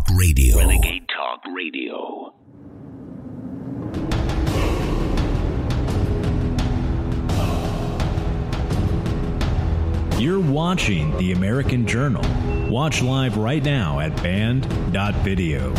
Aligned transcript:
Talk 0.00 0.16
Radio. 0.18 0.56
Renegade 0.56 1.06
Talk 1.08 1.40
Radio. 1.54 2.32
You're 10.18 10.40
watching 10.40 11.16
The 11.18 11.32
American 11.32 11.86
Journal. 11.86 12.22
Watch 12.70 13.02
live 13.02 13.36
right 13.36 13.62
now 13.62 14.00
at 14.00 14.14
band.video. 14.22 15.72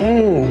Oh. 0.00 0.44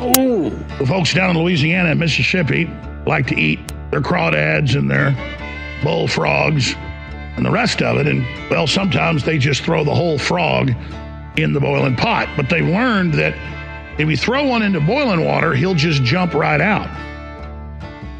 Oh. 0.00 0.50
The 0.78 0.86
folks 0.86 1.14
down 1.14 1.30
in 1.30 1.42
Louisiana 1.42 1.90
and 1.90 2.00
Mississippi 2.00 2.68
like 3.06 3.26
to 3.28 3.38
eat 3.38 3.60
their 3.90 4.00
crawdads 4.00 4.76
and 4.76 4.90
their 4.90 5.14
bullfrogs 5.82 6.74
and 7.36 7.44
the 7.44 7.50
rest 7.50 7.82
of 7.82 7.96
it. 7.98 8.06
And, 8.06 8.24
well, 8.50 8.66
sometimes 8.66 9.24
they 9.24 9.38
just 9.38 9.62
throw 9.62 9.84
the 9.84 9.94
whole 9.94 10.18
frog 10.18 10.72
in 11.36 11.52
the 11.52 11.60
boiling 11.60 11.96
pot. 11.96 12.28
But 12.36 12.48
they've 12.48 12.66
learned 12.66 13.14
that 13.14 13.34
if 13.98 14.08
you 14.08 14.16
throw 14.16 14.44
one 14.44 14.62
into 14.62 14.80
boiling 14.80 15.24
water, 15.24 15.54
he'll 15.54 15.74
just 15.74 16.02
jump 16.02 16.34
right 16.34 16.60
out. 16.60 16.88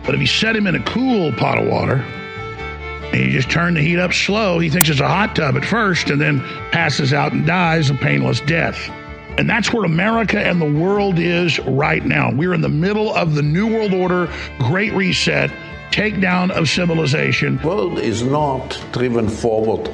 But 0.04 0.14
if 0.14 0.20
you 0.20 0.26
set 0.26 0.54
him 0.54 0.66
in 0.66 0.74
a 0.74 0.82
cool 0.84 1.32
pot 1.32 1.58
of 1.58 1.66
water 1.66 1.96
and 1.96 3.14
you 3.14 3.30
just 3.30 3.50
turn 3.50 3.74
the 3.74 3.80
heat 3.80 3.98
up 3.98 4.12
slow, 4.12 4.58
he 4.58 4.68
thinks 4.68 4.88
it's 4.88 5.00
a 5.00 5.08
hot 5.08 5.34
tub 5.34 5.56
at 5.56 5.64
first 5.64 6.10
and 6.10 6.20
then 6.20 6.40
passes 6.72 7.12
out 7.12 7.32
and 7.32 7.46
dies 7.46 7.90
a 7.90 7.94
painless 7.94 8.40
death. 8.40 8.90
And 9.36 9.50
that's 9.50 9.72
where 9.72 9.84
America 9.84 10.38
and 10.38 10.60
the 10.60 10.80
world 10.80 11.18
is 11.18 11.58
right 11.60 12.04
now. 12.04 12.30
We're 12.32 12.54
in 12.54 12.60
the 12.60 12.68
middle 12.68 13.12
of 13.14 13.34
the 13.34 13.42
New 13.42 13.66
World 13.66 13.92
Order, 13.92 14.32
Great 14.58 14.92
Reset, 14.92 15.50
takedown 15.90 16.50
of 16.50 16.68
civilization. 16.68 17.60
world 17.62 17.98
is 17.98 18.22
not 18.22 18.80
driven 18.92 19.28
forward 19.28 19.90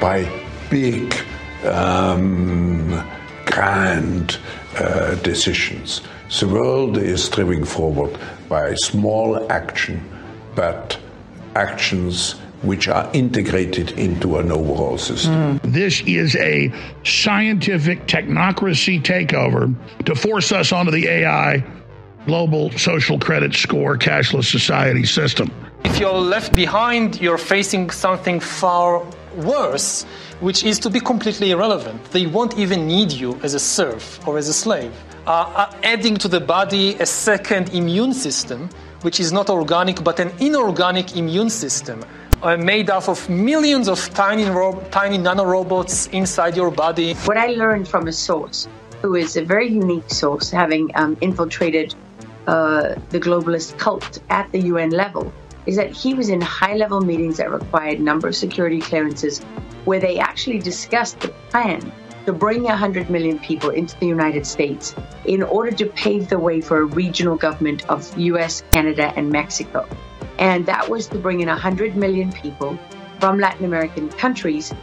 by 0.00 0.28
big, 0.70 1.14
um, 1.64 3.02
grand 3.46 4.38
uh, 4.76 5.14
decisions. 5.16 6.02
The 6.40 6.48
world 6.48 6.96
is 6.96 7.28
driven 7.28 7.64
forward 7.64 8.18
by 8.48 8.74
small 8.74 9.50
action, 9.52 10.02
but 10.54 10.98
actions 11.54 12.36
which 12.62 12.88
are 12.88 13.10
integrated 13.12 13.92
into 13.92 14.38
an 14.38 14.50
overall 14.52 14.98
system. 14.98 15.60
This 15.64 16.00
is 16.02 16.36
a 16.36 16.72
scientific 17.04 18.06
technocracy 18.06 19.02
takeover 19.02 19.74
to 20.04 20.14
force 20.14 20.52
us 20.52 20.72
onto 20.72 20.90
the 20.90 21.08
AI 21.08 21.64
global 22.26 22.70
social 22.78 23.18
credit 23.18 23.52
score 23.54 23.96
cashless 23.96 24.44
society 24.44 25.04
system. 25.04 25.50
If 25.84 25.98
you're 25.98 26.12
left 26.12 26.54
behind, 26.54 27.20
you're 27.20 27.38
facing 27.38 27.90
something 27.90 28.38
far 28.40 29.04
worse, 29.36 30.04
which 30.40 30.64
is 30.64 30.78
to 30.80 30.90
be 30.90 31.00
completely 31.00 31.50
irrelevant. 31.50 32.04
They 32.06 32.26
won't 32.26 32.56
even 32.58 32.86
need 32.86 33.12
you 33.12 33.38
as 33.42 33.54
a 33.54 33.58
serf 33.58 34.26
or 34.26 34.38
as 34.38 34.48
a 34.48 34.52
slave. 34.52 34.92
Uh, 35.26 35.30
uh, 35.30 35.76
adding 35.82 36.16
to 36.16 36.28
the 36.28 36.40
body 36.40 36.94
a 36.94 37.06
second 37.06 37.74
immune 37.74 38.12
system, 38.12 38.68
which 39.02 39.20
is 39.20 39.32
not 39.32 39.50
organic 39.50 40.02
but 40.02 40.18
an 40.20 40.32
inorganic 40.40 41.16
immune 41.16 41.50
system. 41.50 42.04
Uh, 42.42 42.56
made 42.56 42.90
up 42.90 43.08
of 43.08 43.30
millions 43.30 43.86
of 43.86 44.12
tiny, 44.14 44.50
ro- 44.50 44.82
tiny 44.90 45.16
nanorobots 45.16 46.12
inside 46.12 46.56
your 46.56 46.72
body. 46.72 47.14
What 47.24 47.36
I 47.36 47.46
learned 47.46 47.86
from 47.86 48.08
a 48.08 48.12
source, 48.12 48.66
who 49.00 49.14
is 49.14 49.36
a 49.36 49.44
very 49.44 49.68
unique 49.68 50.10
source, 50.10 50.50
having 50.50 50.90
um, 50.96 51.16
infiltrated 51.20 51.94
uh, 52.48 52.96
the 53.10 53.20
globalist 53.20 53.78
cult 53.78 54.18
at 54.28 54.50
the 54.50 54.58
UN 54.58 54.90
level, 54.90 55.32
is 55.66 55.76
that 55.76 55.92
he 55.92 56.14
was 56.14 56.30
in 56.30 56.40
high 56.40 56.74
level 56.74 57.00
meetings 57.00 57.36
that 57.36 57.48
required 57.48 58.00
number 58.00 58.26
of 58.26 58.34
security 58.34 58.80
clearances 58.80 59.38
where 59.84 60.00
they 60.00 60.18
actually 60.18 60.58
discussed 60.58 61.20
the 61.20 61.28
plan 61.50 61.92
to 62.26 62.32
bring 62.32 62.64
100 62.64 63.08
million 63.08 63.38
people 63.38 63.70
into 63.70 63.96
the 64.00 64.06
United 64.06 64.44
States 64.44 64.96
in 65.26 65.44
order 65.44 65.70
to 65.70 65.86
pave 65.86 66.28
the 66.28 66.40
way 66.40 66.60
for 66.60 66.78
a 66.78 66.84
regional 66.84 67.36
government 67.36 67.88
of 67.88 68.18
US, 68.18 68.64
Canada, 68.72 69.12
and 69.14 69.30
Mexico. 69.30 69.86
And 70.42 70.66
that 70.66 70.88
was 70.88 71.06
to 71.06 71.18
bring 71.18 71.40
in 71.40 71.46
100 71.46 71.94
million 71.94 72.32
people 72.32 72.76
from 73.20 73.38
Latin 73.38 73.64
American 73.64 74.08
countries 74.08 74.74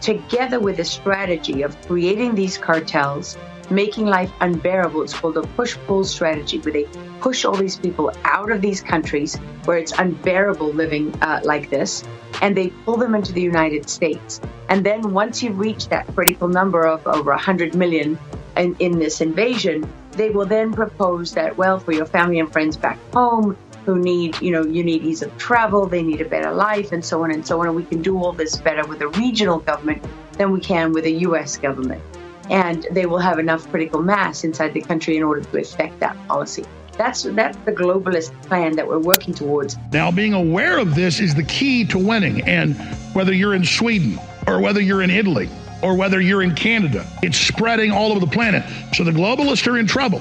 together 0.00 0.58
with 0.58 0.80
a 0.80 0.84
strategy 0.84 1.62
of 1.62 1.80
creating 1.86 2.34
these 2.34 2.58
cartels, 2.58 3.38
making 3.70 4.06
life 4.06 4.32
unbearable. 4.40 5.02
It's 5.02 5.14
called 5.14 5.36
a 5.36 5.42
push 5.42 5.76
pull 5.86 6.02
strategy, 6.02 6.58
where 6.58 6.72
they 6.72 6.88
push 7.20 7.44
all 7.44 7.54
these 7.54 7.76
people 7.76 8.10
out 8.24 8.50
of 8.50 8.60
these 8.60 8.80
countries 8.80 9.36
where 9.66 9.78
it's 9.78 9.92
unbearable 9.92 10.72
living 10.72 11.14
uh, 11.22 11.42
like 11.44 11.70
this, 11.70 12.02
and 12.42 12.56
they 12.56 12.70
pull 12.84 12.96
them 12.96 13.14
into 13.14 13.32
the 13.32 13.40
United 13.40 13.88
States. 13.88 14.40
And 14.68 14.84
then 14.84 15.12
once 15.12 15.44
you 15.44 15.52
reach 15.52 15.90
that 15.90 16.08
critical 16.12 16.48
number 16.48 16.88
of 16.88 17.06
over 17.06 17.30
100 17.30 17.76
million 17.76 18.18
in, 18.56 18.74
in 18.80 18.98
this 18.98 19.20
invasion, 19.20 19.88
they 20.10 20.30
will 20.30 20.46
then 20.46 20.72
propose 20.72 21.34
that, 21.34 21.56
well, 21.56 21.78
for 21.78 21.92
your 21.92 22.06
family 22.06 22.40
and 22.40 22.52
friends 22.52 22.76
back 22.76 22.98
home, 23.12 23.56
who 23.84 23.98
need, 23.98 24.40
you 24.40 24.50
know, 24.50 24.64
you 24.64 24.82
need 24.82 25.02
ease 25.02 25.22
of 25.22 25.36
travel, 25.38 25.86
they 25.86 26.02
need 26.02 26.20
a 26.20 26.28
better 26.28 26.52
life, 26.52 26.92
and 26.92 27.04
so 27.04 27.22
on 27.22 27.30
and 27.30 27.46
so 27.46 27.60
on. 27.60 27.66
And 27.66 27.76
we 27.76 27.84
can 27.84 28.02
do 28.02 28.16
all 28.18 28.32
this 28.32 28.56
better 28.56 28.86
with 28.86 29.00
a 29.02 29.08
regional 29.08 29.58
government 29.58 30.02
than 30.32 30.52
we 30.52 30.60
can 30.60 30.92
with 30.92 31.04
a 31.04 31.10
U.S. 31.10 31.56
government. 31.56 32.02
And 32.50 32.86
they 32.90 33.06
will 33.06 33.18
have 33.18 33.38
enough 33.38 33.68
critical 33.70 34.02
mass 34.02 34.44
inside 34.44 34.74
the 34.74 34.80
country 34.80 35.16
in 35.16 35.22
order 35.22 35.42
to 35.42 35.58
effect 35.58 36.00
that 36.00 36.16
policy. 36.28 36.64
That's 36.96 37.24
that's 37.24 37.56
the 37.64 37.72
globalist 37.72 38.30
plan 38.42 38.76
that 38.76 38.86
we're 38.86 39.00
working 39.00 39.34
towards. 39.34 39.76
Now, 39.92 40.10
being 40.10 40.32
aware 40.32 40.78
of 40.78 40.94
this 40.94 41.20
is 41.20 41.34
the 41.34 41.42
key 41.42 41.84
to 41.86 41.98
winning. 41.98 42.42
And 42.42 42.76
whether 43.14 43.32
you're 43.32 43.54
in 43.54 43.64
Sweden 43.64 44.18
or 44.46 44.60
whether 44.60 44.80
you're 44.80 45.02
in 45.02 45.10
Italy 45.10 45.48
or 45.82 45.96
whether 45.96 46.20
you're 46.20 46.42
in 46.42 46.54
Canada, 46.54 47.06
it's 47.22 47.38
spreading 47.38 47.90
all 47.90 48.10
over 48.10 48.20
the 48.20 48.26
planet. 48.26 48.62
So 48.94 49.04
the 49.04 49.10
globalists 49.10 49.66
are 49.66 49.78
in 49.78 49.86
trouble. 49.86 50.20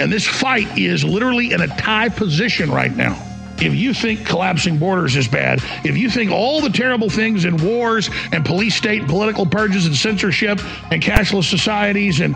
And 0.00 0.10
this 0.10 0.26
fight 0.26 0.78
is 0.78 1.04
literally 1.04 1.52
in 1.52 1.60
a 1.60 1.68
tie 1.68 2.08
position 2.08 2.70
right 2.70 2.94
now. 2.96 3.22
If 3.58 3.74
you 3.74 3.92
think 3.92 4.24
collapsing 4.24 4.78
borders 4.78 5.14
is 5.14 5.28
bad, 5.28 5.60
if 5.84 5.98
you 5.98 6.08
think 6.08 6.30
all 6.30 6.62
the 6.62 6.70
terrible 6.70 7.10
things 7.10 7.44
in 7.44 7.58
wars 7.58 8.08
and 8.32 8.42
police 8.42 8.74
state 8.74 9.06
political 9.06 9.44
purges 9.44 9.84
and 9.84 9.94
censorship 9.94 10.58
and 10.90 11.02
cashless 11.02 11.44
societies 11.44 12.20
and 12.20 12.34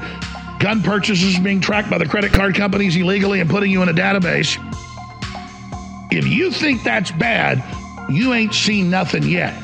gun 0.60 0.82
purchases 0.82 1.38
being 1.38 1.62
tracked 1.62 1.88
by 1.88 1.96
the 1.96 2.06
credit 2.06 2.34
card 2.34 2.54
companies 2.54 2.94
illegally 2.96 3.40
and 3.40 3.48
putting 3.48 3.70
you 3.70 3.82
in 3.82 3.88
a 3.88 3.94
database, 3.94 4.58
if 6.12 6.26
you 6.26 6.50
think 6.50 6.82
that's 6.82 7.10
bad, 7.12 7.64
you 8.10 8.34
ain't 8.34 8.52
seen 8.52 8.90
nothing 8.90 9.22
yet. 9.22 9.54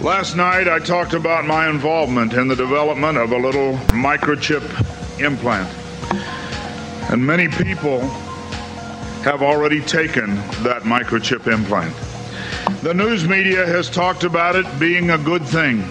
Last 0.00 0.36
night, 0.36 0.68
I 0.68 0.78
talked 0.78 1.14
about 1.14 1.44
my 1.44 1.68
involvement 1.68 2.34
in 2.34 2.46
the 2.46 2.54
development 2.54 3.18
of 3.18 3.32
a 3.32 3.36
little 3.36 3.74
microchip 3.88 4.62
implant. 5.20 5.68
And 7.10 7.24
many 7.24 7.48
people 7.48 8.00
have 9.24 9.42
already 9.42 9.80
taken 9.80 10.34
that 10.64 10.82
microchip 10.82 11.52
implant. 11.52 11.94
The 12.82 12.92
news 12.94 13.26
media 13.26 13.64
has 13.66 13.88
talked 13.88 14.24
about 14.24 14.56
it 14.56 14.66
being 14.78 15.10
a 15.10 15.18
good 15.18 15.44
thing. 15.46 15.84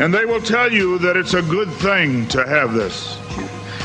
And 0.00 0.12
they 0.12 0.24
will 0.24 0.40
tell 0.40 0.72
you 0.72 0.98
that 0.98 1.16
it's 1.16 1.34
a 1.34 1.42
good 1.42 1.70
thing 1.70 2.26
to 2.28 2.46
have 2.46 2.72
this. 2.74 3.18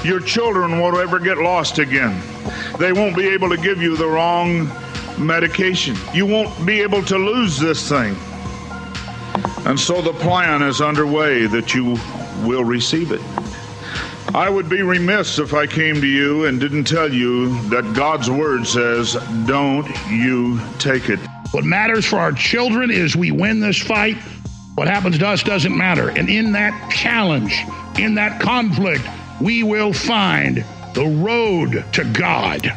Your 0.03 0.19
children 0.19 0.79
won't 0.79 0.97
ever 0.97 1.19
get 1.19 1.37
lost 1.37 1.79
again. 1.79 2.21
They 2.79 2.93
won't 2.93 3.15
be 3.15 3.27
able 3.27 3.49
to 3.49 3.57
give 3.57 3.81
you 3.81 3.97
the 3.97 4.07
wrong 4.07 4.71
medication. 5.17 5.95
You 6.13 6.25
won't 6.25 6.65
be 6.65 6.81
able 6.81 7.03
to 7.03 7.17
lose 7.17 7.59
this 7.59 7.87
thing. 7.89 8.15
And 9.65 9.79
so 9.79 10.01
the 10.01 10.13
plan 10.13 10.61
is 10.61 10.81
underway 10.81 11.45
that 11.47 11.73
you 11.73 11.97
will 12.45 12.63
receive 12.63 13.11
it. 13.11 13.21
I 14.37 14.49
would 14.49 14.69
be 14.69 14.83
remiss 14.83 15.39
if 15.39 15.55
I 15.55 15.65
came 15.65 15.99
to 15.99 16.05
you 16.05 16.45
and 16.45 16.59
didn't 16.59 16.83
tell 16.83 17.11
you 17.11 17.59
that 17.69 17.95
God's 17.95 18.29
word 18.29 18.67
says, 18.67 19.17
don't 19.47 19.89
you 20.11 20.61
take 20.77 21.09
it. 21.09 21.17
What 21.49 21.63
matters 21.63 22.05
for 22.05 22.17
our 22.19 22.33
children 22.33 22.91
is 22.91 23.15
we 23.15 23.31
win 23.31 23.61
this 23.61 23.81
fight. 23.81 24.15
What 24.75 24.87
happens 24.87 25.17
to 25.17 25.27
us 25.27 25.41
doesn't 25.41 25.75
matter. 25.75 26.09
And 26.09 26.29
in 26.29 26.51
that 26.51 26.91
challenge, 26.91 27.57
in 27.97 28.13
that 28.13 28.39
conflict, 28.39 29.03
we 29.41 29.63
will 29.63 29.91
find 29.91 30.63
the 30.93 31.07
road 31.07 31.83
to 31.93 32.03
God. 32.03 32.71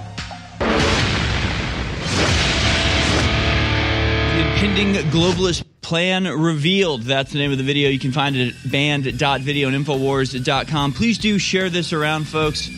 Impending 4.41 4.95
globalist 5.11 5.65
plan 5.83 6.25
revealed. 6.25 7.03
That's 7.03 7.33
the 7.33 7.39
name 7.39 7.53
of 7.53 7.59
the 7.59 7.65
video. 7.65 7.91
You 7.91 7.99
can 7.99 8.13
find 8.13 8.37
it 8.37 8.55
at 8.55 8.71
band.video 8.71 9.69
and 9.69 9.85
infowars.com. 9.85 10.93
Please 10.95 11.19
do 11.19 11.39
share 11.39 11.69
this 11.69 11.93
around, 11.93 12.27
folks. 12.27 12.69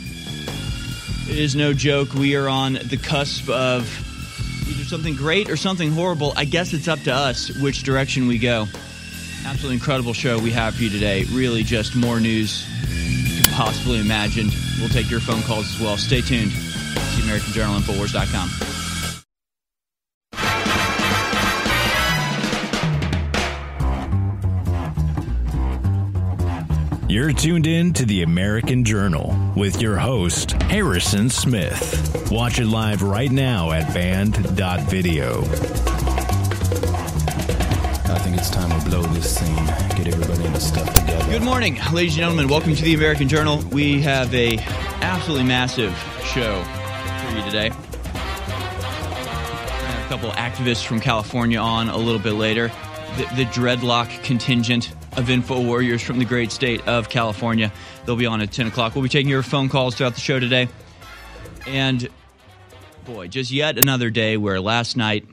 It 1.29 1.39
is 1.39 1.55
no 1.55 1.73
joke. 1.73 2.15
We 2.15 2.35
are 2.35 2.49
on 2.49 2.75
the 2.75 2.97
cusp 2.97 3.49
of 3.49 3.85
either 4.69 4.85
something 4.85 5.15
great 5.15 5.51
or 5.51 5.57
something 5.57 5.93
horrible. 5.93 6.33
I 6.37 6.47
guess 6.47 6.73
it's 6.73 6.89
up 6.89 7.01
to 7.01 7.15
us 7.15 7.51
which 7.61 7.85
direction 7.85 8.27
we 8.27 8.39
go. 8.39 8.67
Absolutely 9.45 9.75
incredible 9.75 10.15
show 10.15 10.39
we 10.39 10.51
have 10.51 10.75
for 10.75 10.83
you 10.83 10.91
today. 10.91 11.25
Really 11.31 11.63
just 11.63 11.95
more 11.95 12.19
news 12.19 12.67
you 12.91 13.43
could 13.43 13.53
possibly 13.53 14.01
imagine. 14.01 14.49
We'll 14.81 14.89
take 14.89 15.11
your 15.11 15.21
phone 15.21 15.43
calls 15.43 15.73
as 15.75 15.81
well. 15.81 15.97
Stay 15.97 16.23
tuned. 16.23 16.53
It's 16.53 17.17
the 17.17 17.23
American 17.23 17.53
Journal 17.53 17.79
Infowars.com. 17.79 18.82
You're 27.13 27.35
tuned 27.35 27.67
in 27.67 27.93
to 27.93 28.07
the 28.07 28.23
American 28.23 28.85
Journal 28.85 29.37
with 29.55 29.83
your 29.83 29.99
host, 29.99 30.53
Harrison 30.53 31.29
Smith. 31.29 32.31
Watch 32.33 32.59
it 32.59 32.65
live 32.65 33.03
right 33.03 33.31
now 33.31 33.71
at 33.73 33.93
band.video. 33.93 35.43
I 35.43 35.45
think 38.19 38.39
it's 38.39 38.49
time 38.49 38.71
we 38.83 38.89
blow 38.89 39.03
this 39.03 39.37
scene, 39.37 39.55
get 39.95 40.09
everybody 40.09 40.43
in 40.43 40.55
the 40.55 40.59
stuff 40.59 40.91
together. 40.95 41.31
Good 41.31 41.43
morning, 41.43 41.79
ladies 41.93 42.15
and 42.15 42.21
gentlemen. 42.21 42.49
Welcome 42.49 42.75
to 42.75 42.83
the 42.83 42.95
American 42.95 43.29
Journal. 43.29 43.59
We 43.71 44.01
have 44.01 44.35
a 44.35 44.57
absolutely 45.03 45.45
massive 45.45 45.95
show 46.25 46.65
for 46.65 47.37
you 47.37 47.45
today. 47.45 47.67
A 50.07 50.07
couple 50.09 50.31
activists 50.31 50.87
from 50.87 50.99
California 50.99 51.59
on 51.59 51.91
a 51.91 51.99
little 51.99 52.19
bit 52.19 52.33
later. 52.33 52.69
The, 53.19 53.25
the 53.37 53.45
dreadlock 53.45 54.25
contingent 54.25 54.95
of 55.17 55.31
info 55.31 55.61
warriors 55.61 56.03
from 56.03 56.19
the 56.19 56.25
great 56.25 56.53
state 56.53 56.87
of 56.89 57.09
California. 57.09 57.73
They'll 58.05 58.17
be 58.17 58.27
on 58.27 58.41
at 58.41 58.53
10 58.53 58.69
o'clock. 58.69 58.95
We'll 58.95 59.03
be 59.03 59.09
taking 59.09 59.29
your 59.29 59.43
phone 59.43 59.69
calls 59.69 59.95
throughout 59.95 60.15
the 60.15 60.21
show 60.21 60.41
today. 60.41 60.69
And 61.67 62.09
boy, 63.05 63.29
just 63.29 63.51
yet 63.51 63.79
another 63.79 64.11
day 64.11 64.37
where 64.37 64.61
last 64.61 64.97
night 64.97 65.27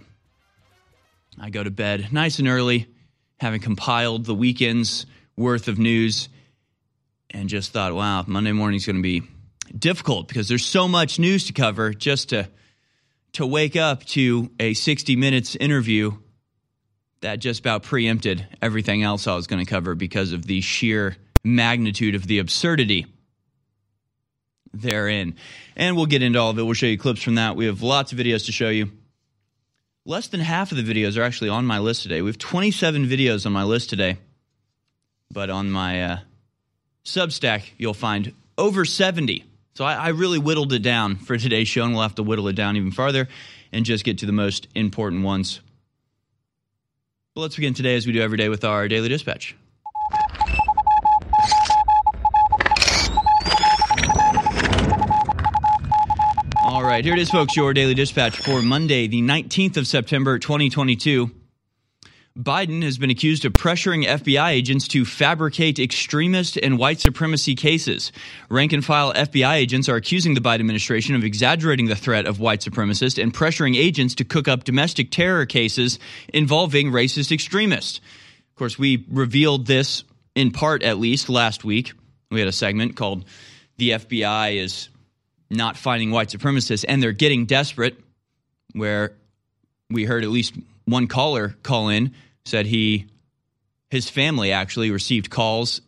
I 1.40 1.50
go 1.50 1.64
to 1.64 1.72
bed 1.72 2.12
nice 2.12 2.40
and 2.40 2.48
early, 2.48 2.88
having 3.40 3.62
compiled 3.62 4.26
the 4.26 4.36
weekend's 4.36 5.06
worth 5.38 5.68
of 5.68 5.80
news, 5.80 6.28
and 7.30 7.48
just 7.48 7.72
thought, 7.72 7.94
wow, 7.94 8.24
Monday 8.28 8.52
morning's 8.52 8.86
going 8.86 8.98
to 8.98 9.02
be 9.02 9.24
difficult 9.78 10.28
because 10.28 10.48
there's 10.48 10.66
so 10.66 10.88
much 10.88 11.20
news 11.20 11.46
to 11.46 11.54
cover 11.54 11.94
just 11.94 12.30
to 12.30 12.50
to 13.34 13.46
wake 13.46 13.76
up 13.76 14.04
to 14.06 14.50
a 14.60 14.74
60 14.74 15.16
minutes 15.16 15.56
interview 15.56 16.18
that 17.22 17.40
just 17.40 17.60
about 17.60 17.84
preempted 17.84 18.48
everything 18.62 19.04
else 19.04 19.28
I 19.28 19.36
was 19.36 19.48
going 19.48 19.64
to 19.64 19.70
cover 19.70 19.96
because 19.96 20.32
of 20.32 20.46
the 20.46 20.62
sheer 20.62 21.18
magnitude 21.44 22.16
of 22.16 22.28
the 22.28 22.40
absurdity 22.40 23.06
therein. 24.74 25.36
And 25.76 25.96
we'll 25.96 26.06
get 26.06 26.22
into 26.22 26.40
all 26.40 26.52
of 26.52 26.60
it. 26.60 26.64
We'll 26.64 26.74
show 26.74 26.86
you 26.86 26.98
clips 26.98 27.22
from 27.22 27.36
that. 27.36 27.56
We 27.56 27.66
have 27.66 27.82
lots 27.82 28.12
of 28.12 28.18
videos 28.18 28.46
to 28.46 28.52
show 28.52 28.70
you. 28.70 28.92
Less 30.06 30.28
than 30.28 30.40
half 30.40 30.72
of 30.72 30.78
the 30.78 30.84
videos 30.84 31.18
are 31.18 31.24
actually 31.24 31.50
on 31.50 31.66
my 31.66 31.80
list 31.80 32.04
today. 32.04 32.22
We 32.22 32.30
have 32.30 32.38
27 32.38 33.06
videos 33.06 33.46
on 33.46 33.52
my 33.52 33.64
list 33.64 33.90
today. 33.90 34.18
But 35.32 35.50
on 35.50 35.70
my 35.70 36.04
uh, 36.04 36.18
Substack, 37.06 37.64
you'll 37.78 37.94
find 37.94 38.34
over 38.58 38.86
70. 38.86 39.44
So 39.76 39.86
I, 39.86 39.94
I 39.94 40.08
really 40.10 40.40
whittled 40.40 40.74
it 40.74 40.82
down 40.82 41.18
for 41.18 41.38
today's 41.38 41.68
show, 41.68 41.84
and 41.84 41.94
we'll 41.94 42.02
have 42.02 42.16
to 42.16 42.24
whittle 42.24 42.48
it 42.48 42.56
down 42.56 42.76
even 42.76 42.92
farther 42.92 43.28
and 43.72 43.86
just 43.86 44.04
get 44.04 44.20
to 44.20 44.26
the 44.26 44.32
most 44.32 44.68
important 44.74 45.24
ones. 45.24 45.62
But 47.40 47.44
let's 47.44 47.56
begin 47.56 47.74
today, 47.74 47.96
as 47.96 48.06
we 48.06 48.12
do 48.12 48.22
every 48.22 48.38
day, 48.38 48.50
with 48.50 48.66
our 48.66 48.90
daily 48.90 49.08
dispatch. 49.08 49.56
All 56.62 56.84
right, 56.84 57.02
here 57.02 57.14
it 57.14 57.20
is, 57.20 57.30
folks, 57.30 57.56
your 57.56 57.74
daily 57.74 57.94
dispatch 57.94 58.38
for 58.40 58.62
Monday, 58.62 59.08
the 59.08 59.22
19th 59.22 59.78
of 59.78 59.88
September, 59.88 60.38
2022. 60.38 61.32
Biden 62.40 62.84
has 62.84 62.98
been 62.98 63.10
accused 63.10 63.44
of 63.44 63.52
pressuring 63.52 64.06
FBI 64.06 64.52
agents 64.52 64.88
to 64.90 65.04
fabricate 65.04 65.78
extremist 65.78 66.56
and 66.56 66.78
white 66.78 67.02
supremacy 67.02 67.54
cases. 67.54 68.14
Rank 68.50 68.72
and 68.72 68.86
file 68.86 69.12
FBI 69.14 69.56
agents 69.56 69.90
are 69.90 69.98
accusing 69.98 70.36
the 70.36 70.40
Biden 70.40 70.62
administration 70.62 71.16
of 71.16 71.26
exaggerating 71.26 71.88
the 71.88 71.98
threat 71.98 72.26
of 72.26 72.40
white 72.40 72.62
supremacists 72.62 73.22
and 73.22 73.34
pressuring 73.34 73.76
agents 73.76 74.16
to 74.16 74.24
cook 74.24 74.48
up 74.48 74.64
domestic 74.64 75.12
terror 75.12 75.46
cases 75.46 76.00
involving 76.34 76.92
racist 76.92 77.34
extremists. 77.34 77.98
Of 77.98 78.56
course, 78.56 78.80
we 78.80 79.06
revealed 79.10 79.68
this 79.68 80.06
in 80.34 80.52
part, 80.52 80.82
at 80.82 80.98
least, 80.98 81.28
last 81.28 81.66
week. 81.66 81.92
We 82.32 82.40
had 82.40 82.48
a 82.48 82.54
segment 82.54 82.96
called 82.96 83.26
The 83.78 83.92
FBI 83.92 84.56
is 84.56 84.88
Not 85.50 85.76
Finding 85.76 86.12
White 86.12 86.30
Supremacists, 86.30 86.86
and 86.88 87.04
they're 87.04 87.12
getting 87.12 87.48
desperate, 87.48 88.00
where 88.72 89.18
we 89.90 90.06
heard 90.06 90.24
at 90.24 90.30
least 90.30 90.54
one 90.86 91.08
caller 91.08 91.58
call 91.64 91.90
in 91.90 92.14
said 92.46 92.66
he 92.66 93.08
his 93.90 94.10
family 94.10 94.52
actually 94.52 94.92
received 94.92 95.30
calls 95.30 95.82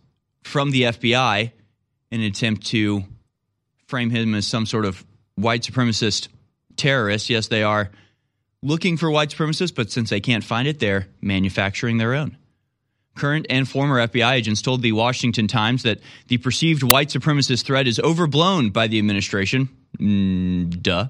from 0.44 0.72
the 0.72 0.84
FBI 0.84 1.52
in 2.10 2.20
an 2.20 2.26
attempt 2.26 2.66
to 2.68 3.04
frame 3.88 4.10
him 4.10 4.34
as 4.34 4.48
some 4.48 4.66
sort 4.66 4.86
of 4.86 5.06
white 5.36 5.62
supremacist 5.62 6.28
terrorist. 6.78 7.30
Yes, 7.30 7.48
they 7.48 7.64
are 7.64 7.92
looking 8.64 8.98
for 8.98 9.10
white 9.12 9.30
supremacists, 9.30 9.74
but 9.74 9.92
since 9.92 10.10
they 10.10 10.20
can't 10.20 10.44
find 10.44 10.68
it, 10.68 10.80
they're 10.80 11.08
manufacturing 11.22 11.98
their 11.98 12.14
own. 12.14 12.38
Current 13.16 13.46
and 13.50 13.68
former 13.68 14.08
FBI 14.08 14.34
agents 14.34 14.62
told 14.62 14.82
the 14.82 14.94
Washington 14.94 15.48
Times 15.48 15.84
that 15.84 16.00
the 16.28 16.38
perceived 16.38 16.82
white 16.82 17.10
supremacist 17.10 17.66
threat 17.66 17.86
is 17.86 18.00
overblown 18.00 18.70
by 18.70 18.88
the 18.88 18.98
administration. 18.98 19.70
Mm, 20.00 20.82
duh. 20.82 21.08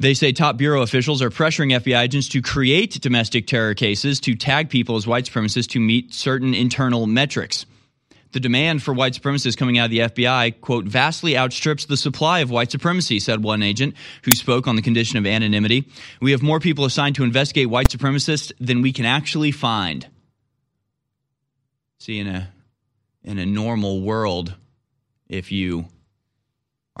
They 0.00 0.14
say 0.14 0.32
top 0.32 0.56
bureau 0.56 0.80
officials 0.80 1.20
are 1.20 1.28
pressuring 1.28 1.78
FBI 1.78 2.02
agents 2.02 2.30
to 2.30 2.40
create 2.40 2.98
domestic 3.02 3.46
terror 3.46 3.74
cases 3.74 4.18
to 4.20 4.34
tag 4.34 4.70
people 4.70 4.96
as 4.96 5.06
white 5.06 5.26
supremacists 5.26 5.68
to 5.72 5.78
meet 5.78 6.14
certain 6.14 6.54
internal 6.54 7.06
metrics. 7.06 7.66
The 8.32 8.40
demand 8.40 8.82
for 8.82 8.94
white 8.94 9.12
supremacists 9.12 9.58
coming 9.58 9.76
out 9.76 9.86
of 9.86 9.90
the 9.90 9.98
FBI, 9.98 10.62
quote, 10.62 10.86
vastly 10.86 11.36
outstrips 11.36 11.84
the 11.84 11.98
supply 11.98 12.38
of 12.38 12.50
white 12.50 12.70
supremacy, 12.70 13.20
said 13.20 13.42
one 13.42 13.62
agent 13.62 13.94
who 14.24 14.34
spoke 14.34 14.66
on 14.66 14.74
the 14.74 14.80
condition 14.80 15.18
of 15.18 15.26
anonymity. 15.26 15.86
We 16.22 16.30
have 16.30 16.42
more 16.42 16.60
people 16.60 16.86
assigned 16.86 17.16
to 17.16 17.24
investigate 17.24 17.68
white 17.68 17.90
supremacists 17.90 18.52
than 18.58 18.80
we 18.80 18.94
can 18.94 19.04
actually 19.04 19.50
find. 19.50 20.08
See, 21.98 22.18
in 22.18 22.26
a 22.26 22.50
in 23.22 23.38
a 23.38 23.44
normal 23.44 24.00
world, 24.00 24.54
if 25.28 25.52
you 25.52 25.88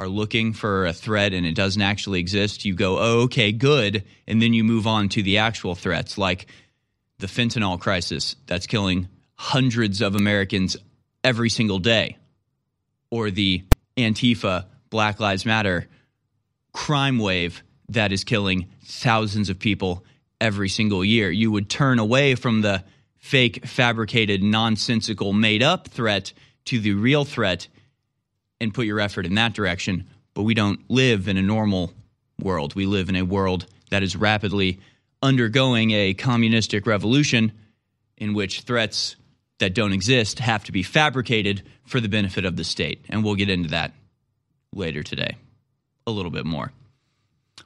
are 0.00 0.08
looking 0.08 0.54
for 0.54 0.86
a 0.86 0.94
threat 0.94 1.34
and 1.34 1.44
it 1.44 1.54
doesn't 1.54 1.82
actually 1.82 2.20
exist, 2.20 2.64
you 2.64 2.74
go, 2.74 2.98
oh, 2.98 3.20
okay, 3.24 3.52
good. 3.52 4.02
And 4.26 4.40
then 4.40 4.54
you 4.54 4.64
move 4.64 4.86
on 4.86 5.10
to 5.10 5.22
the 5.22 5.38
actual 5.38 5.74
threats, 5.74 6.16
like 6.16 6.46
the 7.18 7.26
fentanyl 7.26 7.78
crisis 7.78 8.34
that's 8.46 8.66
killing 8.66 9.08
hundreds 9.34 10.00
of 10.00 10.14
Americans 10.14 10.78
every 11.22 11.50
single 11.50 11.78
day, 11.78 12.16
or 13.10 13.30
the 13.30 13.62
Antifa, 13.98 14.64
Black 14.88 15.20
Lives 15.20 15.44
Matter 15.44 15.86
crime 16.72 17.18
wave 17.18 17.62
that 17.90 18.10
is 18.10 18.24
killing 18.24 18.68
thousands 18.82 19.50
of 19.50 19.58
people 19.58 20.02
every 20.40 20.70
single 20.70 21.04
year. 21.04 21.30
You 21.30 21.50
would 21.50 21.68
turn 21.68 21.98
away 21.98 22.36
from 22.36 22.62
the 22.62 22.84
fake, 23.18 23.66
fabricated, 23.66 24.42
nonsensical, 24.42 25.34
made 25.34 25.62
up 25.62 25.88
threat 25.88 26.32
to 26.66 26.80
the 26.80 26.94
real 26.94 27.26
threat 27.26 27.68
and 28.60 28.74
put 28.74 28.86
your 28.86 29.00
effort 29.00 29.26
in 29.26 29.34
that 29.34 29.54
direction. 29.54 30.06
But 30.34 30.42
we 30.42 30.54
don't 30.54 30.80
live 30.88 31.28
in 31.28 31.36
a 31.36 31.42
normal 31.42 31.92
world. 32.40 32.74
We 32.74 32.86
live 32.86 33.08
in 33.08 33.16
a 33.16 33.24
world 33.24 33.66
that 33.90 34.02
is 34.02 34.16
rapidly 34.16 34.80
undergoing 35.22 35.90
a 35.90 36.14
communistic 36.14 36.86
revolution 36.86 37.52
in 38.16 38.34
which 38.34 38.62
threats 38.62 39.16
that 39.58 39.74
don't 39.74 39.92
exist 39.92 40.38
have 40.38 40.64
to 40.64 40.72
be 40.72 40.82
fabricated 40.82 41.62
for 41.84 42.00
the 42.00 42.08
benefit 42.08 42.44
of 42.44 42.56
the 42.56 42.64
state. 42.64 43.04
And 43.08 43.22
we'll 43.22 43.34
get 43.34 43.50
into 43.50 43.70
that 43.70 43.92
later 44.72 45.02
today 45.02 45.36
a 46.06 46.10
little 46.10 46.30
bit 46.30 46.46
more. 46.46 46.72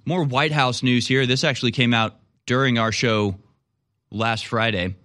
More 0.04 0.24
White 0.24 0.52
House 0.52 0.82
news 0.82 1.06
here. 1.06 1.26
This 1.26 1.44
actually 1.44 1.72
came 1.72 1.94
out 1.94 2.16
during 2.46 2.78
our 2.78 2.92
show 2.92 3.36
last 4.10 4.46
Friday 4.46 4.96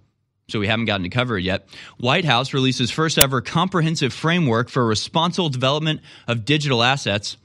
so 0.50 0.60
we 0.60 0.66
haven't 0.66 0.86
gotten 0.86 1.04
to 1.04 1.08
cover 1.08 1.38
it 1.38 1.44
yet. 1.44 1.68
White 1.98 2.24
House 2.24 2.52
releases 2.52 2.90
first 2.90 3.18
ever 3.18 3.40
comprehensive 3.40 4.12
framework 4.12 4.68
for 4.68 4.84
responsible 4.84 5.48
development 5.48 6.00
of 6.26 6.44
digital 6.44 6.82
assets. 6.82 7.36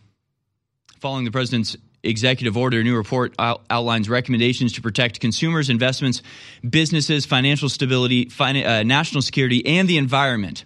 Following 0.99 1.25
the 1.25 1.31
president's 1.31 1.77
executive 2.03 2.55
order, 2.57 2.79
a 2.79 2.83
new 2.83 2.95
report 2.95 3.33
out- 3.39 3.63
outlines 3.69 4.09
recommendations 4.09 4.73
to 4.73 4.81
protect 4.81 5.19
consumers, 5.19 5.69
investments, 5.69 6.21
businesses, 6.67 7.25
financial 7.25 7.69
stability, 7.69 8.29
fin- 8.29 8.65
uh, 8.65 8.83
national 8.83 9.21
security, 9.21 9.65
and 9.65 9.87
the 9.87 9.97
environment. 9.97 10.65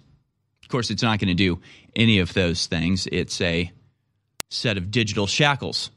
Of 0.62 0.68
course, 0.68 0.90
it's 0.90 1.02
not 1.02 1.18
going 1.18 1.28
to 1.28 1.34
do 1.34 1.60
any 1.96 2.20
of 2.20 2.32
those 2.34 2.66
things. 2.66 3.08
It's 3.10 3.40
a 3.40 3.72
set 4.50 4.76
of 4.76 4.90
digital 4.90 5.26
shackles 5.26 5.90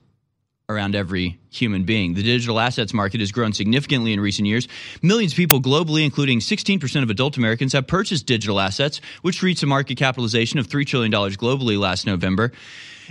around 0.69 0.95
every 0.95 1.39
human 1.51 1.83
being. 1.83 2.13
The 2.13 2.23
digital 2.23 2.59
assets 2.59 2.93
market 2.93 3.19
has 3.19 3.31
grown 3.31 3.51
significantly 3.51 4.13
in 4.13 4.19
recent 4.19 4.47
years. 4.47 4.67
Millions 5.01 5.33
of 5.33 5.37
people 5.37 5.61
globally, 5.61 6.05
including 6.05 6.39
16% 6.39 7.03
of 7.03 7.09
adult 7.09 7.35
Americans, 7.35 7.73
have 7.73 7.85
purchased 7.85 8.25
digital 8.25 8.59
assets, 8.59 9.01
which 9.23 9.43
reached 9.43 9.61
a 9.63 9.65
market 9.65 9.97
capitalization 9.97 10.59
of 10.59 10.67
$3 10.67 10.85
trillion 10.85 11.11
globally 11.11 11.77
last 11.77 12.05
November, 12.05 12.53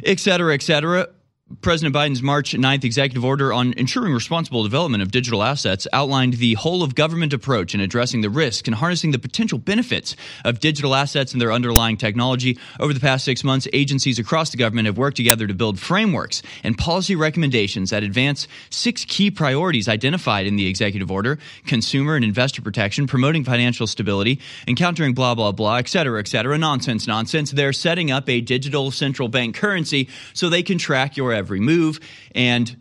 et 0.03 0.19
cetera, 0.19 0.55
et 0.55 0.63
cetera. 0.63 1.09
President 1.61 1.95
Biden's 1.95 2.23
March 2.23 2.53
9th 2.53 2.85
executive 2.85 3.25
order 3.25 3.53
on 3.53 3.75
ensuring 3.75 4.15
responsible 4.15 4.63
development 4.63 5.03
of 5.03 5.11
digital 5.11 5.43
assets 5.43 5.87
outlined 5.93 6.35
the 6.35 6.55
whole 6.55 6.83
of 6.83 6.95
government 6.95 7.33
approach 7.33 7.75
in 7.75 7.81
addressing 7.81 8.23
the 8.23 8.31
risk 8.31 8.67
and 8.67 8.77
harnessing 8.77 9.11
the 9.11 9.19
potential 9.19 9.59
benefits 9.59 10.17
of 10.45 10.61
digital 10.61 10.95
assets 10.95 11.33
and 11.33 11.43
their 11.43 11.53
underlying 11.53 11.97
technology. 11.97 12.59
Over 12.81 12.95
the 12.95 13.01
past 13.01 13.25
six 13.25 13.45
months, 13.45 13.69
agencies 13.73 14.19
across 14.19 14.51
the 14.51 14.57
government 14.57 14.87
have 14.87 14.97
worked 14.97 15.17
together 15.17 15.47
to 15.47 15.55
build 15.55 15.79
frameworks 15.79 16.43
and 16.63 16.79
policy 16.79 17.17
recommendations 17.17 17.91
that 17.91 18.03
advance 18.03 18.49
six 18.71 19.05
key 19.05 19.31
priorities 19.31 19.89
identified 19.89 20.47
in 20.47 20.57
the 20.57 20.67
executive 20.67 21.11
order 21.11 21.39
consumer 21.67 22.17
and 22.17 22.25
investor 22.25 22.63
protection, 22.63 23.07
promoting 23.07 23.45
financial 23.45 23.87
stability, 23.87 24.41
encountering 24.67 25.13
blah, 25.13 25.35
blah, 25.35 25.53
blah, 25.53 25.77
et 25.77 25.89
cetera, 25.89 26.19
et 26.19 26.29
cetera. 26.29 26.57
Nonsense, 26.57 27.07
nonsense. 27.07 27.51
They're 27.51 27.73
setting 27.73 28.11
up 28.11 28.29
a 28.29 28.41
digital 28.41 28.91
central 28.91 29.29
bank 29.29 29.57
currency 29.57 30.09
so 30.33 30.49
they 30.49 30.63
can 30.63 30.79
track 30.79 31.17
your 31.17 31.33
every 31.43 31.59
remove 31.59 32.01
and 32.35 32.77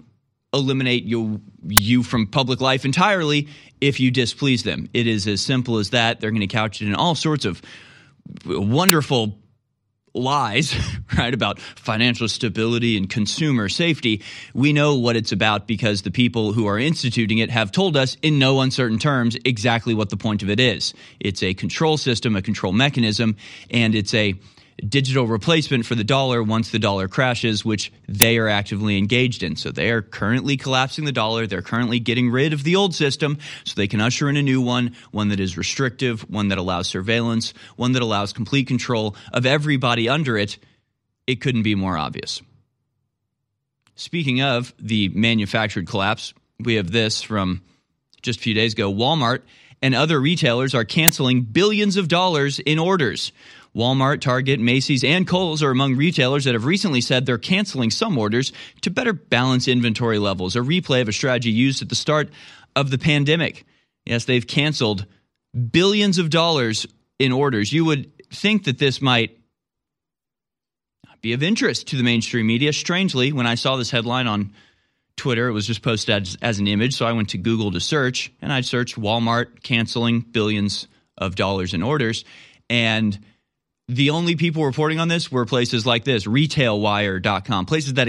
eliminate 0.54 1.04
you 1.04 1.42
you 1.68 2.04
from 2.04 2.28
public 2.28 2.62
life 2.62 2.86
entirely 2.86 3.48
if 3.80 4.00
you 4.00 4.12
displease 4.12 4.64
them. 4.64 4.90
It 4.94 5.08
is 5.08 5.28
as 5.28 5.42
simple 5.42 5.78
as 5.78 5.92
that. 5.92 6.20
They're 6.20 6.32
going 6.32 6.42
to 6.42 6.48
couch 6.48 6.82
it 6.82 6.88
in 6.88 6.96
all 6.96 7.16
sorts 7.16 7.46
of 7.46 7.62
wonderful 8.46 9.38
lies, 10.14 10.76
right, 11.18 11.34
about 11.34 11.60
financial 11.60 12.28
stability 12.28 12.98
and 12.98 13.10
consumer 13.10 13.70
safety. 13.70 14.22
We 14.54 14.74
know 14.74 14.98
what 14.98 15.16
it's 15.16 15.32
about 15.32 15.68
because 15.68 16.02
the 16.02 16.12
people 16.12 16.54
who 16.54 16.68
are 16.68 16.78
instituting 16.78 17.38
it 17.38 17.50
have 17.50 17.72
told 17.72 17.96
us 17.96 18.18
in 18.22 18.40
no 18.40 18.62
uncertain 18.62 19.00
terms 19.00 19.38
exactly 19.46 19.94
what 19.94 20.10
the 20.10 20.18
point 20.18 20.44
of 20.44 20.50
it 20.50 20.60
is. 20.60 20.94
It's 21.20 21.44
a 21.44 21.54
control 21.54 21.98
system, 21.98 22.36
a 22.36 22.42
control 22.42 22.74
mechanism, 22.74 23.38
and 23.70 23.96
it's 23.96 24.14
a 24.14 24.36
digital 24.88 25.28
replacement 25.28 25.86
for 25.86 25.96
the 25.96 26.04
dollar 26.04 26.42
once 26.42 26.72
the 26.72 26.80
dollar 26.80 27.08
crashes, 27.08 27.64
which 27.64 27.92
they 28.08 28.38
are 28.38 28.48
actively 28.48 28.98
engaged 28.98 29.44
in. 29.44 29.56
So 29.56 29.72
they 29.72 29.92
are 29.92 30.02
currently 30.02 30.58
collapsing 30.58 31.06
the 31.06 31.12
dollar. 31.12 31.48
They're 31.48 31.62
currently 31.62 32.00
getting 32.00 32.32
rid 32.32 32.54
of 32.54 32.64
the 32.64 32.76
old 32.76 32.96
system 32.96 33.38
so 33.64 33.74
they 33.76 33.88
can 33.88 34.02
usher 34.02 34.30
in 34.30 34.38
a 34.38 34.42
new 34.42 34.62
one, 34.62 34.96
one 35.12 35.30
that 35.30 35.40
is 35.40 35.58
restrictive, 35.58 36.22
one 36.30 36.50
that 36.50 36.58
allows 36.58 36.88
surveillance, 36.88 37.54
one 37.76 37.94
that 37.94 38.02
allows 38.02 38.34
complete 38.34 38.68
control 38.68 39.16
of 39.32 39.46
everybody 39.46 40.10
under 40.10 40.38
it. 40.38 40.58
It 41.28 41.42
couldn't 41.42 41.64
be 41.64 41.76
more 41.76 41.98
obvious. 41.98 42.42
Speaking 43.96 44.42
of 44.42 44.74
the 44.80 45.10
manufactured 45.10 45.88
collapse, 45.88 46.34
we 46.60 46.76
have 46.76 46.92
this 46.92 47.22
from 47.22 47.62
just 48.22 48.40
a 48.40 48.42
few 48.42 48.54
days 48.54 48.74
ago. 48.74 48.92
Walmart 48.92 49.42
and 49.82 49.96
other 49.96 50.20
retailers 50.20 50.76
are 50.76 50.86
canceling 50.86 51.42
billions 51.42 51.98
of 51.98 52.08
dollars 52.08 52.60
in 52.60 52.80
orders. 52.80 53.32
Walmart, 53.76 54.20
Target, 54.20 54.60
Macy's, 54.60 55.04
and 55.04 55.26
Kohl's 55.26 55.64
are 55.64 55.72
among 55.72 55.96
retailers 55.96 56.44
that 56.44 56.54
have 56.54 56.66
recently 56.66 57.00
said 57.00 57.26
they're 57.26 57.38
canceling 57.38 57.90
some 57.90 58.18
orders 58.18 58.52
to 58.82 58.90
better 58.90 59.14
balance 59.14 59.68
inventory 59.68 60.20
levels, 60.20 60.56
a 60.56 60.60
replay 60.60 61.02
of 61.02 61.08
a 61.08 61.14
strategy 61.14 61.52
used 61.52 61.82
at 61.82 61.90
the 61.90 61.96
start 61.96 62.30
of 62.76 62.92
the 62.92 62.98
pandemic. 62.98 63.66
Yes, 64.06 64.26
they've 64.26 64.46
canceled 64.46 65.06
billions 65.72 66.18
of 66.18 66.30
dollars 66.30 66.86
in 67.20 67.32
orders. 67.32 67.72
You 67.72 67.86
would 67.86 68.12
think 68.30 68.66
that 68.66 68.78
this 68.78 69.02
might 69.02 69.38
be 71.22 71.34
of 71.34 71.44
interest 71.44 71.88
to 71.88 71.98
the 71.98 72.04
mainstream 72.04 72.48
media. 72.48 72.74
Strangely, 72.74 73.32
when 73.32 73.48
I 73.48 73.56
saw 73.56 73.76
this 73.76 73.92
headline 73.92 74.28
on 74.28 74.54
Twitter, 75.16 75.48
it 75.48 75.52
was 75.54 75.68
just 75.68 75.84
posted 75.84 76.24
as, 76.24 76.38
as 76.42 76.60
an 76.60 76.68
image. 76.68 76.96
So 76.96 77.06
I 77.06 77.12
went 77.14 77.30
to 77.30 77.38
Google 77.38 77.72
to 77.72 77.80
search 77.80 78.34
and 78.42 78.52
I 78.52 78.62
searched 78.62 78.96
Walmart 78.96 79.62
canceling 79.62 80.22
billions 80.22 80.88
of 81.18 81.36
dollars 81.36 81.74
in 81.74 81.84
orders. 81.84 82.26
And 82.70 83.20
the 83.92 84.12
only 84.12 84.36
people 84.38 84.64
reporting 84.64 85.00
on 85.00 85.10
this 85.10 85.32
were 85.32 85.46
places 85.46 85.86
like 85.86 86.06
this, 86.06 86.26
retailwire.com, 86.26 87.66
places 87.66 87.96
that 87.96 88.08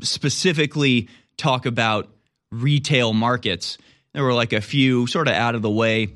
specifically 0.00 1.08
talk 1.36 1.66
about 1.66 2.08
retail 2.52 3.12
markets. 3.12 3.76
There 4.12 4.22
were 4.22 4.32
like 4.32 4.52
a 4.52 4.60
few 4.60 5.08
sort 5.08 5.26
of 5.26 5.34
out 5.34 5.56
of 5.56 5.62
the 5.62 5.70
way 5.70 6.10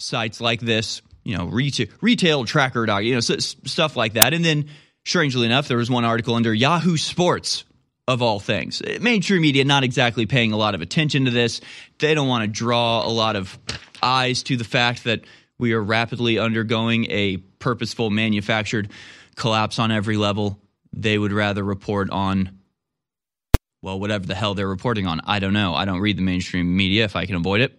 sites 0.00 0.40
like 0.40 0.60
this, 0.60 1.02
you 1.22 1.36
know, 1.36 1.46
retail, 1.46 1.86
retail 2.00 2.44
tracker, 2.44 3.00
you 3.00 3.14
know, 3.14 3.20
stuff 3.20 3.96
like 3.96 4.14
that. 4.14 4.34
And 4.34 4.44
then, 4.44 4.68
strangely 5.04 5.46
enough, 5.46 5.68
there 5.68 5.78
was 5.78 5.88
one 5.88 6.04
article 6.04 6.34
under 6.34 6.52
Yahoo 6.52 6.96
Sports 6.96 7.64
of 8.08 8.22
all 8.22 8.40
things. 8.40 8.82
Mainstream 9.00 9.42
media 9.42 9.64
not 9.64 9.84
exactly 9.84 10.26
paying 10.26 10.52
a 10.52 10.56
lot 10.56 10.74
of 10.74 10.80
attention 10.80 11.26
to 11.26 11.30
this. 11.30 11.60
They 12.00 12.14
don't 12.14 12.26
want 12.26 12.42
to 12.42 12.48
draw 12.48 13.06
a 13.06 13.10
lot 13.10 13.36
of 13.36 13.56
eyes 14.02 14.42
to 14.44 14.56
the 14.56 14.64
fact 14.64 15.04
that 15.04 15.20
we 15.58 15.72
are 15.72 15.82
rapidly 15.82 16.38
undergoing 16.38 17.06
a 17.10 17.38
purposeful 17.58 18.10
manufactured 18.10 18.90
collapse 19.34 19.78
on 19.78 19.90
every 19.90 20.16
level. 20.16 20.60
They 20.92 21.18
would 21.18 21.32
rather 21.32 21.62
report 21.62 22.10
on, 22.10 22.58
well, 23.82 23.98
whatever 23.98 24.26
the 24.26 24.34
hell 24.34 24.54
they're 24.54 24.68
reporting 24.68 25.06
on. 25.06 25.20
I 25.24 25.38
don't 25.38 25.52
know. 25.52 25.74
I 25.74 25.84
don't 25.84 26.00
read 26.00 26.16
the 26.16 26.22
mainstream 26.22 26.76
media 26.76 27.04
if 27.04 27.16
I 27.16 27.26
can 27.26 27.34
avoid 27.34 27.60
it. 27.60 27.78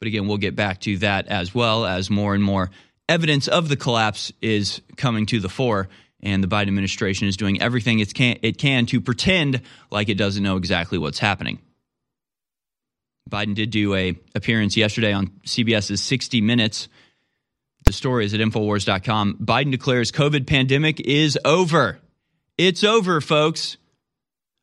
But 0.00 0.08
again, 0.08 0.28
we'll 0.28 0.36
get 0.36 0.54
back 0.54 0.80
to 0.82 0.98
that 0.98 1.26
as 1.28 1.54
well 1.54 1.84
as 1.84 2.10
more 2.10 2.34
and 2.34 2.44
more 2.44 2.70
evidence 3.08 3.48
of 3.48 3.68
the 3.68 3.76
collapse 3.76 4.32
is 4.40 4.80
coming 4.96 5.26
to 5.26 5.40
the 5.40 5.48
fore. 5.48 5.88
And 6.20 6.42
the 6.42 6.48
Biden 6.48 6.68
administration 6.68 7.28
is 7.28 7.36
doing 7.36 7.62
everything 7.62 8.00
it 8.00 8.12
can, 8.12 8.38
it 8.42 8.58
can 8.58 8.86
to 8.86 9.00
pretend 9.00 9.62
like 9.90 10.08
it 10.08 10.16
doesn't 10.16 10.42
know 10.42 10.56
exactly 10.56 10.98
what's 10.98 11.20
happening. 11.20 11.60
Biden 13.28 13.54
did 13.54 13.70
do 13.70 13.94
a 13.94 14.18
appearance 14.34 14.76
yesterday 14.76 15.12
on 15.12 15.28
CBS's 15.46 16.00
60 16.00 16.40
Minutes. 16.40 16.88
The 17.84 17.92
story 17.92 18.24
is 18.24 18.34
at 18.34 18.40
Infowars.com. 18.40 19.38
Biden 19.42 19.70
declares 19.70 20.12
COVID 20.12 20.46
pandemic 20.46 21.00
is 21.00 21.38
over. 21.44 21.98
It's 22.56 22.84
over, 22.84 23.20
folks. 23.20 23.76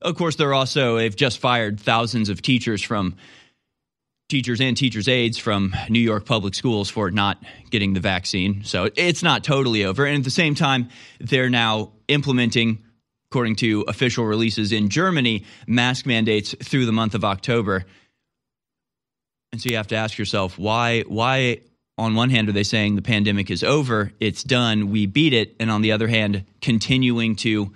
Of 0.02 0.16
course, 0.16 0.36
they're 0.36 0.54
also, 0.54 0.98
they've 0.98 1.16
just 1.16 1.40
fired 1.40 1.80
thousands 1.80 2.30
of 2.30 2.42
teachers 2.42 2.84
from 2.84 3.16
teachers 4.30 4.60
and 4.60 4.76
teachers' 4.76 5.08
aides 5.08 5.38
from 5.38 5.76
New 5.90 6.00
York 6.00 6.26
public 6.26 6.56
schools 6.56 6.90
for 6.90 7.12
not 7.12 7.42
getting 7.70 7.94
the 7.94 8.00
vaccine. 8.00 8.64
So 8.64 8.90
it's 8.96 9.24
not 9.24 9.44
totally 9.44 9.86
over. 9.86 10.06
And 10.06 10.18
at 10.18 10.24
the 10.24 10.32
same 10.32 10.56
time, 10.56 10.90
they're 11.20 11.50
now 11.50 11.94
implementing, 12.08 12.84
according 13.32 13.56
to 13.58 13.86
official 13.88 14.26
releases 14.26 14.72
in 14.72 14.90
Germany, 14.90 15.46
mask 15.68 16.06
mandates 16.06 16.56
through 16.64 16.86
the 16.86 16.92
month 16.92 17.16
of 17.16 17.24
October. 17.24 17.86
And 19.56 19.62
so 19.62 19.70
you 19.70 19.78
have 19.78 19.88
to 19.88 19.96
ask 19.96 20.18
yourself, 20.18 20.60
why, 20.60 21.04
why 21.04 21.62
on 21.98 22.14
one 22.14 22.30
hand 22.30 22.50
are 22.50 22.52
they 22.52 22.64
saying 22.64 22.98
the 22.98 23.02
pandemic 23.02 23.50
is 23.50 23.64
over, 23.64 24.12
it's 24.20 24.44
done, 24.44 24.92
we 24.92 25.06
beat 25.06 25.32
it, 25.32 25.56
and 25.62 25.72
on 25.72 25.82
the 25.82 25.94
other 25.94 26.10
hand, 26.10 26.44
continuing 26.60 27.38
to 27.38 27.72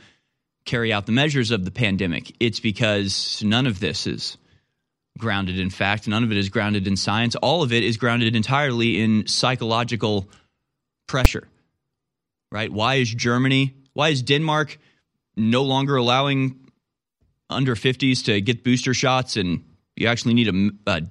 carry 0.65 0.91
out 0.91 1.05
the 1.05 1.13
measures 1.13 1.51
of 1.51 1.63
the 1.63 1.71
pandemic? 1.71 2.35
It's 2.37 2.59
because 2.59 3.41
none 3.45 3.65
of 3.65 3.79
this 3.79 4.07
is 4.07 4.35
grounded 5.17 5.57
in 5.57 5.69
fact, 5.69 6.05
none 6.05 6.21
of 6.21 6.33
it 6.33 6.37
is 6.37 6.49
grounded 6.49 6.85
in 6.85 6.97
science. 6.97 7.35
All 7.35 7.63
of 7.63 7.71
it 7.71 7.81
is 7.81 7.95
grounded 7.95 8.35
entirely 8.35 8.99
in 9.01 9.25
psychological 9.25 10.27
pressure. 11.07 11.47
Right? 12.51 12.69
Why 12.69 12.95
is 12.95 13.13
Germany, 13.13 13.73
why 13.93 14.09
is 14.09 14.21
Denmark 14.21 14.77
no 15.37 15.63
longer 15.63 15.95
allowing 15.95 16.59
under 17.49 17.73
50s 17.73 18.25
to 18.25 18.41
get 18.41 18.65
booster 18.65 18.93
shots 18.93 19.37
and 19.37 19.63
you 19.95 20.07
actually 20.07 20.33
need 20.33 20.73
a, 20.85 20.91
a 20.91 21.01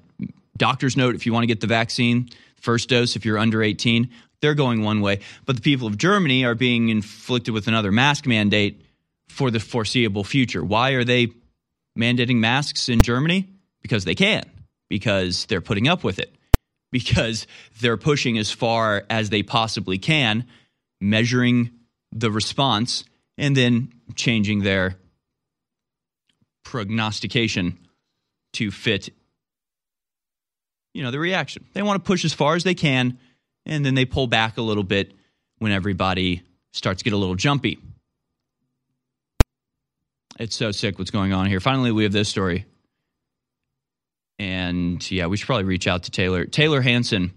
doctor's 0.59 0.97
note 0.97 1.15
if 1.15 1.27
you 1.27 1.33
want 1.33 1.45
to 1.45 1.47
get 1.49 1.61
the 1.61 1.67
vaccine, 1.67 2.29
first 2.61 2.89
dose 2.89 3.17
if 3.17 3.25
you're 3.25 3.39
under 3.39 3.63
18. 3.63 4.11
They're 4.41 4.55
going 4.55 4.83
one 4.83 5.01
way. 5.01 5.21
But 5.47 5.57
the 5.57 5.63
people 5.63 5.89
of 5.89 5.99
Germany 5.99 6.45
are 6.45 6.55
being 6.55 6.91
inflicted 6.91 7.55
with 7.55 7.67
another 7.67 7.91
mask 7.91 8.27
mandate 8.27 8.83
for 9.29 9.51
the 9.51 9.61
foreseeable 9.61 10.25
future. 10.25 10.65
Why 10.65 10.91
are 10.91 11.05
they 11.05 11.29
mandating 11.99 12.37
masks 12.37 12.89
in 12.89 13.01
Germany? 13.01 13.49
Because 13.83 14.05
they 14.05 14.15
can, 14.15 14.43
because 14.89 15.47
they're 15.47 15.61
putting 15.61 15.89
up 15.89 16.05
with 16.05 16.19
it, 16.19 16.35
because 16.93 17.47
they're 17.81 17.97
pushing 17.97 18.39
as 18.39 18.51
far 18.51 19.05
as 19.11 19.31
they 19.31 19.43
possibly 19.43 19.99
can, 19.99 20.47
measuring 21.01 21.71
the 22.13 22.31
response, 22.31 23.05
and 23.37 23.57
then 23.57 23.93
changing 24.15 24.63
their 24.63 24.97
prognostication 26.65 27.79
to 28.53 28.71
fit 28.71 29.11
you 30.95 31.03
know, 31.03 31.11
the 31.11 31.19
reaction. 31.19 31.65
They 31.73 31.83
want 31.83 32.03
to 32.03 32.07
push 32.07 32.25
as 32.25 32.33
far 32.33 32.55
as 32.55 32.65
they 32.65 32.75
can, 32.75 33.19
and 33.67 33.85
then 33.85 33.95
they 33.95 34.05
pull 34.05 34.27
back 34.27 34.59
a 34.59 34.63
little 34.63 34.85
bit 34.85 35.13
when 35.59 35.73
everybody 35.73 36.43
starts 36.73 36.99
to 36.99 37.05
get 37.05 37.13
a 37.13 37.17
little 37.17 37.35
jumpy. 37.35 37.79
It's 40.39 40.55
so 40.57 40.71
sick 40.71 40.99
what's 40.99 41.11
going 41.11 41.33
on 41.33 41.47
here. 41.47 41.61
Finally, 41.61 41.93
we 41.93 42.05
have 42.05 42.13
this 42.13 42.29
story. 42.29 42.65
And 44.39 45.09
yeah, 45.11 45.27
we 45.27 45.37
should 45.37 45.47
probably 45.47 45.65
reach 45.65 45.89
out 45.89 46.05
to 46.05 46.13
Taylor. 46.13 46.45
Taylor 46.45 46.81
Hanson, 46.81 47.33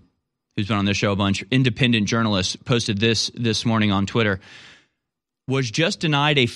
who's 0.55 0.67
been 0.67 0.77
on 0.77 0.85
this 0.85 0.97
show 0.97 1.11
a 1.11 1.15
bunch, 1.15 1.43
independent 1.49 2.07
journalist, 2.07 2.63
posted 2.63 2.99
this 2.99 3.31
this 3.33 3.65
morning 3.65 3.91
on 3.91 4.05
Twitter. 4.05 4.39
Was 5.47 5.71
just 5.71 5.99
denied 5.99 6.37
a 6.37 6.47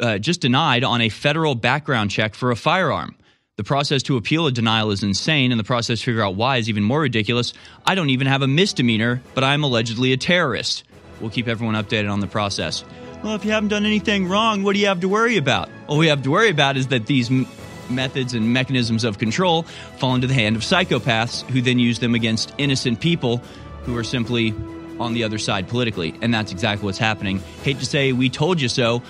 uh, 0.00 0.18
just 0.18 0.40
denied 0.40 0.84
on 0.84 1.00
a 1.00 1.08
federal 1.08 1.56
background 1.56 2.12
check 2.12 2.36
for 2.36 2.52
a 2.52 2.56
firearm. 2.56 3.16
The 3.58 3.64
process 3.64 4.04
to 4.04 4.16
appeal 4.16 4.46
a 4.46 4.52
denial 4.52 4.92
is 4.92 5.02
insane, 5.02 5.50
and 5.50 5.58
the 5.58 5.64
process 5.64 5.98
to 5.98 6.04
figure 6.04 6.22
out 6.22 6.36
why 6.36 6.58
is 6.58 6.68
even 6.68 6.84
more 6.84 7.00
ridiculous. 7.00 7.52
I 7.84 7.96
don't 7.96 8.10
even 8.10 8.28
have 8.28 8.40
a 8.40 8.46
misdemeanor, 8.46 9.20
but 9.34 9.42
I'm 9.42 9.64
allegedly 9.64 10.12
a 10.12 10.16
terrorist. 10.16 10.84
We'll 11.20 11.30
keep 11.30 11.48
everyone 11.48 11.74
updated 11.74 12.08
on 12.08 12.20
the 12.20 12.28
process. 12.28 12.84
well, 13.24 13.34
if 13.34 13.44
you 13.44 13.50
haven't 13.50 13.70
done 13.70 13.84
anything 13.84 14.28
wrong, 14.28 14.62
what 14.62 14.74
do 14.74 14.78
you 14.78 14.86
have 14.86 15.00
to 15.00 15.08
worry 15.08 15.38
about? 15.38 15.68
All 15.88 15.98
we 15.98 16.06
have 16.06 16.22
to 16.22 16.30
worry 16.30 16.50
about 16.50 16.76
is 16.76 16.86
that 16.86 17.06
these 17.06 17.32
m- 17.32 17.48
methods 17.90 18.32
and 18.32 18.52
mechanisms 18.52 19.02
of 19.02 19.18
control 19.18 19.64
fall 19.96 20.14
into 20.14 20.28
the 20.28 20.34
hand 20.34 20.54
of 20.54 20.62
psychopaths 20.62 21.42
who 21.50 21.60
then 21.60 21.80
use 21.80 21.98
them 21.98 22.14
against 22.14 22.54
innocent 22.58 23.00
people 23.00 23.38
who 23.82 23.96
are 23.96 24.04
simply 24.04 24.54
on 25.00 25.14
the 25.14 25.24
other 25.24 25.38
side 25.38 25.66
politically. 25.66 26.14
And 26.22 26.32
that's 26.32 26.52
exactly 26.52 26.86
what's 26.86 26.98
happening. 26.98 27.40
Hate 27.64 27.80
to 27.80 27.86
say 27.86 28.12
we 28.12 28.30
told 28.30 28.60
you 28.60 28.68
so, 28.68 29.02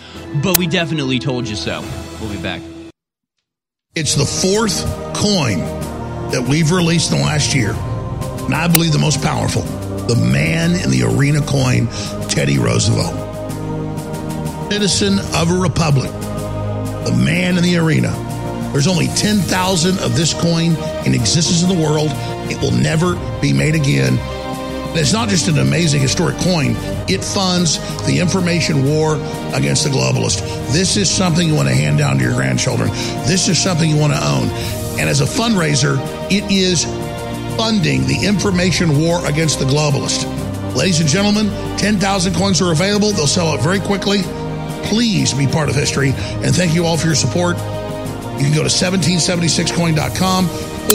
but 0.43 0.57
we 0.57 0.67
definitely 0.67 1.19
told 1.19 1.47
you 1.47 1.55
so. 1.55 1.83
We'll 2.19 2.33
be 2.33 2.41
back. 2.41 2.63
It's 4.01 4.15
the 4.15 4.25
fourth 4.25 4.85
coin 5.13 5.59
that 6.31 6.47
we've 6.49 6.71
released 6.71 7.11
in 7.11 7.19
the 7.19 7.25
last 7.25 7.53
year, 7.53 7.73
and 7.73 8.55
I 8.55 8.69
believe 8.69 8.93
the 8.93 8.99
most 9.01 9.21
powerful 9.21 9.63
the 9.63 10.15
man 10.15 10.77
in 10.77 10.89
the 10.91 11.03
arena 11.03 11.41
coin, 11.41 11.89
Teddy 12.29 12.61
Roosevelt. 12.61 13.13
Citizen 14.71 15.19
of 15.35 15.51
a 15.51 15.59
republic, 15.59 16.13
the 16.13 17.21
man 17.25 17.57
in 17.59 17.65
the 17.65 17.77
arena. 17.77 18.13
There's 18.71 18.87
only 18.87 19.09
10,000 19.09 19.99
of 19.99 20.15
this 20.15 20.33
coin 20.33 20.77
in 21.05 21.13
existence 21.13 21.65
in 21.65 21.69
the 21.69 21.85
world. 21.85 22.11
It 22.49 22.61
will 22.61 22.71
never 22.71 23.17
be 23.41 23.53
made 23.53 23.75
again. 23.75 24.17
It's 24.95 25.13
not 25.13 25.29
just 25.29 25.49
an 25.49 25.59
amazing 25.59 26.01
historic 26.01 26.37
coin, 26.39 26.75
it 27.09 27.25
funds 27.25 27.79
the 28.07 28.19
information 28.21 28.85
war 28.85 29.15
against 29.55 29.85
the 29.85 29.91
globalist. 29.91 30.41
This 30.73 30.97
is 30.97 31.11
something 31.11 31.47
you 31.47 31.55
want 31.55 31.69
to 31.69 31.75
hand 31.75 31.99
down 31.99 32.19
to 32.19 32.25
your 32.25 32.35
grandchildren. 32.35 32.91
This 33.27 33.49
is 33.49 33.63
something 33.63 33.89
you 33.89 33.97
want 33.97 34.13
to 34.13 34.27
own. 34.27 34.49
And 34.99 35.09
as 35.09 35.21
a 35.21 35.25
fundraiser, 35.25 35.99
it 36.31 36.51
is 36.51 36.85
funding 37.57 38.07
the 38.07 38.27
information 38.27 38.99
war 38.99 39.25
against 39.27 39.59
the 39.59 39.65
globalist. 39.65 40.25
Ladies 40.75 41.01
and 41.01 41.09
gentlemen, 41.09 41.49
10,000 41.79 42.35
coins 42.35 42.61
are 42.61 42.73
available. 42.73 43.13
They'll 43.13 43.27
sell 43.27 43.49
out 43.49 43.61
very 43.61 43.81
quickly. 43.81 44.23
Please 44.85 45.35
be 45.35 45.47
part 45.47 45.69
of 45.69 45.75
history. 45.75 46.11
And 46.43 46.55
thank 46.55 46.75
you 46.75 46.87
all 46.87 46.97
for 46.97 47.07
your 47.07 47.17
support. 47.17 47.57
You 47.57 48.45
can 48.45 48.55
go 48.55 48.63
to 48.63 48.71
1776coin.com 48.71 50.45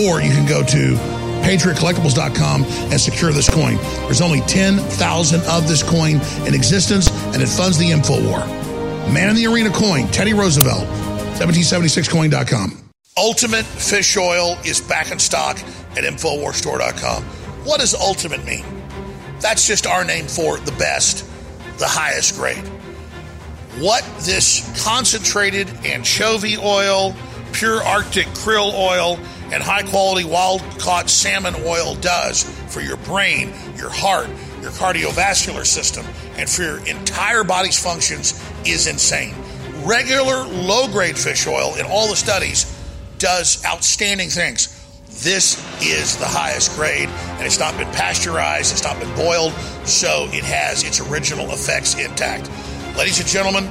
or 0.04 0.22
you 0.22 0.32
can 0.32 0.48
go 0.48 0.64
to 0.64 1.12
patriotcollectibles.com 1.44 2.64
and 2.64 3.00
secure 3.00 3.32
this 3.32 3.50
coin. 3.50 3.76
There's 4.06 4.22
only 4.22 4.42
10,000 4.42 5.42
of 5.42 5.68
this 5.68 5.84
coin 5.84 6.22
in 6.48 6.54
existence 6.54 7.10
and 7.34 7.42
it 7.42 7.48
funds 7.48 7.78
the 7.78 7.92
info 7.92 8.22
war. 8.28 8.40
Man 9.12 9.30
in 9.30 9.36
the 9.36 9.46
Arena 9.48 9.70
coin, 9.70 10.08
Teddy 10.08 10.34
Roosevelt, 10.34 10.88
1776coin.com. 11.38 12.80
Ultimate 13.16 13.66
fish 13.66 14.18
oil 14.18 14.58
is 14.66 14.82
back 14.82 15.12
in 15.12 15.20
stock 15.20 15.60
at 15.92 16.04
InfoWarsStore.com. 16.04 17.24
What 17.64 17.80
does 17.80 17.94
ultimate 17.94 18.44
mean? 18.44 18.66
That's 19.40 19.68
just 19.68 19.86
our 19.86 20.04
name 20.04 20.26
for 20.26 20.58
the 20.58 20.72
best, 20.74 21.26
the 21.78 21.88
highest 21.88 22.36
grade. 22.36 22.66
What 23.80 24.04
this 24.22 24.62
concentrated 24.84 25.68
anchovy 25.86 26.58
oil, 26.58 27.16
pure 27.52 27.84
Arctic 27.84 28.28
krill 28.28 28.74
oil, 28.74 29.20
and 29.53 29.62
high 29.62 29.83
quality 29.83 30.25
wild 30.25 30.62
caught 30.79 31.10
salmon 31.10 31.53
oil 31.63 31.93
does 31.95 32.43
for 32.74 32.81
your 32.81 32.98
brain, 32.98 33.53
your 33.77 33.89
heart, 33.89 34.27
your 34.62 34.72
cardiovascular 34.72 35.63
system, 35.63 36.03
and 36.38 36.50
for 36.50 36.63
your 36.63 36.88
entire 36.88 37.43
body's 37.43 37.81
functions 37.81 38.33
is 38.65 38.88
insane. 38.88 39.36
Regular 39.83 40.43
low 40.43 40.88
grade 40.88 41.17
fish 41.17 41.45
oil 41.45 41.75
in 41.75 41.86
all 41.86 42.07
the 42.10 42.15
studies 42.15 42.65
does 43.19 43.63
outstanding 43.63 44.29
things. 44.29 44.79
This 45.24 45.63
is 45.83 46.17
the 46.17 46.25
highest 46.25 46.75
grade, 46.75 47.07
and 47.07 47.45
it's 47.45 47.60
not 47.60 47.77
been 47.77 47.91
pasteurized, 47.91 48.72
it's 48.72 48.83
not 48.83 49.00
been 49.00 49.15
boiled, 49.15 49.53
so 49.86 50.27
it 50.31 50.43
has 50.43 50.83
its 50.83 51.00
original 51.00 51.51
effects 51.51 51.93
intact. 51.93 52.50
Ladies 52.98 53.19
and 53.19 53.27
gentlemen, 53.27 53.65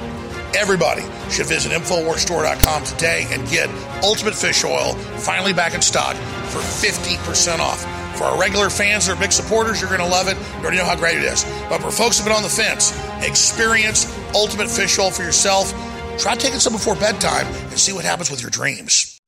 everybody 0.55 1.01
should 1.29 1.47
visit 1.47 1.71
InfoWarsStore.com 1.71 2.83
today 2.83 3.27
and 3.29 3.47
get 3.49 3.69
Ultimate 4.03 4.35
Fish 4.35 4.63
Oil 4.63 4.93
finally 5.17 5.53
back 5.53 5.73
in 5.73 5.81
stock 5.81 6.15
for 6.47 6.59
50% 6.59 7.59
off. 7.59 7.81
For 8.17 8.25
our 8.25 8.39
regular 8.39 8.69
fans 8.69 9.07
that 9.07 9.17
are 9.17 9.19
big 9.19 9.31
supporters, 9.31 9.81
you're 9.81 9.89
going 9.89 10.01
to 10.01 10.07
love 10.07 10.27
it. 10.27 10.37
You 10.37 10.61
already 10.61 10.77
know 10.77 10.85
how 10.85 10.95
great 10.95 11.17
it 11.17 11.23
is. 11.23 11.43
But 11.67 11.81
for 11.81 11.91
folks 11.91 12.17
who've 12.17 12.25
been 12.25 12.35
on 12.35 12.43
the 12.43 12.49
fence, 12.49 12.97
experience 13.21 14.05
Ultimate 14.35 14.69
Fish 14.69 14.99
Oil 14.99 15.09
for 15.09 15.23
yourself. 15.23 15.71
Try 16.19 16.35
taking 16.35 16.59
some 16.59 16.73
before 16.73 16.95
bedtime 16.95 17.47
and 17.47 17.79
see 17.79 17.91
what 17.91 18.05
happens 18.05 18.29
with 18.29 18.41
your 18.41 18.51
dreams. 18.51 19.19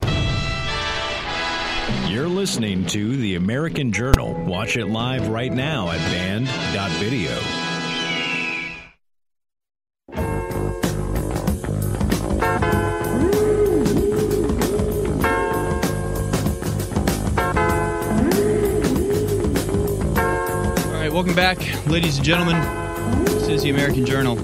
You're 2.08 2.30
listening 2.30 2.86
to 2.88 3.18
The 3.18 3.36
American 3.36 3.92
Journal. 3.92 4.34
Watch 4.46 4.78
it 4.78 4.86
live 4.86 5.28
right 5.28 5.52
now 5.52 5.90
at 5.90 6.00
band.video. 6.12 7.65
welcome 21.16 21.34
back, 21.34 21.58
ladies 21.88 22.18
and 22.18 22.26
gentlemen. 22.26 22.60
This 23.24 23.48
is 23.48 23.64
the 23.64 23.70
American 23.70 24.06
Journal. 24.06 24.36
We 24.36 24.42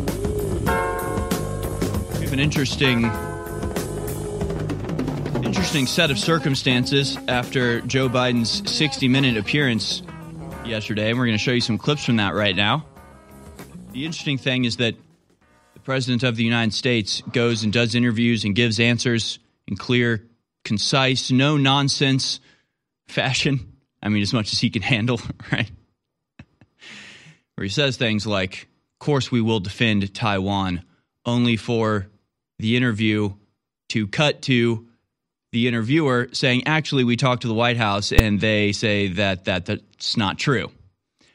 have 2.24 2.32
an 2.32 2.40
interesting, 2.40 3.04
interesting 5.44 5.86
set 5.86 6.12
of 6.12 6.18
circumstances 6.18 7.18
after 7.28 7.82
Joe 7.82 8.08
Biden's 8.08 8.62
60-minute 8.62 9.36
appearance 9.36 10.02
yesterday, 10.64 11.10
and 11.10 11.20
we're 11.20 11.26
going 11.26 11.38
to 11.38 11.44
show 11.44 11.52
you 11.52 11.60
some 11.60 11.78
clips 11.78 12.06
from 12.06 12.16
that 12.16 12.36
right 12.36 12.56
now. 12.56 12.86
The 13.92 14.06
interesting 14.06 14.38
thing 14.38 14.64
is 14.64 14.78
that 14.78 14.96
the 15.74 15.80
president 15.82 16.24
of 16.24 16.38
the 16.38 16.46
United 16.46 16.74
States 16.74 17.22
goes 17.34 17.66
and 17.66 17.74
does 17.74 17.96
interviews 17.96 18.46
and 18.46 18.56
gives 18.56 18.80
answers 18.80 19.40
in 19.68 19.76
clear, 19.76 20.26
concise, 20.64 21.32
no 21.32 21.58
nonsense 21.58 22.40
fashion. 23.10 23.74
I 24.02 24.08
mean, 24.08 24.22
as 24.22 24.32
much 24.32 24.54
as 24.54 24.62
he 24.62 24.70
can 24.70 24.84
handle, 24.84 25.20
right? 25.52 25.70
Where 27.62 27.66
he 27.66 27.70
says 27.70 27.96
things 27.96 28.26
like, 28.26 28.64
Of 28.64 29.06
course, 29.06 29.32
we 29.32 29.40
will 29.40 29.60
defend 29.60 30.16
Taiwan, 30.16 30.84
only 31.28 31.58
for 31.58 32.08
the 32.58 32.76
interview 32.76 33.34
to 33.90 34.08
cut 34.08 34.42
to 34.44 34.88
the 35.52 35.68
interviewer 35.68 36.30
saying, 36.32 36.64
Actually, 36.66 37.04
we 37.04 37.18
talked 37.18 37.44
to 37.44 37.48
the 37.48 37.54
White 37.54 37.78
House 37.78 38.12
and 38.12 38.42
they 38.42 38.72
say 38.72 39.10
that, 39.10 39.46
that 39.46 39.68
that's 39.68 40.18
not 40.18 40.40
true, 40.40 40.72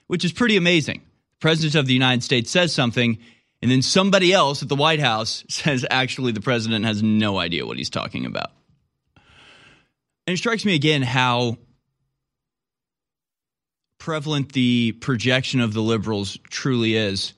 which 0.09 0.25
is 0.25 0.33
pretty 0.33 0.57
amazing. 0.57 0.97
The 0.99 1.43
president 1.43 1.77
of 1.77 1.87
the 1.87 1.95
United 1.95 2.25
States 2.25 2.51
says 2.51 2.75
something, 2.75 3.19
and 3.63 3.71
then 3.71 3.81
somebody 3.83 4.33
else 4.33 4.65
at 4.65 4.69
the 4.69 4.75
White 4.75 4.99
House 4.99 5.45
says, 5.49 5.87
Actually, 5.89 6.33
the 6.33 6.41
president 6.41 6.87
has 6.87 7.05
no 7.05 7.39
idea 7.39 7.65
what 7.65 7.77
he's 7.77 7.89
talking 7.89 8.27
about. 8.27 8.51
And 10.27 10.35
it 10.35 10.39
strikes 10.39 10.65
me 10.65 10.75
again 10.75 11.03
how 11.03 11.59
prevalent 14.07 14.53
the 14.53 14.93
projection 15.01 15.59
of 15.59 15.75
the 15.75 15.81
liberals 15.81 16.39
truly 16.49 16.95
is. 16.95 17.33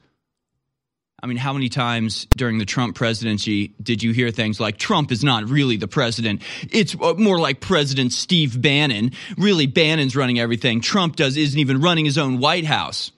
I 1.22 1.26
mean, 1.26 1.38
how 1.38 1.54
many 1.54 1.70
times 1.70 2.26
during 2.36 2.58
the 2.58 2.66
Trump 2.66 2.94
presidency 2.94 3.68
did 3.82 4.02
you 4.02 4.12
hear 4.12 4.30
things 4.30 4.60
like 4.60 4.76
Trump 4.76 5.10
is 5.10 5.24
not 5.24 5.48
really 5.48 5.78
the 5.78 5.88
president? 5.88 6.42
It's 6.70 6.94
uh, 7.00 7.14
more 7.14 7.38
like 7.38 7.60
President 7.60 8.12
Steve 8.12 8.60
Bannon. 8.60 9.12
Really, 9.38 9.66
Bannon's 9.66 10.14
running 10.14 10.38
everything. 10.38 10.82
Trump 10.82 11.16
does 11.16 11.38
isn't 11.38 11.58
even 11.58 11.80
running 11.80 12.04
his 12.04 12.18
own 12.18 12.38
White 12.38 12.66
House. 12.66 13.12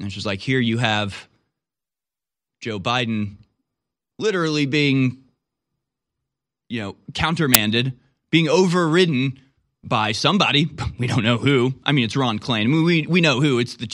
And 0.00 0.06
it's 0.06 0.14
just 0.16 0.26
like 0.26 0.40
here 0.40 0.58
you 0.58 0.78
have 0.78 1.28
Joe 2.60 2.80
Biden 2.80 3.36
literally 4.18 4.66
being, 4.66 5.18
you 6.68 6.82
know, 6.82 6.96
countermanded, 7.14 7.92
being 8.32 8.48
overridden 8.48 9.38
by 9.88 10.12
somebody. 10.12 10.68
We 10.98 11.06
don't 11.06 11.22
know 11.22 11.38
who. 11.38 11.74
I 11.84 11.92
mean, 11.92 12.04
it's 12.04 12.16
Ron 12.16 12.40
Klain. 12.40 12.62
I 12.62 12.66
mean, 12.66 12.84
we 12.84 13.06
we 13.06 13.20
know 13.20 13.40
who. 13.40 13.60
It's 13.60 13.76
the 13.76 13.88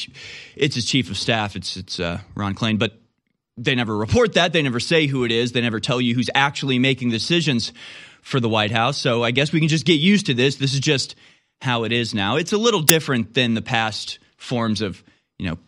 it's 0.57 0.75
his 0.75 0.87
chief 0.87 1.11
of 1.11 1.19
staff. 1.19 1.55
It's 1.55 1.77
it's 1.77 2.01
uh, 2.01 2.21
Ron 2.35 2.55
Klain. 2.55 2.79
But 2.79 2.99
they 3.59 3.75
never 3.75 3.95
report 3.95 4.33
that. 4.35 4.55
They 4.55 4.63
never 4.63 4.81
say 4.81 5.07
who 5.07 5.25
it 5.25 5.31
is. 5.31 5.53
They 5.53 5.61
never 5.61 5.81
tell 5.81 6.01
you 6.01 6.15
who's 6.15 6.31
actually 6.35 6.79
making 6.79 7.11
decisions 7.11 7.75
for 8.23 8.41
the 8.41 8.49
White 8.49 8.71
House. 8.71 8.97
So 8.97 9.23
I 9.23 9.33
guess 9.33 9.53
we 9.53 9.61
can 9.61 9.69
just 9.69 9.85
get 9.85 10.01
used 10.01 10.27
to 10.27 10.35
this. 10.35 10.57
This 10.57 10.73
is 10.73 10.81
just 10.81 11.15
how 11.61 11.85
it 11.85 11.93
is 11.93 12.15
now. 12.15 12.37
It's 12.37 12.55
a 12.55 12.59
little 12.59 12.81
different 12.81 13.35
than 13.35 13.53
the 13.53 13.63
past 13.63 14.19
forms 14.39 14.81
of 14.81 15.03
you 15.39 15.51
know 15.51 15.59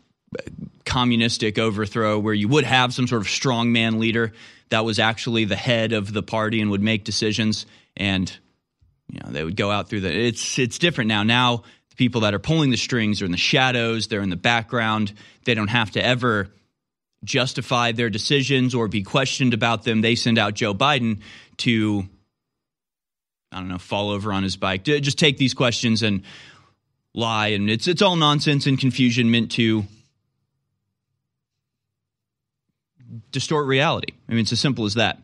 communistic 0.86 1.58
overthrow 1.58 2.18
where 2.18 2.34
you 2.34 2.48
would 2.48 2.64
have 2.64 2.94
some 2.94 3.06
sort 3.06 3.20
of 3.20 3.28
strongman 3.28 3.98
leader 3.98 4.32
that 4.70 4.84
was 4.84 4.98
actually 4.98 5.44
the 5.44 5.56
head 5.56 5.92
of 5.92 6.12
the 6.12 6.22
party 6.22 6.60
and 6.60 6.70
would 6.70 6.82
make 6.82 7.04
decisions 7.04 7.66
and 7.96 8.38
you 9.08 9.20
know 9.22 9.30
they 9.30 9.44
would 9.44 9.56
go 9.56 9.70
out 9.70 9.88
through 9.88 10.00
the 10.00 10.12
it's 10.12 10.58
it's 10.58 10.78
different 10.78 11.08
now 11.08 11.22
now 11.22 11.58
the 11.90 11.96
people 11.96 12.22
that 12.22 12.34
are 12.34 12.38
pulling 12.38 12.70
the 12.70 12.76
strings 12.76 13.22
are 13.22 13.24
in 13.24 13.30
the 13.30 13.36
shadows 13.36 14.08
they're 14.08 14.20
in 14.20 14.30
the 14.30 14.36
background 14.36 15.12
they 15.44 15.54
don't 15.54 15.68
have 15.68 15.90
to 15.90 16.04
ever 16.04 16.48
justify 17.24 17.92
their 17.92 18.10
decisions 18.10 18.74
or 18.74 18.88
be 18.88 19.02
questioned 19.02 19.54
about 19.54 19.84
them 19.84 20.00
they 20.00 20.14
send 20.14 20.38
out 20.38 20.54
joe 20.54 20.74
biden 20.74 21.20
to 21.56 22.04
i 23.52 23.58
don't 23.58 23.68
know 23.68 23.78
fall 23.78 24.10
over 24.10 24.32
on 24.32 24.42
his 24.42 24.56
bike 24.56 24.84
just 24.84 25.18
take 25.18 25.38
these 25.38 25.54
questions 25.54 26.02
and 26.02 26.22
lie 27.14 27.48
and 27.48 27.70
it's 27.70 27.88
it's 27.88 28.02
all 28.02 28.16
nonsense 28.16 28.66
and 28.66 28.78
confusion 28.78 29.30
meant 29.30 29.50
to 29.50 29.84
distort 33.30 33.66
reality. 33.66 34.12
I 34.28 34.32
mean, 34.32 34.40
it's 34.40 34.52
as 34.52 34.60
simple 34.60 34.84
as 34.84 34.94
that. 34.94 35.18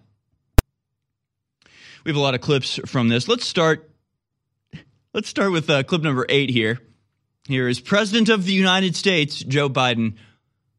We 2.05 2.11
have 2.11 2.17
a 2.17 2.21
lot 2.21 2.35
of 2.35 2.41
clips 2.41 2.81
from 2.87 3.09
this. 3.09 3.29
Let's 3.29 3.47
start. 3.47 3.89
Let's 5.15 5.29
start 5.29 5.53
with 5.53 5.71
uh, 5.71 5.83
clip 5.85 6.03
number 6.03 6.27
eight 6.29 6.51
here. 6.51 6.81
Here 7.47 7.69
is 7.69 7.81
President 7.81 8.29
of 8.29 8.45
the 8.45 8.53
United 8.53 8.97
States, 8.97 9.41
Joe 9.41 9.69
Biden, 9.69 10.15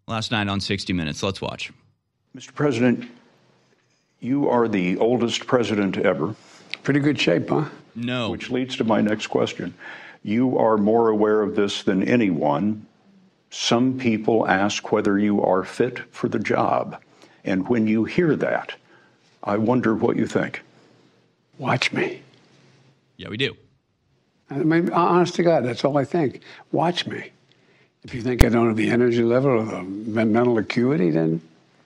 last 0.08 0.32
night 0.32 0.48
on 0.50 0.60
60 0.60 0.92
Minutes. 0.92 1.24
Let's 1.24 1.42
watch. 1.42 1.72
Mr. 2.36 2.54
President, 2.54 3.10
you 4.20 4.50
are 4.50 4.68
the 4.68 4.98
oldest 4.98 5.46
president 5.46 5.98
ever. 5.98 6.36
Pretty 6.82 7.00
good 7.00 7.20
shape, 7.20 7.50
huh? 7.50 7.66
No. 7.96 8.32
Which 8.32 8.50
leads 8.50 8.76
to 8.78 8.84
my 8.84 9.02
next 9.02 9.28
question. 9.28 9.74
You 10.24 10.58
are 10.58 10.78
more 10.78 11.10
aware 11.10 11.42
of 11.42 11.56
this 11.56 11.84
than 11.84 12.04
anyone. 12.04 12.86
Some 13.50 13.98
people 14.00 14.48
ask 14.48 14.92
whether 14.92 15.20
you 15.20 15.42
are 15.42 15.64
fit 15.64 16.00
for 16.12 16.28
the 16.28 16.40
job. 16.40 17.02
And 17.46 17.70
when 17.70 17.88
you 17.88 18.06
hear 18.06 18.36
that, 18.38 18.74
I 19.44 19.58
wonder 19.58 19.94
what 19.94 20.16
you 20.18 20.26
think. 20.26 20.62
Watch 21.58 21.92
me. 21.94 22.22
Yeah, 23.18 23.30
we 23.30 23.38
do. 23.38 23.56
I 24.50 24.58
mean, 24.58 24.92
honest 24.92 25.36
to 25.36 25.44
God, 25.44 25.66
that's 25.66 25.84
all 25.86 25.98
I 25.98 26.04
think. 26.06 26.42
Watch 26.72 27.08
me. 27.08 27.30
If 28.04 28.14
you 28.14 28.22
think 28.22 28.44
I 28.44 28.50
don't 28.50 28.68
have 28.68 28.76
the 28.76 28.90
energy 28.90 29.24
level 29.24 29.52
or 29.52 29.64
the 29.66 29.82
mental 29.84 30.58
acuity, 30.58 31.10
then, 31.12 31.42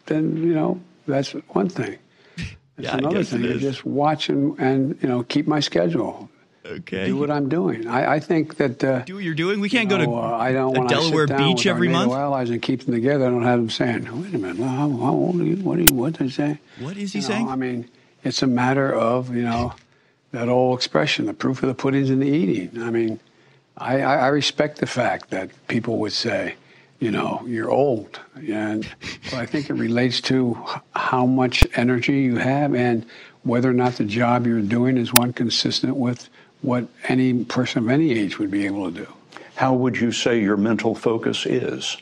then 0.07 0.37
you 0.37 0.53
know, 0.53 0.81
that's 1.05 1.31
one 1.49 1.69
thing. 1.69 1.97
That's 2.35 2.49
Yeah, 2.79 2.97
another 2.97 3.23
thing. 3.23 3.43
is. 3.45 3.61
Just 3.61 3.85
watch 3.85 4.29
and, 4.29 4.57
and 4.59 4.97
you 5.01 5.07
know 5.09 5.23
keep 5.23 5.47
my 5.47 5.59
schedule. 5.59 6.29
Okay. 6.65 7.05
Do 7.05 7.15
what 7.15 7.31
I'm 7.31 7.47
doing. 7.47 7.87
I, 7.87 8.15
I 8.15 8.19
think 8.19 8.57
that. 8.57 8.83
Uh, 8.83 8.99
Do 9.05 9.15
what 9.15 9.23
you're 9.23 9.33
doing. 9.35 9.59
We 9.61 9.69
can't 9.69 9.89
you 9.89 9.97
go 9.97 10.03
to 10.03 10.11
uh, 10.11 10.37
I 10.37 10.51
don't 10.51 10.73
Delaware 10.87 11.27
sit 11.27 11.37
down 11.37 11.55
beach 11.55 11.59
with 11.65 11.67
every 11.67 11.87
month. 11.87 12.11
allies 12.11 12.49
and 12.49 12.61
keep 12.61 12.83
them 12.83 12.93
together. 12.93 13.25
I 13.25 13.29
don't 13.29 13.43
have 13.43 13.59
them 13.59 13.69
saying, 13.69 14.03
"Wait 14.21 14.33
a 14.33 14.37
minute, 14.37 14.57
how, 14.57 14.89
how 14.89 15.13
old 15.13 15.39
are 15.39 15.45
you? 15.45 15.55
What 15.57 15.77
are 15.77 15.83
you? 15.83 15.93
What 15.93 16.15
they 16.15 16.29
say?" 16.29 16.59
What 16.79 16.97
is 16.97 17.13
he 17.13 17.19
You 17.19 17.23
know, 17.23 17.27
saying? 17.29 17.47
I 17.49 17.55
mean, 17.55 17.87
it's 18.27 18.43
a 18.43 18.47
matter 18.47 18.93
of 18.93 19.35
you 19.35 19.43
know 19.43 19.73
that 20.31 20.49
old 20.49 20.77
expression: 20.77 21.25
the 21.25 21.33
proof 21.33 21.63
of 21.63 21.67
the 21.67 21.75
pudding's 21.75 22.09
in 22.09 22.19
the 22.19 22.27
eating. 22.27 22.81
I 22.81 22.91
mean, 22.91 23.19
I, 23.77 24.01
I, 24.01 24.15
I 24.15 24.27
respect 24.27 24.79
the 24.79 24.87
fact 24.87 25.29
that 25.31 25.49
people 25.67 25.97
would 25.99 26.13
say, 26.13 26.55
you 26.99 27.11
know, 27.11 27.43
you're 27.45 27.69
old, 27.69 28.19
and 28.47 28.87
but 29.25 29.35
I 29.35 29.45
think 29.45 29.69
it 29.69 29.73
relates 29.73 30.21
to 30.21 30.57
how 30.95 31.25
much 31.25 31.65
energy 31.75 32.21
you 32.21 32.37
have 32.37 32.75
and 32.75 33.05
whether 33.43 33.69
or 33.69 33.73
not 33.73 33.93
the 33.93 34.03
job 34.03 34.45
you're 34.45 34.61
doing 34.61 34.97
is 34.97 35.13
one 35.13 35.31
consistent 35.31 35.95
with 35.95 36.29
what 36.61 36.87
any 37.07 37.45
person 37.45 37.83
of 37.83 37.89
any 37.89 38.11
age 38.11 38.39
would 38.39 38.51
be 38.51 38.65
able 38.65 38.91
to 38.91 39.05
do. 39.05 39.13
How 39.55 39.73
would 39.73 39.97
you 39.97 40.11
say 40.11 40.41
your 40.41 40.57
mental 40.57 40.93
focus 40.93 41.45
is? 41.45 41.97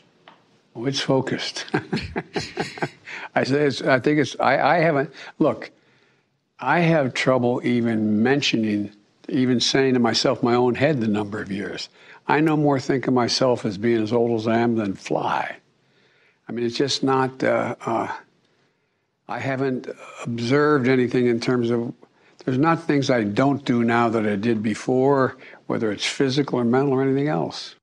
Oh, 0.74 0.84
it's 0.86 1.00
focused. 1.00 1.64
I 3.34 3.44
say 3.44 3.62
it's, 3.66 3.80
I 3.80 3.98
think 4.00 4.18
it's. 4.18 4.36
I, 4.40 4.76
I 4.76 4.78
haven't. 4.78 5.10
Look, 5.38 5.70
I 6.58 6.80
have 6.80 7.12
trouble 7.12 7.60
even 7.64 8.22
mentioning, 8.22 8.92
even 9.28 9.60
saying 9.60 9.94
to 9.94 10.00
myself, 10.00 10.42
my 10.42 10.54
own 10.54 10.74
head, 10.74 11.00
the 11.00 11.08
number 11.08 11.40
of 11.40 11.52
years. 11.52 11.88
I 12.28 12.40
no 12.40 12.56
more 12.56 12.80
think 12.80 13.06
of 13.06 13.14
myself 13.14 13.64
as 13.64 13.78
being 13.78 14.02
as 14.02 14.12
old 14.12 14.40
as 14.40 14.46
I 14.46 14.58
am 14.58 14.76
than 14.76 14.94
fly. 14.94 15.56
I 16.48 16.52
mean, 16.52 16.64
it's 16.64 16.76
just 16.76 17.02
not. 17.02 17.42
Uh, 17.42 17.74
uh, 17.84 18.08
I 19.28 19.38
haven't 19.38 19.88
observed 20.24 20.88
anything 20.88 21.26
in 21.26 21.40
terms 21.40 21.70
of. 21.70 21.92
There's 22.44 22.58
not 22.58 22.84
things 22.84 23.10
I 23.10 23.24
don't 23.24 23.64
do 23.64 23.82
now 23.82 24.08
that 24.08 24.24
I 24.24 24.36
did 24.36 24.62
before, 24.62 25.36
whether 25.66 25.90
it's 25.90 26.06
physical 26.06 26.60
or 26.60 26.64
mental 26.64 26.92
or 26.92 27.02
anything 27.02 27.26
else. 27.26 27.74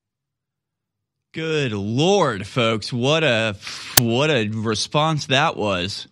Good 1.33 1.73
lord, 1.73 2.47
folks! 2.47 2.93
What 2.93 3.23
a 3.23 3.55
what 3.97 4.29
a 4.29 4.47
response 4.49 5.27
that 5.27 5.57
was. 5.57 6.07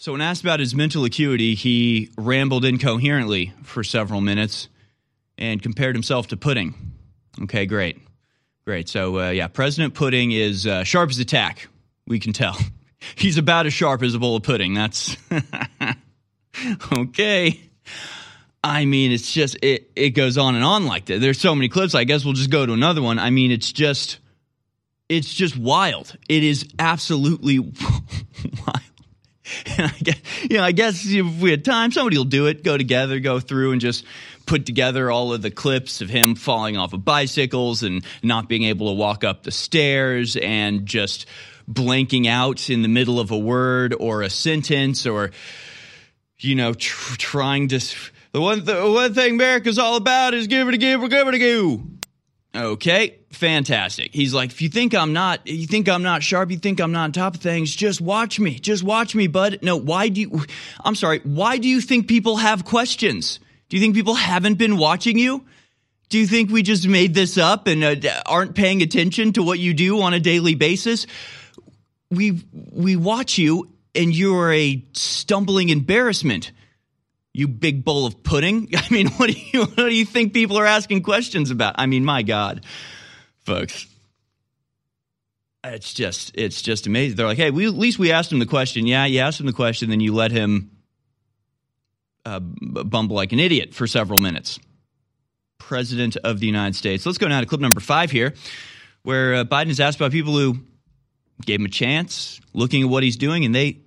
So, 0.00 0.12
when 0.12 0.20
asked 0.20 0.42
about 0.42 0.60
his 0.60 0.76
mental 0.76 1.04
acuity, 1.04 1.56
he 1.56 2.10
rambled 2.16 2.64
incoherently 2.64 3.52
for 3.64 3.82
several 3.82 4.20
minutes 4.20 4.68
and 5.36 5.60
compared 5.60 5.96
himself 5.96 6.28
to 6.28 6.36
pudding. 6.36 6.92
Okay, 7.42 7.66
great, 7.66 7.98
great. 8.64 8.88
So, 8.88 9.18
uh, 9.18 9.30
yeah, 9.30 9.48
President 9.48 9.94
Pudding 9.94 10.30
is 10.30 10.68
uh, 10.68 10.84
sharp 10.84 11.10
as 11.10 11.18
a 11.18 11.24
tack. 11.24 11.66
We 12.06 12.20
can 12.20 12.32
tell 12.32 12.56
he's 13.16 13.38
about 13.38 13.66
as 13.66 13.74
sharp 13.74 14.04
as 14.04 14.14
a 14.14 14.20
bowl 14.20 14.36
of 14.36 14.44
pudding. 14.44 14.72
That's 14.72 15.16
okay. 16.92 17.60
I 18.62 18.84
mean, 18.84 19.10
it's 19.10 19.32
just 19.32 19.56
it 19.62 19.90
it 19.96 20.10
goes 20.10 20.38
on 20.38 20.54
and 20.54 20.62
on 20.62 20.86
like 20.86 21.06
that. 21.06 21.20
There's 21.20 21.40
so 21.40 21.56
many 21.56 21.68
clips. 21.68 21.96
I 21.96 22.04
guess 22.04 22.24
we'll 22.24 22.34
just 22.34 22.50
go 22.50 22.64
to 22.64 22.72
another 22.72 23.02
one. 23.02 23.18
I 23.18 23.30
mean, 23.30 23.50
it's 23.50 23.72
just 23.72 24.20
it's 25.08 25.34
just 25.34 25.56
wild. 25.56 26.16
It 26.28 26.44
is 26.44 26.68
absolutely 26.78 27.58
I 29.78 29.94
guess, 30.02 30.16
you 30.42 30.56
know, 30.56 30.64
I 30.64 30.72
guess 30.72 31.04
if 31.06 31.40
we 31.40 31.50
had 31.50 31.64
time, 31.64 31.92
somebody 31.92 32.16
will 32.16 32.24
do 32.24 32.46
it. 32.46 32.62
Go 32.62 32.76
together, 32.76 33.20
go 33.20 33.40
through, 33.40 33.72
and 33.72 33.80
just 33.80 34.04
put 34.46 34.66
together 34.66 35.10
all 35.10 35.32
of 35.32 35.42
the 35.42 35.50
clips 35.50 36.00
of 36.00 36.08
him 36.08 36.34
falling 36.34 36.76
off 36.76 36.92
of 36.92 37.04
bicycles 37.04 37.82
and 37.82 38.04
not 38.22 38.48
being 38.48 38.64
able 38.64 38.88
to 38.88 38.94
walk 38.94 39.24
up 39.24 39.42
the 39.42 39.50
stairs 39.50 40.36
and 40.36 40.86
just 40.86 41.26
blanking 41.70 42.26
out 42.26 42.70
in 42.70 42.82
the 42.82 42.88
middle 42.88 43.20
of 43.20 43.30
a 43.30 43.38
word 43.38 43.94
or 43.98 44.22
a 44.22 44.30
sentence 44.30 45.06
or 45.06 45.30
you 46.38 46.54
know, 46.54 46.72
tr- 46.74 47.16
trying 47.16 47.68
to. 47.68 47.80
The 48.32 48.40
one, 48.40 48.64
the 48.64 48.90
one 48.90 49.14
thing 49.14 49.34
America's 49.34 49.78
all 49.78 49.96
about 49.96 50.34
is 50.34 50.46
give 50.46 50.68
it 50.68 50.74
a 50.74 50.76
give 50.76 51.00
give 51.08 51.28
it 51.28 51.34
a 51.34 51.38
go. 51.38 51.82
Okay, 52.54 53.18
fantastic. 53.30 54.14
He's 54.14 54.32
like, 54.32 54.50
if 54.50 54.62
you 54.62 54.68
think 54.68 54.94
I'm 54.94 55.12
not, 55.12 55.46
you 55.46 55.66
think 55.66 55.88
I'm 55.88 56.02
not 56.02 56.22
sharp, 56.22 56.50
you 56.50 56.56
think 56.56 56.80
I'm 56.80 56.92
not 56.92 57.04
on 57.04 57.12
top 57.12 57.34
of 57.34 57.40
things, 57.40 57.74
just 57.74 58.00
watch 58.00 58.40
me. 58.40 58.58
Just 58.58 58.82
watch 58.82 59.14
me, 59.14 59.26
bud. 59.26 59.58
No, 59.62 59.76
why 59.76 60.08
do 60.08 60.22
you, 60.22 60.44
I'm 60.82 60.94
sorry, 60.94 61.20
why 61.24 61.58
do 61.58 61.68
you 61.68 61.80
think 61.80 62.08
people 62.08 62.38
have 62.38 62.64
questions? 62.64 63.38
Do 63.68 63.76
you 63.76 63.82
think 63.82 63.94
people 63.94 64.14
haven't 64.14 64.54
been 64.54 64.78
watching 64.78 65.18
you? 65.18 65.44
Do 66.08 66.18
you 66.18 66.26
think 66.26 66.50
we 66.50 66.62
just 66.62 66.88
made 66.88 67.14
this 67.14 67.36
up 67.36 67.66
and 67.66 67.84
uh, 67.84 68.22
aren't 68.24 68.54
paying 68.54 68.80
attention 68.80 69.34
to 69.34 69.42
what 69.42 69.58
you 69.58 69.74
do 69.74 70.00
on 70.00 70.14
a 70.14 70.20
daily 70.20 70.54
basis? 70.54 71.06
We 72.10 72.42
we 72.72 72.96
watch 72.96 73.36
you 73.36 73.70
and 73.94 74.14
you're 74.14 74.50
a 74.50 74.82
stumbling 74.94 75.68
embarrassment. 75.68 76.52
You 77.38 77.46
big 77.46 77.84
bowl 77.84 78.04
of 78.04 78.24
pudding. 78.24 78.68
I 78.76 78.92
mean, 78.92 79.10
what 79.10 79.30
do 79.30 79.36
you 79.52 79.60
what 79.66 79.76
do 79.76 79.94
you 79.94 80.04
think 80.04 80.32
people 80.32 80.58
are 80.58 80.66
asking 80.66 81.04
questions 81.04 81.52
about? 81.52 81.76
I 81.78 81.86
mean, 81.86 82.04
my 82.04 82.22
God, 82.22 82.66
folks, 83.44 83.86
it's 85.62 85.94
just 85.94 86.32
it's 86.34 86.62
just 86.62 86.88
amazing. 86.88 87.16
They're 87.16 87.28
like, 87.28 87.36
hey, 87.36 87.52
we 87.52 87.68
at 87.68 87.74
least 87.74 87.96
we 87.96 88.10
asked 88.10 88.32
him 88.32 88.40
the 88.40 88.46
question. 88.46 88.88
Yeah, 88.88 89.04
you 89.04 89.20
asked 89.20 89.38
him 89.38 89.46
the 89.46 89.52
question, 89.52 89.88
then 89.88 90.00
you 90.00 90.12
let 90.12 90.32
him 90.32 90.72
uh, 92.24 92.40
bumble 92.40 93.14
like 93.14 93.30
an 93.30 93.38
idiot 93.38 93.72
for 93.72 93.86
several 93.86 94.18
minutes. 94.18 94.58
President 95.58 96.16
of 96.16 96.40
the 96.40 96.46
United 96.46 96.74
States. 96.74 97.06
Let's 97.06 97.18
go 97.18 97.28
now 97.28 97.38
to 97.38 97.46
clip 97.46 97.60
number 97.60 97.78
five 97.78 98.10
here, 98.10 98.34
where 99.04 99.36
uh, 99.36 99.44
Biden 99.44 99.68
is 99.68 99.78
asked 99.78 100.00
about 100.00 100.10
people 100.10 100.32
who 100.32 100.58
gave 101.46 101.60
him 101.60 101.66
a 101.66 101.70
chance, 101.70 102.40
looking 102.52 102.82
at 102.82 102.88
what 102.88 103.04
he's 103.04 103.16
doing, 103.16 103.44
and 103.44 103.54
they 103.54 103.78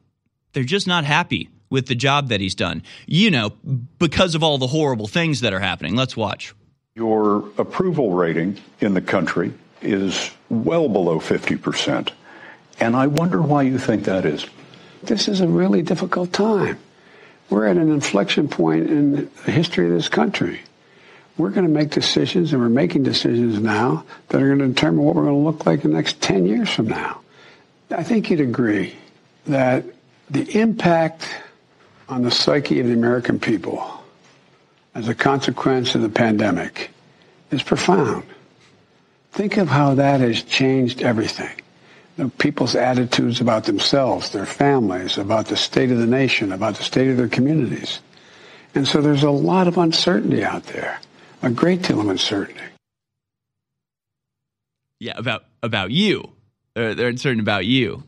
they're 0.54 0.64
just 0.64 0.88
not 0.88 1.04
happy 1.04 1.50
with 1.72 1.88
the 1.88 1.96
job 1.96 2.28
that 2.30 2.40
he's 2.40 2.54
done. 2.54 2.84
You 3.08 3.32
know, 3.32 3.50
because 3.98 4.36
of 4.36 4.44
all 4.44 4.60
the 4.60 4.68
horrible 4.68 5.08
things 5.08 5.42
that 5.42 5.54
are 5.54 5.60
happening. 5.60 5.96
Let's 5.96 6.16
watch. 6.16 6.54
Your 6.94 7.38
approval 7.58 8.12
rating 8.12 8.60
in 8.80 8.94
the 8.94 9.02
country 9.02 9.54
is 9.82 10.30
well 10.50 10.88
below 10.88 11.20
50%. 11.20 12.12
And 12.80 12.96
I 12.96 13.08
wonder 13.08 13.42
why 13.42 13.64
you 13.64 13.80
think 13.80 14.04
that 14.04 14.26
is. 14.26 14.46
This 15.02 15.28
is 15.28 15.42
a 15.42 15.48
really 15.48 15.82
difficult 15.82 16.32
time. 16.34 16.78
We're 17.50 17.66
at 17.66 17.78
an 17.78 17.92
inflection 17.92 18.48
point 18.48 18.90
in 18.90 19.32
the 19.46 19.52
history 19.52 19.88
of 19.88 19.94
this 19.94 20.10
country. 20.10 20.62
We're 21.38 21.50
going 21.50 21.66
to 21.66 21.72
make 21.72 21.90
decisions, 21.90 22.54
and 22.54 22.62
we're 22.62 22.70
making 22.70 23.04
decisions 23.04 23.60
now 23.60 24.06
that 24.30 24.42
are 24.42 24.48
going 24.48 24.60
to 24.60 24.68
determine 24.68 25.04
what 25.04 25.16
we're 25.16 25.24
going 25.24 25.36
to 25.36 25.42
look 25.42 25.66
like 25.66 25.84
in 25.84 25.92
the 25.92 25.98
next 25.98 26.22
10 26.22 26.46
years 26.46 26.70
from 26.70 26.88
now. 26.88 27.22
I 27.90 28.04
think 28.04 28.30
you'd 28.30 28.42
agree 28.42 28.96
that 29.48 29.86
the 30.30 30.60
impact 30.60 31.28
on 32.12 32.24
the 32.24 32.30
psyche 32.30 32.82
of 32.82 32.88
the 32.88 32.94
American 32.94 33.40
people 33.40 34.04
as 34.94 35.08
a 35.08 35.16
consequence 35.16 35.96
of 35.96 36.02
the 36.02 36.10
pandemic 36.10 36.92
is 37.52 37.64
profound. 37.64 38.26
Think 39.32 39.56
of 39.56 39.70
how 39.70 39.96
that 39.96 40.20
has 40.20 40.44
changed 40.44 41.02
everything. 41.02 41.56
You 42.18 42.26
know, 42.26 42.32
people's 42.38 42.76
attitudes 42.76 43.40
about 43.40 43.64
themselves, 43.64 44.32
their 44.32 44.46
families, 44.46 45.18
about 45.18 45.48
the 45.48 45.56
state 45.56 45.90
of 45.90 46.00
the 46.00 46.06
nation, 46.06 46.52
about 46.52 46.76
the 46.76 46.84
state 46.84 47.08
of 47.08 47.16
their 47.16 47.30
communities. 47.30 48.02
And 48.76 48.86
so 48.86 49.02
there's 49.02 49.24
a 49.24 49.32
lot 49.32 49.70
of 49.70 49.78
uncertainty 49.78 50.44
out 50.44 50.64
there, 50.66 51.00
a 51.42 51.50
great 51.50 51.82
deal 51.84 52.02
of 52.02 52.10
uncertainty. 52.10 52.60
Yeah, 55.00 55.14
about 55.16 55.46
about 55.64 55.92
you. 55.92 56.30
They're, 56.76 56.94
they're 56.94 57.08
uncertain 57.08 57.40
about 57.40 57.66
you. 57.66 58.04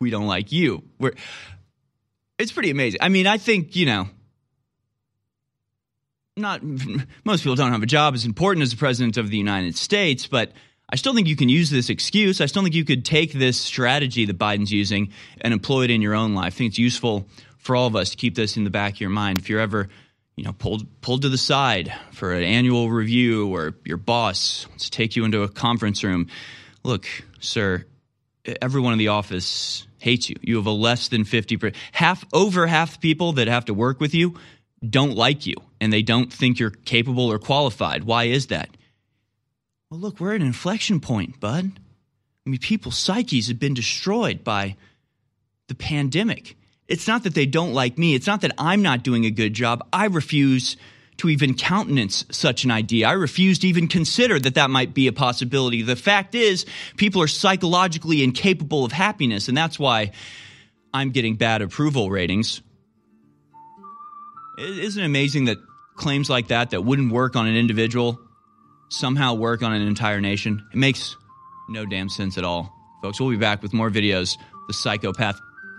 We 0.00 0.08
don't 0.08 0.26
like 0.26 0.50
you. 0.50 0.82
We're. 0.98 1.12
It's 2.38 2.52
pretty 2.52 2.70
amazing. 2.70 3.00
I 3.02 3.08
mean, 3.08 3.26
I 3.26 3.38
think 3.38 3.74
you 3.76 3.86
know. 3.86 4.08
Not 6.36 6.62
most 7.24 7.42
people 7.42 7.56
don't 7.56 7.72
have 7.72 7.82
a 7.82 7.86
job 7.86 8.14
as 8.14 8.24
important 8.24 8.62
as 8.62 8.70
the 8.70 8.76
president 8.76 9.16
of 9.16 9.28
the 9.28 9.36
United 9.36 9.76
States, 9.76 10.26
but 10.26 10.52
I 10.88 10.96
still 10.96 11.14
think 11.14 11.26
you 11.26 11.36
can 11.36 11.48
use 11.48 11.68
this 11.68 11.90
excuse. 11.90 12.40
I 12.40 12.46
still 12.46 12.62
think 12.62 12.74
you 12.74 12.84
could 12.84 13.04
take 13.04 13.32
this 13.32 13.60
strategy 13.60 14.24
that 14.24 14.38
Biden's 14.38 14.72
using 14.72 15.12
and 15.40 15.52
employ 15.52 15.84
it 15.84 15.90
in 15.90 16.00
your 16.00 16.14
own 16.14 16.34
life. 16.34 16.54
I 16.54 16.56
think 16.56 16.70
it's 16.70 16.78
useful 16.78 17.26
for 17.58 17.74
all 17.74 17.88
of 17.88 17.96
us 17.96 18.10
to 18.10 18.16
keep 18.16 18.36
this 18.36 18.56
in 18.56 18.64
the 18.64 18.70
back 18.70 18.94
of 18.94 19.00
your 19.00 19.10
mind. 19.10 19.38
If 19.38 19.50
you're 19.50 19.60
ever, 19.60 19.88
you 20.36 20.44
know, 20.44 20.52
pulled 20.52 21.00
pulled 21.00 21.22
to 21.22 21.28
the 21.28 21.36
side 21.36 21.92
for 22.12 22.32
an 22.32 22.44
annual 22.44 22.88
review 22.88 23.52
or 23.52 23.74
your 23.84 23.96
boss 23.96 24.66
wants 24.68 24.84
to 24.84 24.90
take 24.92 25.16
you 25.16 25.24
into 25.24 25.42
a 25.42 25.48
conference 25.48 26.04
room, 26.04 26.28
look, 26.84 27.06
sir, 27.40 27.84
everyone 28.62 28.92
in 28.92 28.98
the 29.00 29.08
office 29.08 29.87
hates 29.98 30.28
you. 30.30 30.36
You 30.42 30.56
have 30.56 30.66
a 30.66 30.70
less 30.70 31.08
than 31.08 31.24
50%, 31.24 31.74
half 31.92 32.24
over 32.32 32.66
half 32.66 32.92
the 32.94 32.98
people 32.98 33.32
that 33.34 33.48
have 33.48 33.64
to 33.66 33.74
work 33.74 34.00
with 34.00 34.14
you 34.14 34.34
don't 34.88 35.16
like 35.16 35.46
you 35.46 35.56
and 35.80 35.92
they 35.92 36.02
don't 36.02 36.32
think 36.32 36.58
you're 36.58 36.70
capable 36.70 37.30
or 37.30 37.38
qualified. 37.38 38.04
Why 38.04 38.24
is 38.24 38.46
that? 38.46 38.70
Well, 39.90 40.00
look, 40.00 40.20
we're 40.20 40.34
at 40.34 40.40
an 40.40 40.46
inflection 40.46 41.00
point, 41.00 41.40
bud. 41.40 41.72
I 42.46 42.50
mean, 42.50 42.60
people's 42.60 42.98
psyches 42.98 43.48
have 43.48 43.58
been 43.58 43.74
destroyed 43.74 44.44
by 44.44 44.76
the 45.68 45.74
pandemic. 45.74 46.56
It's 46.86 47.06
not 47.06 47.24
that 47.24 47.34
they 47.34 47.46
don't 47.46 47.74
like 47.74 47.98
me. 47.98 48.14
It's 48.14 48.26
not 48.26 48.40
that 48.42 48.54
I'm 48.58 48.82
not 48.82 49.02
doing 49.02 49.24
a 49.24 49.30
good 49.30 49.52
job. 49.52 49.86
I 49.92 50.06
refuse 50.06 50.76
to 51.18 51.28
even 51.28 51.54
countenance 51.54 52.24
such 52.30 52.64
an 52.64 52.70
idea. 52.70 53.08
I 53.08 53.12
refuse 53.12 53.58
to 53.60 53.68
even 53.68 53.88
consider 53.88 54.38
that 54.38 54.54
that 54.54 54.70
might 54.70 54.94
be 54.94 55.08
a 55.08 55.12
possibility. 55.12 55.82
The 55.82 55.96
fact 55.96 56.34
is, 56.34 56.64
people 56.96 57.20
are 57.22 57.28
psychologically 57.28 58.22
incapable 58.22 58.84
of 58.84 58.92
happiness, 58.92 59.48
and 59.48 59.56
that's 59.56 59.78
why 59.78 60.12
I'm 60.94 61.10
getting 61.10 61.36
bad 61.36 61.60
approval 61.60 62.10
ratings. 62.10 62.62
Isn't 64.58 65.02
it 65.02 65.06
amazing 65.06 65.46
that 65.46 65.58
claims 65.96 66.30
like 66.30 66.48
that, 66.48 66.70
that 66.70 66.82
wouldn't 66.82 67.12
work 67.12 67.36
on 67.36 67.46
an 67.46 67.56
individual, 67.56 68.20
somehow 68.88 69.34
work 69.34 69.62
on 69.62 69.72
an 69.72 69.82
entire 69.82 70.20
nation? 70.20 70.64
It 70.72 70.78
makes 70.78 71.16
no 71.68 71.84
damn 71.84 72.08
sense 72.08 72.38
at 72.38 72.44
all. 72.44 72.72
Folks, 73.02 73.20
we'll 73.20 73.30
be 73.30 73.36
back 73.36 73.62
with 73.62 73.72
more 73.72 73.90
videos. 73.90 74.36
The 74.68 74.74
psychopath 74.74 75.38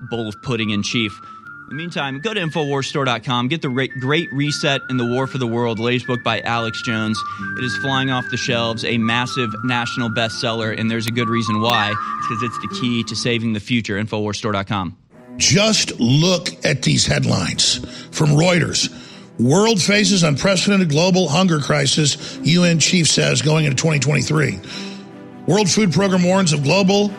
bowl 0.10 0.28
of 0.28 0.42
pudding 0.42 0.70
in 0.70 0.84
chief. 0.84 1.20
In 1.70 1.78
the 1.78 1.84
meantime, 1.84 2.20
go 2.20 2.34
to 2.34 2.40
InfoWarsStore.com, 2.40 3.48
get 3.48 3.62
the 3.62 3.70
Great 4.00 4.34
Reset 4.34 4.82
in 4.90 4.98
the 4.98 5.06
War 5.06 5.28
for 5.28 5.38
the 5.38 5.46
World, 5.46 5.78
the 5.78 5.84
latest 5.84 6.08
book 6.08 6.24
by 6.24 6.42
Alex 6.42 6.82
Jones. 6.82 7.22
It 7.60 7.64
is 7.64 7.78
flying 7.78 8.10
off 8.10 8.26
the 8.32 8.38
shelves, 8.38 8.84
a 8.84 8.98
massive 8.98 9.52
national 9.64 10.10
bestseller, 10.10 10.76
and 10.76 10.90
there's 10.90 11.06
a 11.06 11.12
good 11.12 11.30
reason 11.30 11.62
why. 11.62 11.92
It's 11.92 12.28
because 12.28 12.42
it's 12.42 12.60
the 12.60 12.82
key 12.82 13.04
to 13.04 13.16
saving 13.16 13.54
the 13.54 13.60
future. 13.60 14.02
InfoWarsStore.com. 14.02 14.98
Just 15.38 16.00
look 16.00 16.66
at 16.66 16.82
these 16.82 17.06
headlines 17.06 17.76
from 18.10 18.30
Reuters. 18.30 18.90
World 19.40 19.80
faces 19.80 20.24
unprecedented 20.24 20.90
global 20.90 21.28
hunger 21.28 21.60
crisis, 21.60 22.40
UN 22.42 22.80
chief 22.80 23.08
says, 23.08 23.44
going 23.44 23.66
into 23.66 23.78
2023. 23.78 24.60
World 25.46 25.70
Food 25.70 25.94
Program 25.94 26.24
warns 26.24 26.52
of 26.52 26.64
global 26.64 27.14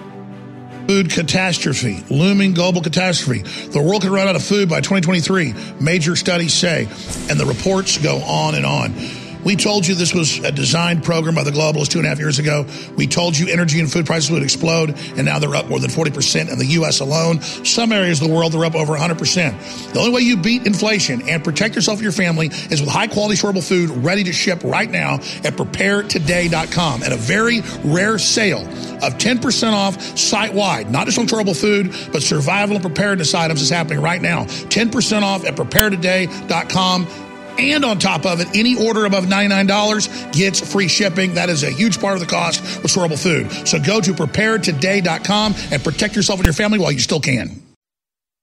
food 0.90 1.08
catastrophe, 1.08 2.02
looming 2.10 2.52
global 2.52 2.80
catastrophe. 2.82 3.42
The 3.42 3.80
world 3.80 4.02
could 4.02 4.10
run 4.10 4.26
out 4.26 4.34
of 4.34 4.42
food 4.42 4.68
by 4.68 4.80
2023, 4.80 5.54
major 5.80 6.16
studies 6.16 6.52
say, 6.52 6.88
and 7.30 7.38
the 7.38 7.46
reports 7.46 7.96
go 7.98 8.16
on 8.22 8.56
and 8.56 8.66
on. 8.66 9.19
We 9.44 9.56
told 9.56 9.86
you 9.86 9.94
this 9.94 10.14
was 10.14 10.38
a 10.38 10.52
designed 10.52 11.02
program 11.02 11.34
by 11.34 11.44
the 11.44 11.50
globalists 11.50 11.88
two 11.88 11.98
and 11.98 12.06
a 12.06 12.08
half 12.10 12.18
years 12.18 12.38
ago. 12.38 12.66
We 12.96 13.06
told 13.06 13.38
you 13.38 13.48
energy 13.48 13.80
and 13.80 13.90
food 13.90 14.06
prices 14.06 14.30
would 14.30 14.42
explode, 14.42 14.90
and 15.16 15.24
now 15.24 15.38
they're 15.38 15.54
up 15.54 15.68
more 15.68 15.80
than 15.80 15.90
40% 15.90 16.50
in 16.52 16.58
the 16.58 16.66
U.S. 16.66 17.00
alone. 17.00 17.40
Some 17.40 17.92
areas 17.92 18.20
of 18.20 18.28
the 18.28 18.34
world, 18.34 18.52
they're 18.52 18.64
up 18.64 18.74
over 18.74 18.94
100%. 18.96 19.92
The 19.92 19.98
only 19.98 20.12
way 20.12 20.20
you 20.20 20.36
beat 20.36 20.66
inflation 20.66 21.28
and 21.28 21.42
protect 21.42 21.74
yourself 21.74 21.98
and 21.98 22.02
your 22.02 22.12
family 22.12 22.48
is 22.70 22.80
with 22.80 22.90
high 22.90 23.06
quality, 23.06 23.36
storable 23.36 23.66
food 23.66 23.90
ready 24.04 24.24
to 24.24 24.32
ship 24.32 24.62
right 24.64 24.90
now 24.90 25.14
at 25.14 25.54
preparetoday.com 25.54 27.02
at 27.02 27.12
a 27.12 27.16
very 27.16 27.62
rare 27.84 28.18
sale 28.18 28.60
of 29.02 29.16
10% 29.16 29.72
off 29.72 30.00
site 30.18 30.52
wide, 30.52 30.90
not 30.90 31.06
just 31.06 31.18
on 31.18 31.26
storable 31.26 31.58
food, 31.58 31.94
but 32.12 32.22
survival 32.22 32.76
and 32.76 32.84
preparedness 32.84 33.34
items 33.34 33.62
is 33.62 33.70
happening 33.70 34.00
right 34.00 34.20
now. 34.20 34.44
10% 34.44 35.22
off 35.22 35.44
at 35.44 35.56
preparetoday.com 35.56 37.29
and 37.60 37.84
on 37.84 37.98
top 37.98 38.26
of 38.26 38.40
it, 38.40 38.48
any 38.54 38.76
order 38.76 39.04
above 39.04 39.24
$99 39.26 40.32
gets 40.32 40.60
free 40.72 40.88
shipping. 40.88 41.34
That 41.34 41.48
is 41.48 41.62
a 41.62 41.70
huge 41.70 42.00
part 42.00 42.14
of 42.14 42.20
the 42.20 42.26
cost 42.26 42.62
with 42.82 42.90
storable 42.90 43.20
food. 43.20 43.50
So 43.66 43.78
go 43.78 44.00
to 44.00 44.12
preparetoday.com 44.12 45.54
and 45.70 45.84
protect 45.84 46.16
yourself 46.16 46.38
and 46.40 46.46
your 46.46 46.54
family 46.54 46.78
while 46.78 46.92
you 46.92 46.98
still 46.98 47.20
can. 47.20 47.62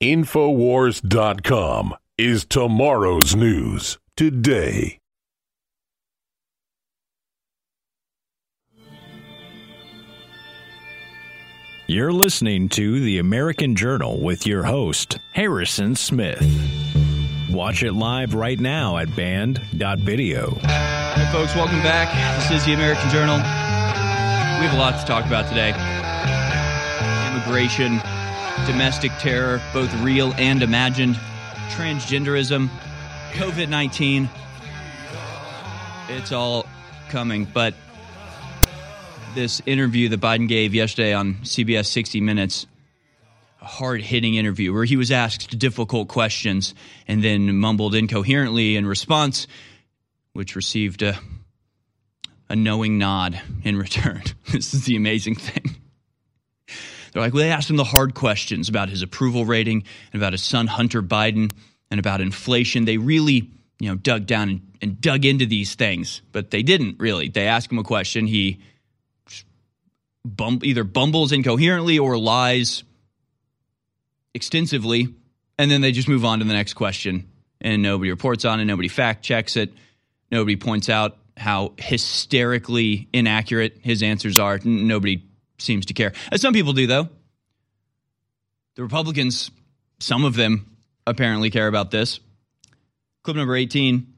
Infowars.com 0.02 1.96
is 2.18 2.46
tomorrow's 2.46 3.36
news 3.36 3.98
today. 4.16 5.00
You're 11.90 12.12
listening 12.12 12.68
to 12.70 13.00
The 13.00 13.18
American 13.18 13.78
Journal 13.78 14.20
with 14.20 14.46
your 14.46 14.64
host, 14.64 15.20
Harrison 15.32 15.96
Smith. 15.96 16.87
Watch 17.50 17.82
it 17.82 17.94
live 17.94 18.34
right 18.34 18.60
now 18.60 18.98
at 18.98 19.16
band.video. 19.16 20.56
Hey, 20.56 21.30
folks, 21.32 21.56
welcome 21.56 21.82
back. 21.82 22.10
This 22.40 22.60
is 22.60 22.66
the 22.66 22.74
American 22.74 23.10
Journal. 23.10 23.38
We 23.38 24.66
have 24.66 24.74
a 24.74 24.78
lot 24.78 25.00
to 25.00 25.06
talk 25.06 25.26
about 25.26 25.48
today 25.48 25.70
immigration, 27.32 28.02
domestic 28.66 29.12
terror, 29.20 29.62
both 29.72 29.94
real 30.02 30.34
and 30.34 30.62
imagined, 30.62 31.16
transgenderism, 31.70 32.68
COVID 33.32 33.70
19. 33.70 34.30
It's 36.10 36.34
all 36.34 36.66
coming. 37.08 37.46
But 37.46 37.74
this 39.36 39.62
interview 39.66 40.10
that 40.10 40.20
Biden 40.20 40.50
gave 40.50 40.76
yesterday 40.76 41.14
on 41.14 41.36
CBS 41.36 41.86
60 41.86 42.20
Minutes 42.20 42.68
hard 43.68 44.02
hitting 44.02 44.36
interview 44.36 44.74
where 44.74 44.86
he 44.86 44.98
was 44.98 45.12
asked 45.12 45.58
difficult 45.60 46.08
questions 46.08 46.74
and 47.08 47.24
then 47.24 47.58
mumbled 47.58 47.94
incoherently 47.94 48.76
in 48.76 48.86
response, 48.86 49.48
which 50.34 50.56
received 50.56 51.04
a, 51.04 51.20
a 52.50 52.56
knowing 52.56 52.98
nod 52.98 53.40
in 53.64 53.78
return. 53.78 54.24
this 54.52 54.74
is 54.74 54.86
the 54.86 54.96
amazing 54.96 55.36
thing. 55.36 55.76
They're 57.12 57.22
like, 57.22 57.34
well, 57.34 57.44
they 57.44 57.52
asked 57.52 57.70
him 57.70 57.78
the 57.78 57.84
hard 57.84 58.14
questions 58.14 58.70
about 58.70 58.90
his 58.90 59.02
approval 59.02 59.46
rating 59.46 59.84
and 60.14 60.22
about 60.22 60.34
his 60.34 60.44
son, 60.44 60.68
Hunter 60.68 61.02
Biden, 61.02 61.52
and 61.90 62.00
about 62.00 62.22
inflation. 62.22 62.86
They 62.86 62.98
really, 62.98 63.50
you 63.80 63.90
know, 63.90 63.96
dug 63.96 64.26
down 64.26 64.50
and, 64.50 64.62
and 64.82 65.02
dug 65.02 65.26
into 65.26 65.46
these 65.46 65.76
things, 65.76 66.22
but 66.32 66.52
they 66.52 66.64
didn't 66.64 67.00
really. 67.00 67.30
They 67.30 67.48
asked 67.48 67.72
him 67.72 67.80
a 67.80 67.84
question. 67.84 68.28
He 68.28 68.60
bum- 70.24 70.60
either 70.64 70.84
bumbles 70.84 71.32
incoherently 71.32 71.98
or 71.98 72.18
lies 72.18 72.84
extensively, 74.38 75.14
and 75.58 75.70
then 75.70 75.82
they 75.82 75.92
just 75.92 76.08
move 76.08 76.24
on 76.24 76.40
to 76.40 76.46
the 76.46 76.54
next 76.54 76.76
question, 76.76 77.28
and 77.60 77.82
nobody 77.82 78.12
reports 78.12 78.46
on 78.46 78.60
it, 78.60 78.66
nobody 78.66 78.88
fact 78.88 79.26
checks 79.26 79.58
it, 79.58 79.74
nobody 80.32 80.56
points 80.56 80.88
out 80.90 81.18
how 81.36 81.74
hysterically 81.78 83.10
inaccurate 83.12 83.80
his 83.82 84.04
answers 84.04 84.40
are. 84.40 84.60
Nobody 84.64 85.26
seems 85.58 85.88
to 85.88 85.94
care. 85.94 86.14
As 86.32 86.42
some 86.42 86.54
people 86.54 86.74
do, 86.74 86.88
though. 86.88 87.10
The 88.76 88.84
Republicans, 88.84 89.50
some 90.00 90.24
of 90.24 90.36
them 90.36 90.78
apparently 91.08 91.50
care 91.50 91.68
about 91.68 91.90
this. 91.90 92.20
Clip 93.24 93.36
number 93.36 93.56
18, 93.56 94.14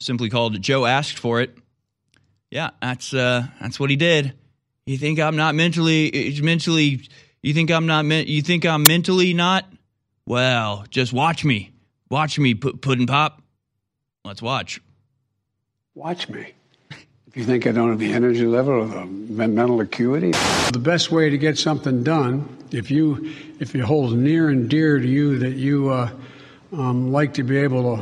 simply 0.00 0.30
called 0.30 0.60
Joe 0.62 0.86
Asked 0.86 1.18
for 1.18 1.40
It. 1.40 1.56
Yeah, 2.50 2.70
that's 2.80 3.12
uh, 3.12 3.46
that's 3.60 3.78
what 3.78 3.90
he 3.90 3.96
did. 3.96 4.34
You 4.86 4.96
think 4.96 5.18
I'm 5.18 5.36
not 5.36 5.54
mentally 5.54 6.38
mentally 6.42 7.02
you 7.42 7.54
think 7.54 7.70
I'm 7.70 7.86
not 7.86 8.04
you 8.04 8.42
think 8.42 8.66
I'm 8.66 8.86
mentally 8.86 9.34
not? 9.34 9.64
Well, 10.26 10.84
just 10.90 11.12
watch 11.12 11.44
me. 11.44 11.72
Watch 12.10 12.38
me 12.38 12.54
put 12.54 12.80
pudding 12.80 13.06
pop. 13.06 13.42
Let's 14.24 14.42
watch. 14.42 14.80
Watch 15.94 16.28
me. 16.28 16.52
If 16.90 17.36
you 17.36 17.44
think 17.44 17.66
I 17.66 17.72
don't 17.72 17.90
have 17.90 17.98
the 17.98 18.12
energy 18.12 18.46
level 18.46 18.74
or 18.74 18.86
the 18.86 19.04
mental 19.04 19.80
acuity, 19.80 20.32
the 20.72 20.78
best 20.78 21.12
way 21.12 21.28
to 21.28 21.38
get 21.38 21.58
something 21.58 22.02
done, 22.02 22.48
if 22.70 22.90
you 22.90 23.32
if 23.60 23.74
it 23.74 23.80
holds 23.80 24.14
near 24.14 24.48
and 24.48 24.68
dear 24.68 24.98
to 24.98 25.06
you 25.06 25.38
that 25.38 25.54
you 25.54 25.90
uh, 25.90 26.10
um, 26.72 27.12
like 27.12 27.34
to 27.34 27.42
be 27.42 27.56
able 27.58 27.96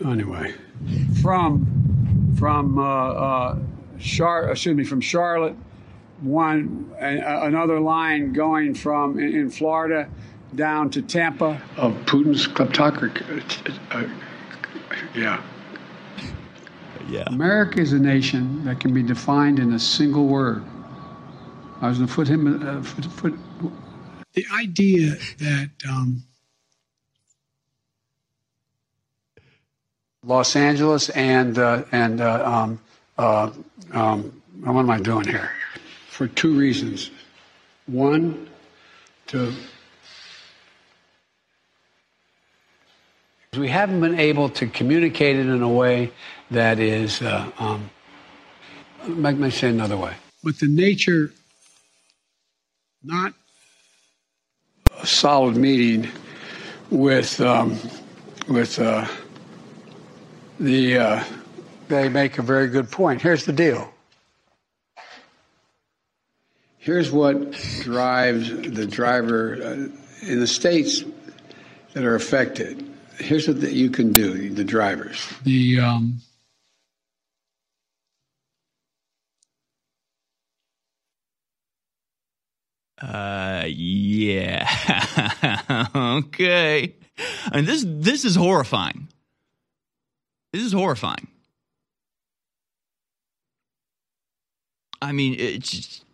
to, 0.00 0.08
anyway, 0.08 0.54
from 1.20 2.34
from 2.38 2.78
uh, 2.78 2.82
uh, 2.82 3.58
Char, 3.98 4.50
excuse 4.50 4.76
me, 4.76 4.84
from 4.84 5.00
Charlotte 5.00 5.56
one 6.20 6.94
another 7.00 7.80
line 7.80 8.32
going 8.32 8.74
from 8.74 9.18
in, 9.18 9.34
in 9.34 9.50
Florida 9.50 10.08
down 10.54 10.90
to 10.90 11.02
Tampa 11.02 11.60
of 11.76 11.92
Putin's 12.06 12.46
kleptocracy. 12.46 13.78
Uh, 13.90 13.98
uh, 13.98 14.08
yeah. 15.14 15.42
Yeah. 17.08 17.24
America 17.26 17.80
is 17.80 17.92
a 17.92 17.98
nation 17.98 18.64
that 18.64 18.80
can 18.80 18.92
be 18.92 19.02
defined 19.02 19.58
in 19.58 19.72
a 19.72 19.78
single 19.78 20.26
word. 20.26 20.64
I 21.80 21.88
was 21.88 21.98
going 21.98 22.08
to 22.08 22.14
put 22.14 22.28
him. 22.28 22.66
Uh, 22.66 22.82
foot, 22.82 23.04
foot, 23.04 23.34
the 24.34 24.44
idea 24.52 25.14
that 25.38 25.70
um, 25.88 26.22
Los 30.24 30.56
Angeles 30.56 31.08
and 31.10 31.58
uh, 31.58 31.84
and 31.92 32.20
uh, 32.20 32.42
um, 32.44 32.80
uh, 33.16 33.50
um, 33.92 34.42
what 34.60 34.80
am 34.80 34.90
I 34.90 35.00
doing 35.00 35.26
here? 35.26 35.50
For 36.18 36.26
two 36.26 36.52
reasons. 36.52 37.12
One, 37.86 38.48
to 39.28 39.54
we 43.56 43.68
haven't 43.68 44.00
been 44.00 44.18
able 44.18 44.48
to 44.48 44.66
communicate 44.66 45.36
it 45.36 45.46
in 45.46 45.62
a 45.62 45.68
way 45.68 46.10
that 46.50 46.80
is, 46.80 47.22
uh, 47.22 47.48
um, 47.60 47.88
let 49.06 49.36
me 49.36 49.48
say 49.50 49.68
another 49.68 49.96
way. 49.96 50.12
But 50.42 50.58
the 50.58 50.66
nature, 50.66 51.32
not 53.04 53.32
a 55.00 55.06
solid 55.06 55.56
meeting 55.56 56.10
with 56.90 57.40
um, 57.40 57.78
with 58.48 58.80
uh, 58.80 59.06
the. 60.58 60.98
Uh, 60.98 61.24
they 61.86 62.08
make 62.08 62.38
a 62.38 62.42
very 62.42 62.66
good 62.66 62.90
point. 62.90 63.22
Here's 63.22 63.44
the 63.44 63.52
deal. 63.52 63.94
Here's 66.88 67.10
what 67.10 67.52
drives 67.82 68.48
the 68.48 68.86
driver 68.86 69.58
uh, 69.62 70.26
in 70.26 70.40
the 70.40 70.46
states 70.46 71.04
that 71.92 72.02
are 72.02 72.14
affected. 72.14 72.82
Here's 73.18 73.46
what 73.46 73.60
the, 73.60 73.70
you 73.70 73.90
can 73.90 74.14
do, 74.14 74.48
the 74.48 74.64
drivers. 74.64 75.22
The 75.42 75.80
um, 75.80 76.22
Uh, 83.02 83.64
yeah. 83.66 84.66
okay. 85.94 86.94
And 87.52 87.66
this 87.66 87.84
this 87.86 88.24
is 88.24 88.34
horrifying. 88.34 89.08
This 90.54 90.62
is 90.62 90.72
horrifying. 90.72 91.28
I 95.02 95.12
mean, 95.12 95.36
it's 95.38 95.70
just, 95.70 96.04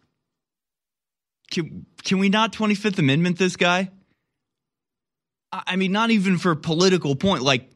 can 1.55 1.87
can 2.05 2.19
we 2.19 2.29
not 2.29 2.53
Twenty 2.53 2.75
Fifth 2.75 2.99
Amendment 2.99 3.39
this 3.39 3.57
guy? 3.57 3.91
I 5.53 5.63
I 5.67 5.77
mean, 5.77 5.93
not 5.93 6.11
even 6.11 6.39
for 6.39 6.55
political 6.55 7.17
point. 7.17 7.43
Like, 7.43 7.71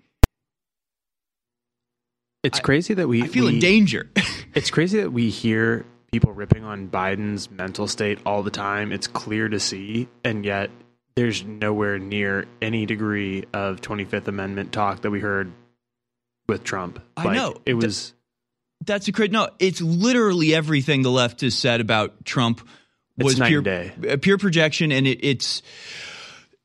It's 2.43 2.61
crazy 2.61 2.95
that 2.95 3.09
we 3.09 3.23
I 3.23 3.27
feel 3.27 3.49
in 3.49 3.59
danger. 3.59 4.11
it's 4.55 4.71
crazy 4.71 5.01
that 5.01 5.12
we 5.12 5.31
hear 5.31 5.85
people 6.12 6.33
ripping 6.33 6.64
on 6.64 6.88
Biden's 6.88 7.51
mental 7.51 7.87
state 7.87 8.19
all 8.25 8.43
the 8.43 8.51
time. 8.51 8.93
It's 8.93 9.07
clear 9.07 9.49
to 9.49 9.61
see, 9.61 10.09
and 10.25 10.45
yet 10.45 10.71
there's 11.17 11.45
nowhere 11.45 11.99
near 11.99 12.47
any 12.62 12.87
degree 12.87 13.45
of 13.53 13.81
25th 13.81 14.29
Amendment 14.29 14.73
talk 14.73 15.03
that 15.03 15.11
we 15.11 15.21
heard 15.21 15.53
with 16.49 16.64
Trump. 16.64 17.01
I 17.17 17.25
Like, 17.25 17.37
know. 17.37 17.55
it 17.67 17.75
was. 17.75 18.14
That's 18.85 19.09
a 19.09 19.12
great 19.12 19.33
no. 19.33 19.49
It's 19.59 19.81
literally 19.81 20.55
everything 20.55 21.03
the 21.03 21.11
left 21.11 21.41
has 21.41 21.57
said 21.57 21.81
about 21.81 22.25
Trump 22.25 22.67
was 23.25 23.39
night 23.39 23.49
pure 23.49 23.59
and 23.59 23.65
day. 24.03 24.13
uh, 24.13 24.17
pure 24.17 24.39
projection, 24.39 24.93
and 24.93 25.07
it, 25.07 25.19
it's 25.23 25.63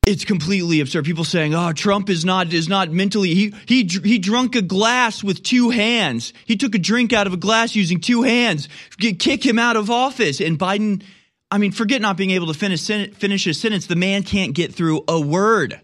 it's 0.06 0.24
completely 0.24 0.80
absurd. 0.80 1.04
People 1.04 1.24
saying, 1.24 1.54
"Oh, 1.54 1.72
Trump 1.72 2.10
is 2.10 2.24
not 2.24 2.52
is 2.52 2.68
not 2.68 2.90
mentally 2.90 3.34
he 3.34 3.54
he 3.66 3.84
he 3.84 4.18
drunk 4.18 4.54
a 4.54 4.62
glass 4.62 5.24
with 5.24 5.42
two 5.42 5.70
hands. 5.70 6.32
He 6.46 6.56
took 6.56 6.74
a 6.74 6.78
drink 6.78 7.12
out 7.12 7.26
of 7.26 7.32
a 7.32 7.38
glass 7.38 7.74
using 7.74 8.00
two 8.00 8.22
hands. 8.22 8.68
Kick 8.98 9.44
him 9.44 9.58
out 9.58 9.76
of 9.76 9.90
office." 9.90 10.40
And 10.40 10.58
Biden, 10.58 11.02
I 11.50 11.58
mean, 11.58 11.72
forget 11.72 12.00
not 12.00 12.16
being 12.16 12.30
able 12.30 12.48
to 12.48 12.54
finish 12.54 12.86
finish 12.86 13.46
a 13.46 13.54
sentence. 13.54 13.86
The 13.86 13.96
man 13.96 14.22
can't 14.22 14.54
get 14.54 14.74
through 14.74 15.04
a 15.08 15.20
word. 15.20 15.80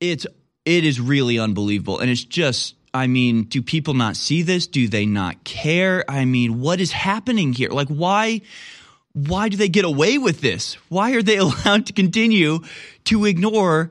It's 0.00 0.26
it 0.64 0.84
is 0.84 1.00
really 1.00 1.38
unbelievable, 1.38 1.98
and 1.98 2.10
it's 2.10 2.24
just. 2.24 2.74
I 2.94 3.06
mean, 3.06 3.44
do 3.44 3.62
people 3.62 3.94
not 3.94 4.16
see 4.16 4.42
this? 4.42 4.66
Do 4.66 4.86
they 4.86 5.06
not 5.06 5.44
care? 5.44 6.04
I 6.10 6.26
mean, 6.26 6.60
what 6.60 6.78
is 6.78 6.92
happening 6.92 7.54
here? 7.54 7.70
Like, 7.70 7.88
why? 7.88 8.42
Why 9.14 9.48
do 9.48 9.56
they 9.56 9.68
get 9.68 9.84
away 9.84 10.18
with 10.18 10.40
this? 10.40 10.74
Why 10.88 11.12
are 11.12 11.22
they 11.22 11.36
allowed 11.38 11.86
to 11.86 11.92
continue 11.92 12.60
to 13.04 13.24
ignore 13.24 13.90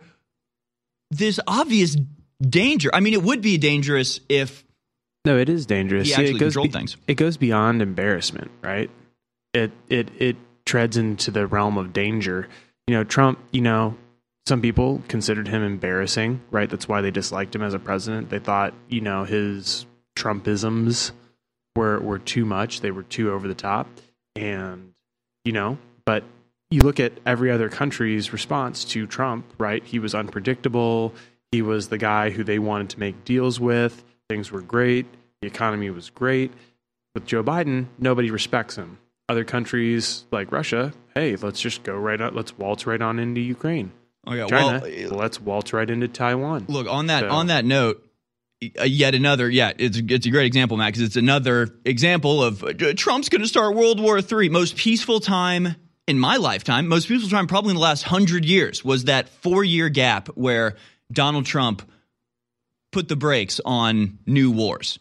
this 1.10 1.40
obvious 1.48 1.98
danger? 2.42 2.90
I 2.94 3.00
mean, 3.00 3.14
it 3.14 3.24
would 3.24 3.42
be 3.42 3.58
dangerous 3.58 4.20
if 4.30 4.66
No, 5.26 5.38
it 5.38 5.50
is 5.50 5.66
dangerous. 5.66 6.08
He 6.08 6.14
actually 6.14 6.36
it 6.36 6.40
goes 6.40 6.54
controlled 6.54 6.74
things. 6.74 6.98
It 7.08 7.16
goes 7.16 7.38
beyond 7.38 7.82
embarrassment, 7.82 8.52
right? 8.62 8.90
It 9.54 9.72
it 9.90 10.10
it 10.18 10.36
treads 10.66 10.98
into 10.98 11.32
the 11.32 11.48
realm 11.48 11.78
of 11.78 11.94
danger. 11.94 12.48
You 12.88 12.96
know, 12.96 13.04
Trump. 13.04 13.40
You 13.52 13.62
know, 13.62 13.98
some 14.48 14.62
people 14.62 15.02
considered 15.08 15.48
him 15.48 15.62
embarrassing, 15.62 16.42
right? 16.50 16.70
That's 16.70 16.88
why 16.88 17.02
they 17.02 17.12
disliked 17.12 17.56
him 17.56 17.62
as 17.62 17.74
a 17.74 17.80
president. 17.80 18.30
They 18.30 18.40
thought, 18.40 18.74
you 18.88 19.02
know, 19.02 19.24
his 19.24 19.86
Trumpisms 20.16 21.12
were 21.76 22.00
were 22.00 22.20
too 22.20 22.46
much. 22.46 22.82
They 22.82 22.92
were 22.92 23.04
too 23.04 23.32
over 23.32 23.48
the 23.48 23.54
top, 23.54 23.88
and 24.36 24.91
you 25.46 25.52
know, 25.52 25.78
but 26.06 26.24
you 26.70 26.82
look 26.82 27.00
at 27.00 27.14
every 27.26 27.52
other 27.52 27.70
country's 27.70 28.32
response 28.34 28.86
to 28.86 29.06
Trump, 29.08 29.46
right? 29.58 29.84
He 29.84 30.00
was 30.00 30.16
unpredictable. 30.16 31.14
He 31.52 31.62
was 31.62 31.90
the 31.90 31.98
guy 31.98 32.30
who 32.30 32.44
they 32.44 32.60
wanted 32.60 32.90
to 32.92 33.00
make 33.00 33.26
deals 33.26 33.60
with. 33.60 34.04
Things 34.30 34.52
were 34.52 34.62
great. 34.62 35.06
The 35.42 35.48
economy 35.48 35.90
was 35.90 36.10
great. 36.10 36.52
With 37.14 37.26
Joe 37.26 37.44
Biden, 37.44 37.88
nobody 38.00 38.32
respects 38.32 38.76
him. 38.78 38.98
Other 39.28 39.44
countries 39.44 40.26
like 40.32 40.52
Russia, 40.52 40.94
hey, 41.16 41.36
let's 41.38 41.60
just 41.60 41.84
go 41.84 41.96
right 41.96 42.20
on. 42.20 42.34
Let's 42.36 42.58
waltz 42.58 42.86
right 42.86 43.02
on 43.02 43.20
into 43.20 43.42
Ukraine. 43.42 43.92
Oh, 44.28 44.34
yeah, 44.34 44.46
China, 44.48 44.82
well, 44.84 45.18
let's 45.18 45.42
waltz 45.42 45.74
right 45.74 45.90
into 45.90 46.08
Taiwan. 46.08 46.66
Look 46.68 46.88
on 46.88 47.08
that 47.08 47.22
So- 47.22 47.30
on 47.30 47.48
that 47.48 47.66
note. 47.66 48.06
Uh, 48.80 48.84
Yet 48.84 49.16
another, 49.16 49.50
yeah, 49.50 49.72
it's 49.78 49.98
it's 49.98 50.26
a 50.26 50.30
great 50.30 50.46
example, 50.46 50.78
Matt, 50.78 50.94
because 50.94 51.02
it's 51.02 51.16
another 51.16 51.70
example 51.84 52.44
of 52.44 52.64
uh, 52.64 52.74
Trump's 52.96 53.30
going 53.30 53.42
to 53.42 53.48
start 53.48 53.76
World 53.76 54.00
War 54.00 54.20
III. 54.20 54.50
Most 54.50 54.76
peaceful 54.76 55.20
time 55.20 55.76
in 56.08 56.20
my 56.20 56.38
lifetime, 56.38 56.88
most 56.88 57.08
peaceful 57.08 57.30
time 57.30 57.48
probably 57.48 57.72
in 57.72 57.76
the 57.76 57.82
last 57.82 58.04
hundred 58.04 58.46
years 58.46 58.86
was 58.86 59.06
that 59.06 59.30
four 59.30 59.64
year 59.64 59.90
gap 59.90 60.28
where 60.30 60.76
Donald 61.12 61.46
Trump 61.46 61.82
put 62.92 63.08
the 63.08 63.16
brakes 63.16 63.60
on 63.66 64.20
new 64.26 64.52
wars. 64.52 65.00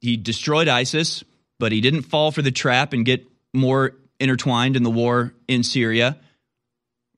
He 0.00 0.16
destroyed 0.16 0.66
ISIS, 0.66 1.22
but 1.60 1.70
he 1.70 1.80
didn't 1.80 2.02
fall 2.02 2.32
for 2.32 2.42
the 2.42 2.50
trap 2.50 2.92
and 2.92 3.04
get 3.04 3.24
more 3.52 3.94
intertwined 4.18 4.76
in 4.76 4.82
the 4.82 4.90
war 4.90 5.34
in 5.46 5.62
Syria. 5.62 6.18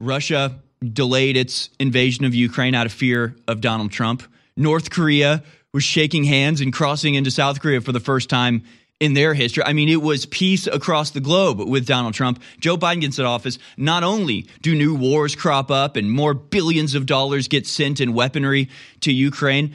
Russia 0.01 0.61
delayed 0.83 1.37
its 1.37 1.71
invasion 1.81 2.25
of 2.27 2.35
Ukraine 2.35 2.75
out 2.75 2.85
of 2.85 2.93
fear 2.93 3.37
of 3.49 3.61
Donald 3.63 3.93
Trump. 3.93 4.23
North 4.57 4.91
Korea 4.91 5.43
was 5.73 5.85
shaking 5.85 6.25
hands 6.25 6.61
and 6.61 6.73
crossing 6.73 7.15
into 7.15 7.31
South 7.31 7.61
Korea 7.61 7.81
for 7.81 7.93
the 7.93 8.01
first 8.01 8.31
time 8.31 8.63
in 9.01 9.15
their 9.15 9.35
history. 9.35 9.65
I 9.65 9.73
mean, 9.73 9.89
it 9.89 10.01
was 10.01 10.25
peace 10.25 10.67
across 10.67 11.11
the 11.11 11.21
globe 11.21 11.61
with 11.61 11.87
Donald 11.87 12.15
Trump. 12.15 12.41
Joe 12.61 12.77
Biden 12.77 13.01
gets 13.01 13.19
in 13.19 13.25
office. 13.25 13.59
Not 13.77 14.05
only 14.05 14.47
do 14.63 14.75
new 14.75 14.95
wars 14.95 15.35
crop 15.35 15.71
up 15.71 15.97
and 15.97 16.11
more 16.11 16.33
billions 16.33 16.95
of 16.95 17.07
dollars 17.07 17.49
get 17.49 17.67
sent 17.67 18.01
in 18.01 18.15
weaponry 18.15 18.71
to 19.01 19.13
Ukraine, 19.13 19.75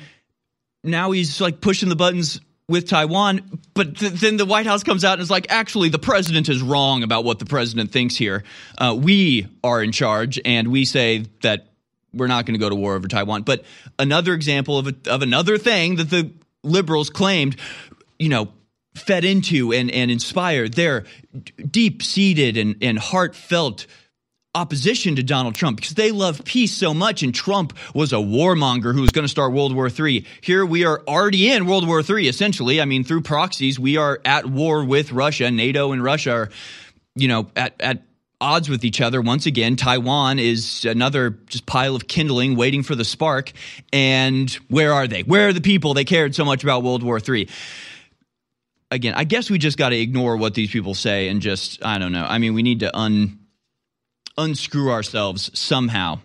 now 0.83 1.11
he's 1.11 1.41
like 1.41 1.59
pushing 1.59 1.89
the 1.89 1.95
buttons 1.95 2.39
with 2.69 2.87
Taiwan. 2.87 3.59
But 3.73 3.97
th- 3.97 4.13
then 4.13 4.37
the 4.37 4.45
White 4.45 4.65
House 4.65 4.83
comes 4.83 5.03
out 5.03 5.13
and 5.13 5.21
is 5.21 5.29
like, 5.29 5.47
actually, 5.51 5.89
the 5.89 5.99
president 5.99 6.47
is 6.47 6.61
wrong 6.61 7.03
about 7.03 7.25
what 7.25 7.39
the 7.39 7.45
president 7.45 7.91
thinks 7.91 8.15
here. 8.15 8.43
Uh, 8.77 8.95
we 8.97 9.47
are 9.63 9.83
in 9.83 9.91
charge, 9.91 10.39
and 10.45 10.69
we 10.69 10.85
say 10.85 11.25
that 11.41 11.68
we're 12.13 12.27
not 12.27 12.45
going 12.45 12.53
to 12.53 12.59
go 12.59 12.69
to 12.69 12.75
war 12.75 12.95
over 12.95 13.07
Taiwan. 13.07 13.43
But 13.43 13.63
another 13.97 14.33
example 14.33 14.77
of 14.77 14.87
a, 14.87 14.95
of 15.07 15.21
another 15.21 15.57
thing 15.57 15.97
that 15.97 16.09
the 16.09 16.31
liberals 16.63 17.09
claimed, 17.09 17.55
you 18.17 18.29
know, 18.29 18.49
fed 18.95 19.23
into 19.23 19.71
and 19.71 19.91
and 19.91 20.11
inspired 20.11 20.73
their 20.73 21.05
deep 21.69 22.03
seated 22.03 22.57
and 22.57 22.75
and 22.81 22.97
heartfelt 22.97 23.85
opposition 24.55 25.15
to 25.15 25.23
Donald 25.23 25.53
Trump 25.53 25.77
because 25.77 25.93
they 25.93 26.11
love 26.11 26.43
peace 26.43 26.73
so 26.73 26.91
much 26.91 27.21
and 27.21 27.33
Trump 27.35 27.71
was 27.93 28.11
a 28.11 28.17
warmonger 28.17 28.93
who 28.93 29.01
was 29.01 29.11
going 29.11 29.23
to 29.23 29.29
start 29.29 29.53
World 29.53 29.75
War 29.75 29.89
III. 29.89 30.25
Here 30.41 30.65
we 30.65 30.85
are 30.85 31.03
already 31.07 31.51
in 31.51 31.67
World 31.67 31.87
War 31.87 32.01
III 32.01 32.27
essentially. 32.27 32.81
I 32.81 32.85
mean 32.85 33.03
through 33.03 33.21
proxies 33.21 33.79
we 33.79 33.97
are 33.97 34.19
at 34.25 34.45
war 34.47 34.83
with 34.83 35.11
Russia. 35.11 35.51
NATO 35.51 35.91
and 35.91 36.03
Russia 36.03 36.31
are 36.31 36.49
you 37.15 37.27
know 37.27 37.49
at 37.55 37.79
at 37.79 38.03
odds 38.41 38.69
with 38.69 38.85
each 38.85 39.01
other 39.01 39.21
once 39.21 39.45
again. 39.45 39.75
Taiwan 39.75 40.39
is 40.39 40.85
another 40.85 41.31
just 41.47 41.65
pile 41.65 41.95
of 41.95 42.07
kindling 42.07 42.55
waiting 42.55 42.83
for 42.83 42.95
the 42.95 43.05
spark. 43.05 43.51
And 43.91 44.49
where 44.69 44.93
are 44.93 45.07
they? 45.07 45.23
Where 45.23 45.49
are 45.49 45.53
the 45.53 45.61
people 45.61 45.93
they 45.93 46.05
cared 46.05 46.35
so 46.35 46.45
much 46.45 46.63
about 46.63 46.83
World 46.83 47.03
War 47.03 47.19
III? 47.19 47.49
Again, 48.91 49.13
I 49.15 49.23
guess 49.23 49.49
we 49.49 49.57
just 49.59 49.77
got 49.77 49.89
to 49.89 49.97
ignore 49.97 50.37
what 50.37 50.53
these 50.53 50.71
people 50.71 50.95
say 50.95 51.27
and 51.27 51.41
just 51.41 51.85
I 51.85 51.99
don't 51.99 52.11
know. 52.11 52.25
I 52.25 52.37
mean, 52.37 52.53
we 52.53 52.63
need 52.63 52.79
to 52.79 52.95
un 52.95 53.39
unscrew 54.37 54.91
ourselves 54.91 55.51
somehow. 55.57 56.19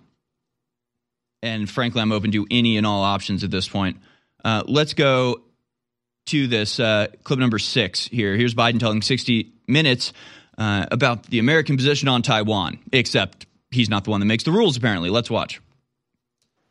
And 1.42 1.68
frankly, 1.68 2.00
I'm 2.00 2.12
open 2.12 2.32
to 2.32 2.46
any 2.50 2.78
and 2.78 2.86
all 2.86 3.02
options 3.02 3.44
at 3.44 3.50
this 3.50 3.68
point. 3.68 3.98
Uh, 4.44 4.62
let's 4.66 4.94
go 4.94 5.42
to 6.26 6.46
this 6.46 6.80
uh, 6.80 7.08
clip 7.22 7.38
number 7.38 7.58
six 7.58 8.06
here. 8.06 8.34
Here's 8.34 8.54
Biden 8.54 8.80
telling 8.80 9.02
60 9.02 9.50
Minutes 9.66 10.12
uh, 10.58 10.86
about 10.90 11.24
the 11.26 11.38
American 11.38 11.76
position 11.76 12.08
on 12.08 12.22
Taiwan, 12.22 12.78
except 12.92 13.46
he's 13.70 13.88
not 13.88 14.04
the 14.04 14.10
one 14.10 14.20
that 14.20 14.26
makes 14.26 14.44
the 14.44 14.52
rules, 14.52 14.76
apparently. 14.76 15.10
Let's 15.10 15.30
watch. 15.30 15.60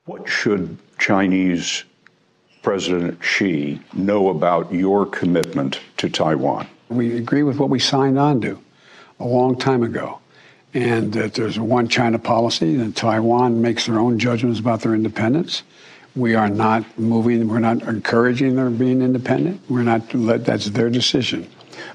What 0.05 0.27
should 0.27 0.77
Chinese 0.99 1.84
President 2.61 3.23
Xi 3.23 3.79
know 3.93 4.29
about 4.29 4.73
your 4.73 5.05
commitment 5.05 5.79
to 5.97 6.09
Taiwan? 6.09 6.67
We 6.89 7.17
agree 7.17 7.43
with 7.43 7.57
what 7.57 7.69
we 7.69 7.79
signed 7.79 8.17
on 8.17 8.41
to 8.41 8.59
a 9.19 9.25
long 9.25 9.57
time 9.57 9.84
ago. 9.84 10.19
And 10.73 11.13
that 11.13 11.36
there's 11.36 11.57
a 11.57 11.63
one 11.63 11.88
China 11.88 12.17
policy, 12.17 12.75
and 12.75 12.95
Taiwan 12.95 13.61
makes 13.61 13.86
their 13.86 13.99
own 13.99 14.17
judgments 14.17 14.59
about 14.59 14.81
their 14.81 14.95
independence. 14.95 15.61
We 16.15 16.34
are 16.34 16.49
not 16.49 16.97
moving, 16.97 17.47
we're 17.47 17.59
not 17.59 17.84
encouraging 17.84 18.55
their 18.55 18.71
being 18.71 19.03
independent. 19.03 19.61
We're 19.69 19.84
not, 19.84 20.09
that's 20.11 20.65
their 20.65 20.89
decision. 20.89 21.47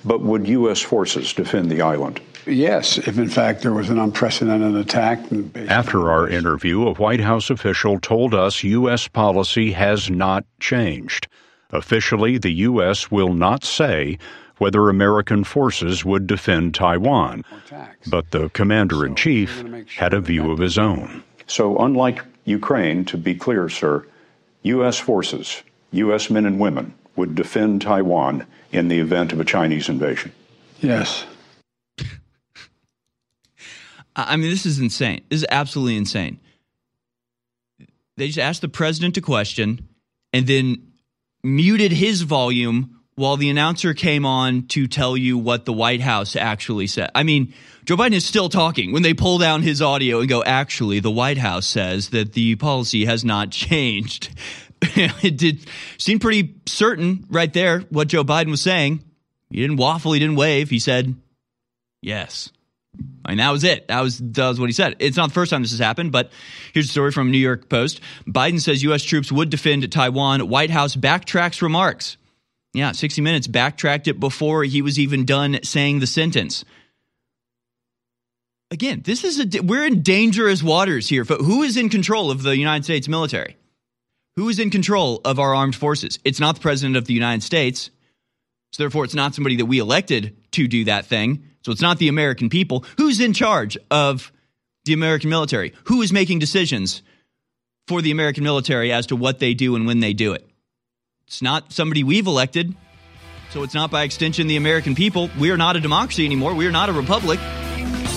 But 0.05 0.21
would 0.21 0.49
U.S. 0.49 0.81
forces 0.81 1.33
defend 1.33 1.71
the 1.71 1.83
island? 1.83 2.21
Yes, 2.47 2.99
if 2.99 3.19
in 3.19 3.29
fact 3.29 3.63
there 3.63 3.75
was 3.75 3.91
an 3.91 3.99
unprecedented 3.99 4.75
attack. 4.75 5.21
After 5.69 6.11
our 6.11 6.29
interview, 6.29 6.87
a 6.87 6.95
White 6.95 7.21
House 7.21 7.51
official 7.51 7.99
told 8.01 8.35
us 8.35 8.63
U.S. 8.65 9.07
policy 9.09 9.73
has 9.73 10.09
not 10.11 10.45
changed. 10.61 11.29
Officially, 11.71 12.39
the 12.39 12.53
U.S. 12.53 13.11
will 13.11 13.35
not 13.35 13.65
say 13.65 14.19
whether 14.57 14.89
American 14.89 15.45
forces 15.45 16.05
would 16.05 16.27
defend 16.27 16.75
Taiwan. 16.75 17.45
But 18.07 18.31
the 18.31 18.49
commander 18.51 19.05
in 19.05 19.15
chief 19.15 19.63
had 19.97 20.15
a 20.15 20.21
view 20.21 20.51
of 20.51 20.59
his 20.59 20.79
own. 20.79 21.23
So, 21.47 21.77
unlike 21.79 22.25
Ukraine, 22.45 23.05
to 23.07 23.19
be 23.19 23.35
clear, 23.35 23.69
sir, 23.69 24.07
U.S. 24.63 24.99
forces, 24.99 25.63
U.S. 25.93 26.31
men 26.31 26.47
and 26.47 26.59
women, 26.59 26.95
would 27.19 27.35
defend 27.35 27.83
Taiwan 27.83 28.47
in 28.73 28.89
the 28.89 28.99
event 29.01 29.33
of 29.33 29.41
a 29.41 29.45
Chinese 29.45 29.89
invasion. 29.89 30.33
Yes. 30.81 31.27
I 34.17 34.37
mean, 34.37 34.51
this 34.51 34.67
is 34.67 34.81
insane. 34.81 35.23
This 35.29 35.43
is 35.43 35.47
absolutely 35.51 35.97
insane. 35.97 36.41
They 38.17 38.27
just 38.27 38.39
asked 38.39 38.63
the 38.63 38.69
president 38.69 39.17
a 39.17 39.21
question 39.21 39.89
and 40.33 40.47
then 40.47 40.93
muted 41.45 41.93
his 41.93 42.23
volume 42.23 42.99
while 43.15 43.37
the 43.37 43.51
announcer 43.51 43.95
came 43.95 44.25
on 44.25 44.67
to 44.69 44.87
tell 44.87 45.17
you 45.17 45.37
what 45.37 45.65
the 45.65 45.73
White 45.73 46.01
House 46.01 46.37
actually 46.37 46.87
said. 46.87 47.11
I 47.15 47.23
mean, 47.25 47.53
Joe 47.85 47.97
Biden 47.97 48.13
is 48.13 48.25
still 48.25 48.49
talking 48.49 48.93
when 48.93 49.03
they 49.03 49.15
pull 49.15 49.39
down 49.39 49.63
his 49.63 49.83
audio 49.83 50.21
and 50.21 50.29
go, 50.29 50.43
actually, 50.45 51.01
the 51.01 51.11
White 51.11 51.39
House 51.39 51.67
says 51.67 52.11
that 52.11 52.33
the 52.33 52.55
policy 52.57 53.05
has 53.07 53.25
not 53.25 53.51
changed. 53.53 54.31
it 54.83 55.37
did 55.37 55.67
seem 55.99 56.19
pretty 56.19 56.55
certain 56.67 57.27
right 57.31 57.53
there 57.53 57.81
what 57.91 58.09
Joe 58.09 58.25
Biden 58.25 58.51
was 58.51 58.63
saying. 58.63 59.05
He 59.51 59.61
didn't 59.61 59.77
waffle, 59.77 60.13
he 60.13 60.21
didn't 60.21 60.37
wave. 60.37 60.71
He 60.71 60.79
said, 60.79 61.15
yes. 62.03 62.51
I 63.25 63.31
mean, 63.31 63.39
that 63.39 63.51
was 63.51 63.65
it. 63.65 63.89
That 63.89 64.01
was, 64.01 64.19
that 64.19 64.49
was 64.49 64.59
what 64.59 64.69
he 64.69 64.73
said. 64.73 64.97
It's 64.99 65.17
not 65.17 65.29
the 65.29 65.35
first 65.35 65.51
time 65.51 65.63
this 65.63 65.71
has 65.71 65.81
happened, 65.81 66.11
but 66.13 66.31
here's 66.73 66.87
a 66.87 66.93
story 66.93 67.13
from 67.13 67.31
New 67.31 67.39
York 67.39 67.69
Post. 67.69 68.01
Biden 68.27 68.61
says 68.61 68.83
U.S. 68.85 69.03
troops 69.03 69.31
would 69.31 69.51
defend 69.51 69.91
Taiwan. 69.93 70.49
White 70.49 70.71
House 70.71 70.97
backtracks 70.97 71.63
remarks. 71.63 72.17
Yeah, 72.75 72.93
60 72.93 73.23
Minutes 73.23 73.47
backtracked 73.47 74.09
it 74.09 74.21
before 74.21 74.65
he 74.65 74.83
was 74.83 74.99
even 74.99 75.25
done 75.25 75.61
saying 75.63 76.01
the 76.01 76.07
sentence. 76.07 76.65
Again, 78.71 79.03
this 79.05 79.25
is 79.25 79.41
a 79.41 79.63
we're 79.63 79.87
in 79.87 80.03
dangerous 80.03 80.63
waters 80.63 81.09
here. 81.09 81.25
Who 81.25 81.63
is 81.63 81.77
in 81.77 81.89
control 81.89 82.31
of 82.31 82.43
the 82.43 82.57
United 82.57 82.85
States 82.85 83.09
military? 83.09 83.57
Who 84.39 84.49
is 84.49 84.61
in 84.61 84.71
control 84.71 85.21
of 85.25 85.41
our 85.41 85.53
armed 85.53 85.75
forces? 85.75 86.21
It's 86.25 86.39
not 86.39 86.55
the 86.55 86.61
president 86.61 86.97
of 86.97 87.07
the 87.07 87.13
United 87.13 87.43
States. 87.43 87.91
So 88.71 88.85
therefore 88.85 89.05
it's 89.05 89.13
not 89.13 89.35
somebody 89.35 89.57
that 89.57 89.67
we 89.67 89.81
elected 89.81 90.37
to 90.53 90.69
do 90.69 90.85
that 90.85 91.07
thing. 91.07 91.43
So 91.65 91.73
it's 91.73 91.83
not 91.83 91.99
the 91.99 92.07
American 92.07 92.49
people. 92.49 92.85
Who's 92.99 93.19
in 93.19 93.33
charge 93.33 93.77
of 93.91 94.31
the 94.85 94.93
American 94.93 95.29
military? 95.29 95.75
Who 95.87 96.03
is 96.03 96.13
making 96.13 96.39
decisions 96.39 97.03
for 97.89 98.01
the 98.01 98.13
American 98.13 98.45
military 98.45 98.93
as 98.93 99.07
to 99.07 99.17
what 99.17 99.41
they 99.41 99.55
do 99.55 99.75
and 99.75 99.89
when 99.89 99.99
they 99.99 100.13
do 100.13 100.35
it? 100.35 100.49
It's 101.27 101.43
not 101.43 101.73
somebody 101.73 102.05
we've 102.05 102.29
elected. 102.29 102.77
So 103.51 103.65
it's 103.65 103.75
not 103.75 103.91
by 103.91 104.05
extension 104.05 104.47
the 104.47 104.57
American 104.57 104.95
people. 104.95 105.31
We 105.37 105.51
are 105.51 105.57
not 105.57 105.75
a 105.75 105.81
democracy 105.81 106.25
anymore. 106.25 106.55
We 106.55 106.69
are 106.69 106.71
not 106.71 106.89
a 106.89 106.93
republic. 106.93 107.41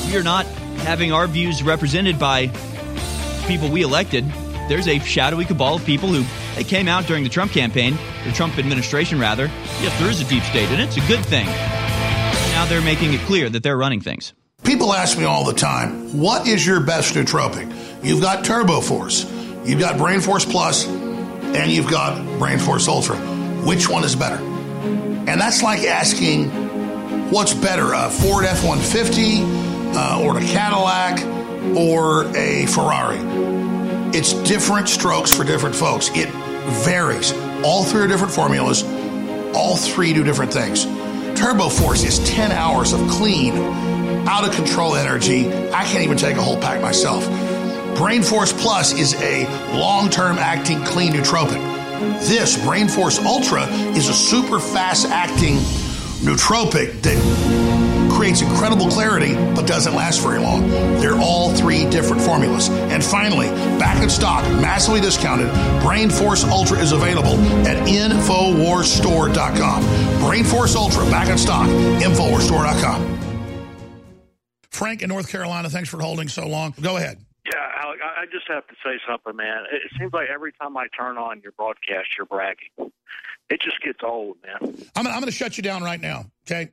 We 0.05 0.17
are 0.17 0.23
not 0.23 0.45
having 0.85 1.11
our 1.13 1.25
views 1.25 1.63
represented 1.63 2.19
by 2.19 2.51
people 3.47 3.71
we 3.71 3.81
elected. 3.81 4.31
There's 4.71 4.87
a 4.87 4.99
shadowy 4.99 5.43
cabal 5.43 5.75
of 5.75 5.85
people 5.85 6.07
who 6.07 6.23
they 6.55 6.63
came 6.63 6.87
out 6.87 7.05
during 7.05 7.25
the 7.25 7.29
Trump 7.29 7.51
campaign, 7.51 7.97
the 8.23 8.31
Trump 8.31 8.57
administration 8.57 9.19
rather. 9.19 9.47
Yes, 9.81 9.99
there 9.99 10.09
is 10.09 10.21
a 10.21 10.23
deep 10.23 10.43
state 10.43 10.69
and 10.69 10.81
it's 10.81 10.95
a 10.95 11.05
good 11.09 11.25
thing. 11.25 11.45
Now 11.45 12.65
they're 12.69 12.81
making 12.81 13.11
it 13.11 13.19
clear 13.23 13.49
that 13.49 13.63
they're 13.63 13.75
running 13.75 13.99
things. 13.99 14.33
People 14.63 14.93
ask 14.93 15.17
me 15.17 15.25
all 15.25 15.43
the 15.43 15.51
time, 15.51 16.17
what 16.17 16.47
is 16.47 16.65
your 16.65 16.79
best 16.79 17.15
nootropic? 17.15 17.69
You've 18.01 18.21
got 18.21 18.45
Turbo 18.45 18.79
Force, 18.79 19.29
you've 19.65 19.81
got 19.81 19.97
Brain 19.97 20.21
Force 20.21 20.45
Plus, 20.45 20.87
and 20.87 21.69
you've 21.69 21.89
got 21.91 22.39
Brain 22.39 22.57
Force 22.57 22.87
Ultra. 22.87 23.17
Which 23.65 23.89
one 23.89 24.05
is 24.05 24.15
better? 24.15 24.41
And 24.41 25.41
that's 25.41 25.61
like 25.61 25.81
asking 25.81 26.49
what's 27.29 27.53
better, 27.53 27.91
a 27.91 28.09
Ford 28.09 28.45
F 28.45 28.63
150 28.63 29.41
uh, 29.97 30.21
or 30.23 30.37
a 30.37 30.41
Cadillac 30.45 31.19
or 31.75 32.33
a 32.37 32.67
Ferrari. 32.67 33.80
It's 34.13 34.33
different 34.43 34.89
strokes 34.89 35.33
for 35.33 35.45
different 35.45 35.73
folks. 35.73 36.09
It 36.13 36.27
varies. 36.83 37.31
All 37.63 37.85
three 37.85 38.01
are 38.01 38.07
different 38.07 38.33
formulas, 38.33 38.83
all 39.55 39.77
three 39.77 40.13
do 40.13 40.21
different 40.21 40.51
things. 40.51 40.83
Turbo 41.39 41.69
Force 41.69 42.03
is 42.03 42.19
10 42.29 42.51
hours 42.51 42.91
of 42.91 42.99
clean, 43.09 43.55
out 44.27 44.45
of 44.45 44.53
control 44.53 44.95
energy. 44.95 45.47
I 45.71 45.85
can't 45.85 46.03
even 46.03 46.17
take 46.17 46.35
a 46.35 46.41
whole 46.41 46.59
pack 46.59 46.81
myself. 46.81 47.25
Brain 47.95 48.21
Force 48.21 48.51
Plus 48.51 48.91
is 48.93 49.13
a 49.21 49.45
long 49.77 50.09
term 50.09 50.37
acting 50.37 50.83
clean 50.83 51.13
nootropic. 51.13 51.61
This 52.27 52.61
Brain 52.65 52.89
Force 52.89 53.17
Ultra 53.19 53.65
is 53.95 54.09
a 54.09 54.13
super 54.13 54.59
fast 54.59 55.07
acting 55.07 55.55
nootropic 56.25 57.01
that 57.01 57.70
creates 58.21 58.43
incredible 58.43 58.87
clarity 58.87 59.33
but 59.33 59.65
doesn't 59.65 59.95
last 59.95 60.21
very 60.21 60.37
long. 60.37 60.69
They're 60.99 61.17
all 61.17 61.49
three 61.55 61.89
different 61.89 62.21
formulas. 62.21 62.69
And 62.69 63.03
finally, 63.03 63.47
back 63.79 64.03
in 64.03 64.11
stock, 64.11 64.43
massively 64.61 65.01
discounted, 65.01 65.51
Brain 65.81 66.11
Force 66.11 66.43
Ultra 66.43 66.77
is 66.77 66.91
available 66.91 67.33
at 67.65 67.77
InfoWarsStore.com. 67.87 70.19
Brain 70.19 70.43
Force 70.43 70.75
Ultra, 70.75 71.03
back 71.05 71.29
in 71.29 71.37
stock, 71.39 71.67
InfoWarsStore.com. 71.67 73.17
Frank 74.69 75.01
in 75.01 75.09
North 75.09 75.27
Carolina, 75.27 75.71
thanks 75.71 75.89
for 75.89 75.99
holding 75.99 76.27
so 76.27 76.47
long. 76.47 76.75
Go 76.79 76.97
ahead. 76.97 77.17
Yeah, 77.47 77.53
Alex, 77.83 78.01
I 78.03 78.27
just 78.31 78.47
have 78.49 78.67
to 78.67 78.75
say 78.85 78.99
something, 79.09 79.35
man. 79.35 79.63
It 79.71 79.91
seems 79.97 80.13
like 80.13 80.29
every 80.29 80.53
time 80.61 80.77
I 80.77 80.85
turn 80.95 81.17
on 81.17 81.41
your 81.41 81.53
broadcast, 81.53 82.09
you're 82.15 82.27
bragging. 82.27 82.69
It 83.49 83.61
just 83.61 83.81
gets 83.81 84.03
old, 84.03 84.37
man. 84.43 84.59
I'm, 84.95 85.07
I'm 85.07 85.13
going 85.13 85.25
to 85.25 85.31
shut 85.31 85.57
you 85.57 85.63
down 85.63 85.81
right 85.81 85.99
now, 85.99 86.27
okay? 86.45 86.69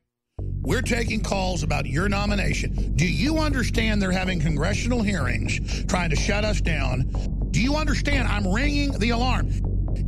We're 0.68 0.82
taking 0.82 1.22
calls 1.22 1.62
about 1.62 1.86
your 1.86 2.10
nomination. 2.10 2.92
Do 2.94 3.10
you 3.10 3.38
understand 3.38 4.02
they're 4.02 4.12
having 4.12 4.38
congressional 4.38 5.02
hearings 5.02 5.86
trying 5.86 6.10
to 6.10 6.16
shut 6.16 6.44
us 6.44 6.60
down? 6.60 7.10
Do 7.52 7.62
you 7.62 7.76
understand 7.76 8.28
I'm 8.28 8.46
ringing 8.46 8.92
the 8.98 9.08
alarm? 9.08 9.48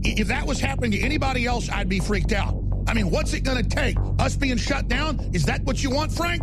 If 0.04 0.28
that 0.28 0.46
was 0.46 0.60
happening 0.60 0.90
to 0.90 1.00
anybody 1.00 1.46
else, 1.46 1.70
I'd 1.70 1.88
be 1.88 1.98
freaked 1.98 2.32
out. 2.32 2.62
I 2.86 2.92
mean, 2.92 3.10
what's 3.10 3.32
it 3.32 3.40
going 3.40 3.56
to 3.64 3.66
take? 3.66 3.96
Us 4.18 4.36
being 4.36 4.58
shut 4.58 4.86
down? 4.86 5.30
Is 5.32 5.46
that 5.46 5.62
what 5.62 5.82
you 5.82 5.88
want, 5.88 6.12
Frank? 6.12 6.42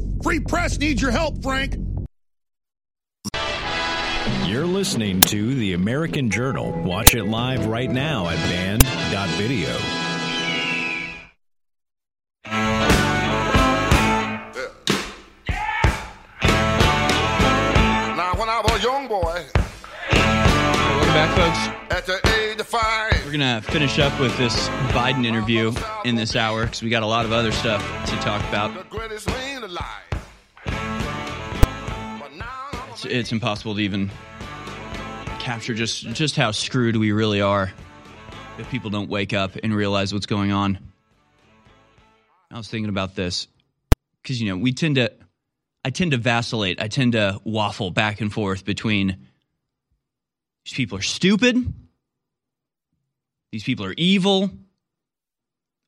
Free 0.23 0.39
press 0.39 0.77
needs 0.77 1.01
your 1.01 1.11
help, 1.11 1.41
Frank. 1.41 1.75
You're 4.45 4.65
listening 4.67 5.21
to 5.21 5.55
The 5.55 5.73
American 5.73 6.29
Journal. 6.29 6.71
Watch 6.83 7.15
it 7.15 7.23
live 7.23 7.65
right 7.65 7.89
now 7.89 8.27
at 8.27 8.35
band.video. 8.37 9.77
Now, 18.15 18.33
when 18.35 18.49
I 18.49 18.61
was 18.63 18.79
a 18.79 18.83
young 18.83 19.07
boy, 19.07 19.45
Welcome 20.11 21.13
back, 21.13 21.35
folks. 21.35 21.95
at 21.97 22.05
the 22.05 22.19
age 22.37 22.59
of 22.59 22.67
five, 22.67 23.13
We're 23.25 23.31
going 23.37 23.61
to 23.61 23.61
finish 23.71 23.97
up 23.99 24.17
with 24.19 24.37
this 24.37 24.67
Biden 24.93 25.25
interview 25.25 25.73
in 26.05 26.15
this 26.15 26.35
hour 26.35 26.65
because 26.65 26.83
we 26.83 26.89
got 26.89 27.03
a 27.03 27.07
lot 27.07 27.25
of 27.25 27.31
other 27.31 27.51
stuff 27.51 27.81
to 28.09 28.15
talk 28.17 28.47
about. 28.49 28.71
It's, 32.91 33.05
it's 33.05 33.31
impossible 33.31 33.75
to 33.75 33.81
even 33.81 34.11
capture 35.39 35.73
just 35.73 36.03
just 36.13 36.35
how 36.35 36.51
screwed 36.51 36.95
we 36.97 37.11
really 37.11 37.41
are 37.41 37.71
if 38.59 38.69
people 38.69 38.89
don't 38.89 39.09
wake 39.09 39.33
up 39.33 39.55
and 39.63 39.73
realize 39.73 40.13
what's 40.13 40.27
going 40.27 40.51
on. 40.51 40.77
I 42.51 42.57
was 42.57 42.67
thinking 42.67 42.89
about 42.89 43.15
this. 43.15 43.47
because 44.21 44.41
you 44.41 44.49
know 44.49 44.57
we 44.57 44.73
tend 44.73 44.95
to 44.95 45.11
I 45.83 45.89
tend 45.89 46.11
to 46.11 46.17
vacillate. 46.17 46.79
I 46.79 46.87
tend 46.87 47.13
to 47.13 47.39
waffle 47.43 47.89
back 47.89 48.21
and 48.21 48.31
forth 48.31 48.65
between 48.65 49.27
these 50.65 50.73
people 50.73 50.97
are 50.97 51.01
stupid, 51.01 51.73
these 53.51 53.63
people 53.63 53.85
are 53.85 53.95
evil, 53.97 54.51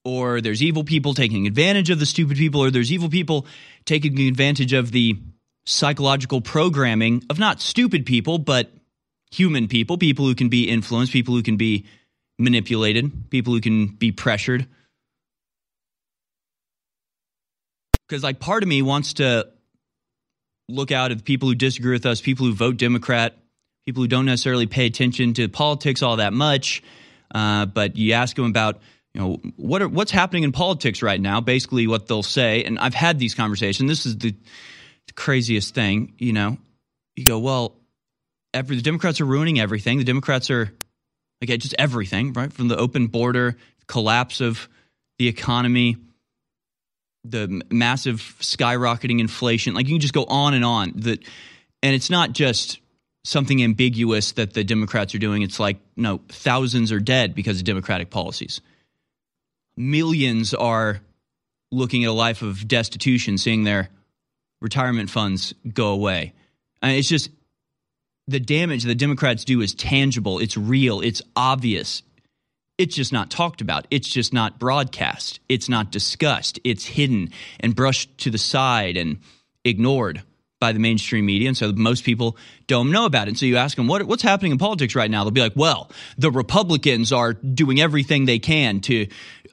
or 0.06 0.42
there's 0.42 0.62
evil 0.62 0.84
people 0.84 1.14
taking 1.14 1.48
advantage 1.48 1.90
of 1.90 2.00
the 2.00 2.06
stupid 2.06 2.38
people, 2.38 2.62
or 2.62 2.72
there's 2.72 2.92
evil 2.92 3.10
people 3.10 3.46
taking 3.86 4.20
advantage 4.20 4.74
of 4.74 4.92
the 4.92 5.18
psychological 5.66 6.42
programming 6.42 7.24
of 7.30 7.40
not 7.40 7.62
stupid 7.62 8.06
people, 8.06 8.38
but 8.38 8.72
human 9.32 9.68
people, 9.68 9.98
people 9.98 10.26
who 10.26 10.36
can 10.36 10.50
be 10.50 10.70
influenced, 10.70 11.14
people 11.14 11.34
who 11.34 11.44
can 11.44 11.58
be 11.58 11.86
manipulated, 12.38 13.30
people 13.30 13.54
who 13.54 13.62
can 13.62 13.88
be 13.88 14.12
pressured. 14.12 14.68
Because, 18.08 18.24
like, 18.24 18.40
part 18.40 18.64
of 18.64 18.70
me 18.70 18.82
wants 18.82 19.14
to 19.14 19.48
look 20.70 20.92
out 20.92 21.12
at 21.12 21.24
people 21.24 21.48
who 21.48 21.56
disagree 21.56 21.94
with 21.94 22.06
us, 22.06 22.22
people 22.22 22.46
who 22.46 22.54
vote 22.54 22.78
Democrat, 22.78 23.38
people 23.86 24.04
who 24.04 24.08
don't 24.08 24.26
necessarily 24.26 24.68
pay 24.68 24.86
attention 24.86 25.34
to 25.34 25.48
politics 25.48 26.02
all 26.02 26.18
that 26.18 26.34
much. 26.34 26.84
Uh, 27.34 27.66
but 27.66 27.96
you 27.96 28.14
ask 28.14 28.36
them 28.36 28.46
about, 28.46 28.82
you 29.14 29.22
know, 29.22 29.42
what 29.58 29.82
are, 29.82 29.88
what's 29.88 30.12
happening 30.12 30.44
in 30.44 30.52
politics 30.52 31.02
right 31.02 31.20
now. 31.20 31.42
Basically, 31.42 31.88
what 31.88 32.08
they'll 32.08 32.24
say, 32.24 32.64
and 32.64 32.80
I've 32.80 32.94
had 32.94 33.20
these 33.20 33.36
conversations. 33.36 33.90
This 33.90 34.06
is 34.06 34.18
the, 34.18 34.36
craziest 35.16 35.76
thing. 35.76 36.16
You 36.18 36.34
know, 36.34 36.58
you 37.16 37.26
go, 37.26 37.38
well, 37.38 37.76
every 38.52 38.78
the 38.78 38.82
Democrats 38.82 39.22
are 39.22 39.26
ruining 39.26 39.60
everything. 39.60 40.00
The 40.00 40.04
Democrats 40.04 40.50
are, 40.50 40.74
like, 41.40 41.60
just 41.60 41.76
everything, 41.78 42.34
right? 42.34 42.52
From 42.52 42.68
the 42.68 42.78
open 42.78 43.08
border, 43.08 43.56
collapse 43.88 44.42
of 44.42 44.68
the 45.20 45.28
economy 45.28 45.98
the 47.24 47.62
massive 47.72 48.36
skyrocketing 48.40 49.20
inflation. 49.20 49.74
Like 49.74 49.88
you 49.88 49.94
can 49.94 50.02
just 50.02 50.14
go 50.14 50.26
on 50.26 50.54
and 50.54 50.66
on. 50.66 50.94
That, 50.96 51.24
and 51.82 51.96
it's 51.96 52.10
not 52.10 52.34
just 52.34 52.80
something 53.24 53.64
ambiguous 53.64 54.34
that 54.34 54.54
the 54.54 54.64
Democrats 54.64 55.16
are 55.16 55.20
doing. 55.20 55.42
It's 55.42 55.60
like 55.60 55.78
no, 55.96 56.22
thousands 56.30 56.92
are 56.92 57.00
dead 57.00 57.36
because 57.36 57.58
of 57.58 57.64
Democratic 57.64 58.10
policies. 58.10 58.62
Millions 59.76 60.54
are 60.54 61.02
looking 61.72 62.04
at 62.04 62.10
a 62.10 62.14
life 62.14 62.42
of 62.42 62.68
destitution, 62.68 63.38
seeing 63.38 63.64
their 63.64 63.90
retirement 64.62 65.10
funds 65.10 65.54
go 65.74 65.88
away. 65.88 66.34
And 66.82 66.92
it's 66.92 67.10
just 67.10 67.30
the 68.28 68.40
damage 68.40 68.84
the 68.84 68.96
Democrats 68.96 69.44
do 69.44 69.62
is 69.62 69.74
tangible. 69.74 70.40
It's 70.40 70.56
real. 70.56 71.02
It's 71.02 71.22
obvious 71.36 72.04
it's 72.78 72.96
just 72.96 73.14
not 73.14 73.30
talked 73.30 73.62
about. 73.62 73.88
It's 73.92 74.08
just 74.08 74.34
not 74.34 74.60
broadcast. 74.60 75.40
It's 75.48 75.70
not 75.70 75.92
discussed. 75.92 76.60
It's 76.64 76.86
hidden 76.86 77.30
and 77.60 77.76
brushed 77.76 78.18
to 78.20 78.32
the 78.32 78.38
side 78.38 78.98
and 78.98 79.20
ignored 79.64 80.24
by 80.64 80.72
the 80.72 80.80
mainstream 80.80 81.26
media. 81.26 81.50
And 81.50 81.58
so 81.58 81.74
most 81.74 82.06
people 82.06 82.38
don't 82.68 82.90
know 82.90 83.04
about 83.04 83.28
it. 83.28 83.32
And 83.32 83.38
so 83.38 83.46
you 83.46 83.58
ask 83.58 83.76
them, 83.76 83.86
what, 83.86 84.02
what's 84.04 84.24
happening 84.24 84.54
in 84.54 84.58
politics 84.58 84.96
right 84.96 85.12
now? 85.12 85.26
They'll 85.26 85.32
be 85.32 85.42
like, 85.42 85.58
well, 85.58 85.92
the 86.18 86.32
Republicans 86.32 87.12
are 87.12 87.34
doing 87.34 87.82
everything 87.82 88.24
they 88.24 88.40
can 88.40 88.80
to 88.82 89.08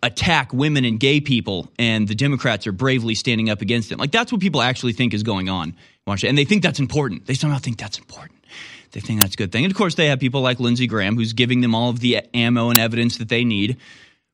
attack 0.05 0.53
women 0.53 0.85
and 0.85 1.01
gay 1.01 1.21
people, 1.21 1.69
and 1.81 2.07
the 2.07 2.15
Democrats 2.15 2.69
are 2.69 2.73
bravely 2.73 3.17
standing 3.17 3.51
up 3.51 3.61
against 3.61 3.89
them. 3.89 3.99
Like, 3.99 4.13
that's 4.13 4.31
what 4.31 4.41
people 4.41 4.63
actually 4.63 4.93
think 4.93 5.13
is 5.13 5.25
going 5.25 5.49
on. 5.49 5.75
And 6.07 6.39
they 6.39 6.45
think 6.45 6.63
that's 6.63 6.79
important. 6.79 7.27
They 7.27 7.35
somehow 7.35 7.59
think 7.59 7.77
that's 7.77 7.99
important. 7.99 8.45
They 8.93 9.01
think 9.01 9.21
that's 9.21 9.35
a 9.35 9.37
good 9.37 9.51
thing. 9.51 9.65
And 9.65 9.73
of 9.73 9.77
course, 9.77 9.97
they 9.97 10.07
have 10.07 10.21
people 10.21 10.43
like 10.43 10.61
Lindsey 10.61 10.87
Graham, 10.87 11.17
who's 11.17 11.33
giving 11.33 11.61
them 11.61 11.75
all 11.75 11.91
of 11.91 11.99
the 11.99 12.23
ammo 12.33 12.71
and 12.71 12.79
evidence 12.79 13.19
that 13.19 13.29
they 13.29 13.45
need, 13.45 13.79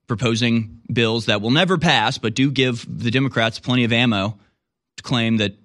proposing 0.07 0.83
bills 0.93 1.24
that 1.24 1.41
will 1.41 1.51
never 1.51 1.79
pass, 1.79 2.18
but 2.18 2.35
do 2.35 2.51
give 2.51 2.87
the 2.87 3.11
Democrats 3.11 3.59
plenty 3.59 3.85
of 3.85 3.95
ammo 3.95 4.39
to 4.99 5.03
claim 5.03 5.39
that 5.39 5.57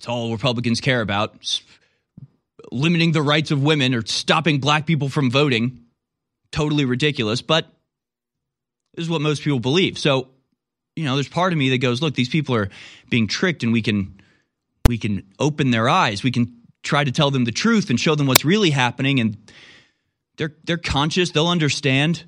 it's 0.00 0.08
all 0.08 0.32
Republicans 0.32 0.80
care 0.80 1.02
about 1.02 1.60
limiting 2.72 3.12
the 3.12 3.20
rights 3.20 3.50
of 3.50 3.62
women 3.62 3.94
or 3.94 4.02
stopping 4.06 4.58
black 4.58 4.86
people 4.86 5.10
from 5.10 5.30
voting. 5.30 5.84
Totally 6.52 6.86
ridiculous, 6.86 7.42
but 7.42 7.66
this 8.94 9.02
is 9.02 9.10
what 9.10 9.20
most 9.20 9.42
people 9.42 9.60
believe. 9.60 9.98
So, 9.98 10.28
you 10.96 11.04
know, 11.04 11.16
there's 11.16 11.28
part 11.28 11.52
of 11.52 11.58
me 11.58 11.68
that 11.68 11.82
goes, 11.82 12.00
look, 12.00 12.14
these 12.14 12.30
people 12.30 12.54
are 12.54 12.70
being 13.10 13.26
tricked 13.26 13.62
and 13.62 13.74
we 13.74 13.82
can 13.82 14.22
we 14.88 14.96
can 14.96 15.22
open 15.38 15.70
their 15.70 15.86
eyes. 15.86 16.22
We 16.22 16.30
can 16.30 16.62
try 16.82 17.04
to 17.04 17.12
tell 17.12 17.30
them 17.30 17.44
the 17.44 17.52
truth 17.52 17.90
and 17.90 18.00
show 18.00 18.14
them 18.14 18.26
what's 18.26 18.42
really 18.42 18.70
happening 18.70 19.20
and 19.20 19.36
they're 20.38 20.56
they're 20.64 20.78
conscious 20.78 21.30
they'll 21.32 21.46
understand 21.46 22.24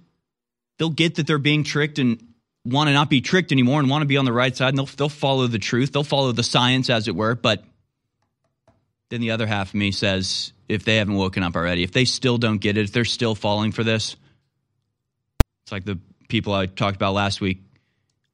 they'll 0.78 0.90
get 0.90 1.14
that 1.14 1.26
they're 1.26 1.38
being 1.38 1.64
tricked 1.64 1.98
and 1.98 2.31
want 2.64 2.88
to 2.88 2.92
not 2.92 3.10
be 3.10 3.20
tricked 3.20 3.52
anymore 3.52 3.80
and 3.80 3.90
want 3.90 4.02
to 4.02 4.06
be 4.06 4.16
on 4.16 4.24
the 4.24 4.32
right 4.32 4.56
side 4.56 4.68
and 4.68 4.78
they'll, 4.78 4.86
they'll 4.86 5.08
follow 5.08 5.46
the 5.46 5.58
truth 5.58 5.92
they'll 5.92 6.04
follow 6.04 6.32
the 6.32 6.42
science 6.42 6.90
as 6.90 7.08
it 7.08 7.14
were 7.14 7.34
but 7.34 7.64
then 9.10 9.20
the 9.20 9.32
other 9.32 9.46
half 9.46 9.68
of 9.68 9.74
me 9.74 9.90
says 9.92 10.52
if 10.68 10.84
they 10.84 10.96
haven't 10.96 11.14
woken 11.14 11.42
up 11.42 11.56
already 11.56 11.82
if 11.82 11.92
they 11.92 12.04
still 12.04 12.38
don't 12.38 12.58
get 12.58 12.76
it 12.76 12.84
if 12.84 12.92
they're 12.92 13.04
still 13.04 13.34
falling 13.34 13.72
for 13.72 13.82
this 13.82 14.16
it's 15.64 15.72
like 15.72 15.84
the 15.84 15.98
people 16.28 16.52
i 16.52 16.66
talked 16.66 16.96
about 16.96 17.14
last 17.14 17.40
week 17.40 17.62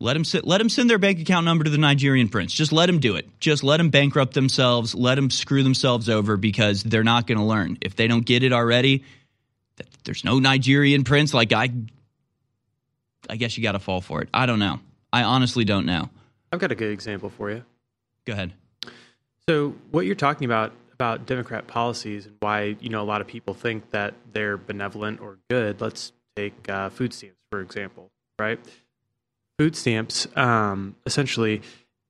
let 0.00 0.12
them 0.12 0.24
sit, 0.24 0.46
let 0.46 0.58
them 0.58 0.68
send 0.68 0.88
their 0.88 0.98
bank 0.98 1.18
account 1.18 1.44
number 1.44 1.64
to 1.64 1.70
the 1.70 1.78
Nigerian 1.78 2.28
prince. 2.28 2.52
Just 2.52 2.70
let 2.70 2.86
them 2.86 3.00
do 3.00 3.16
it. 3.16 3.28
Just 3.40 3.64
let 3.64 3.78
them 3.78 3.90
bankrupt 3.90 4.32
themselves. 4.32 4.94
Let 4.94 5.16
them 5.16 5.28
screw 5.28 5.64
themselves 5.64 6.08
over 6.08 6.36
because 6.36 6.84
they're 6.84 7.02
not 7.02 7.26
going 7.26 7.38
to 7.38 7.44
learn. 7.44 7.78
If 7.80 7.96
they 7.96 8.06
don't 8.06 8.24
get 8.24 8.44
it 8.44 8.52
already, 8.52 9.02
there's 10.04 10.24
no 10.24 10.38
Nigerian 10.38 11.02
prince. 11.02 11.34
Like 11.34 11.52
I, 11.52 11.70
I 13.28 13.36
guess 13.36 13.56
you 13.56 13.62
got 13.62 13.72
to 13.72 13.78
fall 13.78 14.00
for 14.00 14.22
it. 14.22 14.28
I 14.32 14.46
don't 14.46 14.58
know. 14.58 14.80
I 15.12 15.22
honestly 15.22 15.64
don't 15.64 15.86
know. 15.86 16.10
I've 16.52 16.58
got 16.58 16.72
a 16.72 16.74
good 16.74 16.90
example 16.92 17.30
for 17.30 17.50
you. 17.50 17.64
Go 18.26 18.32
ahead. 18.32 18.52
So 19.48 19.74
what 19.90 20.06
you're 20.06 20.14
talking 20.14 20.44
about 20.44 20.72
about 20.92 21.26
Democrat 21.26 21.66
policies 21.66 22.26
and 22.26 22.36
why 22.40 22.76
you 22.80 22.88
know 22.88 23.02
a 23.02 23.04
lot 23.04 23.20
of 23.20 23.26
people 23.26 23.54
think 23.54 23.90
that 23.90 24.14
they're 24.32 24.56
benevolent 24.56 25.20
or 25.20 25.38
good. 25.48 25.80
Let's 25.80 26.12
take 26.36 26.68
uh, 26.68 26.90
food 26.90 27.14
stamps 27.14 27.36
for 27.50 27.60
example, 27.60 28.10
right? 28.38 28.58
food 29.58 29.74
stamps, 29.76 30.26
um, 30.36 30.94
essentially, 31.04 31.60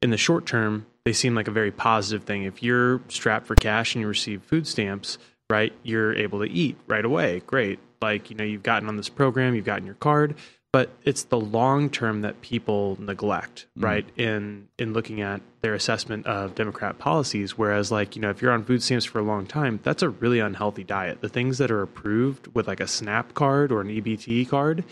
in 0.03 0.11
the 0.11 0.17
short 0.17 0.47
term, 0.47 0.87
they 1.05 1.13
seem 1.13 1.35
like 1.35 1.49
a 1.49 1.51
very 1.53 1.73
positive 1.73 2.25
thing. 2.25 2.45
If 2.45 2.63
you're 2.63 3.01
strapped 3.09 3.47
for 3.47 3.57
cash 3.57 3.95
and 3.95 4.03
you 4.03 4.09
receive 4.09 4.43
food 4.43 4.67
stamps, 4.67 5.19
right, 5.51 5.73
you're 5.83 6.15
able 6.15 6.41
to 6.41 6.51
eat 6.51 6.77
right 6.87 7.05
away. 7.05 7.41
Great. 7.47 7.79
Like, 8.01 8.31
you 8.31 8.37
know, 8.37 8.45
you've 8.45 8.63
gotten 8.63 8.89
on 8.89 8.97
this 8.97 9.09
program, 9.09 9.55
you've 9.55 9.65
gotten 9.65 9.87
your 9.87 9.97
card, 9.97 10.37
but 10.73 10.91
it's 11.05 11.25
the 11.25 11.41
long 11.41 11.89
term 11.89 12.21
that 12.23 12.41
people 12.43 12.97
neglect, 13.01 13.67
mm. 13.79 13.85
right? 13.85 14.07
In 14.17 14.69
in 14.79 14.93
looking 14.93 15.21
at 15.21 15.41
their 15.61 15.75
assessment 15.75 16.27
of 16.27 16.55
Democrat 16.55 16.99
policies. 16.99 17.57
Whereas, 17.57 17.91
like, 17.91 18.17
you 18.17 18.23
know, 18.23 18.31
if 18.31 18.43
you're 18.43 18.53
on 18.53 18.65
food 18.65 18.83
stamps 18.83 19.05
for 19.05 19.19
a 19.19 19.23
long 19.23 19.47
time, 19.47 19.81
that's 19.83 20.03
a 20.03 20.11
really 20.11 20.41
unhealthy 20.41 20.85
diet. 20.85 21.21
The 21.21 21.29
things 21.29 21.59
that 21.59 21.71
are 21.71 21.83
approved 21.83 22.55
with 22.55 22.69
like 22.69 22.81
a 22.81 22.87
SNAP 22.87 23.35
card 23.35 23.73
or 23.73 23.81
an 23.81 23.89
EBT 23.89 24.49
card, 24.49 24.85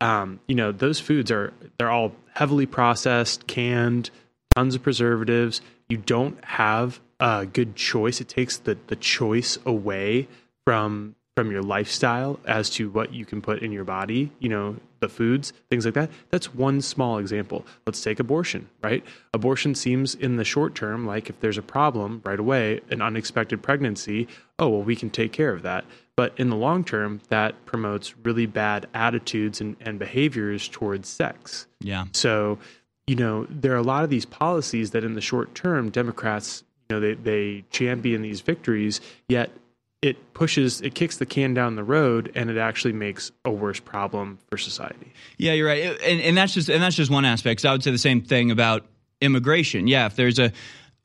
um, 0.00 0.40
you 0.48 0.54
know, 0.54 0.72
those 0.72 0.98
foods 0.98 1.30
are 1.30 1.52
they're 1.78 1.90
all 1.90 2.12
heavily 2.34 2.66
processed, 2.66 3.46
canned, 3.46 4.10
tons 4.54 4.74
of 4.74 4.82
preservatives. 4.82 5.60
You 5.88 5.98
don't 5.98 6.42
have 6.44 7.00
a 7.20 7.46
good 7.46 7.76
choice. 7.76 8.20
It 8.20 8.28
takes 8.28 8.58
the 8.58 8.76
the 8.88 8.96
choice 8.96 9.56
away 9.64 10.26
from 10.64 11.14
from 11.36 11.50
your 11.50 11.62
lifestyle 11.62 12.38
as 12.44 12.68
to 12.70 12.90
what 12.90 13.12
you 13.14 13.24
can 13.24 13.40
put 13.40 13.62
in 13.62 13.72
your 13.72 13.84
body, 13.84 14.30
you 14.38 14.48
know, 14.48 14.76
the 15.02 15.10
foods, 15.10 15.52
things 15.68 15.84
like 15.84 15.92
that. 15.92 16.10
That's 16.30 16.54
one 16.54 16.80
small 16.80 17.18
example. 17.18 17.66
Let's 17.86 18.02
take 18.02 18.18
abortion, 18.18 18.70
right? 18.82 19.04
Abortion 19.34 19.74
seems 19.74 20.14
in 20.14 20.36
the 20.36 20.44
short 20.44 20.74
term 20.74 21.06
like 21.06 21.28
if 21.28 21.38
there's 21.40 21.58
a 21.58 21.62
problem 21.62 22.22
right 22.24 22.40
away, 22.40 22.80
an 22.88 23.02
unexpected 23.02 23.62
pregnancy, 23.62 24.28
oh, 24.58 24.70
well, 24.70 24.82
we 24.82 24.96
can 24.96 25.10
take 25.10 25.32
care 25.32 25.52
of 25.52 25.60
that. 25.62 25.84
But 26.16 26.32
in 26.38 26.48
the 26.48 26.56
long 26.56 26.84
term, 26.84 27.20
that 27.28 27.66
promotes 27.66 28.16
really 28.18 28.46
bad 28.46 28.86
attitudes 28.94 29.60
and, 29.60 29.76
and 29.80 29.98
behaviors 29.98 30.68
towards 30.68 31.08
sex. 31.08 31.66
Yeah. 31.80 32.04
So, 32.12 32.58
you 33.06 33.16
know, 33.16 33.46
there 33.50 33.72
are 33.72 33.76
a 33.76 33.82
lot 33.82 34.04
of 34.04 34.10
these 34.10 34.24
policies 34.24 34.92
that 34.92 35.04
in 35.04 35.14
the 35.14 35.20
short 35.20 35.54
term, 35.54 35.90
Democrats, 35.90 36.64
you 36.88 36.96
know, 36.96 37.00
they, 37.00 37.14
they 37.14 37.64
champion 37.70 38.22
these 38.22 38.40
victories, 38.40 39.00
yet 39.28 39.50
it 40.02 40.34
pushes 40.34 40.80
it 40.80 40.94
kicks 40.94 41.16
the 41.16 41.26
can 41.26 41.54
down 41.54 41.76
the 41.76 41.84
road 41.84 42.30
and 42.34 42.50
it 42.50 42.58
actually 42.58 42.92
makes 42.92 43.32
a 43.44 43.50
worse 43.50 43.80
problem 43.80 44.38
for 44.50 44.58
society. 44.58 45.12
Yeah 45.38 45.52
you're 45.52 45.68
right. 45.68 45.84
And, 46.04 46.20
and 46.20 46.36
that's 46.36 46.54
just 46.54 46.68
and 46.68 46.82
that's 46.82 46.96
just 46.96 47.10
one 47.10 47.24
aspect. 47.24 47.64
I 47.64 47.72
would 47.72 47.82
say 47.82 47.90
the 47.90 47.98
same 47.98 48.22
thing 48.22 48.50
about 48.50 48.84
immigration. 49.20 49.86
Yeah 49.86 50.06
if 50.06 50.16
there's 50.16 50.38
a 50.38 50.52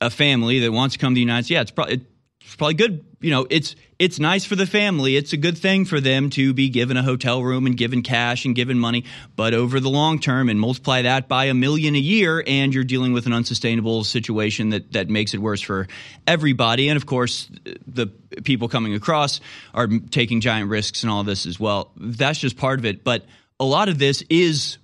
a 0.00 0.10
family 0.10 0.60
that 0.60 0.72
wants 0.72 0.94
to 0.94 0.98
come 1.00 1.12
to 1.12 1.16
the 1.16 1.20
united 1.20 1.44
states 1.44 1.50
yeah 1.50 1.60
it's 1.60 1.70
probably 1.72 2.06
it's 2.48 2.56
probably 2.56 2.74
good. 2.74 3.04
You 3.20 3.30
know, 3.30 3.46
it's 3.50 3.76
it's 3.98 4.20
nice 4.20 4.44
for 4.44 4.54
the 4.54 4.66
family. 4.66 5.16
It's 5.16 5.32
a 5.32 5.36
good 5.36 5.58
thing 5.58 5.84
for 5.84 6.00
them 6.00 6.30
to 6.30 6.52
be 6.54 6.68
given 6.68 6.96
a 6.96 7.02
hotel 7.02 7.42
room 7.42 7.66
and 7.66 7.76
given 7.76 8.02
cash 8.02 8.44
and 8.44 8.54
given 8.54 8.78
money. 8.78 9.04
But 9.34 9.54
over 9.54 9.80
the 9.80 9.90
long 9.90 10.20
term, 10.20 10.48
and 10.48 10.60
multiply 10.60 11.02
that 11.02 11.26
by 11.26 11.46
a 11.46 11.54
million 11.54 11.96
a 11.96 11.98
year, 11.98 12.42
and 12.46 12.72
you're 12.72 12.84
dealing 12.84 13.12
with 13.12 13.26
an 13.26 13.32
unsustainable 13.32 14.04
situation 14.04 14.70
that 14.70 14.92
that 14.92 15.08
makes 15.08 15.34
it 15.34 15.38
worse 15.38 15.60
for 15.60 15.88
everybody. 16.26 16.88
And 16.88 16.96
of 16.96 17.06
course, 17.06 17.50
the 17.86 18.06
people 18.44 18.68
coming 18.68 18.94
across 18.94 19.40
are 19.74 19.88
taking 20.10 20.40
giant 20.40 20.70
risks 20.70 21.02
and 21.02 21.10
all 21.10 21.24
this 21.24 21.44
as 21.44 21.58
well. 21.58 21.90
That's 21.96 22.38
just 22.38 22.56
part 22.56 22.78
of 22.78 22.84
it. 22.84 23.02
But 23.02 23.24
a 23.58 23.64
lot 23.64 23.88
of 23.88 23.98
this 23.98 24.22
is 24.30 24.78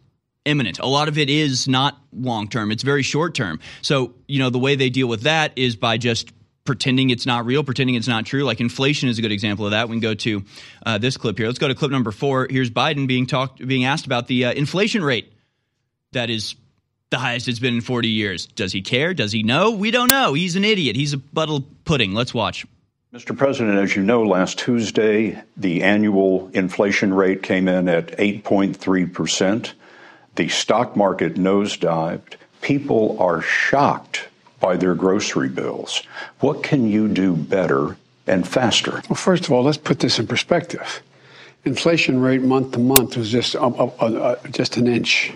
imminent. 0.44 0.80
A 0.80 0.86
lot 0.86 1.06
of 1.06 1.18
it 1.18 1.30
is 1.30 1.68
not 1.68 1.98
long 2.12 2.48
term, 2.48 2.72
it's 2.72 2.82
very 2.82 3.02
short 3.02 3.34
term. 3.34 3.60
So, 3.80 4.14
you 4.26 4.40
know, 4.40 4.50
the 4.50 4.58
way 4.58 4.74
they 4.74 4.90
deal 4.90 5.06
with 5.06 5.22
that 5.22 5.52
is 5.56 5.76
by 5.76 5.98
just 5.98 6.32
pretending 6.64 7.10
it's 7.10 7.26
not 7.26 7.46
real, 7.46 7.62
pretending 7.62 7.94
it's 7.94 8.08
not 8.08 8.26
true. 8.26 8.42
Like 8.42 8.60
inflation 8.60 9.08
is 9.08 9.18
a 9.18 9.22
good 9.22 9.32
example 9.32 9.66
of 9.66 9.72
that. 9.72 9.88
We 9.88 9.94
can 9.94 10.00
go 10.00 10.14
to 10.14 10.44
uh, 10.84 10.98
this 10.98 11.16
clip 11.16 11.38
here. 11.38 11.46
Let's 11.46 11.58
go 11.58 11.68
to 11.68 11.74
clip 11.74 11.90
number 11.90 12.10
four. 12.10 12.46
Here's 12.50 12.70
Biden 12.70 13.06
being 13.06 13.26
talked, 13.26 13.64
being 13.64 13.84
asked 13.84 14.06
about 14.06 14.26
the 14.26 14.46
uh, 14.46 14.52
inflation 14.52 15.04
rate 15.04 15.32
that 16.12 16.30
is 16.30 16.54
the 17.10 17.18
highest 17.18 17.48
it's 17.48 17.58
been 17.58 17.74
in 17.74 17.80
40 17.80 18.08
years. 18.08 18.46
Does 18.46 18.72
he 18.72 18.80
care? 18.80 19.14
Does 19.14 19.30
he 19.30 19.42
know? 19.42 19.72
We 19.72 19.90
don't 19.90 20.08
know. 20.08 20.32
He's 20.32 20.56
an 20.56 20.64
idiot. 20.64 20.96
He's 20.96 21.12
a 21.12 21.18
buttle 21.18 21.64
pudding. 21.84 22.14
Let's 22.14 22.32
watch. 22.32 22.66
Mr. 23.12 23.36
President, 23.36 23.78
as 23.78 23.94
you 23.94 24.02
know, 24.02 24.24
last 24.24 24.58
Tuesday, 24.58 25.40
the 25.56 25.84
annual 25.84 26.50
inflation 26.52 27.14
rate 27.14 27.44
came 27.44 27.68
in 27.68 27.88
at 27.88 28.08
8.3%. 28.18 29.72
The 30.34 30.48
stock 30.48 30.96
market 30.96 31.34
nosedived. 31.34 32.34
People 32.60 33.16
are 33.20 33.40
shocked 33.40 34.26
by 34.64 34.76
their 34.76 34.94
grocery 34.94 35.48
bills. 35.48 36.02
What 36.40 36.62
can 36.62 36.88
you 36.88 37.06
do 37.06 37.36
better 37.36 37.98
and 38.26 38.48
faster? 38.48 39.02
Well, 39.10 39.16
first 39.16 39.44
of 39.44 39.52
all, 39.52 39.62
let's 39.62 39.76
put 39.76 40.00
this 40.00 40.18
in 40.18 40.26
perspective. 40.26 41.02
Inflation 41.66 42.20
rate 42.20 42.40
month 42.42 42.72
to 42.72 42.78
month 42.78 43.16
was 43.16 43.30
just 43.30 43.54
uh, 43.56 43.68
uh, 43.68 43.84
uh, 44.00 44.36
just 44.50 44.78
an 44.78 44.86
inch, 44.86 45.32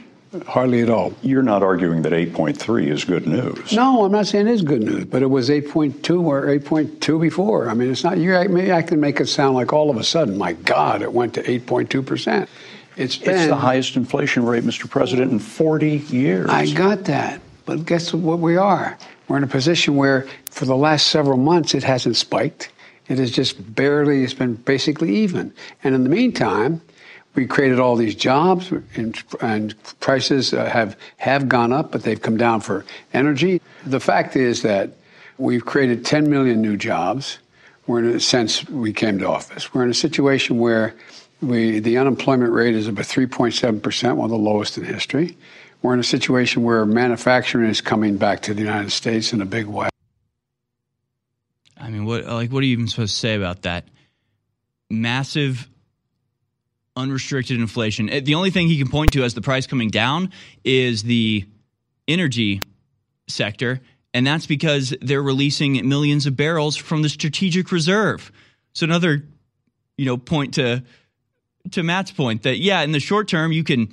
hardly 0.47 0.81
at 0.81 0.89
all. 0.89 1.13
You're 1.23 1.43
not 1.43 1.63
arguing 1.63 2.03
that 2.03 2.13
8.3 2.13 2.89
is 2.89 3.05
good 3.05 3.27
news. 3.27 3.73
No, 3.73 4.05
I'm 4.05 4.13
not 4.13 4.27
saying 4.27 4.47
it 4.47 4.53
is 4.53 4.63
good 4.63 4.83
news, 4.83 5.05
but 5.05 5.23
it 5.23 5.27
was 5.27 5.51
8.2 5.51 6.23
or 6.23 6.47
8.2 6.47 7.21
before. 7.21 7.69
I 7.69 7.75
mean, 7.75 7.91
it's 7.91 8.05
not. 8.05 8.17
You 8.19 8.33
maybe 8.49 8.73
I 8.73 8.83
can 8.83 8.99
make 8.99 9.21
it 9.21 9.27
sound 9.27 9.55
like 9.55 9.75
all 9.75 9.91
of 9.91 9.97
a 9.99 10.05
sudden, 10.05 10.39
my 10.39 10.55
God, 10.55 11.03
it 11.03 11.13
went 11.13 11.35
to 11.35 11.43
8.2 11.43 12.05
percent. 12.05 12.49
It's 12.97 13.17
been 13.17 13.37
it's 13.37 13.47
the 13.47 13.57
highest 13.57 13.95
inflation 13.97 14.45
rate, 14.45 14.65
Mr. 14.65 14.91
President, 14.91 15.31
in 15.31 15.39
40 15.39 15.99
years. 16.09 16.51
I 16.51 16.67
got 16.73 17.05
that, 17.05 17.41
but 17.65 17.87
guess 17.87 18.13
what 18.13 18.41
we 18.41 18.57
are? 18.57 18.99
We're 19.29 19.37
in 19.37 19.45
a 19.45 19.49
position 19.49 19.97
where, 19.97 20.27
for 20.51 20.65
the 20.65 20.77
last 20.77 21.09
several 21.09 21.37
months, 21.37 21.75
it 21.75 21.85
hasn't 21.85 22.17
spiked. 22.17 22.71
It 23.09 23.19
has 23.19 23.31
just 23.31 23.75
barely, 23.75 24.25
it's 24.25 24.35
been 24.35 24.55
basically 24.55 25.15
even. 25.17 25.53
And 25.85 25.95
in 25.95 26.03
the 26.03 26.11
meantime, 26.11 26.81
we 27.35 27.47
created 27.47 27.79
all 27.79 27.95
these 27.95 28.15
jobs, 28.15 28.73
and, 28.95 29.23
and 29.41 29.75
prices 30.01 30.53
uh, 30.53 30.65
have 30.67 30.97
have 31.19 31.49
gone 31.49 31.73
up, 31.73 31.93
but 31.93 32.03
they've 32.03 32.21
come 32.21 32.37
down 32.37 32.61
for 32.61 32.85
energy. 33.15 33.61
The 33.87 34.01
fact 34.01 34.35
is 34.35 34.63
that 34.63 34.91
we've 35.37 35.65
created 35.65 36.05
10 36.05 36.29
million 36.29 36.61
new 36.61 36.77
jobs. 36.77 37.39
We're 37.87 38.01
in 38.01 38.17
a 38.17 38.21
since 38.21 38.69
we 38.69 38.93
came 38.93 39.19
to 39.21 39.29
office. 39.29 39.73
We're 39.73 39.85
in 39.85 39.91
a 39.91 39.95
situation 39.95 40.59
where 40.59 40.95
we 41.41 41.79
the 41.79 41.97
unemployment 41.99 42.53
rate 42.53 42.75
is 42.75 42.89
about 42.89 43.05
3.7 43.05 43.83
percent, 43.83 44.17
one 44.17 44.25
of 44.25 44.31
the 44.31 44.37
lowest 44.37 44.77
in 44.77 44.85
history. 44.85 45.37
We're 45.83 45.95
in 45.95 46.01
a 46.01 46.05
situation 46.05 46.65
where 46.65 46.85
manufacturing 46.85 47.71
is 47.71 47.81
coming 47.81 48.17
back 48.17 48.43
to 48.43 48.55
the 48.55 48.61
United 48.63 48.91
States 48.91 49.33
in 49.33 49.41
a 49.41 49.47
big 49.47 49.67
way. 49.67 49.89
I 51.77 51.91
mean, 51.91 52.05
what 52.05 52.25
like 52.27 52.51
what 52.51 52.63
are 52.63 52.67
you 52.67 52.73
even 52.73 52.89
supposed 52.89 53.15
to 53.15 53.19
say 53.19 53.35
about 53.37 53.63
that? 53.63 53.85
Massive 54.91 55.69
unrestricted 56.97 57.59
inflation. 57.61 58.11
Eh, 58.11 58.21
The 58.21 58.35
only 58.35 58.51
thing 58.51 58.67
he 58.67 58.77
can 58.79 58.89
point 58.89 59.13
to 59.13 59.23
as 59.23 59.35
the 59.35 59.41
price 59.41 59.67
coming 59.67 59.89
down 59.89 60.33
is 60.65 61.05
the 61.05 61.47
energy 62.09 62.61
sector, 63.29 63.81
and 64.13 64.27
that's 64.27 64.47
because 64.47 64.95
they're 65.01 65.23
releasing 65.23 65.89
millions 65.89 66.27
of 66.27 66.37
barrels 66.37 66.77
from 66.77 67.03
the 67.03 67.09
strategic 67.09 67.71
reserve. 67.71 68.33
So 68.73 68.85
another, 68.85 69.23
you 69.97 70.07
know, 70.07 70.17
point 70.17 70.55
to 70.55 70.83
to 71.71 71.83
Matt's 71.85 72.11
point 72.11 72.43
that 72.43 72.59
yeah, 72.59 72.81
in 72.83 72.91
the 72.93 73.01
short 73.01 73.29
term 73.29 73.53
you 73.53 73.63
can 73.63 73.89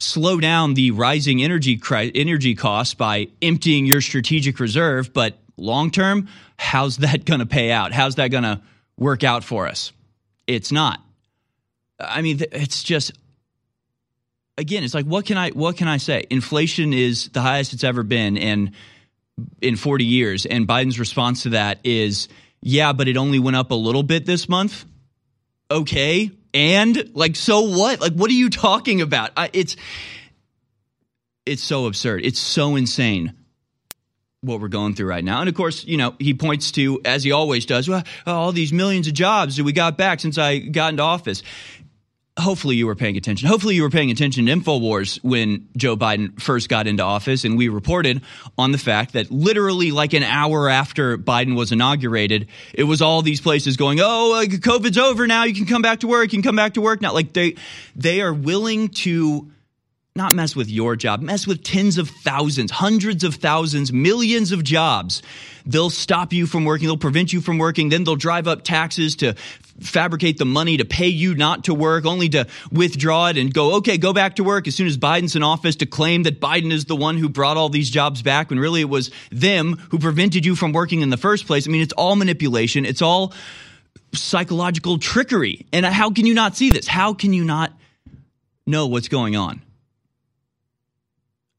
slow 0.00 0.40
down 0.40 0.74
the 0.74 0.90
rising 0.90 1.42
energy 1.42 1.76
cri- 1.76 2.10
energy 2.14 2.54
costs 2.54 2.94
by 2.94 3.28
emptying 3.40 3.86
your 3.86 4.00
strategic 4.00 4.58
reserve, 4.58 5.12
but 5.12 5.38
long 5.56 5.90
term, 5.90 6.28
how's 6.58 6.98
that 6.98 7.24
going 7.24 7.40
to 7.40 7.46
pay 7.46 7.70
out? 7.70 7.92
How's 7.92 8.16
that 8.16 8.28
going 8.28 8.44
to 8.44 8.60
work 8.96 9.22
out 9.22 9.44
for 9.44 9.68
us? 9.68 9.92
It's 10.46 10.72
not. 10.72 11.00
I 12.00 12.22
mean, 12.22 12.40
it's 12.52 12.82
just 12.82 13.12
again, 14.56 14.84
it's 14.84 14.94
like 14.94 15.06
what 15.06 15.26
can 15.26 15.36
I 15.36 15.50
what 15.50 15.76
can 15.76 15.88
I 15.88 15.98
say? 15.98 16.26
Inflation 16.30 16.92
is 16.92 17.28
the 17.28 17.40
highest 17.40 17.72
it's 17.72 17.84
ever 17.84 18.02
been 18.02 18.36
in 18.36 18.72
in 19.60 19.76
40 19.76 20.04
years, 20.04 20.46
and 20.46 20.66
Biden's 20.66 20.98
response 20.98 21.44
to 21.44 21.50
that 21.50 21.78
is, 21.84 22.28
yeah, 22.60 22.92
but 22.92 23.08
it 23.08 23.16
only 23.16 23.38
went 23.38 23.56
up 23.56 23.70
a 23.70 23.74
little 23.74 24.02
bit 24.02 24.26
this 24.26 24.48
month. 24.48 24.84
Okay, 25.70 26.30
and 26.54 27.10
like 27.14 27.36
so 27.36 27.62
what? 27.62 28.00
Like 28.00 28.12
what 28.12 28.30
are 28.30 28.34
you 28.34 28.50
talking 28.50 29.00
about? 29.00 29.30
I, 29.36 29.50
it's 29.52 29.76
it's 31.46 31.62
so 31.62 31.86
absurd. 31.86 32.24
It's 32.24 32.38
so 32.38 32.76
insane 32.76 33.34
what 34.42 34.60
we're 34.60 34.68
going 34.68 34.94
through 34.94 35.06
right 35.08 35.24
now. 35.24 35.40
And 35.40 35.48
of 35.48 35.54
course, 35.54 35.84
you 35.84 35.96
know, 35.96 36.14
he 36.18 36.32
points 36.32 36.72
to, 36.72 37.00
as 37.04 37.24
he 37.24 37.32
always 37.32 37.66
does, 37.66 37.88
well, 37.88 38.02
all 38.26 38.52
these 38.52 38.72
millions 38.72 39.06
of 39.06 39.14
jobs 39.14 39.56
that 39.56 39.64
we 39.64 39.72
got 39.72 39.98
back 39.98 40.20
since 40.20 40.38
I 40.38 40.58
got 40.58 40.90
into 40.90 41.02
office. 41.02 41.42
Hopefully, 42.40 42.76
you 42.76 42.86
were 42.86 42.94
paying 42.94 43.16
attention. 43.16 43.48
Hopefully, 43.48 43.74
you 43.74 43.82
were 43.82 43.90
paying 43.90 44.10
attention 44.10 44.46
to 44.46 44.52
InfoWars 44.52 45.22
when 45.22 45.68
Joe 45.76 45.96
Biden 45.96 46.40
first 46.40 46.68
got 46.68 46.86
into 46.86 47.02
office. 47.02 47.44
And 47.44 47.56
we 47.56 47.68
reported 47.68 48.22
on 48.58 48.72
the 48.72 48.78
fact 48.78 49.12
that 49.12 49.30
literally, 49.30 49.90
like 49.90 50.12
an 50.12 50.22
hour 50.22 50.68
after 50.68 51.16
Biden 51.16 51.56
was 51.56 51.72
inaugurated, 51.72 52.48
it 52.74 52.84
was 52.84 53.02
all 53.02 53.22
these 53.22 53.40
places 53.40 53.76
going, 53.76 53.98
Oh, 54.00 54.34
uh, 54.34 54.44
COVID's 54.44 54.98
over 54.98 55.26
now. 55.26 55.44
You 55.44 55.54
can 55.54 55.66
come 55.66 55.82
back 55.82 56.00
to 56.00 56.08
work. 56.08 56.32
You 56.32 56.38
can 56.38 56.42
come 56.42 56.56
back 56.56 56.74
to 56.74 56.80
work 56.80 57.00
now. 57.00 57.12
Like 57.12 57.32
they, 57.32 57.56
they 57.94 58.20
are 58.20 58.32
willing 58.32 58.88
to 58.88 59.50
not 60.16 60.34
mess 60.34 60.56
with 60.56 60.68
your 60.68 60.96
job, 60.96 61.20
mess 61.20 61.46
with 61.46 61.62
tens 61.62 61.96
of 61.96 62.08
thousands, 62.08 62.72
hundreds 62.72 63.22
of 63.22 63.36
thousands, 63.36 63.92
millions 63.92 64.50
of 64.50 64.64
jobs. 64.64 65.22
They'll 65.64 65.90
stop 65.90 66.32
you 66.32 66.46
from 66.46 66.64
working, 66.64 66.88
they'll 66.88 66.96
prevent 66.96 67.32
you 67.32 67.40
from 67.40 67.58
working, 67.58 67.90
then 67.90 68.02
they'll 68.02 68.16
drive 68.16 68.48
up 68.48 68.64
taxes 68.64 69.14
to 69.16 69.34
fabricate 69.80 70.36
the 70.38 70.44
money 70.44 70.76
to 70.76 70.84
pay 70.84 71.06
you 71.06 71.34
not 71.36 71.64
to 71.64 71.74
work, 71.74 72.06
only 72.06 72.28
to 72.30 72.46
withdraw 72.72 73.28
it 73.28 73.36
and 73.36 73.54
go, 73.54 73.76
okay, 73.76 73.98
go 73.98 74.12
back 74.12 74.36
to 74.36 74.44
work 74.44 74.66
as 74.66 74.74
soon 74.74 74.88
as 74.88 74.98
Biden's 74.98 75.36
in 75.36 75.44
office 75.44 75.76
to 75.76 75.86
claim 75.86 76.24
that 76.24 76.40
Biden 76.40 76.72
is 76.72 76.86
the 76.86 76.96
one 76.96 77.16
who 77.16 77.28
brought 77.28 77.56
all 77.56 77.68
these 77.68 77.88
jobs 77.88 78.20
back 78.20 78.50
when 78.50 78.58
really 78.58 78.80
it 78.80 78.88
was 78.88 79.10
them 79.30 79.76
who 79.90 79.98
prevented 79.98 80.44
you 80.44 80.56
from 80.56 80.72
working 80.72 81.02
in 81.02 81.10
the 81.10 81.16
first 81.16 81.46
place. 81.46 81.68
I 81.68 81.70
mean, 81.70 81.82
it's 81.82 81.94
all 81.94 82.16
manipulation, 82.16 82.84
it's 82.84 83.00
all 83.00 83.32
psychological 84.12 84.98
trickery. 84.98 85.66
And 85.72 85.86
how 85.86 86.10
can 86.10 86.26
you 86.26 86.34
not 86.34 86.56
see 86.56 86.70
this? 86.70 86.88
How 86.88 87.14
can 87.14 87.32
you 87.32 87.44
not 87.44 87.72
know 88.66 88.88
what's 88.88 89.08
going 89.08 89.36
on? 89.36 89.62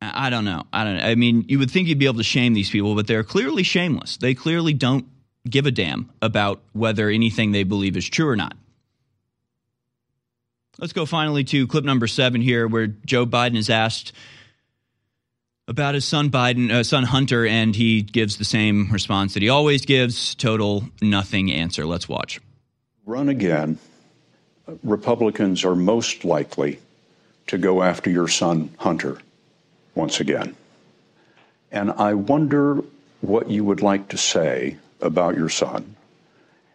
I 0.02 0.32
don't 0.32 0.46
know. 0.46 0.64
I 0.74 0.84
don't 0.84 0.98
know. 0.98 1.04
I 1.04 1.16
mean, 1.16 1.46
you 1.48 1.60
would 1.60 1.70
think 1.70 1.88
you'd 1.88 2.00
be 2.00 2.08
able 2.08 2.18
to 2.18 2.24
shame 2.24 2.54
these 2.54 2.72
people, 2.72 2.96
but 2.96 3.06
they're 3.06 3.24
clearly 3.24 3.62
shameless. 3.62 4.18
They 4.18 4.34
clearly 4.34 4.74
don't 4.74 5.06
give 5.48 5.68
a 5.68 5.72
damn 5.72 6.10
about 6.22 6.62
whether 6.74 7.10
anything 7.10 7.52
they 7.52 7.64
believe 7.64 7.96
is 7.96 8.10
true 8.10 8.28
or 8.28 8.36
not. 8.36 8.56
Let's 10.80 10.94
go 10.94 11.06
finally 11.06 11.44
to 11.46 11.68
clip 11.68 11.86
number 11.86 12.08
seven 12.08 12.42
here, 12.42 12.68
where 12.68 12.88
Joe 12.88 13.28
Biden 13.28 13.56
is 13.56 13.70
asked 13.70 14.14
about 15.68 15.94
his 15.94 16.06
son 16.06 16.32
Biden, 16.32 16.72
uh, 16.72 16.84
son 16.84 17.04
Hunter, 17.04 17.46
and 17.46 17.76
he 17.76 18.02
gives 18.02 18.38
the 18.38 18.46
same 18.46 18.92
response 18.92 19.36
that 19.36 19.44
he 19.44 19.50
always 19.50 19.86
gives: 19.86 20.34
total 20.34 20.86
nothing 21.00 21.52
answer. 21.52 21.86
Let's 21.86 22.10
watch. 22.10 22.42
Run 23.06 23.30
again. 23.30 23.78
Republicans 24.84 25.64
are 25.64 25.76
most 25.76 26.26
likely 26.26 26.80
to 27.48 27.60
go 27.60 27.84
after 27.84 28.10
your 28.10 28.28
son 28.28 28.74
Hunter 28.80 29.20
once 29.96 30.20
again. 30.20 30.56
And 31.72 31.92
I 31.92 32.14
wonder 32.14 32.84
what 33.22 33.50
you 33.50 33.64
would 33.64 33.82
like 33.82 34.10
to 34.10 34.18
say 34.18 34.78
about 35.00 35.38
your 35.38 35.50
son 35.50 35.96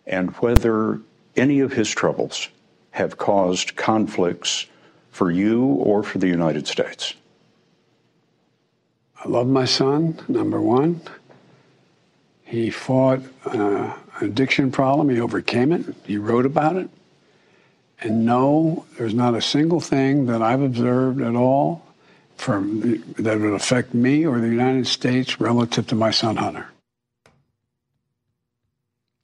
and 0.06 0.30
whether 0.36 1.00
any 1.36 1.60
of 1.60 1.72
his 1.72 1.90
troubles 1.90 2.48
have 2.92 3.18
caused 3.18 3.76
conflicts 3.76 4.66
for 5.10 5.30
you 5.30 5.64
or 5.64 6.02
for 6.02 6.18
the 6.18 6.28
United 6.28 6.66
States. 6.66 7.14
I 9.22 9.28
love 9.28 9.48
my 9.48 9.64
son, 9.64 10.18
number 10.28 10.60
one. 10.60 11.00
He 12.44 12.70
fought 12.70 13.20
uh, 13.44 13.92
an 14.20 14.26
addiction 14.26 14.70
problem, 14.70 15.08
he 15.08 15.20
overcame 15.20 15.72
it, 15.72 15.84
he 16.04 16.16
wrote 16.16 16.46
about 16.46 16.76
it. 16.76 16.88
And 18.00 18.24
no, 18.24 18.84
there's 18.98 19.14
not 19.14 19.34
a 19.34 19.42
single 19.42 19.80
thing 19.80 20.26
that 20.26 20.42
I've 20.42 20.60
observed 20.60 21.20
at 21.20 21.34
all 21.34 21.85
from 22.36 23.02
that 23.18 23.40
would 23.40 23.52
affect 23.52 23.94
me 23.94 24.26
or 24.26 24.38
the 24.40 24.48
United 24.48 24.86
States 24.86 25.40
relative 25.40 25.86
to 25.88 25.94
my 25.94 26.10
son 26.10 26.36
Hunter. 26.36 26.68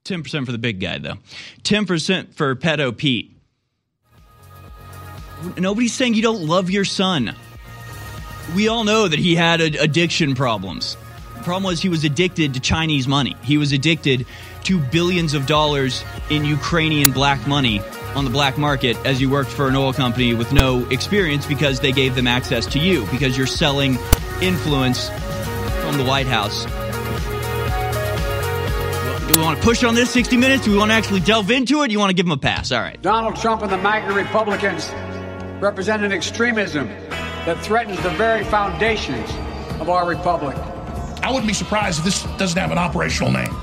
10% 0.05 0.47
for 0.47 0.53
the 0.53 0.59
big 0.59 0.81
guy, 0.81 0.99
though. 0.99 1.19
10% 1.63 2.35
for 2.35 2.57
pedo 2.57 2.97
Pete. 2.97 3.37
Nobody's 5.57 5.93
saying 5.93 6.15
you 6.15 6.23
don't 6.23 6.47
love 6.47 6.71
your 6.71 6.85
son. 6.85 7.35
We 8.55 8.69
all 8.69 8.85
know 8.85 9.07
that 9.07 9.19
he 9.19 9.35
had 9.35 9.61
addiction 9.61 10.35
problems. 10.35 10.97
The 11.37 11.43
problem 11.43 11.65
was 11.65 11.81
he 11.81 11.89
was 11.89 12.05
addicted 12.05 12.55
to 12.55 12.61
Chinese 12.61 13.07
money. 13.07 13.37
He 13.43 13.57
was 13.57 13.73
addicted 13.73 14.27
to 14.65 14.79
billions 14.79 15.35
of 15.35 15.47
dollars 15.47 16.05
in 16.31 16.45
Ukrainian 16.45 17.11
black 17.11 17.47
money 17.47 17.81
on 18.15 18.25
the 18.25 18.31
black 18.31 18.59
market 18.59 18.97
as 19.05 19.21
you 19.21 19.31
worked 19.31 19.51
for 19.51 19.69
an 19.69 19.77
oil 19.77 19.93
company 19.93 20.35
with 20.35 20.53
no 20.53 20.87
experience 20.91 21.47
because 21.47 21.81
they 21.81 21.93
gave 21.93 22.15
them 22.15 22.27
access 22.27 22.67
to 22.67 22.79
you 22.79 23.07
because 23.07 23.37
you're 23.37 23.47
selling 23.47 23.99
influence 24.41 25.09
from 25.81 25.97
the 25.97 26.05
White 26.05 26.27
House. 26.27 26.65
Do 29.33 29.41
we 29.41 29.45
want 29.45 29.59
to 29.59 29.65
push 29.65 29.83
on 29.83 29.95
this 29.95 30.11
60 30.11 30.37
minutes? 30.37 30.65
Do 30.65 30.73
we 30.73 30.79
want 30.79 30.91
to 30.91 30.95
actually 30.95 31.21
delve 31.21 31.51
into 31.51 31.83
it? 31.83 31.89
Do 31.89 31.93
you 31.93 31.99
want 31.99 32.11
to 32.11 32.15
give 32.15 32.27
them 32.27 32.33
a 32.33 32.37
pass? 32.37 32.71
All 32.71 32.81
right. 32.81 33.01
Donald 33.01 33.37
Trump 33.37 33.63
and 33.63 33.73
the 33.73 33.79
MAGA 33.79 34.13
Republicans 34.13 34.91
represent 35.63 36.05
an 36.05 36.13
extremism 36.13 36.89
that 37.47 37.59
threatens 37.63 38.01
the 38.03 38.11
very 38.11 38.45
foundations 38.45 39.31
of 39.81 39.89
our 39.89 40.07
republic. 40.07 40.57
I 41.23 41.31
wouldn't 41.31 41.47
be 41.47 41.55
surprised 41.55 42.01
if 42.01 42.05
this 42.05 42.23
doesn't 42.37 42.59
have 42.59 42.73
an 42.73 42.79
operational 42.79 43.33
name. 43.33 43.55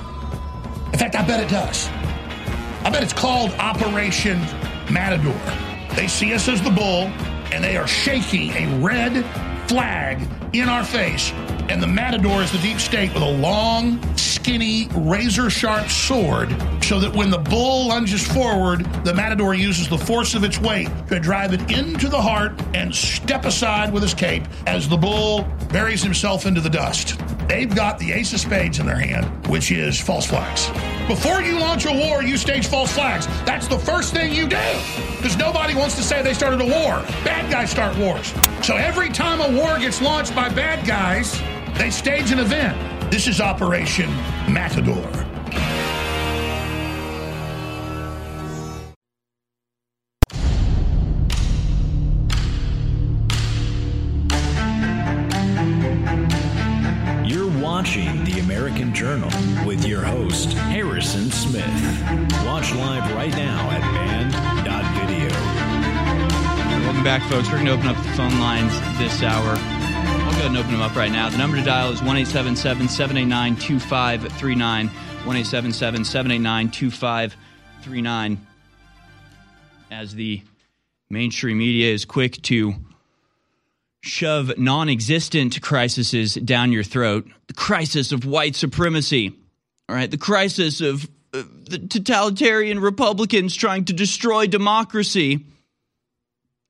In 0.91 0.97
fact, 0.97 1.15
I 1.15 1.25
bet 1.25 1.39
it 1.39 1.49
does. 1.49 1.89
I 2.89 2.91
bet 2.91 3.03
it's 3.03 3.13
called 3.13 3.51
Operation 3.59 4.39
Matador. 4.91 5.39
They 5.95 6.07
see 6.07 6.33
us 6.33 6.47
as 6.47 6.59
the 6.59 6.71
bull, 6.71 7.03
and 7.53 7.63
they 7.63 7.77
are 7.77 7.85
shaking 7.85 8.49
a 8.53 8.79
red 8.79 9.23
flag 9.69 10.27
in 10.53 10.67
our 10.67 10.83
face. 10.83 11.31
And 11.69 11.83
the 11.83 11.87
Matador 11.87 12.41
is 12.41 12.51
the 12.51 12.57
deep 12.57 12.79
state 12.79 13.13
with 13.13 13.21
a 13.21 13.29
long, 13.29 13.99
skinny, 14.39 14.87
razor 14.95 15.49
sharp 15.49 15.89
sword, 15.89 16.49
so 16.81 16.97
that 16.99 17.13
when 17.13 17.29
the 17.29 17.37
bull 17.37 17.89
lunges 17.89 18.25
forward, 18.25 18.85
the 19.03 19.13
Matador 19.13 19.53
uses 19.53 19.89
the 19.89 19.97
force 19.97 20.33
of 20.33 20.45
its 20.45 20.59
weight 20.59 20.87
to 21.09 21.19
drive 21.19 21.53
it 21.53 21.69
into 21.69 22.07
the 22.07 22.21
heart 22.21 22.53
and 22.73 22.95
step 22.95 23.43
aside 23.43 23.91
with 23.91 24.01
his 24.01 24.13
cape 24.13 24.43
as 24.65 24.87
the 24.87 24.95
bull 24.95 25.45
buries 25.71 26.01
himself 26.01 26.45
into 26.45 26.61
the 26.61 26.69
dust. 26.69 27.19
They've 27.49 27.73
got 27.73 27.99
the 27.99 28.13
ace 28.13 28.31
of 28.31 28.39
spades 28.39 28.79
in 28.79 28.85
their 28.85 28.99
hand, 28.99 29.25
which 29.47 29.71
is 29.71 29.99
false 29.99 30.25
flags. 30.25 30.69
Before 31.07 31.41
you 31.41 31.59
launch 31.59 31.85
a 31.85 31.91
war, 31.91 32.23
you 32.23 32.37
stage 32.37 32.67
false 32.67 32.93
flags. 32.93 33.27
That's 33.43 33.67
the 33.67 33.79
first 33.79 34.13
thing 34.13 34.33
you 34.33 34.47
do. 34.47 34.61
Because 35.17 35.35
nobody 35.35 35.75
wants 35.75 35.95
to 35.95 36.03
say 36.03 36.21
they 36.21 36.33
started 36.33 36.61
a 36.61 36.65
war. 36.65 37.03
Bad 37.25 37.51
guys 37.51 37.71
start 37.71 37.97
wars. 37.97 38.33
So 38.61 38.77
every 38.77 39.09
time 39.09 39.41
a 39.41 39.59
war 39.59 39.77
gets 39.79 40.01
launched 40.01 40.33
by 40.33 40.47
bad 40.47 40.87
guys, 40.87 41.41
they 41.77 41.89
stage 41.89 42.31
an 42.31 42.39
event. 42.39 42.98
This 43.09 43.27
is 43.27 43.41
Operation 43.41 44.07
Matador. 44.47 44.95
You're 57.25 57.49
watching 57.59 58.23
The 58.25 58.41
American 58.41 58.93
Journal 58.93 59.31
with 59.65 59.83
your 59.87 60.03
host, 60.03 60.53
Harrison 60.53 61.31
Smith. 61.31 61.65
Watch 62.45 62.75
live 62.75 63.11
right 63.15 63.31
now 63.31 63.71
at 63.71 63.81
band.video. 63.91 65.29
Welcome 66.85 67.03
back, 67.03 67.23
folks. 67.23 67.47
We're 67.47 67.55
going 67.55 67.65
to 67.65 67.71
open 67.71 67.87
up 67.87 67.97
the 67.97 68.11
phone 68.11 68.39
lines 68.39 68.79
this 68.99 69.23
hour. 69.23 69.78
Go 70.39 70.45
ahead 70.45 70.55
and 70.55 70.65
open 70.65 70.71
them 70.71 70.81
up 70.81 70.95
right 70.95 71.11
now. 71.11 71.29
The 71.29 71.37
number 71.37 71.57
to 71.57 71.63
dial 71.63 71.91
is 71.91 71.99
1 72.01 72.15
877 72.15 72.87
789 72.87 73.57
2539. 73.57 74.87
1 74.87 74.95
877 74.95 76.05
789 76.05 76.71
2539. 76.71 78.47
As 79.91 80.15
the 80.15 80.41
mainstream 81.09 81.57
media 81.57 81.93
is 81.93 82.05
quick 82.05 82.41
to 82.43 82.73
shove 83.99 84.57
non 84.57 84.87
existent 84.87 85.61
crises 85.61 86.35
down 86.35 86.71
your 86.71 86.83
throat, 86.83 87.27
the 87.47 87.53
crisis 87.53 88.13
of 88.13 88.23
white 88.23 88.55
supremacy, 88.55 89.33
all 89.89 89.95
right, 89.97 90.09
the 90.09 90.17
crisis 90.17 90.79
of 90.79 91.03
uh, 91.33 91.43
the 91.69 91.79
totalitarian 91.79 92.79
Republicans 92.79 93.53
trying 93.57 93.83
to 93.83 93.91
destroy 93.91 94.47
democracy 94.47 95.45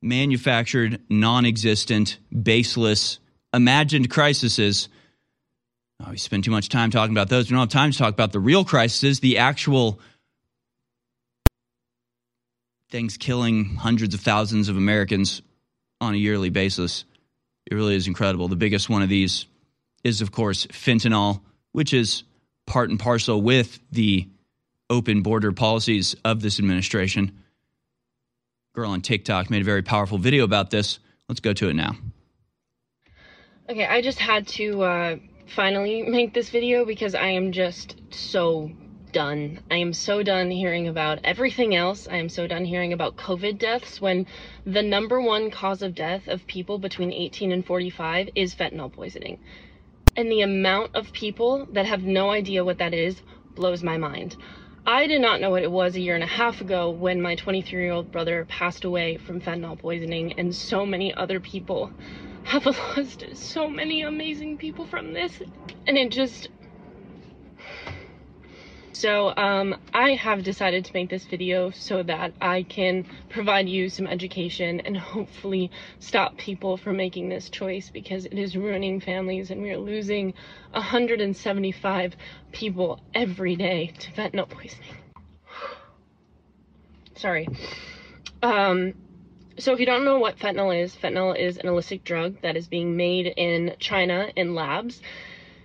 manufactured, 0.02 1.00
non 1.08 1.46
existent, 1.46 2.18
baseless, 2.32 3.20
imagined 3.54 4.10
crises. 4.10 4.90
Oh, 6.02 6.12
we 6.12 6.18
spend 6.18 6.44
too 6.44 6.52
much 6.52 6.70
time 6.70 6.92
talking 6.92 7.14
about 7.14 7.30
those. 7.30 7.50
We 7.50 7.56
don't 7.56 7.62
have 7.62 7.70
time 7.70 7.92
to 7.92 7.98
talk 7.98 8.14
about 8.14 8.32
the 8.32 8.40
real 8.40 8.64
crises, 8.64 9.20
the 9.20 9.38
actual 9.38 10.00
things 12.90 13.18
killing 13.18 13.76
hundreds 13.76 14.14
of 14.14 14.22
thousands 14.22 14.70
of 14.70 14.78
Americans 14.78 15.42
on 16.02 16.14
a 16.14 16.18
yearly 16.18 16.50
basis. 16.50 17.06
It 17.70 17.76
really 17.76 17.96
is 17.96 18.08
incredible. 18.08 18.48
The 18.48 18.56
biggest 18.56 18.90
one 18.90 19.04
of 19.04 19.10
these 19.10 19.46
is, 20.04 20.22
of 20.22 20.32
course, 20.32 20.66
fentanyl, 20.68 21.42
which 21.72 21.94
is 21.94 22.24
part 22.66 22.90
and 22.90 23.00
parcel 23.00 23.42
with 23.42 23.80
the 23.92 24.28
open 24.90 25.22
border 25.22 25.52
policies 25.52 26.16
of 26.26 26.42
this 26.42 26.58
administration 26.58 27.40
girl 28.80 28.92
on 28.92 29.02
TikTok 29.02 29.50
made 29.50 29.62
a 29.62 29.66
very 29.66 29.82
powerful 29.82 30.18
video 30.18 30.44
about 30.44 30.70
this. 30.70 31.00
Let's 31.28 31.42
go 31.42 31.54
to 31.54 31.70
it 31.70 31.74
now. 31.76 31.96
Okay, 33.70 33.86
I 33.86 34.02
just 34.02 34.18
had 34.18 34.48
to 34.48 34.82
uh, 34.82 35.16
finally 35.46 36.02
make 36.08 36.34
this 36.34 36.50
video 36.50 36.86
because 36.86 37.14
I 37.14 37.28
am 37.28 37.52
just 37.52 37.98
so 38.10 38.72
done. 39.12 39.60
I 39.70 39.76
am 39.76 39.94
so 39.94 40.24
done 40.24 40.50
hearing 40.50 40.88
about 40.88 41.20
everything 41.24 41.76
else. 41.76 42.08
I 42.08 42.16
am 42.16 42.30
so 42.30 42.48
done 42.48 42.66
hearing 42.66 42.94
about 42.94 43.16
COVID 43.18 43.60
deaths 43.60 44.02
when 44.02 44.26
the 44.66 44.82
number 44.82 45.22
one 45.22 45.52
cause 45.52 45.84
of 45.84 45.94
death 45.94 46.28
of 46.28 46.48
people 46.48 46.80
between 46.80 47.14
18 47.14 47.52
and 47.52 47.64
45 47.64 48.30
is 48.34 48.56
fentanyl 48.56 48.92
poisoning. 48.92 49.38
And 50.16 50.32
the 50.32 50.42
amount 50.42 50.96
of 50.96 51.14
people 51.14 51.68
that 51.74 51.86
have 51.86 52.02
no 52.02 52.32
idea 52.32 52.66
what 52.66 52.80
that 52.80 52.96
is 52.96 53.22
blows 53.54 53.84
my 53.84 53.98
mind. 53.98 54.36
I 54.88 55.06
did 55.06 55.22
not 55.22 55.42
know 55.42 55.52
what 55.52 55.62
it 55.62 55.72
was 55.72 55.96
a 55.96 56.02
year 56.02 56.16
and 56.16 56.24
a 56.24 56.28
half 56.42 56.62
ago 56.62 56.90
when 56.90 57.22
my 57.22 57.36
23 57.36 57.84
year 57.84 57.92
old 57.92 58.12
brother 58.12 58.46
passed 58.46 58.84
away 58.84 59.18
from 59.18 59.40
fentanyl 59.40 59.78
poisoning, 59.78 60.34
and 60.40 60.56
so 60.56 60.88
many 60.88 61.14
other 61.14 61.40
people 61.40 61.92
have 62.44 62.66
lost 62.98 63.26
so 63.34 63.70
many 63.70 64.02
amazing 64.02 64.58
people 64.58 64.86
from 64.88 65.14
this. 65.14 65.42
And 65.88 65.98
it 65.98 66.12
just. 66.12 66.50
So, 68.92 69.34
um, 69.38 69.78
I 69.94 70.16
have 70.16 70.44
decided 70.44 70.84
to 70.86 70.94
make 70.94 71.10
this 71.10 71.24
video 71.24 71.72
so 71.72 72.04
that 72.04 72.34
I 72.42 72.64
can 72.64 73.06
provide 73.30 73.70
you 73.70 73.88
some 73.88 74.06
education 74.06 74.82
and 74.82 74.98
hopefully 74.98 75.72
stop 76.00 76.38
people 76.38 76.76
from 76.76 76.98
making 76.98 77.30
this 77.30 77.50
choice 77.50 77.90
because 77.90 78.26
it 78.26 78.38
is 78.38 78.58
ruining 78.58 79.00
families 79.00 79.52
and 79.52 79.62
we 79.62 79.70
are 79.70 79.78
losing 79.78 80.34
175 80.72 82.16
people 82.52 83.00
every 83.14 83.56
day 83.56 83.94
to 84.00 84.12
fentanyl 84.12 84.50
poisoning. 84.50 84.98
Sorry. 87.16 87.48
Um, 88.44 88.96
so 89.60 89.74
if 89.74 89.80
you 89.80 89.86
don't 89.86 90.06
know 90.06 90.20
what 90.20 90.40
fentanyl 90.40 90.78
is, 90.78 90.96
fentanyl 90.96 91.38
is 91.38 91.58
an 91.58 91.68
illicit 91.68 92.04
drug 92.04 92.42
that 92.42 92.56
is 92.56 92.68
being 92.68 92.98
made 92.98 93.28
in 93.38 93.76
China 93.80 94.32
in 94.36 94.56
labs 94.56 95.02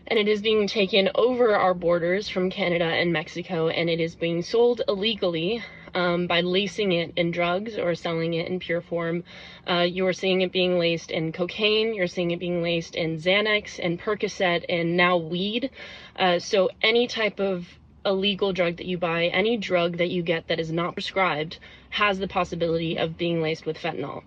and 0.07 0.18
it 0.18 0.28
is 0.28 0.42
being 0.42 0.66
taken 0.66 1.11
over 1.14 1.57
our 1.57 1.74
borders 1.74 2.28
from 2.28 2.51
Canada 2.51 2.84
and 2.84 3.12
Mexico, 3.12 3.68
and 3.68 3.88
it 3.88 4.01
is 4.01 4.14
being 4.14 4.42
sold 4.42 4.82
illegally 4.86 5.62
um, 5.95 6.26
by 6.26 6.40
lacing 6.40 6.92
it 6.92 7.12
in 7.16 7.30
drugs 7.30 7.78
or 7.78 7.95
selling 7.95 8.34
it 8.34 8.49
in 8.49 8.59
pure 8.59 8.80
form. 8.80 9.24
Uh, 9.66 9.86
you're 9.88 10.12
seeing 10.12 10.42
it 10.42 10.53
being 10.53 10.78
laced 10.78 11.11
in 11.11 11.32
cocaine, 11.32 11.95
you're 11.95 12.07
seeing 12.07 12.32
it 12.32 12.38
being 12.38 12.62
laced 12.62 12.97
in 12.97 13.16
Xanax 13.16 13.80
and 13.82 14.01
Percocet 14.01 14.64
and 14.68 14.97
now 14.97 15.16
weed. 15.16 15.70
Uh, 16.16 16.38
so 16.38 16.68
any 16.82 17.07
type 17.07 17.40
of 17.40 17.66
illegal 18.05 18.53
drug 18.53 18.76
that 18.76 18.86
you 18.86 18.99
buy, 18.99 19.26
any 19.26 19.57
drug 19.57 19.97
that 19.97 20.11
you 20.11 20.22
get 20.22 20.49
that 20.49 20.61
is 20.61 20.70
not 20.70 20.92
prescribed, 20.92 21.59
has 21.95 22.18
the 22.18 22.26
possibility 22.26 22.99
of 22.99 23.16
being 23.16 23.40
laced 23.40 23.64
with 23.64 23.78
fentanyl. 23.78 24.24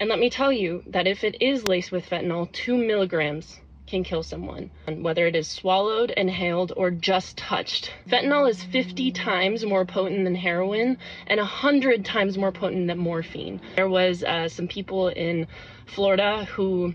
And 0.00 0.08
let 0.08 0.18
me 0.18 0.30
tell 0.30 0.50
you 0.50 0.82
that 0.86 1.06
if 1.06 1.22
it 1.22 1.36
is 1.38 1.68
laced 1.68 1.92
with 1.92 2.08
fentanyl, 2.08 2.50
two 2.50 2.78
milligrams 2.78 3.60
can 3.86 4.02
kill 4.02 4.22
someone, 4.22 4.70
whether 4.86 5.26
it 5.26 5.36
is 5.36 5.46
swallowed, 5.46 6.12
inhaled, 6.12 6.72
or 6.78 6.90
just 6.90 7.36
touched. 7.36 7.92
Fentanyl 8.08 8.48
is 8.48 8.64
50 8.64 9.12
times 9.12 9.66
more 9.66 9.84
potent 9.84 10.24
than 10.24 10.34
heroin 10.34 10.96
and 11.26 11.38
100 11.38 12.06
times 12.06 12.38
more 12.38 12.52
potent 12.52 12.86
than 12.86 12.96
morphine. 12.96 13.60
There 13.76 13.88
was 13.88 14.24
uh, 14.24 14.48
some 14.48 14.66
people 14.66 15.08
in 15.08 15.46
Florida 15.84 16.46
who 16.46 16.94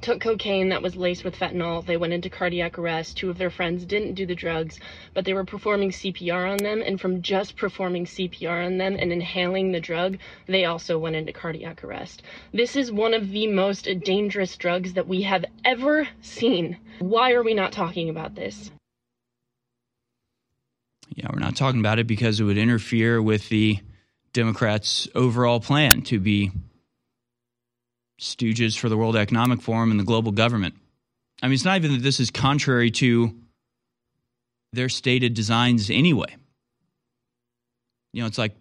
took 0.00 0.20
cocaine 0.20 0.68
that 0.70 0.82
was 0.82 0.96
laced 0.96 1.24
with 1.24 1.36
fentanyl. 1.36 1.84
They 1.84 1.96
went 1.96 2.12
into 2.12 2.30
cardiac 2.30 2.78
arrest. 2.78 3.16
Two 3.16 3.30
of 3.30 3.38
their 3.38 3.50
friends 3.50 3.84
didn't 3.84 4.14
do 4.14 4.26
the 4.26 4.34
drugs, 4.34 4.78
but 5.14 5.24
they 5.24 5.32
were 5.32 5.44
performing 5.44 5.90
CPR 5.90 6.50
on 6.50 6.58
them. 6.58 6.82
And 6.84 7.00
from 7.00 7.22
just 7.22 7.56
performing 7.56 8.06
CPR 8.06 8.66
on 8.66 8.78
them 8.78 8.96
and 8.98 9.12
inhaling 9.12 9.72
the 9.72 9.80
drug, 9.80 10.18
they 10.46 10.64
also 10.64 10.98
went 10.98 11.16
into 11.16 11.32
cardiac 11.32 11.84
arrest. 11.84 12.22
This 12.52 12.76
is 12.76 12.90
one 12.92 13.14
of 13.14 13.30
the 13.30 13.46
most 13.46 13.88
dangerous 14.04 14.56
drugs 14.56 14.94
that 14.94 15.08
we 15.08 15.22
have 15.22 15.44
ever 15.64 16.08
seen. 16.20 16.78
Why 16.98 17.32
are 17.32 17.42
we 17.42 17.54
not 17.54 17.72
talking 17.72 18.10
about 18.10 18.34
this? 18.34 18.70
Yeah, 21.14 21.28
we're 21.32 21.40
not 21.40 21.56
talking 21.56 21.80
about 21.80 21.98
it 21.98 22.06
because 22.06 22.40
it 22.40 22.44
would 22.44 22.58
interfere 22.58 23.20
with 23.20 23.48
the 23.48 23.78
Democrats' 24.32 25.08
overall 25.14 25.60
plan 25.60 26.02
to 26.02 26.20
be 26.20 26.52
stooges 28.20 28.78
for 28.78 28.88
the 28.88 28.96
World 28.96 29.16
Economic 29.16 29.62
Forum 29.62 29.90
and 29.90 29.98
the 29.98 30.04
global 30.04 30.30
government. 30.30 30.74
I 31.42 31.46
mean, 31.46 31.54
it's 31.54 31.64
not 31.64 31.76
even 31.76 31.92
that 31.92 32.02
this 32.02 32.20
is 32.20 32.30
contrary 32.30 32.90
to 32.92 33.34
their 34.72 34.88
stated 34.88 35.34
designs 35.34 35.90
anyway. 35.90 36.36
You 38.12 38.22
know, 38.22 38.26
it's 38.26 38.38
like 38.38 38.54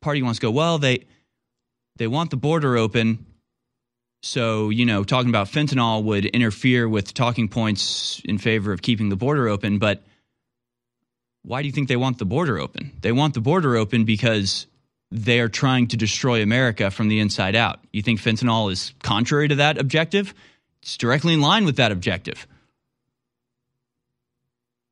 party 0.00 0.22
wants 0.22 0.38
to 0.38 0.46
go, 0.46 0.50
well, 0.50 0.78
they 0.78 1.06
they 1.96 2.06
want 2.06 2.30
the 2.30 2.36
border 2.36 2.76
open. 2.76 3.26
So, 4.22 4.68
you 4.68 4.86
know, 4.86 5.02
talking 5.02 5.30
about 5.30 5.48
fentanyl 5.48 6.04
would 6.04 6.26
interfere 6.26 6.88
with 6.88 7.12
talking 7.14 7.48
points 7.48 8.20
in 8.24 8.38
favor 8.38 8.72
of 8.72 8.82
keeping 8.82 9.08
the 9.08 9.16
border 9.16 9.48
open, 9.48 9.78
but 9.78 10.02
why 11.42 11.62
do 11.62 11.66
you 11.66 11.72
think 11.72 11.88
they 11.88 11.96
want 11.96 12.18
the 12.18 12.26
border 12.26 12.58
open? 12.58 12.92
They 13.00 13.12
want 13.12 13.32
the 13.32 13.40
border 13.40 13.76
open 13.76 14.04
because 14.04 14.66
they 15.10 15.40
are 15.40 15.48
trying 15.48 15.88
to 15.88 15.96
destroy 15.96 16.42
America 16.42 16.90
from 16.90 17.08
the 17.08 17.20
inside 17.20 17.56
out. 17.56 17.80
You 17.92 18.02
think 18.02 18.20
fentanyl 18.20 18.70
is 18.70 18.94
contrary 19.02 19.48
to 19.48 19.56
that 19.56 19.78
objective? 19.78 20.34
It's 20.82 20.96
directly 20.96 21.34
in 21.34 21.40
line 21.40 21.64
with 21.64 21.76
that 21.76 21.92
objective. 21.92 22.46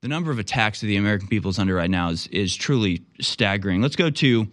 The 0.03 0.09
number 0.09 0.31
of 0.31 0.39
attacks 0.39 0.81
that 0.81 0.87
the 0.87 0.97
American 0.97 1.29
people 1.29 1.51
is 1.51 1.59
under 1.59 1.75
right 1.75 1.91
now 1.91 2.11
is, 2.11 2.27
is 2.29 2.55
truly 2.55 3.03
staggering. 3.21 3.83
Let's 3.83 3.97
go 3.97 4.11
to 4.11 4.47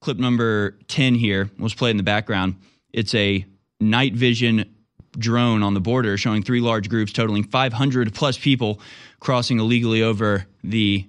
clip 0.00 0.18
number 0.18 0.76
10 0.88 1.14
here. 1.14 1.50
Let's 1.58 1.74
play 1.74 1.90
it 1.90 1.92
in 1.92 1.96
the 1.96 2.02
background. 2.02 2.56
It's 2.92 3.14
a 3.14 3.44
night 3.80 4.14
vision 4.14 4.74
drone 5.18 5.62
on 5.62 5.74
the 5.74 5.80
border 5.80 6.16
showing 6.16 6.42
three 6.42 6.60
large 6.60 6.88
groups 6.88 7.12
totaling 7.12 7.44
500 7.44 8.14
plus 8.14 8.38
people 8.38 8.80
crossing 9.18 9.58
illegally 9.58 10.02
over 10.02 10.46
the 10.62 11.06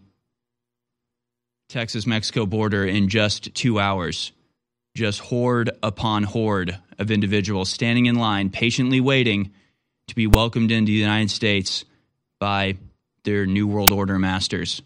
Texas 1.72 2.06
Mexico 2.06 2.46
border 2.46 2.86
in 2.86 3.08
just 3.08 3.56
two 3.56 3.80
hours. 3.80 4.34
Just 4.94 5.22
horde 5.22 5.72
upon 5.82 6.24
horde 6.24 6.78
of 7.00 7.12
individuals 7.12 7.70
standing 7.70 8.08
in 8.08 8.16
line, 8.16 8.50
patiently 8.50 9.00
waiting 9.00 9.52
to 10.08 10.16
be 10.16 10.28
welcomed 10.28 10.70
into 10.70 10.92
the 10.92 10.98
United 10.98 11.32
States 11.32 11.86
by 12.40 12.76
their 13.24 13.46
New 13.46 13.68
World 13.68 13.94
Order 13.94 14.20
masters. 14.20 14.82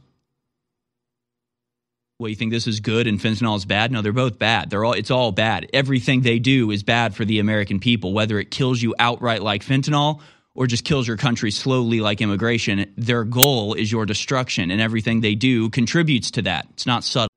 Well, 2.19 2.29
you 2.29 2.35
think 2.35 2.51
this 2.51 2.67
is 2.67 2.79
good 2.81 3.07
and 3.07 3.19
fentanyl 3.19 3.57
is 3.57 3.65
bad? 3.65 3.91
No, 3.91 4.03
they're 4.03 4.13
both 4.13 4.37
bad. 4.37 4.69
They're 4.69 4.85
all 4.85 4.93
it's 4.93 5.11
all 5.11 5.31
bad. 5.31 5.67
Everything 5.73 6.21
they 6.21 6.37
do 6.37 6.69
is 6.69 6.83
bad 6.83 7.15
for 7.15 7.25
the 7.25 7.39
American 7.39 7.79
people, 7.79 8.13
whether 8.13 8.39
it 8.39 8.51
kills 8.51 8.81
you 8.81 8.93
outright 8.99 9.41
like 9.41 9.65
fentanyl 9.65 10.21
or 10.55 10.65
just 10.65 10.85
kills 10.85 11.07
your 11.07 11.17
country 11.17 11.51
slowly 11.51 11.99
like 11.99 12.21
immigration. 12.21 12.91
Their 12.97 13.23
goal 13.25 13.73
is 13.73 13.91
your 13.91 14.05
destruction, 14.05 14.71
and 14.71 14.81
everything 14.81 15.21
they 15.21 15.35
do 15.35 15.69
contributes 15.69 16.31
to 16.31 16.41
that. 16.43 16.65
It's 16.71 16.85
not 16.85 17.03
subtle. 17.03 17.29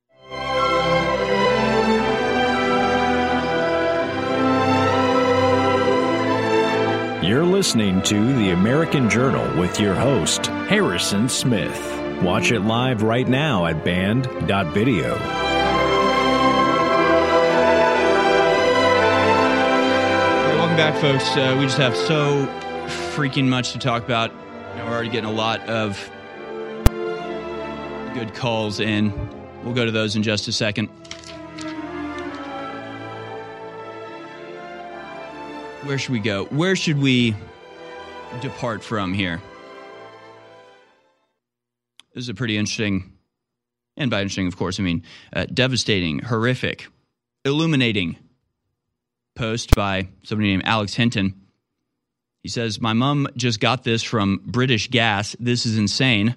You're 7.29 7.45
listening 7.45 8.01
to 8.05 8.15
The 8.39 8.53
American 8.53 9.11
Journal 9.11 9.61
with 9.61 9.79
your 9.79 9.95
host, 9.95 10.47
Harrison 10.47 11.29
Smith. 11.29 12.23
Watch 12.23 12.53
it 12.53 12.61
live 12.61 13.03
right 13.03 13.29
now 13.29 13.67
at 13.67 13.85
band.video. 13.85 15.19
Welcome 20.57 20.77
back, 20.77 20.99
folks. 21.01 21.37
Uh, 21.37 21.55
we 21.59 21.67
just 21.67 21.77
have 21.77 21.95
so 21.95 22.47
freaking 23.19 23.49
much 23.49 23.73
to 23.73 23.81
talk 23.81 24.05
about. 24.05 24.31
We're 24.77 24.83
already 24.83 25.09
getting 25.09 25.29
a 25.29 25.33
lot 25.33 25.69
of 25.69 26.09
good 28.15 28.33
calls 28.33 28.79
in. 28.79 29.13
We'll 29.65 29.75
go 29.75 29.85
to 29.85 29.91
those 29.91 30.15
in 30.15 30.23
just 30.23 30.47
a 30.47 30.53
second. 30.53 30.87
Where 35.83 35.99
should 35.99 36.13
we 36.13 36.21
go? 36.21 36.45
Where 36.45 36.77
should 36.77 37.03
we 37.03 37.35
depart 38.41 38.85
from 38.85 39.13
here? 39.13 39.43
This 42.15 42.23
is 42.23 42.29
a 42.29 42.35
pretty 42.35 42.57
interesting, 42.57 43.15
and 43.97 44.13
by 44.13 44.21
interesting, 44.21 44.47
of 44.47 44.57
course, 44.57 44.79
I 44.79 44.85
mean 44.85 45.03
uh, 45.33 45.47
devastating, 45.53 46.21
horrific, 46.21 46.87
illuminating 47.45 48.17
post 49.35 49.75
by 49.75 50.07
somebody 50.23 50.51
named 50.51 50.63
Alex 50.67 50.95
Hinton. 50.95 51.48
He 52.43 52.49
says, 52.49 52.81
My 52.81 52.93
mom 52.93 53.29
just 53.37 53.61
got 53.61 53.85
this 53.85 54.03
from 54.03 54.41
British 54.45 54.91
Gas. 54.91 55.37
This 55.41 55.67
is 55.67 55.77
insane. 55.77 56.37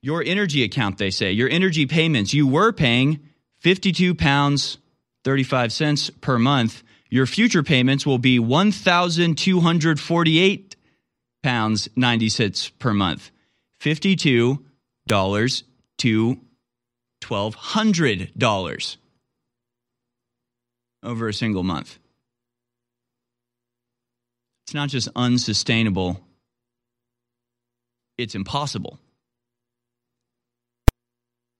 Your 0.00 0.22
energy 0.24 0.62
account, 0.62 0.98
they 0.98 1.10
say, 1.10 1.32
your 1.32 1.48
energy 1.48 1.86
payments, 1.86 2.32
you 2.32 2.46
were 2.46 2.70
paying 2.72 3.18
52 3.60 4.14
pounds 4.14 4.78
35 5.24 5.72
cents 5.72 6.10
per 6.10 6.38
month. 6.38 6.84
Your 7.10 7.26
future 7.26 7.62
payments 7.62 8.04
will 8.06 8.18
be 8.18 8.38
1,248 8.38 10.76
pounds 11.42 11.88
90 11.96 12.28
cents 12.28 12.68
per 12.68 12.92
month. 12.94 13.30
$52 13.80 14.62
to 15.98 16.40
$1,200 17.20 18.96
over 21.02 21.28
a 21.28 21.34
single 21.34 21.62
month. 21.62 21.98
It's 24.68 24.74
not 24.74 24.90
just 24.90 25.08
unsustainable, 25.16 26.20
it's 28.18 28.34
impossible. 28.34 28.98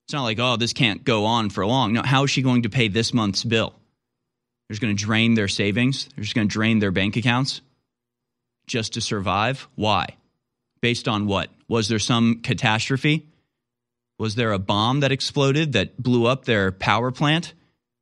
It's 0.04 0.12
not 0.12 0.24
like, 0.24 0.38
oh, 0.38 0.56
this 0.56 0.74
can't 0.74 1.02
go 1.04 1.24
on 1.24 1.48
for 1.48 1.64
long. 1.64 1.94
No, 1.94 2.02
how 2.02 2.24
is 2.24 2.30
she 2.30 2.42
going 2.42 2.64
to 2.64 2.68
pay 2.68 2.88
this 2.88 3.14
month's 3.14 3.42
bill? 3.42 3.70
They're 3.70 4.74
just 4.74 4.82
going 4.82 4.94
to 4.94 5.02
drain 5.02 5.32
their 5.32 5.48
savings. 5.48 6.06
They're 6.14 6.22
just 6.22 6.34
going 6.34 6.48
to 6.48 6.52
drain 6.52 6.80
their 6.80 6.90
bank 6.90 7.16
accounts 7.16 7.62
just 8.66 8.92
to 8.92 9.00
survive. 9.00 9.66
Why? 9.74 10.08
Based 10.82 11.08
on 11.08 11.26
what? 11.26 11.48
Was 11.66 11.88
there 11.88 11.98
some 11.98 12.42
catastrophe? 12.42 13.26
Was 14.18 14.34
there 14.34 14.52
a 14.52 14.58
bomb 14.58 15.00
that 15.00 15.12
exploded 15.12 15.72
that 15.72 15.96
blew 15.96 16.26
up 16.26 16.44
their 16.44 16.72
power 16.72 17.10
plant? 17.10 17.54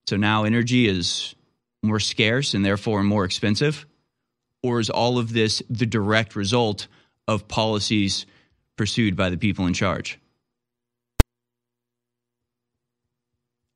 So 0.08 0.16
now 0.16 0.42
energy 0.42 0.88
is 0.88 1.36
more 1.80 2.00
scarce 2.00 2.54
and 2.54 2.64
therefore 2.64 3.04
more 3.04 3.24
expensive? 3.24 3.86
Or 4.62 4.80
is 4.80 4.90
all 4.90 5.18
of 5.18 5.32
this 5.32 5.62
the 5.70 5.86
direct 5.86 6.34
result 6.34 6.88
of 7.28 7.46
policies 7.48 8.26
pursued 8.76 9.16
by 9.16 9.30
the 9.30 9.36
people 9.36 9.66
in 9.66 9.74
charge? 9.74 10.18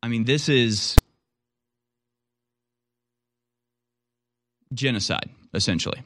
I 0.02 0.08
mean, 0.08 0.24
this 0.24 0.48
is 0.48 0.96
genocide, 4.72 5.30
essentially. 5.52 6.02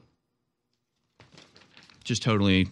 Just 2.03 2.23
totally. 2.23 2.69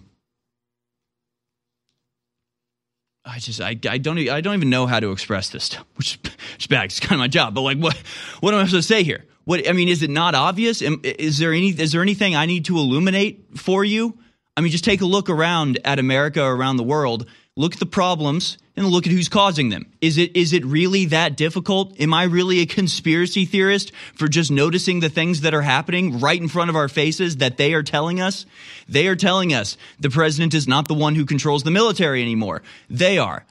I 3.25 3.39
just 3.39 3.61
I, 3.61 3.79
I 3.89 3.99
don't 3.99 4.19
I 4.29 4.41
don't 4.41 4.55
even 4.55 4.69
know 4.69 4.87
how 4.87 4.99
to 5.01 5.13
express 5.13 5.51
this, 5.51 5.73
which 5.95 6.19
is 6.59 6.67
bad. 6.67 6.87
It's 6.87 7.01
kind 7.01 7.15
of 7.15 7.19
my 7.21 7.29
job. 7.29 7.55
But 7.55 7.63
like, 7.63 7.79
what 7.79 7.97
what 8.41 8.53
am 8.53 8.61
I 8.61 8.67
supposed 8.67 8.89
to 8.89 8.95
say 8.95 9.05
here? 9.05 9.25
What 9.45 9.69
I 9.69 9.73
mean 9.73 9.89
is 9.89 10.03
it 10.03 10.11
not 10.11 10.35
obvious? 10.35 10.83
Is 10.83 11.39
there 11.39 11.53
any 11.53 11.71
is 11.71 11.93
there 11.93 12.03
anything 12.03 12.37
I 12.37 12.47
need 12.47 12.67
to 12.67 12.77
illuminate 12.77 13.59
for 13.59 13.85
you? 13.85 14.19
I 14.57 14.61
mean, 14.61 14.71
just 14.71 14.85
take 14.85 15.01
a 15.01 15.07
look 15.07 15.31
around 15.31 15.81
at 15.85 15.99
America, 15.99 16.43
around 16.45 16.77
the 16.77 16.83
world. 16.83 17.27
Look 17.57 17.75
at 17.75 17.81
the 17.81 17.87
problems 17.87 18.57
and 18.77 18.87
look 18.87 19.07
at 19.07 19.13
who's 19.13 19.29
causing 19.29 19.69
them. 19.69 19.87
Is 20.01 20.17
it 20.17 20.37
is 20.37 20.53
it 20.53 20.65
really 20.65 21.07
that 21.07 21.37
difficult? 21.37 22.01
Am 22.01 22.15
I 22.15 22.25
really 22.25 22.61
a 22.61 22.67
conspiracy 22.67 23.45
theorist 23.45 23.93
for 24.15 24.29
just 24.29 24.51
noticing 24.51 25.01
the 25.01 25.11
things 25.11 25.43
that 25.43 25.53
are 25.53 25.63
happening 25.63 26.21
right 26.21 26.41
in 26.41 26.49
front 26.49 26.71
of 26.71 26.77
our 26.77 26.89
faces 26.89 27.39
that 27.39 27.59
they 27.59 27.75
are 27.75 27.83
telling 27.83 28.21
us? 28.21 28.47
They 28.89 29.07
are 29.07 29.17
telling 29.17 29.53
us 29.53 29.77
the 29.99 30.11
president 30.11 30.55
is 30.55 30.69
not 30.69 30.89
the 30.89 30.95
one 30.95 31.15
who 31.15 31.27
controls 31.27 31.63
the 31.63 31.71
military 31.71 32.23
anymore. 32.23 32.63
They 32.89 33.19
are. 33.19 33.45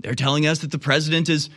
They're 0.00 0.14
telling 0.14 0.46
us 0.46 0.58
that 0.58 0.72
the 0.72 0.78
president 0.78 1.28
is 1.28 1.48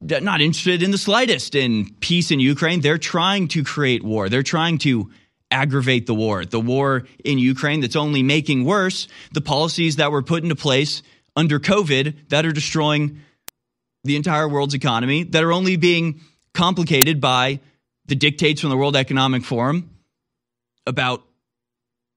not 0.00 0.40
interested 0.40 0.82
in 0.82 0.90
the 0.90 0.98
slightest 0.98 1.54
in 1.54 1.94
peace 2.00 2.30
in 2.30 2.40
Ukraine. 2.40 2.80
They're 2.80 2.98
trying 2.98 3.48
to 3.48 3.64
create 3.64 4.02
war. 4.02 4.28
They're 4.28 4.42
trying 4.42 4.78
to 4.78 5.10
aggravate 5.50 6.06
the 6.06 6.14
war. 6.14 6.44
The 6.44 6.60
war 6.60 7.06
in 7.24 7.38
Ukraine 7.38 7.80
that's 7.80 7.96
only 7.96 8.22
making 8.22 8.64
worse 8.64 9.08
the 9.32 9.40
policies 9.40 9.96
that 9.96 10.10
were 10.10 10.22
put 10.22 10.42
into 10.42 10.56
place 10.56 11.02
under 11.34 11.58
COVID 11.58 12.28
that 12.28 12.44
are 12.44 12.52
destroying 12.52 13.20
the 14.04 14.16
entire 14.16 14.48
world's 14.48 14.74
economy, 14.74 15.24
that 15.24 15.42
are 15.42 15.52
only 15.52 15.76
being 15.76 16.20
complicated 16.54 17.20
by 17.20 17.60
the 18.06 18.14
dictates 18.14 18.60
from 18.60 18.70
the 18.70 18.76
World 18.76 18.96
Economic 18.96 19.44
Forum 19.44 19.90
about 20.86 21.24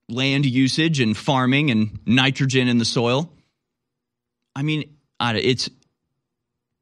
land 0.08 0.46
usage 0.46 1.00
and 1.00 1.16
farming 1.16 1.70
and 1.70 1.98
nitrogen 2.06 2.68
in 2.68 2.78
the 2.78 2.84
soil. 2.84 3.32
I 4.54 4.62
mean, 4.62 4.96
it's 5.20 5.68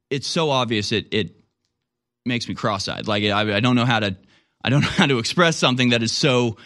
it's 0.09 0.27
so 0.27 0.49
obvious 0.49 0.91
it 0.91 1.07
it 1.13 1.35
makes 2.25 2.47
me 2.47 2.55
cross-eyed. 2.55 3.07
Like 3.07 3.23
I, 3.23 3.57
I 3.57 3.59
don't 3.59 3.75
know 3.75 3.85
how 3.85 3.99
to 3.99 4.15
I 4.63 4.69
don't 4.69 4.81
know 4.81 4.89
how 4.89 5.07
to 5.07 5.19
express 5.19 5.57
something 5.57 5.89
that 5.89 6.03
is 6.03 6.11
so 6.11 6.57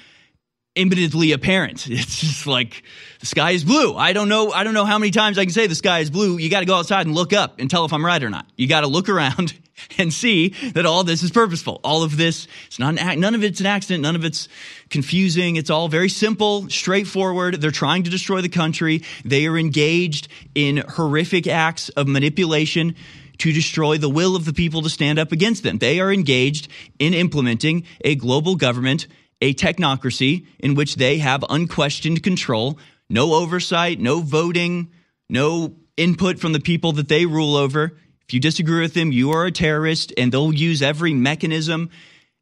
imminently 0.75 1.31
apparent. 1.31 1.87
It's 1.93 2.19
just 2.19 2.47
like 2.47 2.83
the 3.19 3.25
sky 3.25 3.51
is 3.51 3.63
blue. 3.63 3.95
I 3.95 4.13
don't 4.13 4.29
know. 4.29 4.51
I 4.51 4.63
don't 4.63 4.73
know 4.73 4.85
how 4.85 4.97
many 4.97 5.11
times 5.11 5.37
I 5.37 5.45
can 5.45 5.53
say 5.53 5.67
the 5.67 5.75
sky 5.75 5.99
is 5.99 6.09
blue. 6.09 6.37
You 6.37 6.49
got 6.49 6.61
to 6.61 6.65
go 6.65 6.75
outside 6.75 7.05
and 7.05 7.15
look 7.15 7.33
up 7.33 7.59
and 7.59 7.69
tell 7.69 7.85
if 7.85 7.93
I'm 7.93 8.05
right 8.05 8.21
or 8.21 8.29
not. 8.29 8.47
You 8.57 8.67
got 8.67 8.81
to 8.81 8.87
look 8.87 9.09
around 9.09 9.53
and 9.97 10.11
see 10.11 10.49
that 10.73 10.85
all 10.85 11.03
this 11.03 11.21
is 11.23 11.31
purposeful. 11.31 11.79
All 11.83 12.03
of 12.03 12.17
this, 12.17 12.47
it's 12.65 12.79
not 12.79 12.97
an 12.97 13.19
none 13.19 13.35
of 13.35 13.43
it's 13.43 13.59
an 13.59 13.67
accident, 13.67 14.01
none 14.01 14.15
of 14.15 14.25
it's 14.25 14.47
confusing. 14.89 15.55
It's 15.55 15.69
all 15.69 15.87
very 15.87 16.09
simple, 16.09 16.69
straightforward. 16.69 17.61
They're 17.61 17.71
trying 17.71 18.03
to 18.03 18.09
destroy 18.09 18.41
the 18.41 18.49
country. 18.49 19.03
They 19.23 19.45
are 19.45 19.57
engaged 19.57 20.27
in 20.55 20.77
horrific 20.77 21.47
acts 21.47 21.89
of 21.89 22.07
manipulation 22.07 22.95
to 23.39 23.51
destroy 23.51 23.97
the 23.97 24.09
will 24.09 24.35
of 24.35 24.45
the 24.45 24.53
people 24.53 24.81
to 24.81 24.89
stand 24.89 25.19
up 25.19 25.31
against 25.31 25.63
them. 25.63 25.77
They 25.77 25.99
are 25.99 26.11
engaged 26.11 26.67
in 26.99 27.13
implementing 27.13 27.85
a 28.01 28.15
global 28.15 28.55
government, 28.55 29.07
a 29.41 29.53
technocracy 29.53 30.45
in 30.59 30.75
which 30.75 30.95
they 30.95 31.17
have 31.17 31.43
unquestioned 31.49 32.23
control, 32.23 32.79
no 33.09 33.33
oversight, 33.33 33.99
no 33.99 34.21
voting, 34.21 34.91
no 35.29 35.75
input 35.97 36.39
from 36.39 36.53
the 36.53 36.59
people 36.59 36.93
that 36.93 37.07
they 37.07 37.25
rule 37.25 37.55
over. 37.55 37.97
If 38.27 38.33
you 38.33 38.39
disagree 38.39 38.81
with 38.81 38.93
them, 38.93 39.11
you 39.11 39.31
are 39.31 39.45
a 39.45 39.51
terrorist, 39.51 40.13
and 40.17 40.31
they'll 40.31 40.53
use 40.53 40.81
every 40.81 41.13
mechanism 41.13 41.89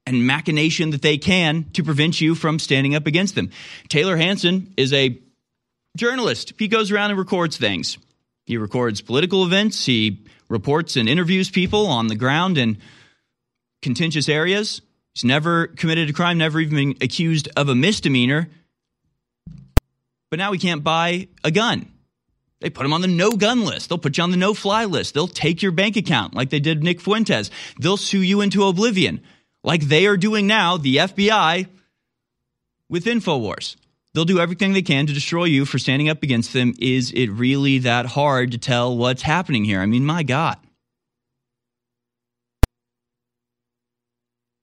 and 0.05 0.25
machination 0.25 0.91
that 0.91 1.01
they 1.01 1.17
can 1.17 1.65
to 1.73 1.83
prevent 1.83 2.21
you 2.21 2.35
from 2.35 2.59
standing 2.59 2.95
up 2.95 3.07
against 3.07 3.35
them. 3.35 3.51
Taylor 3.87 4.17
Hansen 4.17 4.73
is 4.77 4.93
a 4.93 5.19
journalist. 5.97 6.53
He 6.57 6.67
goes 6.67 6.91
around 6.91 7.11
and 7.11 7.19
records 7.19 7.57
things. 7.57 7.97
He 8.45 8.57
records 8.57 9.01
political 9.01 9.45
events. 9.45 9.85
He 9.85 10.25
reports 10.51 10.97
and 10.97 11.09
interviews 11.09 11.49
people 11.49 11.87
on 11.87 12.07
the 12.07 12.15
ground 12.15 12.57
in 12.57 12.77
contentious 13.81 14.29
areas. 14.29 14.81
He's 15.13 15.23
never 15.23 15.67
committed 15.67 16.09
a 16.09 16.13
crime, 16.13 16.37
never 16.37 16.59
even 16.59 16.75
been 16.75 16.97
accused 17.01 17.49
of 17.55 17.69
a 17.69 17.75
misdemeanor. 17.75 18.49
But 20.29 20.39
now 20.39 20.51
he 20.51 20.59
can't 20.59 20.83
buy 20.83 21.27
a 21.43 21.51
gun. 21.51 21.91
They 22.59 22.69
put 22.69 22.85
him 22.85 22.93
on 22.93 23.01
the 23.01 23.07
no 23.07 23.31
gun 23.31 23.65
list. 23.65 23.89
They'll 23.89 23.97
put 23.97 24.17
you 24.17 24.23
on 24.23 24.31
the 24.31 24.37
no 24.37 24.53
fly 24.53 24.85
list. 24.85 25.13
They'll 25.13 25.27
take 25.27 25.61
your 25.61 25.71
bank 25.71 25.95
account 25.97 26.35
like 26.35 26.51
they 26.51 26.59
did 26.59 26.83
Nick 26.83 27.01
Fuentes. 27.01 27.49
They'll 27.79 27.97
sue 27.97 28.21
you 28.21 28.41
into 28.41 28.63
oblivion 28.65 29.21
like 29.63 29.81
they 29.81 30.05
are 30.05 30.17
doing 30.17 30.47
now, 30.47 30.77
the 30.77 30.97
FBI 30.97 31.67
with 32.87 33.05
InfoWars. 33.05 33.77
They'll 34.14 34.26
do 34.26 34.39
everything 34.39 34.74
they 34.74 34.82
can 34.82 35.07
to 35.07 35.14
destroy 35.14 35.45
you 35.45 35.66
for 35.66 35.80
standing 35.80 36.09
up 36.09 36.22
against 36.22 36.51
them. 36.51 36.74
Is 36.80 37.12
it 37.12 37.28
really 37.28 37.80
that 37.80 38.05
hard 38.05 38.51
to 38.51 38.57
tell 38.57 38.97
what's 38.97 39.22
happening 39.22 39.64
here? 39.64 39.80
I 39.80 39.86
mean, 39.86 40.05
my 40.05 40.24
God. 40.24 40.57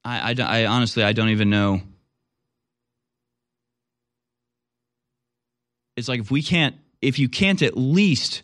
I, 0.05 0.35
I, 0.39 0.63
I 0.63 0.67
honestly, 0.67 1.03
I 1.03 1.13
don't 1.13 1.31
even 1.31 1.51
know. 1.51 1.81
It's 5.97 6.09
like 6.09 6.21
if 6.21 6.31
we 6.31 6.43
can't, 6.43 6.77
if 7.01 7.19
you 7.19 7.29
can't 7.29 7.63
at 7.63 7.77
least 7.77 8.43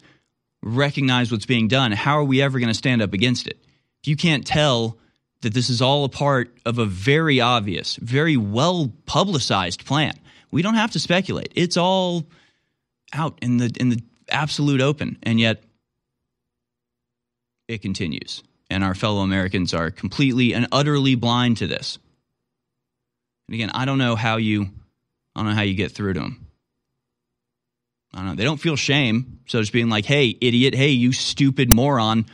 recognize 0.63 1.31
what's 1.31 1.47
being 1.47 1.69
done, 1.69 1.93
how 1.93 2.19
are 2.19 2.25
we 2.25 2.43
ever 2.43 2.59
going 2.59 2.69
to 2.69 2.75
stand 2.75 3.03
up 3.03 3.13
against 3.13 3.47
it? 3.47 3.59
If 4.03 4.09
you 4.09 4.17
can't 4.17 4.47
tell 4.47 4.99
that 5.43 5.55
this 5.55 5.69
is 5.69 5.81
all 5.81 6.05
a 6.05 6.09
part 6.09 6.55
of 6.65 6.79
a 6.79 6.87
very 6.87 7.41
obvious, 7.41 7.97
very 7.97 8.37
well 8.37 8.93
publicized 9.07 9.85
plan, 9.85 10.15
we 10.55 10.63
don't 10.63 10.75
have 10.75 10.93
to 10.93 10.99
speculate. 10.99 11.53
It's 11.55 11.77
all 11.77 12.25
out 13.13 13.39
in 13.43 13.59
the 13.59 13.71
in 13.79 13.91
the 13.91 14.03
absolute 14.31 14.81
open, 14.81 15.19
and 15.23 15.39
yet 15.39 15.63
it 17.69 17.83
continues 17.83 18.43
and 18.71 18.83
our 18.83 18.95
fellow 18.95 19.21
Americans 19.21 19.75
are 19.75 19.91
completely 19.91 20.55
and 20.55 20.67
utterly 20.73 21.15
blind 21.15 21.59
to 21.59 21.67
this. 21.67 21.99
And 23.49 23.55
again, 23.55 23.71
I 23.75 23.85
don't 23.85 23.99
know 23.99 24.17
how 24.17 24.37
you, 24.37 24.63
I 25.35 25.41
don't 25.41 25.51
know 25.51 25.55
how 25.55 25.63
you 25.63 25.75
get 25.75 25.93
through 25.93 26.15
to 26.15 26.21
them. 26.21 26.47
I 28.13 28.19
don't 28.19 28.27
know. 28.27 28.35
They 28.35 28.45
don't 28.45 28.61
feel 28.61 28.77
shame. 28.77 29.41
So 29.47 29.61
just 29.61 29.73
being 29.73 29.89
like, 29.89 30.07
hey, 30.07 30.37
idiot, 30.41 30.75
hey, 30.75 30.91
you 30.91 31.13
stupid 31.13 31.71
moron, 31.71 32.27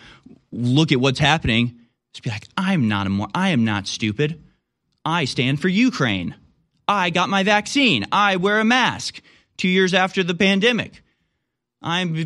look 0.52 0.92
at 0.92 1.00
what's 1.00 1.18
happening. 1.18 1.78
Just 2.12 2.22
be 2.22 2.30
like, 2.30 2.46
I'm 2.56 2.88
not 2.88 3.06
a 3.06 3.10
more, 3.10 3.28
I 3.34 3.50
am 3.50 3.64
not 3.64 3.86
stupid. 3.86 4.42
I 5.04 5.24
stand 5.24 5.60
for 5.60 5.68
Ukraine. 5.68 6.34
I 6.90 7.10
got 7.10 7.28
my 7.28 7.44
vaccine. 7.44 8.04
I 8.10 8.34
wear 8.34 8.58
a 8.58 8.64
mask 8.64 9.22
two 9.56 9.68
years 9.68 9.94
after 9.94 10.24
the 10.24 10.34
pandemic. 10.34 11.02
I'm 11.80 12.16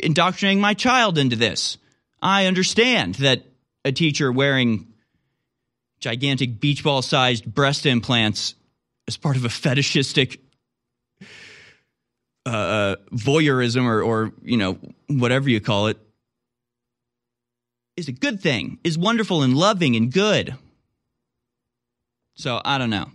indoctrinating 0.00 0.60
my 0.60 0.74
child 0.74 1.18
into 1.18 1.36
this. 1.36 1.78
I 2.20 2.46
understand 2.46 3.14
that 3.16 3.44
a 3.84 3.92
teacher 3.92 4.32
wearing 4.32 4.88
gigantic 6.00 6.58
beach 6.58 6.82
ball 6.82 7.00
sized 7.00 7.44
breast 7.46 7.86
implants 7.86 8.56
as 9.06 9.16
part 9.16 9.36
of 9.36 9.44
a 9.44 9.48
fetishistic 9.48 10.40
uh, 12.44 12.96
voyeurism 13.12 13.84
or, 13.84 14.02
or, 14.02 14.32
you 14.42 14.56
know, 14.56 14.78
whatever 15.06 15.48
you 15.48 15.60
call 15.60 15.86
it, 15.86 15.98
is 17.96 18.08
a 18.08 18.12
good 18.12 18.40
thing, 18.40 18.80
is 18.82 18.98
wonderful 18.98 19.44
and 19.44 19.56
loving 19.56 19.94
and 19.94 20.12
good. 20.12 20.56
So 22.34 22.60
I 22.64 22.78
don't 22.78 22.90
know. 22.90 23.06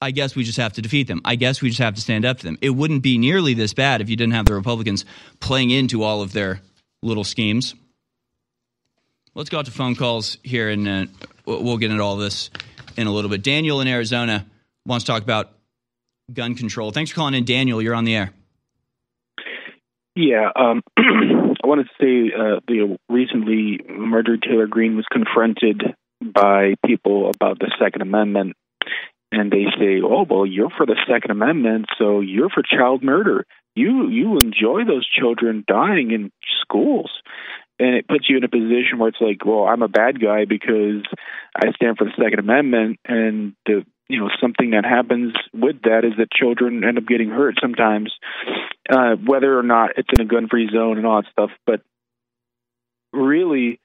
I 0.00 0.12
guess 0.12 0.34
we 0.34 0.44
just 0.44 0.58
have 0.58 0.72
to 0.74 0.82
defeat 0.82 1.08
them. 1.08 1.20
I 1.24 1.36
guess 1.36 1.60
we 1.60 1.68
just 1.68 1.80
have 1.80 1.94
to 1.94 2.00
stand 2.00 2.24
up 2.24 2.38
to 2.38 2.44
them. 2.44 2.58
It 2.62 2.70
wouldn't 2.70 3.02
be 3.02 3.18
nearly 3.18 3.54
this 3.54 3.74
bad 3.74 4.00
if 4.00 4.08
you 4.08 4.16
didn't 4.16 4.32
have 4.32 4.46
the 4.46 4.54
Republicans 4.54 5.04
playing 5.40 5.70
into 5.70 6.02
all 6.02 6.22
of 6.22 6.32
their 6.32 6.60
little 7.02 7.24
schemes. 7.24 7.74
Let's 9.34 9.50
go 9.50 9.58
out 9.58 9.66
to 9.66 9.70
phone 9.70 9.94
calls 9.94 10.38
here, 10.42 10.70
and 10.70 10.88
uh, 10.88 11.06
we'll 11.44 11.76
get 11.76 11.90
into 11.90 12.02
all 12.02 12.16
this 12.16 12.50
in 12.96 13.06
a 13.06 13.12
little 13.12 13.30
bit. 13.30 13.42
Daniel 13.42 13.80
in 13.80 13.88
Arizona 13.88 14.46
wants 14.86 15.04
to 15.04 15.12
talk 15.12 15.22
about 15.22 15.52
gun 16.32 16.54
control. 16.54 16.90
Thanks 16.90 17.10
for 17.10 17.16
calling 17.16 17.34
in, 17.34 17.44
Daniel. 17.44 17.80
You're 17.80 17.94
on 17.94 18.04
the 18.04 18.16
air. 18.16 18.32
Yeah, 20.16 20.50
um, 20.56 20.82
I 20.96 21.66
wanted 21.66 21.84
to 21.84 21.90
say 22.00 22.32
uh, 22.34 22.60
the 22.66 22.98
recently 23.08 23.80
murdered 23.88 24.42
Taylor 24.42 24.66
Green 24.66 24.96
was 24.96 25.06
confronted 25.10 25.82
by 26.20 26.74
people 26.84 27.30
about 27.30 27.58
the 27.58 27.70
Second 27.82 28.02
Amendment, 28.02 28.54
and 29.32 29.50
they 29.50 29.66
say, 29.78 30.00
"Oh, 30.02 30.26
well, 30.28 30.46
you're 30.46 30.70
for 30.70 30.86
the 30.86 30.96
Second 31.08 31.30
Amendment, 31.30 31.86
so 31.98 32.20
you're 32.20 32.50
for 32.50 32.62
child 32.62 33.02
murder. 33.02 33.46
You 33.74 34.08
you 34.08 34.38
enjoy 34.38 34.84
those 34.84 35.08
children 35.08 35.64
dying 35.66 36.10
in 36.10 36.32
schools." 36.62 37.10
and 37.80 37.94
it 37.94 38.06
puts 38.06 38.28
you 38.28 38.36
in 38.36 38.44
a 38.44 38.48
position 38.48 38.98
where 38.98 39.08
it's 39.08 39.20
like, 39.22 39.44
well, 39.44 39.64
I'm 39.64 39.80
a 39.80 39.88
bad 39.88 40.20
guy 40.20 40.44
because 40.44 41.02
I 41.56 41.72
stand 41.72 41.96
for 41.96 42.04
the 42.04 42.12
Second 42.22 42.38
Amendment, 42.38 43.00
and 43.06 43.54
the 43.64 43.86
you 44.06 44.20
know 44.20 44.28
something 44.40 44.70
that 44.72 44.84
happens 44.84 45.32
with 45.54 45.82
that 45.84 46.04
is 46.04 46.12
that 46.18 46.30
children 46.30 46.84
end 46.84 46.98
up 46.98 47.06
getting 47.06 47.30
hurt 47.30 47.54
sometimes, 47.60 48.12
uh, 48.90 49.16
whether 49.24 49.58
or 49.58 49.62
not 49.62 49.92
it's 49.96 50.10
in 50.12 50.20
a 50.20 50.26
gun-free 50.26 50.68
zone 50.70 50.98
and 50.98 51.06
all 51.06 51.22
that 51.22 51.30
stuff. 51.32 51.50
But 51.64 51.80
really, 53.14 53.80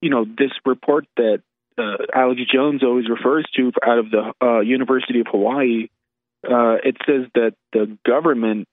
you 0.00 0.08
know, 0.08 0.24
this 0.24 0.52
report 0.64 1.04
that 1.18 1.42
uh, 1.78 1.96
Alex 2.14 2.40
Jones 2.52 2.82
always 2.82 3.08
refers 3.08 3.46
to 3.56 3.72
out 3.84 3.98
of 3.98 4.10
the 4.10 4.32
uh, 4.42 4.60
University 4.60 5.20
of 5.20 5.26
Hawaii, 5.30 5.88
uh, 6.44 6.76
it 6.84 6.96
says 7.06 7.26
that 7.34 7.54
the 7.72 7.96
government 8.04 8.68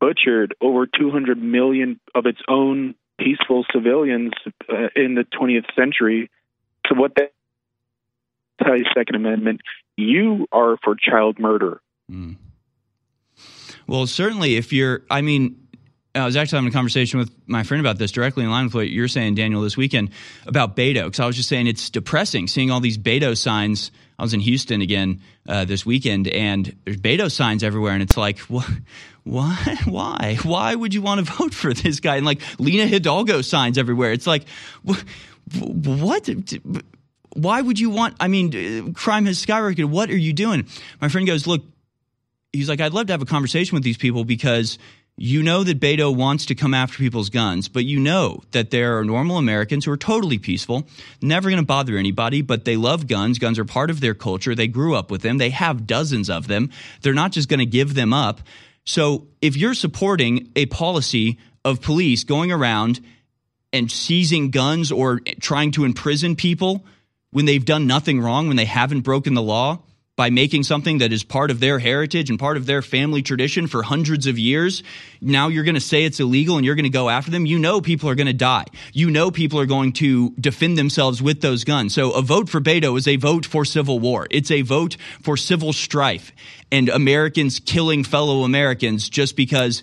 butchered 0.00 0.54
over 0.60 0.86
200 0.86 1.42
million 1.42 2.00
of 2.14 2.26
its 2.26 2.40
own 2.48 2.94
peaceful 3.18 3.64
civilians 3.72 4.32
uh, 4.68 4.88
in 4.94 5.14
the 5.14 5.24
20th 5.24 5.66
century. 5.74 6.30
So 6.86 6.94
what 6.94 7.14
that 7.16 7.32
tells 8.62 8.82
Second 8.94 9.16
Amendment, 9.16 9.62
you 9.96 10.46
are 10.52 10.76
for 10.82 10.94
child 10.94 11.38
murder. 11.38 11.80
Mm. 12.10 12.36
Well, 13.86 14.06
certainly, 14.06 14.56
if 14.56 14.72
you're, 14.72 15.02
I 15.10 15.20
mean, 15.22 15.65
I 16.16 16.24
was 16.24 16.36
actually 16.36 16.56
having 16.56 16.70
a 16.70 16.72
conversation 16.72 17.18
with 17.18 17.30
my 17.46 17.62
friend 17.62 17.80
about 17.80 17.98
this 17.98 18.10
directly 18.10 18.44
in 18.44 18.50
line 18.50 18.64
with 18.64 18.74
what 18.74 18.88
you're 18.88 19.08
saying, 19.08 19.34
Daniel, 19.34 19.62
this 19.62 19.76
weekend 19.76 20.10
about 20.46 20.74
Beto. 20.74 21.04
Because 21.04 21.20
I 21.20 21.26
was 21.26 21.36
just 21.36 21.48
saying 21.48 21.66
it's 21.66 21.90
depressing 21.90 22.48
seeing 22.48 22.70
all 22.70 22.80
these 22.80 22.98
Beto 22.98 23.36
signs. 23.36 23.90
I 24.18 24.22
was 24.22 24.32
in 24.32 24.40
Houston 24.40 24.80
again 24.80 25.20
uh, 25.46 25.66
this 25.66 25.84
weekend, 25.84 26.26
and 26.26 26.74
there's 26.84 26.96
Beto 26.96 27.30
signs 27.30 27.62
everywhere, 27.62 27.92
and 27.92 28.02
it's 28.02 28.16
like, 28.16 28.38
what? 28.40 28.68
Why? 29.24 29.76
Why? 29.84 30.38
Why 30.42 30.74
would 30.74 30.94
you 30.94 31.02
want 31.02 31.26
to 31.26 31.32
vote 31.38 31.52
for 31.52 31.74
this 31.74 32.00
guy? 32.00 32.16
And 32.16 32.24
like 32.24 32.40
Lina 32.58 32.86
Hidalgo 32.86 33.42
signs 33.42 33.76
everywhere. 33.76 34.12
It's 34.12 34.26
like, 34.26 34.48
what? 34.82 35.04
Why 37.34 37.60
would 37.60 37.78
you 37.78 37.90
want? 37.90 38.16
I 38.20 38.28
mean, 38.28 38.94
crime 38.94 39.26
has 39.26 39.44
skyrocketed. 39.44 39.86
What 39.86 40.10
are 40.10 40.16
you 40.16 40.32
doing? 40.32 40.66
My 41.00 41.08
friend 41.08 41.26
goes, 41.26 41.46
look. 41.46 41.62
He's 42.52 42.70
like, 42.70 42.80
I'd 42.80 42.94
love 42.94 43.08
to 43.08 43.12
have 43.12 43.20
a 43.20 43.26
conversation 43.26 43.74
with 43.74 43.82
these 43.82 43.98
people 43.98 44.24
because 44.24 44.78
you 45.18 45.42
know 45.42 45.64
that 45.64 45.80
Beto 45.80 46.14
wants 46.14 46.46
to 46.46 46.54
come 46.54 46.74
after 46.74 46.98
people's 46.98 47.30
guns, 47.30 47.68
but 47.68 47.86
you 47.86 47.98
know 47.98 48.42
that 48.50 48.70
there 48.70 48.98
are 48.98 49.04
normal 49.04 49.38
Americans 49.38 49.86
who 49.86 49.90
are 49.90 49.96
totally 49.96 50.38
peaceful, 50.38 50.86
never 51.22 51.48
going 51.48 51.60
to 51.60 51.66
bother 51.66 51.96
anybody, 51.96 52.42
but 52.42 52.66
they 52.66 52.76
love 52.76 53.06
guns. 53.06 53.38
Guns 53.38 53.58
are 53.58 53.64
part 53.64 53.88
of 53.88 54.00
their 54.00 54.14
culture. 54.14 54.54
They 54.54 54.68
grew 54.68 54.94
up 54.94 55.10
with 55.10 55.22
them. 55.22 55.38
They 55.38 55.50
have 55.50 55.86
dozens 55.86 56.28
of 56.28 56.48
them. 56.48 56.70
They're 57.00 57.14
not 57.14 57.32
just 57.32 57.48
going 57.48 57.60
to 57.60 57.66
give 57.66 57.94
them 57.94 58.12
up. 58.12 58.40
So 58.84 59.26
if 59.40 59.56
you're 59.56 59.74
supporting 59.74 60.52
a 60.54 60.66
policy 60.66 61.38
of 61.64 61.80
police 61.80 62.24
going 62.24 62.52
around 62.52 63.00
and 63.72 63.90
seizing 63.90 64.50
guns 64.50 64.92
or 64.92 65.20
trying 65.40 65.72
to 65.72 65.84
imprison 65.84 66.36
people 66.36 66.84
when 67.30 67.46
they've 67.46 67.64
done 67.64 67.86
nothing 67.86 68.20
wrong, 68.20 68.48
when 68.48 68.56
they 68.56 68.66
haven't 68.66 69.00
broken 69.00 69.34
the 69.34 69.42
law, 69.42 69.80
by 70.16 70.30
making 70.30 70.62
something 70.62 70.98
that 70.98 71.12
is 71.12 71.22
part 71.22 71.50
of 71.50 71.60
their 71.60 71.78
heritage 71.78 72.30
and 72.30 72.38
part 72.38 72.56
of 72.56 72.64
their 72.64 72.80
family 72.80 73.20
tradition 73.20 73.66
for 73.66 73.82
hundreds 73.82 74.26
of 74.26 74.38
years. 74.38 74.82
Now 75.20 75.48
you're 75.48 75.64
going 75.64 75.74
to 75.74 75.80
say 75.80 76.04
it's 76.04 76.20
illegal 76.20 76.56
and 76.56 76.64
you're 76.64 76.74
going 76.74 76.84
to 76.84 76.90
go 76.90 77.10
after 77.10 77.30
them. 77.30 77.44
You 77.44 77.58
know 77.58 77.82
people 77.82 78.08
are 78.08 78.14
going 78.14 78.26
to 78.26 78.32
die. 78.32 78.64
You 78.94 79.10
know 79.10 79.30
people 79.30 79.60
are 79.60 79.66
going 79.66 79.92
to 79.94 80.30
defend 80.30 80.78
themselves 80.78 81.20
with 81.20 81.42
those 81.42 81.64
guns. 81.64 81.94
So 81.94 82.12
a 82.12 82.22
vote 82.22 82.48
for 82.48 82.60
Beto 82.62 82.96
is 82.96 83.06
a 83.06 83.16
vote 83.16 83.44
for 83.44 83.66
civil 83.66 83.98
war. 83.98 84.26
It's 84.30 84.50
a 84.50 84.62
vote 84.62 84.96
for 85.22 85.36
civil 85.36 85.74
strife 85.74 86.32
and 86.72 86.88
Americans 86.88 87.60
killing 87.60 88.02
fellow 88.02 88.44
Americans 88.44 89.10
just 89.10 89.36
because 89.36 89.82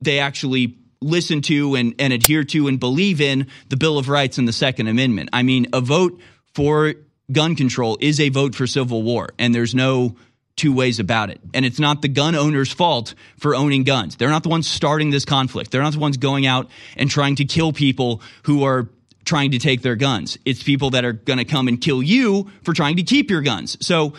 they 0.00 0.20
actually 0.20 0.78
listen 1.02 1.42
to 1.42 1.74
and, 1.74 1.94
and 1.98 2.14
adhere 2.14 2.44
to 2.44 2.66
and 2.66 2.80
believe 2.80 3.20
in 3.20 3.46
the 3.68 3.76
Bill 3.76 3.98
of 3.98 4.08
Rights 4.08 4.38
and 4.38 4.48
the 4.48 4.52
Second 4.52 4.88
Amendment. 4.88 5.28
I 5.34 5.42
mean, 5.42 5.66
a 5.74 5.82
vote 5.82 6.18
for 6.54 6.94
gun 7.30 7.56
control 7.56 7.98
is 8.00 8.20
a 8.20 8.28
vote 8.28 8.54
for 8.54 8.66
civil 8.66 9.02
war, 9.02 9.30
and 9.38 9.54
there's 9.54 9.74
no 9.74 10.16
two 10.56 10.74
ways 10.74 10.98
about 10.98 11.30
it. 11.30 11.40
And 11.54 11.64
it's 11.64 11.78
not 11.78 12.02
the 12.02 12.08
gun 12.08 12.34
owner's 12.34 12.72
fault 12.72 13.14
for 13.38 13.54
owning 13.54 13.84
guns. 13.84 14.16
They're 14.16 14.28
not 14.28 14.42
the 14.42 14.48
ones 14.48 14.68
starting 14.68 15.10
this 15.10 15.24
conflict. 15.24 15.70
They're 15.70 15.82
not 15.82 15.92
the 15.92 15.98
ones 16.00 16.16
going 16.16 16.46
out 16.46 16.68
and 16.96 17.08
trying 17.08 17.36
to 17.36 17.44
kill 17.44 17.72
people 17.72 18.20
who 18.42 18.64
are 18.64 18.88
trying 19.24 19.52
to 19.52 19.58
take 19.58 19.82
their 19.82 19.94
guns. 19.94 20.36
It's 20.44 20.62
people 20.62 20.90
that 20.90 21.04
are 21.04 21.12
going 21.12 21.38
to 21.38 21.44
come 21.44 21.68
and 21.68 21.80
kill 21.80 22.02
you 22.02 22.50
for 22.62 22.72
trying 22.72 22.96
to 22.96 23.02
keep 23.02 23.30
your 23.30 23.42
guns. 23.42 23.76
So 23.86 24.14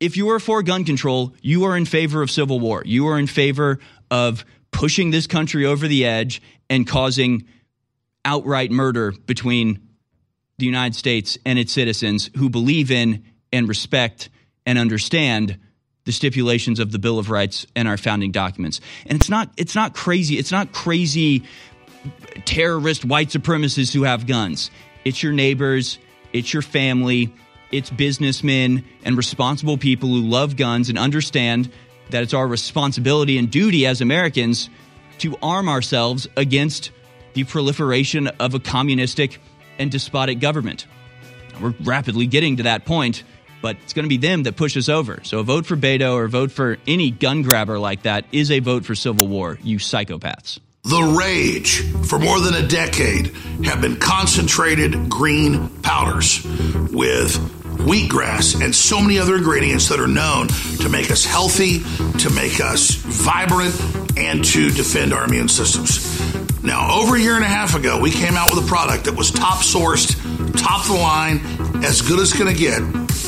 if 0.00 0.16
you 0.16 0.30
are 0.30 0.40
for 0.40 0.62
gun 0.62 0.84
control, 0.84 1.34
you 1.42 1.64
are 1.64 1.76
in 1.76 1.84
favor 1.84 2.22
of 2.22 2.30
civil 2.30 2.58
war. 2.60 2.82
You 2.86 3.08
are 3.08 3.18
in 3.18 3.26
favor 3.26 3.78
of 4.10 4.44
pushing 4.70 5.10
this 5.10 5.26
country 5.26 5.66
over 5.66 5.88
the 5.88 6.06
edge 6.06 6.40
and 6.70 6.86
causing 6.86 7.46
outright 8.24 8.70
murder 8.70 9.12
between 9.12 9.85
the 10.58 10.66
United 10.66 10.94
States 10.94 11.38
and 11.44 11.58
its 11.58 11.72
citizens 11.72 12.30
who 12.36 12.48
believe 12.48 12.90
in 12.90 13.24
and 13.52 13.68
respect 13.68 14.30
and 14.64 14.78
understand 14.78 15.58
the 16.04 16.12
stipulations 16.12 16.78
of 16.78 16.92
the 16.92 16.98
Bill 16.98 17.18
of 17.18 17.30
Rights 17.30 17.66
and 17.74 17.88
our 17.88 17.96
founding 17.96 18.30
documents. 18.30 18.80
And 19.06 19.18
it's 19.18 19.28
not 19.28 19.50
it's 19.56 19.74
not 19.74 19.94
crazy. 19.94 20.38
It's 20.38 20.52
not 20.52 20.72
crazy 20.72 21.44
terrorist 22.44 23.04
white 23.04 23.28
supremacists 23.28 23.92
who 23.92 24.04
have 24.04 24.26
guns. 24.26 24.70
It's 25.04 25.22
your 25.22 25.32
neighbors, 25.32 25.98
it's 26.32 26.52
your 26.52 26.62
family, 26.62 27.32
it's 27.70 27.90
businessmen 27.90 28.84
and 29.04 29.16
responsible 29.16 29.76
people 29.76 30.08
who 30.08 30.22
love 30.22 30.56
guns 30.56 30.88
and 30.88 30.98
understand 30.98 31.70
that 32.10 32.22
it's 32.22 32.34
our 32.34 32.46
responsibility 32.46 33.38
and 33.38 33.50
duty 33.50 33.86
as 33.86 34.00
Americans 34.00 34.70
to 35.18 35.36
arm 35.42 35.68
ourselves 35.68 36.28
against 36.36 36.90
the 37.34 37.44
proliferation 37.44 38.28
of 38.28 38.54
a 38.54 38.60
communistic 38.60 39.40
and 39.78 39.90
despotic 39.90 40.40
government. 40.40 40.86
We're 41.60 41.74
rapidly 41.80 42.26
getting 42.26 42.58
to 42.58 42.64
that 42.64 42.84
point, 42.84 43.24
but 43.62 43.76
it's 43.82 43.92
going 43.92 44.04
to 44.04 44.08
be 44.08 44.18
them 44.18 44.42
that 44.44 44.56
push 44.56 44.76
us 44.76 44.88
over. 44.88 45.20
So 45.22 45.38
a 45.38 45.42
vote 45.42 45.66
for 45.66 45.76
Beto 45.76 46.14
or 46.14 46.24
a 46.24 46.28
vote 46.28 46.52
for 46.52 46.78
any 46.86 47.10
gun 47.10 47.42
grabber 47.42 47.78
like 47.78 48.02
that 48.02 48.26
is 48.32 48.50
a 48.50 48.60
vote 48.60 48.84
for 48.84 48.94
civil 48.94 49.26
war, 49.26 49.58
you 49.62 49.78
psychopaths. 49.78 50.58
The 50.84 51.02
rage 51.02 51.82
for 52.06 52.18
more 52.18 52.38
than 52.38 52.54
a 52.54 52.66
decade 52.66 53.34
have 53.64 53.80
been 53.80 53.96
concentrated 53.96 55.08
green 55.08 55.68
powders 55.82 56.44
with 56.92 57.36
wheatgrass 57.78 58.62
and 58.62 58.74
so 58.74 59.00
many 59.00 59.18
other 59.18 59.36
ingredients 59.36 59.88
that 59.88 59.98
are 59.98 60.06
known 60.06 60.46
to 60.46 60.88
make 60.88 61.10
us 61.10 61.24
healthy, 61.24 61.80
to 62.18 62.30
make 62.30 62.60
us 62.60 62.92
vibrant, 62.94 63.74
and 64.16 64.44
to 64.44 64.70
defend 64.70 65.12
our 65.12 65.24
immune 65.24 65.48
systems. 65.48 66.55
Now, 66.66 67.00
over 67.00 67.14
a 67.14 67.20
year 67.20 67.36
and 67.36 67.44
a 67.44 67.48
half 67.48 67.76
ago, 67.76 68.00
we 68.00 68.10
came 68.10 68.34
out 68.34 68.52
with 68.52 68.64
a 68.64 68.66
product 68.66 69.04
that 69.04 69.14
was 69.14 69.30
top 69.30 69.58
sourced, 69.58 70.16
top 70.60 70.80
of 70.80 70.88
the 70.88 71.00
line, 71.00 71.38
as 71.84 72.02
good 72.02 72.18
as 72.18 72.32
it's 72.32 72.38
going 72.38 72.52
to 72.52 72.60
get, 72.60 72.80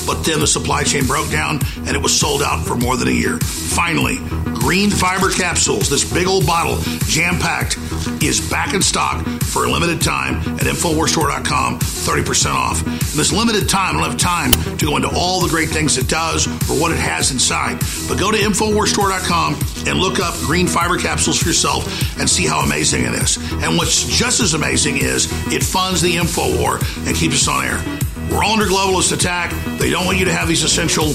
but 0.09 0.25
then 0.25 0.41
the 0.41 0.47
supply 0.47 0.83
chain 0.83 1.07
broke 1.07 1.31
down 1.31 1.61
and 1.87 1.91
it 1.91 2.03
was 2.03 2.19
sold 2.19 2.43
out 2.43 2.67
for 2.67 2.75
more 2.75 2.97
than 2.97 3.07
a 3.07 3.13
year. 3.13 3.39
Finally, 3.39 4.17
green 4.55 4.91
fiber 4.91 5.31
capsules, 5.31 5.89
this 5.89 6.11
big 6.11 6.27
old 6.27 6.47
bottle, 6.47 6.79
jam 7.05 7.39
packed, 7.39 7.79
is 8.23 8.41
back 8.51 8.75
in 8.75 8.83
stock 8.83 9.25
for 9.45 9.67
a 9.67 9.71
limited 9.71 10.01
time 10.01 10.37
at 10.57 10.67
InfoWarsStore.com, 10.67 11.79
30% 11.79 12.55
off. 12.55 12.87
And 12.87 13.19
this 13.19 13.33
limited 13.33 13.69
time, 13.69 13.97
I 13.97 14.01
don't 14.01 14.11
have 14.11 14.19
time 14.19 14.53
to 14.79 14.87
go 14.87 14.97
into 14.97 15.11
all 15.15 15.41
the 15.41 15.49
great 15.49 15.69
things 15.69 15.99
it 15.99 16.09
does 16.09 16.47
or 16.71 16.81
what 16.81 16.91
it 16.91 16.99
has 16.99 17.31
inside. 17.31 17.79
But 18.09 18.19
go 18.19 18.31
to 18.31 18.39
InfoWarsStore.com 18.39 19.55
and 19.87 19.99
look 19.99 20.21
up 20.21 20.35
green 20.41 20.67
fiber 20.67 20.97
capsules 20.97 21.39
for 21.39 21.49
yourself 21.49 22.19
and 22.19 22.29
see 22.29 22.47
how 22.47 22.61
amazing 22.61 23.05
it 23.05 23.13
is. 23.13 23.28
And 23.37 23.77
what's 23.77 24.07
just 24.07 24.41
as 24.41 24.55
amazing 24.55 24.99
is 24.99 25.27
it 25.53 25.63
funds 25.63 26.01
the 26.01 26.17
info 26.17 26.57
war 26.59 26.79
and 27.07 27.15
keeps 27.15 27.47
us 27.47 27.49
on 27.49 27.65
air. 27.65 27.99
We're 28.31 28.45
all 28.45 28.53
under 28.53 28.67
globalist 28.67 29.13
attack. 29.13 29.51
They 29.79 29.91
don't 29.91 30.07
want 30.07 30.19
you 30.19 30.27
to 30.27 30.33
have 30.33 30.47
these 30.49 30.63
essential 30.63 31.07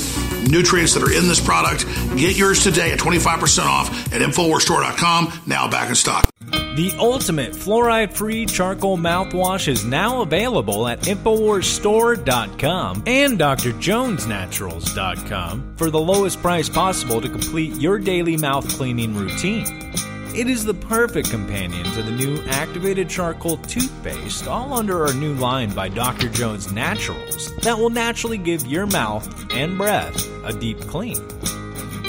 nutrients 0.49 0.93
that 0.93 1.03
are 1.03 1.11
in 1.11 1.27
this 1.27 1.39
product. 1.39 1.85
Get 2.17 2.35
yours 2.37 2.63
today 2.63 2.91
at 2.91 2.99
25% 2.99 3.65
off 3.65 3.89
at 4.13 4.21
InfoWarsStore.com. 4.21 5.41
Now 5.45 5.69
back 5.69 5.89
in 5.89 5.95
stock. 5.95 6.29
The 6.75 6.93
ultimate 6.97 7.53
fluoride 7.53 8.13
free 8.13 8.47
charcoal 8.47 8.97
mouthwash 8.97 9.67
is 9.67 9.85
now 9.85 10.21
available 10.21 10.87
at 10.87 11.01
InfoWarsStore.com 11.01 13.03
and 13.05 13.39
DrJonesNaturals.com 13.39 15.75
for 15.77 15.91
the 15.91 15.99
lowest 15.99 16.41
price 16.41 16.69
possible 16.69 17.21
to 17.21 17.29
complete 17.29 17.75
your 17.75 17.99
daily 17.99 18.37
mouth 18.37 18.67
cleaning 18.69 19.15
routine. 19.15 19.93
It 20.35 20.49
is 20.49 20.65
the 20.65 20.73
perfect 20.73 21.29
companion 21.29 21.83
to 21.83 22.01
the 22.01 22.11
new 22.11 22.41
activated 22.47 23.07
charcoal 23.07 23.57
toothpaste, 23.57 24.47
all 24.47 24.73
under 24.73 25.05
our 25.05 25.13
new 25.13 25.35
line 25.35 25.69
by 25.75 25.89
Dr. 25.89 26.27
Jones 26.27 26.71
Naturals, 26.71 27.55
that 27.57 27.77
will 27.77 27.91
naturally 27.91 28.39
give 28.39 28.65
your 28.65 28.87
mouth 28.87 29.27
and 29.53 29.77
breath 29.77 30.27
a 30.43 30.51
deep 30.51 30.79
clean. 30.87 31.23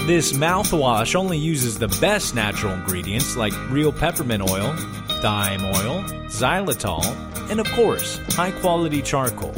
This 0.06 0.32
mouthwash 0.32 1.14
only 1.14 1.36
uses 1.36 1.78
the 1.78 1.88
best 2.00 2.34
natural 2.34 2.72
ingredients 2.72 3.36
like 3.36 3.52
real 3.70 3.92
peppermint 3.92 4.48
oil, 4.48 4.74
thyme 5.20 5.62
oil, 5.62 6.02
xylitol, 6.28 7.04
and 7.50 7.60
of 7.60 7.70
course, 7.72 8.18
high 8.30 8.52
quality 8.52 9.02
charcoal. 9.02 9.54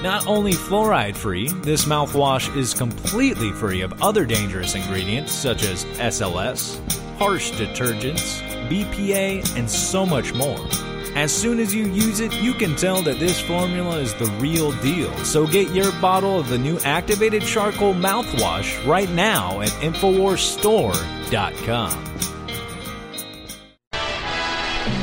Not 0.00 0.28
only 0.28 0.52
fluoride 0.52 1.16
free, 1.16 1.48
this 1.62 1.86
mouthwash 1.86 2.56
is 2.56 2.72
completely 2.72 3.50
free 3.50 3.80
of 3.80 4.00
other 4.00 4.24
dangerous 4.24 4.76
ingredients 4.76 5.32
such 5.32 5.64
as 5.64 5.84
SLS, 5.98 6.78
harsh 7.20 7.52
detergents, 7.52 8.40
BPA, 8.70 9.54
and 9.54 9.70
so 9.70 10.06
much 10.06 10.32
more. 10.32 10.66
As 11.14 11.30
soon 11.30 11.60
as 11.60 11.74
you 11.74 11.86
use 11.88 12.20
it, 12.20 12.32
you 12.40 12.54
can 12.54 12.74
tell 12.76 13.02
that 13.02 13.18
this 13.18 13.38
formula 13.38 13.98
is 13.98 14.14
the 14.14 14.24
real 14.38 14.72
deal. 14.80 15.14
So 15.18 15.46
get 15.46 15.68
your 15.74 15.92
bottle 16.00 16.40
of 16.40 16.48
the 16.48 16.56
new 16.56 16.78
activated 16.78 17.42
charcoal 17.42 17.92
mouthwash 17.92 18.86
right 18.86 19.10
now 19.10 19.60
at 19.60 19.68
InfoWarsStore.com. 19.68 22.04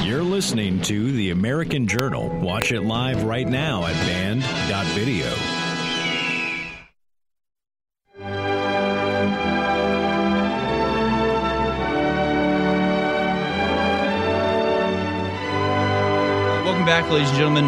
You're 0.04 0.24
listening 0.24 0.82
to 0.84 1.12
The 1.12 1.30
American 1.30 1.88
Journal. 1.88 2.30
Watch 2.40 2.72
it 2.72 2.82
live 2.82 3.26
right 3.26 3.48
now 3.48 3.86
at 3.86 3.94
band.video. 4.08 5.57
back, 16.88 17.10
ladies 17.12 17.28
and 17.28 17.38
gentlemen. 17.38 17.66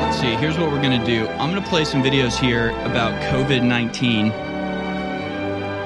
Let's 0.00 0.18
see, 0.18 0.34
here's 0.36 0.56
what 0.56 0.70
we're 0.72 0.80
going 0.80 0.98
to 0.98 1.06
do. 1.06 1.28
I'm 1.28 1.50
going 1.50 1.62
to 1.62 1.68
play 1.68 1.84
some 1.84 2.02
videos 2.02 2.40
here 2.40 2.70
about 2.86 3.12
COVID 3.24 3.62
19, 3.62 4.28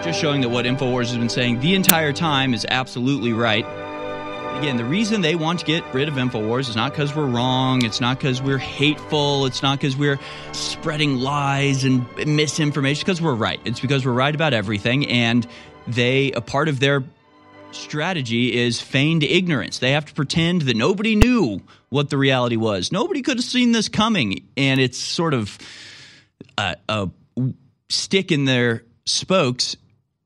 just 0.05 0.21
showing 0.21 0.43
that 0.43 0.49
what 0.49 0.65
InfoWars 0.65 1.09
has 1.09 1.17
been 1.17 1.29
saying 1.29 1.59
the 1.59 1.75
entire 1.75 2.13
time 2.13 2.55
is 2.55 2.65
absolutely 2.69 3.33
right. 3.33 3.67
Again, 4.61 4.77
the 4.77 4.85
reason 4.85 5.23
they 5.23 5.35
want 5.35 5.59
to 5.59 5.67
get 5.67 5.83
rid 5.93 6.07
of 6.07 6.15
InfoWars 6.15 6.69
is 6.69 6.77
not 6.77 6.93
because 6.93 7.17
we're 7.17 7.27
wrong, 7.27 7.85
it's 7.85 8.01
not 8.01 8.17
because 8.17 8.41
we're 8.41 8.59
hateful, 8.59 9.45
it's 9.45 9.61
not 9.61 9.81
because 9.81 9.97
we're 9.97 10.21
spreading 10.53 11.17
lies 11.17 11.83
and 11.83 12.07
misinformation, 12.17 13.03
because 13.05 13.21
we're 13.21 13.35
right. 13.35 13.59
It's 13.65 13.81
because 13.81 14.07
we're 14.07 14.13
right 14.13 14.37
about 14.37 14.55
everything, 14.55 15.09
and 15.09 15.45
they, 15.89 16.31
a 16.31 16.41
part 16.41 16.69
of 16.69 16.79
their 16.79 17.03
strategy 17.73 18.55
is 18.57 18.81
feigned 18.81 19.23
ignorance. 19.23 19.79
They 19.79 19.93
have 19.93 20.07
to 20.07 20.15
pretend 20.15 20.63
that 20.63 20.77
nobody 20.77 21.15
knew 21.15 21.61
what 21.89 22.11
the 22.11 22.19
reality 22.19 22.57
was. 22.57 22.93
Nobody 22.93 23.23
could 23.23 23.37
have 23.37 23.45
seen 23.45 23.73
this 23.73 23.89
coming. 23.89 24.47
And 24.57 24.81
it's 24.81 24.99
sort 24.99 25.35
of 25.35 25.59
a, 26.59 26.77
a 26.89 27.11
stick 27.89 28.33
in 28.33 28.45
their 28.45 28.85
spokes 29.05 29.77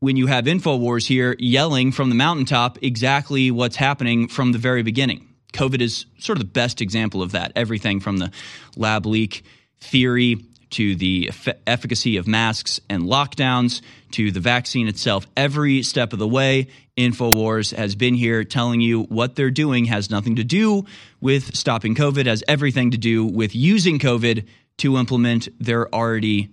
when 0.01 0.17
you 0.17 0.27
have 0.27 0.47
InfoWars 0.47 1.07
here 1.07 1.37
yelling 1.39 1.93
from 1.93 2.09
the 2.09 2.15
mountaintop 2.15 2.79
exactly 2.83 3.51
what's 3.51 3.77
happening 3.77 4.29
from 4.29 4.53
the 4.53 4.59
very 4.59 4.83
beginning. 4.83 5.27
COVID 5.53 5.81
is 5.81 6.07
sort 6.19 6.39
of 6.39 6.45
the 6.45 6.51
best 6.51 6.81
example 6.81 7.23
of 7.23 7.33
that. 7.33 7.53
Everything 7.55 8.01
from 8.01 8.19
the 8.19 8.31
lab 8.77 9.05
leak 9.05 9.45
theory 9.81 10.45
to 10.71 10.95
the 10.95 11.29
eff- 11.29 11.57
efficacy 11.67 12.17
of 12.17 12.27
masks 12.27 12.81
and 12.89 13.05
lockdowns 13.05 13.81
to 14.13 14.31
the 14.31 14.41
vaccine 14.41 14.89
itself. 14.89 15.27
Every 15.37 15.83
step 15.83 16.13
of 16.13 16.19
the 16.19 16.29
way, 16.29 16.69
InfoWars 16.97 17.75
has 17.75 17.95
been 17.95 18.15
here 18.15 18.45
telling 18.45 18.81
you 18.81 19.03
what 19.05 19.37
they're 19.37 19.51
doing 19.51 19.87
has 19.87 20.11
nothing 20.11 20.37
to 20.37 20.45
do 20.45 20.85
with 21.21 21.57
stopping 21.57 21.95
COVID, 21.95 22.27
has 22.27 22.45
everything 22.49 22.91
to 22.93 22.99
do 22.99 23.25
with 23.25 23.55
using 23.55 23.99
COVID 23.99 24.47
to 24.79 24.97
implement 24.97 25.49
their 25.59 25.93
already 25.95 26.51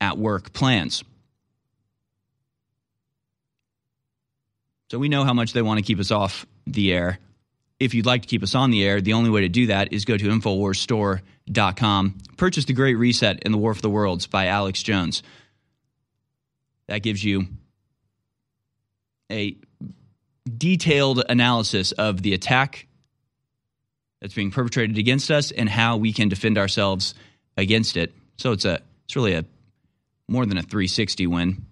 at 0.00 0.18
work 0.18 0.52
plans. 0.52 1.04
So 4.90 4.98
we 4.98 5.08
know 5.08 5.24
how 5.24 5.34
much 5.34 5.52
they 5.52 5.62
want 5.62 5.78
to 5.78 5.84
keep 5.84 6.00
us 6.00 6.10
off 6.10 6.46
the 6.66 6.92
air. 6.92 7.18
If 7.80 7.94
you'd 7.94 8.06
like 8.06 8.22
to 8.22 8.28
keep 8.28 8.42
us 8.42 8.54
on 8.54 8.70
the 8.70 8.84
air, 8.84 9.00
the 9.00 9.14
only 9.14 9.30
way 9.30 9.40
to 9.40 9.48
do 9.48 9.68
that 9.68 9.92
is 9.92 10.04
go 10.04 10.18
to 10.18 10.24
InfoWarsStore.com. 10.28 12.18
Purchase 12.36 12.66
The 12.66 12.74
Great 12.74 12.96
Reset 12.96 13.40
and 13.42 13.54
the 13.54 13.58
War 13.58 13.74
for 13.74 13.80
the 13.80 13.88
Worlds 13.88 14.26
by 14.26 14.46
Alex 14.46 14.82
Jones. 14.82 15.22
That 16.88 16.98
gives 16.98 17.24
you 17.24 17.46
a 19.32 19.56
detailed 20.58 21.24
analysis 21.26 21.92
of 21.92 22.20
the 22.20 22.34
attack 22.34 22.86
that's 24.20 24.34
being 24.34 24.50
perpetrated 24.50 24.98
against 24.98 25.30
us 25.30 25.50
and 25.50 25.68
how 25.68 25.96
we 25.96 26.12
can 26.12 26.28
defend 26.28 26.58
ourselves 26.58 27.14
against 27.56 27.96
it. 27.96 28.14
So 28.36 28.52
it's 28.52 28.66
a 28.66 28.82
it's 29.04 29.16
really 29.16 29.34
a 29.34 29.44
more 30.28 30.44
than 30.46 30.58
a 30.58 30.62
360 30.62 31.26
win. 31.26 31.66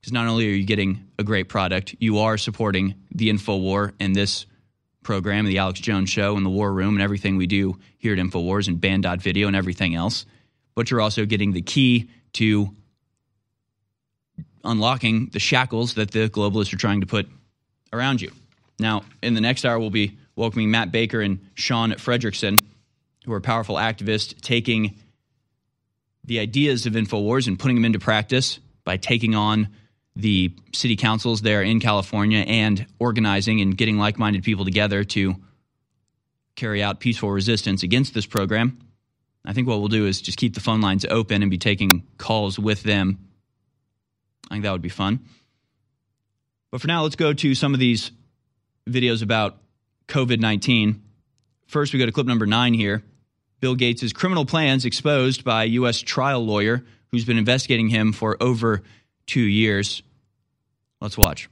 Because 0.00 0.12
not 0.12 0.26
only 0.26 0.46
are 0.48 0.54
you 0.54 0.64
getting 0.64 1.08
a 1.18 1.22
great 1.22 1.48
product, 1.48 1.94
you 1.98 2.18
are 2.18 2.36
supporting 2.36 2.94
the 3.14 3.30
InfoWar 3.30 3.92
and 4.00 4.14
this 4.14 4.44
program, 5.04 5.46
the 5.46 5.58
Alex 5.58 5.78
Jones 5.80 6.10
Show, 6.10 6.36
and 6.36 6.44
the 6.44 6.50
War 6.50 6.72
Room, 6.72 6.94
and 6.94 7.02
everything 7.02 7.36
we 7.36 7.46
do 7.46 7.78
here 7.98 8.14
at 8.14 8.18
InfoWars 8.18 8.66
and 8.66 8.80
Band 8.80 9.06
Video 9.20 9.46
and 9.46 9.54
everything 9.54 9.94
else. 9.94 10.26
But 10.74 10.90
you're 10.90 11.00
also 11.00 11.24
getting 11.24 11.52
the 11.52 11.62
key 11.62 12.10
to 12.34 12.74
unlocking 14.64 15.28
the 15.32 15.38
shackles 15.38 15.94
that 15.94 16.10
the 16.10 16.28
globalists 16.28 16.72
are 16.72 16.78
trying 16.78 17.02
to 17.02 17.06
put 17.06 17.28
around 17.92 18.20
you. 18.20 18.32
Now, 18.78 19.04
in 19.22 19.34
the 19.34 19.40
next 19.40 19.64
hour, 19.64 19.78
we'll 19.78 19.90
be 19.90 20.18
welcoming 20.34 20.70
Matt 20.70 20.90
Baker 20.90 21.20
and 21.20 21.38
Sean 21.54 21.92
Fredrickson, 21.92 22.60
who 23.24 23.32
are 23.32 23.40
powerful 23.40 23.76
activists 23.76 24.40
taking 24.40 24.98
the 26.24 26.40
ideas 26.40 26.86
of 26.86 26.94
InfoWars 26.94 27.46
and 27.46 27.58
putting 27.58 27.76
them 27.76 27.84
into 27.84 27.98
practice 27.98 28.58
by 28.84 28.96
taking 28.96 29.34
on 29.34 29.68
the 30.16 30.52
city 30.72 30.96
councils 30.96 31.42
there 31.42 31.62
in 31.62 31.80
California 31.80 32.40
and 32.40 32.86
organizing 32.98 33.60
and 33.60 33.76
getting 33.76 33.98
like 33.98 34.18
minded 34.18 34.44
people 34.44 34.64
together 34.64 35.02
to 35.04 35.34
carry 36.54 36.82
out 36.82 37.00
peaceful 37.00 37.30
resistance 37.30 37.82
against 37.82 38.14
this 38.14 38.26
program. 38.26 38.78
I 39.44 39.52
think 39.52 39.68
what 39.68 39.80
we'll 39.80 39.88
do 39.88 40.06
is 40.06 40.22
just 40.22 40.38
keep 40.38 40.54
the 40.54 40.60
phone 40.60 40.80
lines 40.80 41.04
open 41.04 41.42
and 41.42 41.50
be 41.50 41.58
taking 41.58 42.06
calls 42.16 42.58
with 42.58 42.82
them. 42.82 43.18
I 44.50 44.54
think 44.54 44.62
that 44.64 44.72
would 44.72 44.82
be 44.82 44.88
fun. 44.88 45.20
But 46.70 46.80
for 46.80 46.86
now, 46.86 47.02
let's 47.02 47.16
go 47.16 47.32
to 47.32 47.54
some 47.54 47.74
of 47.74 47.80
these 47.80 48.10
videos 48.88 49.22
about 49.22 49.58
COVID 50.08 50.40
19. 50.40 51.02
First, 51.66 51.92
we 51.92 51.98
go 51.98 52.06
to 52.06 52.12
clip 52.12 52.26
number 52.26 52.46
nine 52.46 52.74
here. 52.74 53.02
Bill 53.60 53.74
Gates' 53.74 54.12
criminal 54.12 54.44
plans 54.44 54.84
exposed 54.84 55.44
by 55.44 55.64
a 55.64 55.68
U.S. 55.68 56.00
trial 56.00 56.44
lawyer 56.44 56.84
who's 57.10 57.24
been 57.24 57.38
investigating 57.38 57.88
him 57.88 58.12
for 58.12 58.36
over 58.42 58.82
two 59.26 59.40
years. 59.40 60.02
Let's 61.00 61.18
watch. 61.18 61.48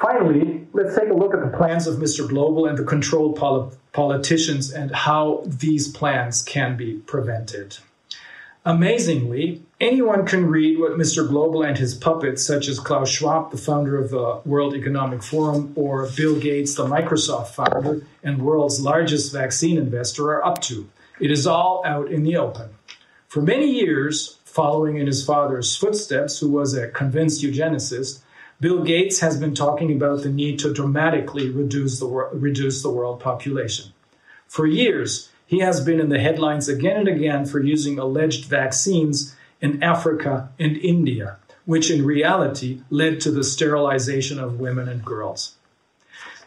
Finally, 0.00 0.66
let's 0.72 0.96
take 0.96 1.10
a 1.10 1.14
look 1.14 1.34
at 1.34 1.40
the 1.40 1.56
plans 1.56 1.86
of 1.86 1.96
Mr. 1.96 2.26
Global 2.26 2.66
and 2.66 2.78
the 2.78 2.84
controlled 2.84 3.36
pol- 3.36 3.74
politicians 3.92 4.72
and 4.72 4.94
how 4.94 5.42
these 5.44 5.88
plans 5.88 6.42
can 6.42 6.76
be 6.76 6.94
prevented. 6.94 7.76
Amazingly, 8.64 9.62
anyone 9.80 10.26
can 10.26 10.46
read 10.46 10.78
what 10.78 10.92
Mr. 10.92 11.26
Global 11.26 11.62
and 11.62 11.78
his 11.78 11.94
puppets, 11.94 12.46
such 12.46 12.68
as 12.68 12.78
Klaus 12.78 13.10
Schwab, 13.10 13.50
the 13.50 13.56
founder 13.56 13.98
of 13.98 14.10
the 14.10 14.40
World 14.44 14.74
Economic 14.74 15.22
Forum, 15.22 15.72
or 15.76 16.08
Bill 16.14 16.38
Gates, 16.38 16.74
the 16.74 16.84
Microsoft 16.84 17.48
founder 17.48 18.06
and 18.22 18.42
world's 18.42 18.80
largest 18.80 19.32
vaccine 19.32 19.78
investor, 19.78 20.30
are 20.30 20.44
up 20.44 20.60
to. 20.62 20.88
It 21.20 21.30
is 21.30 21.46
all 21.46 21.82
out 21.86 22.10
in 22.10 22.22
the 22.22 22.36
open. 22.36 22.70
For 23.28 23.40
many 23.40 23.70
years, 23.70 24.38
following 24.50 24.96
in 24.96 25.06
his 25.06 25.24
father's 25.24 25.76
footsteps, 25.76 26.40
who 26.40 26.48
was 26.48 26.74
a 26.74 26.88
convinced 26.88 27.42
eugenicist, 27.42 28.20
Bill 28.60 28.82
Gates 28.82 29.20
has 29.20 29.38
been 29.38 29.54
talking 29.54 29.92
about 29.92 30.22
the 30.22 30.28
need 30.28 30.58
to 30.58 30.74
dramatically 30.74 31.48
reduce 31.48 31.98
the, 31.98 32.06
wor- 32.06 32.30
reduce 32.32 32.82
the 32.82 32.90
world 32.90 33.20
population. 33.20 33.92
For 34.48 34.66
years, 34.66 35.30
he 35.46 35.60
has 35.60 35.80
been 35.80 36.00
in 36.00 36.10
the 36.10 36.18
headlines 36.18 36.68
again 36.68 36.96
and 36.96 37.08
again 37.08 37.46
for 37.46 37.60
using 37.60 37.98
alleged 37.98 38.46
vaccines 38.46 39.34
in 39.60 39.82
Africa 39.82 40.50
and 40.58 40.76
India, 40.76 41.38
which 41.64 41.90
in 41.90 42.04
reality 42.04 42.82
led 42.90 43.20
to 43.20 43.30
the 43.30 43.44
sterilization 43.44 44.38
of 44.38 44.60
women 44.60 44.88
and 44.88 45.04
girls. 45.04 45.54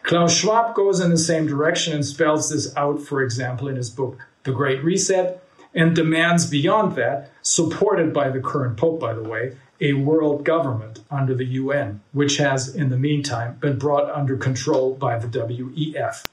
Klaus 0.02 0.36
Schwab 0.36 0.74
goes 0.74 1.00
in 1.00 1.10
the 1.10 1.18
same 1.18 1.46
direction 1.46 1.94
and 1.94 2.04
spells 2.04 2.50
this 2.50 2.76
out, 2.76 3.00
for 3.00 3.22
example, 3.22 3.68
in 3.68 3.76
his 3.76 3.90
book, 3.90 4.18
The 4.44 4.52
Great 4.52 4.84
Reset, 4.84 5.43
and 5.74 5.94
demands 5.94 6.48
beyond 6.48 6.96
that, 6.96 7.30
supported 7.42 8.12
by 8.12 8.30
the 8.30 8.40
current 8.40 8.76
Pope, 8.76 9.00
by 9.00 9.12
the 9.12 9.22
way, 9.22 9.56
a 9.80 9.92
world 9.94 10.44
government 10.44 11.00
under 11.10 11.34
the 11.34 11.44
UN, 11.44 12.00
which 12.12 12.36
has, 12.36 12.74
in 12.74 12.90
the 12.90 12.98
meantime, 12.98 13.56
been 13.60 13.78
brought 13.78 14.10
under 14.10 14.36
control 14.36 14.94
by 14.94 15.18
the 15.18 15.26
WEF. 15.26 16.26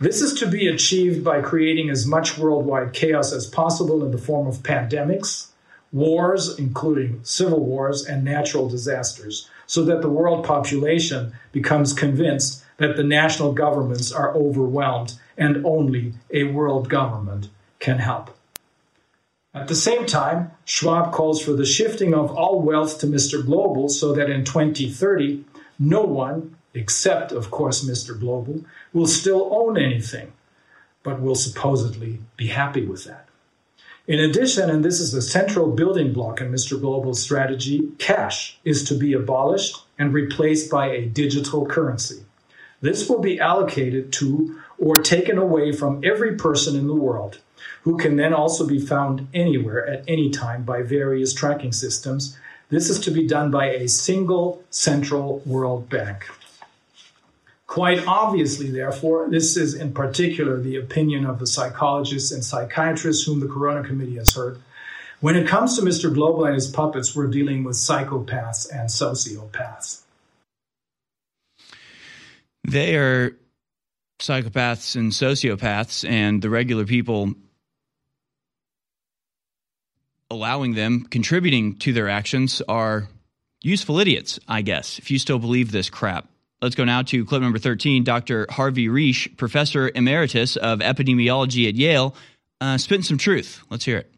This 0.00 0.20
is 0.20 0.32
to 0.40 0.48
be 0.48 0.66
achieved 0.66 1.22
by 1.22 1.42
creating 1.42 1.90
as 1.90 2.06
much 2.06 2.38
worldwide 2.38 2.92
chaos 2.92 3.32
as 3.32 3.46
possible 3.46 4.04
in 4.04 4.10
the 4.10 4.18
form 4.18 4.46
of 4.48 4.62
pandemics, 4.62 5.48
wars, 5.92 6.58
including 6.58 7.20
civil 7.22 7.64
wars 7.64 8.04
and 8.04 8.24
natural 8.24 8.68
disasters, 8.68 9.48
so 9.66 9.84
that 9.84 10.02
the 10.02 10.08
world 10.08 10.44
population 10.44 11.32
becomes 11.52 11.92
convinced 11.92 12.64
that 12.78 12.96
the 12.96 13.04
national 13.04 13.52
governments 13.52 14.10
are 14.10 14.34
overwhelmed 14.34 15.14
and 15.36 15.64
only 15.64 16.14
a 16.32 16.44
world 16.44 16.88
government 16.88 17.48
can 17.78 17.98
help. 17.98 18.36
At 19.54 19.68
the 19.68 19.74
same 19.74 20.06
time, 20.06 20.52
Schwab 20.64 21.12
calls 21.12 21.42
for 21.42 21.52
the 21.52 21.66
shifting 21.66 22.14
of 22.14 22.30
all 22.30 22.62
wealth 22.62 22.98
to 23.00 23.06
Mr. 23.06 23.44
Global 23.44 23.90
so 23.90 24.14
that 24.14 24.30
in 24.30 24.44
2030, 24.44 25.44
no 25.78 26.02
one, 26.02 26.56
except 26.72 27.32
of 27.32 27.50
course 27.50 27.84
Mr. 27.84 28.18
Global, 28.18 28.64
will 28.94 29.06
still 29.06 29.50
own 29.52 29.76
anything, 29.76 30.32
but 31.02 31.20
will 31.20 31.34
supposedly 31.34 32.20
be 32.38 32.46
happy 32.46 32.86
with 32.86 33.04
that. 33.04 33.28
In 34.06 34.18
addition, 34.18 34.70
and 34.70 34.82
this 34.82 34.98
is 34.98 35.12
the 35.12 35.22
central 35.22 35.70
building 35.70 36.14
block 36.14 36.40
in 36.40 36.50
Mr. 36.50 36.80
Global's 36.80 37.22
strategy, 37.22 37.92
cash 37.98 38.58
is 38.64 38.82
to 38.84 38.94
be 38.94 39.12
abolished 39.12 39.76
and 39.98 40.14
replaced 40.14 40.70
by 40.70 40.86
a 40.86 41.06
digital 41.06 41.66
currency. 41.66 42.22
This 42.80 43.08
will 43.08 43.20
be 43.20 43.38
allocated 43.38 44.12
to 44.14 44.60
or 44.78 44.96
taken 44.96 45.38
away 45.38 45.72
from 45.72 46.00
every 46.02 46.36
person 46.36 46.74
in 46.74 46.88
the 46.88 46.94
world 46.94 47.38
who 47.82 47.96
can 47.96 48.16
then 48.16 48.32
also 48.32 48.66
be 48.66 48.78
found 48.78 49.28
anywhere 49.34 49.86
at 49.86 50.04
any 50.08 50.30
time 50.30 50.62
by 50.62 50.82
various 50.82 51.34
tracking 51.34 51.72
systems. 51.72 52.36
This 52.70 52.88
is 52.88 53.00
to 53.00 53.10
be 53.10 53.26
done 53.26 53.50
by 53.50 53.66
a 53.70 53.88
single 53.88 54.62
central 54.70 55.42
world 55.44 55.90
bank. 55.90 56.28
Quite 57.66 58.06
obviously, 58.06 58.70
therefore, 58.70 59.28
this 59.30 59.56
is 59.56 59.74
in 59.74 59.92
particular 59.92 60.60
the 60.60 60.76
opinion 60.76 61.26
of 61.26 61.38
the 61.38 61.46
psychologists 61.46 62.30
and 62.30 62.44
psychiatrists 62.44 63.24
whom 63.24 63.40
the 63.40 63.48
Corona 63.48 63.82
Committee 63.86 64.16
has 64.16 64.34
heard. 64.34 64.60
When 65.20 65.36
it 65.36 65.48
comes 65.48 65.76
to 65.78 65.82
Mr. 65.82 66.12
Global 66.12 66.44
and 66.44 66.54
his 66.54 66.68
puppets, 66.68 67.16
we're 67.16 67.28
dealing 67.28 67.64
with 67.64 67.76
psychopaths 67.76 68.68
and 68.70 68.88
sociopaths. 68.88 70.02
They 72.68 72.96
are 72.96 73.36
psychopaths 74.20 74.94
and 74.94 75.10
sociopaths, 75.10 76.08
and 76.08 76.42
the 76.42 76.50
regular 76.50 76.84
people 76.84 77.34
allowing 80.32 80.74
them, 80.74 81.06
contributing 81.10 81.76
to 81.76 81.92
their 81.92 82.08
actions, 82.08 82.62
are 82.68 83.08
useful 83.60 83.98
idiots, 84.00 84.40
I 84.48 84.62
guess, 84.62 84.98
if 84.98 85.10
you 85.10 85.18
still 85.18 85.38
believe 85.38 85.70
this 85.70 85.90
crap. 85.90 86.28
Let's 86.60 86.74
go 86.74 86.84
now 86.84 87.02
to 87.02 87.24
clip 87.24 87.42
number 87.42 87.58
13. 87.58 88.04
Dr. 88.04 88.46
Harvey 88.48 88.88
Risch, 88.88 89.36
professor 89.36 89.90
emeritus 89.94 90.56
of 90.56 90.78
epidemiology 90.78 91.68
at 91.68 91.74
Yale, 91.74 92.14
uh, 92.60 92.78
spitting 92.78 93.02
some 93.02 93.18
truth. 93.18 93.62
Let's 93.68 93.84
hear 93.84 93.98
it. 93.98 94.12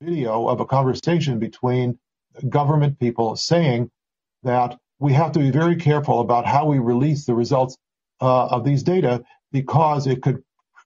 Video 0.00 0.48
of 0.48 0.60
a 0.60 0.64
conversation 0.64 1.38
between 1.38 1.98
government 2.48 2.98
people 2.98 3.36
saying 3.36 3.90
that 4.44 4.78
we 4.98 5.12
have 5.12 5.32
to 5.32 5.40
be 5.40 5.50
very 5.50 5.76
careful 5.76 6.20
about 6.20 6.46
how 6.46 6.64
we 6.64 6.78
release 6.78 7.26
the 7.26 7.34
results 7.34 7.76
uh, 8.20 8.46
of 8.46 8.64
these 8.64 8.82
data 8.82 9.24
because 9.52 10.06
it 10.06 10.22
could 10.22 10.42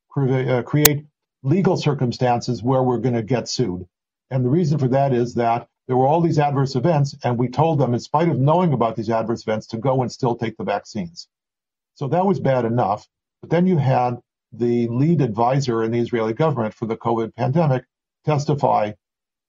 cre- 0.08 0.32
uh, 0.32 0.62
create 0.62 1.04
legal 1.42 1.76
circumstances 1.76 2.62
where 2.62 2.82
we're 2.82 2.98
going 2.98 3.14
to 3.14 3.22
get 3.22 3.48
sued. 3.48 3.86
And 4.30 4.44
the 4.44 4.50
reason 4.50 4.78
for 4.78 4.88
that 4.88 5.12
is 5.14 5.34
that 5.34 5.68
there 5.88 5.96
were 5.96 6.06
all 6.06 6.20
these 6.20 6.38
adverse 6.38 6.76
events, 6.76 7.16
and 7.24 7.38
we 7.38 7.48
told 7.48 7.78
them, 7.78 7.94
in 7.94 8.00
spite 8.00 8.28
of 8.28 8.40
knowing 8.40 8.72
about 8.72 8.96
these 8.96 9.10
adverse 9.10 9.42
events, 9.42 9.68
to 9.68 9.78
go 9.78 10.02
and 10.02 10.12
still 10.12 10.36
take 10.36 10.56
the 10.56 10.64
vaccines. 10.64 11.28
So 11.96 12.08
that 12.08 12.26
was 12.26 12.40
bad 12.40 12.64
enough. 12.66 13.08
But 13.42 13.50
then 13.50 13.66
you 13.66 13.78
had 13.78 14.20
the 14.52 14.88
lead 14.88 15.22
advisor 15.22 15.84
in 15.84 15.92
the 15.92 16.00
Israeli 16.00 16.34
government 16.34 16.74
for 16.74 16.86
the 16.86 16.96
COVID 16.98 17.34
pandemic 17.36 17.84
testify 18.26 18.92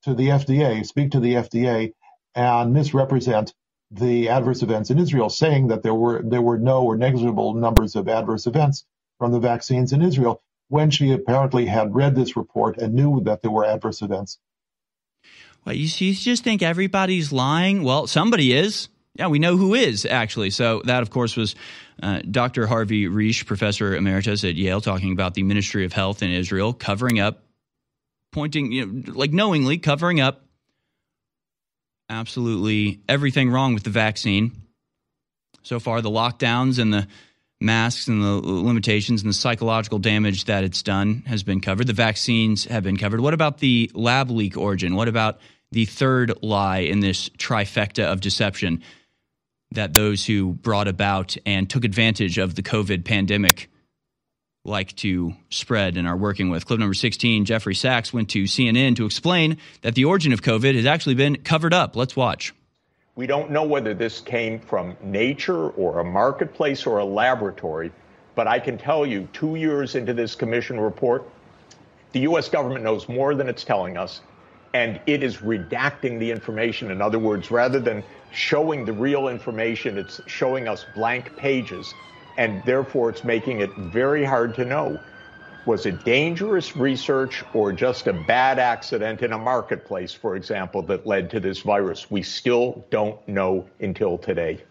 to 0.04 0.16
the 0.16 0.30
FDA, 0.30 0.86
speak 0.86 1.12
to 1.12 1.22
the 1.22 1.36
FDA, 1.36 1.94
and 2.36 2.74
misrepresent 2.74 3.54
the 3.92 4.30
adverse 4.30 4.64
events 4.64 4.92
in 4.92 5.00
Israel, 5.00 5.30
saying 5.30 5.68
that 5.70 5.84
there 5.84 5.96
were 5.96 6.24
there 6.24 6.42
were 6.44 6.60
no 6.60 6.84
or 6.84 6.98
negligible 6.98 7.54
numbers 7.56 7.96
of 7.96 8.10
adverse 8.10 8.48
events 8.48 8.86
from 9.20 9.32
the 9.34 9.40
vaccines 9.42 9.94
in 9.94 10.02
Israel. 10.02 10.42
when 10.70 10.90
she 10.92 11.12
apparently 11.14 11.66
had 11.66 11.96
read 11.96 12.16
this 12.16 12.38
report 12.38 12.78
and 12.78 12.94
knew 12.94 13.22
that 13.22 13.42
there 13.42 13.52
were 13.52 13.66
adverse 13.66 14.02
events. 14.02 14.40
You, 15.68 15.88
you 16.08 16.14
just 16.14 16.44
think 16.44 16.62
everybody's 16.62 17.32
lying? 17.32 17.84
Well, 17.84 18.08
somebody 18.08 18.54
is. 18.54 18.90
Yeah, 19.16 19.28
we 19.28 19.40
know 19.40 19.56
who 19.56 19.74
is 19.74 20.06
actually. 20.06 20.50
So 20.50 20.82
that, 20.86 21.02
of 21.02 21.10
course, 21.10 21.38
was 21.38 21.56
uh, 22.04 22.22
Dr. 22.30 22.68
Harvey 22.68 23.06
Risch, 23.06 23.46
professor 23.46 23.96
emeritus 23.96 24.44
at 24.44 24.56
Yale, 24.56 24.82
talking 24.82 25.14
about 25.14 25.34
the 25.34 25.44
Ministry 25.44 25.86
of 25.86 25.94
Health 25.94 26.22
in 26.22 26.32
Israel 26.32 26.74
covering 26.74 27.20
up, 27.20 27.44
pointing, 28.32 28.72
you 28.72 28.86
know, 28.86 29.14
like 29.14 29.32
knowingly 29.32 29.78
covering 29.78 30.20
up 30.20 30.46
absolutely 32.10 33.02
everything 33.08 33.50
wrong 33.50 33.74
with 33.74 33.84
the 33.84 33.90
vaccine. 33.90 34.52
So 35.64 35.80
far, 35.80 36.02
the 36.02 36.12
lockdowns 36.12 36.78
and 36.78 36.94
the 36.94 37.08
masks 37.60 38.08
and 38.08 38.22
the 38.22 38.28
limitations 38.28 39.24
and 39.24 39.30
the 39.30 39.34
psychological 39.34 39.98
damage 39.98 40.46
that 40.46 40.64
it's 40.64 40.84
done 40.84 41.24
has 41.26 41.42
been 41.42 41.62
covered. 41.62 41.88
The 41.88 41.94
vaccines 41.94 42.66
have 42.66 42.84
been 42.84 42.98
covered. 42.98 43.22
What 43.22 43.34
about 43.34 43.60
the 43.60 43.90
lab 43.94 44.30
leak 44.30 44.58
origin? 44.58 44.96
What 44.96 45.08
about 45.08 45.40
the 45.76 45.86
third 45.86 46.34
lie 46.42 46.80
in 46.80 47.02
this 47.02 47.30
trifecta 47.30 48.04
of 48.04 48.22
deception? 48.22 48.82
that 49.72 49.94
those 49.94 50.26
who 50.26 50.54
brought 50.54 50.88
about 50.88 51.38
and 51.46 51.70
took 51.70 51.84
advantage 51.84 52.38
of 52.38 52.56
the 52.56 52.64
COVID 52.64 53.04
pandemic 53.06 53.70
like 54.64 54.96
to 54.96 55.34
spread 55.50 55.96
and 55.96 56.08
are 56.08 56.18
working 56.18 56.50
with. 56.50 56.66
Clip 56.66 56.80
number 56.80 56.94
16, 56.94 57.46
Jeffrey 57.46 57.76
Sachs 57.76 58.12
went 58.12 58.30
to 58.32 58.44
CNN 58.44 58.96
to 58.96 59.06
explain 59.06 59.58
that 59.82 59.94
the 59.96 60.06
origin 60.06 60.34
of 60.34 60.42
COVID 60.42 60.76
has 60.76 60.86
actually 60.86 61.16
been 61.16 61.36
covered 61.38 61.74
up. 61.74 61.96
Let's 61.96 62.16
watch. 62.16 62.54
We 63.16 63.28
don't 63.28 63.52
know 63.52 63.64
whether 63.64 63.94
this 63.94 64.20
came 64.22 64.60
from 64.60 64.98
nature 65.02 65.70
or 65.70 66.00
a 66.00 66.04
marketplace 66.04 66.86
or 66.86 66.98
a 66.98 67.06
laboratory, 67.06 67.92
but 68.34 68.48
I 68.48 68.60
can 68.60 68.78
tell 68.78 69.06
you, 69.06 69.28
two 69.32 69.56
years 69.56 69.96
into 69.96 70.14
this 70.14 70.36
commission 70.36 70.80
report, 70.80 71.30
the 72.12 72.22
U.S. 72.22 72.50
government 72.50 72.84
knows 72.84 73.08
more 73.08 73.36
than 73.36 73.48
it's 73.48 73.64
telling 73.64 73.98
us, 73.98 74.22
and 74.76 75.00
it 75.06 75.24
is 75.24 75.38
redacting 75.38 76.20
the 76.20 76.30
information. 76.30 76.92
In 76.92 77.02
other 77.02 77.18
words, 77.18 77.50
rather 77.50 77.80
than 77.80 78.04
showing 78.36 78.84
the 78.84 78.92
real 78.92 79.30
information. 79.30 79.98
It's 79.98 80.20
showing 80.28 80.68
us 80.68 80.86
blank 80.94 81.36
pages, 81.38 81.94
and 82.38 82.62
therefore 82.66 83.10
it's 83.10 83.24
making 83.24 83.62
it 83.62 83.74
very 83.78 84.26
hard 84.26 84.54
to 84.56 84.66
know. 84.66 85.00
Was 85.66 85.86
it 85.86 86.04
dangerous 86.04 86.76
research 86.76 87.44
or 87.54 87.72
just 87.72 88.06
a 88.08 88.14
bad 88.14 88.60
accident 88.60 89.22
in 89.22 89.32
a 89.32 89.38
marketplace, 89.38 90.14
for 90.14 90.36
example, 90.36 90.82
that 90.84 91.08
led 91.08 91.30
to 91.32 91.40
this 91.40 91.62
virus? 91.62 92.12
We 92.12 92.22
still 92.22 92.86
don't 92.90 93.26
know 93.28 93.66
until 93.80 94.18
today. 94.18 94.62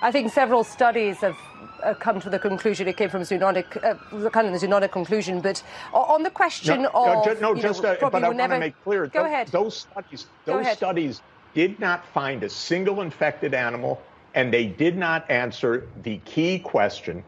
I 0.00 0.10
think 0.10 0.32
several 0.32 0.64
studies 0.64 1.18
have 1.18 1.36
uh, 1.82 1.94
come 1.94 2.20
to 2.20 2.30
the 2.30 2.38
conclusion. 2.38 2.88
It 2.88 2.96
came 2.96 3.10
from 3.10 3.22
zoonotic, 3.22 3.76
uh, 3.82 4.30
kind 4.30 4.46
of 4.46 4.58
the 4.58 4.66
zoonotic 4.66 4.92
conclusion. 4.92 5.40
But 5.40 5.62
on 5.92 6.22
the 6.22 6.30
question 6.30 6.82
no, 6.82 6.90
of, 6.94 7.40
no, 7.40 7.54
no 7.54 7.60
just, 7.60 7.82
know, 7.82 7.90
uh, 7.90 8.10
but 8.10 8.22
I 8.24 8.28
want 8.28 8.36
never... 8.36 8.54
to 8.54 8.60
make 8.60 8.84
clear. 8.84 9.06
Go 9.06 9.22
those, 9.22 9.26
ahead. 9.26 9.48
Those 9.48 9.76
studies, 9.76 10.26
those 10.44 10.68
studies 10.72 11.22
did 11.54 11.78
not 11.80 12.06
find 12.06 12.42
a 12.42 12.48
single 12.48 13.00
infected 13.00 13.54
animal, 13.54 14.00
and 14.34 14.52
they 14.52 14.66
did 14.66 14.96
not 14.96 15.30
answer 15.30 15.86
the 16.02 16.18
key 16.18 16.58
question 16.58 17.24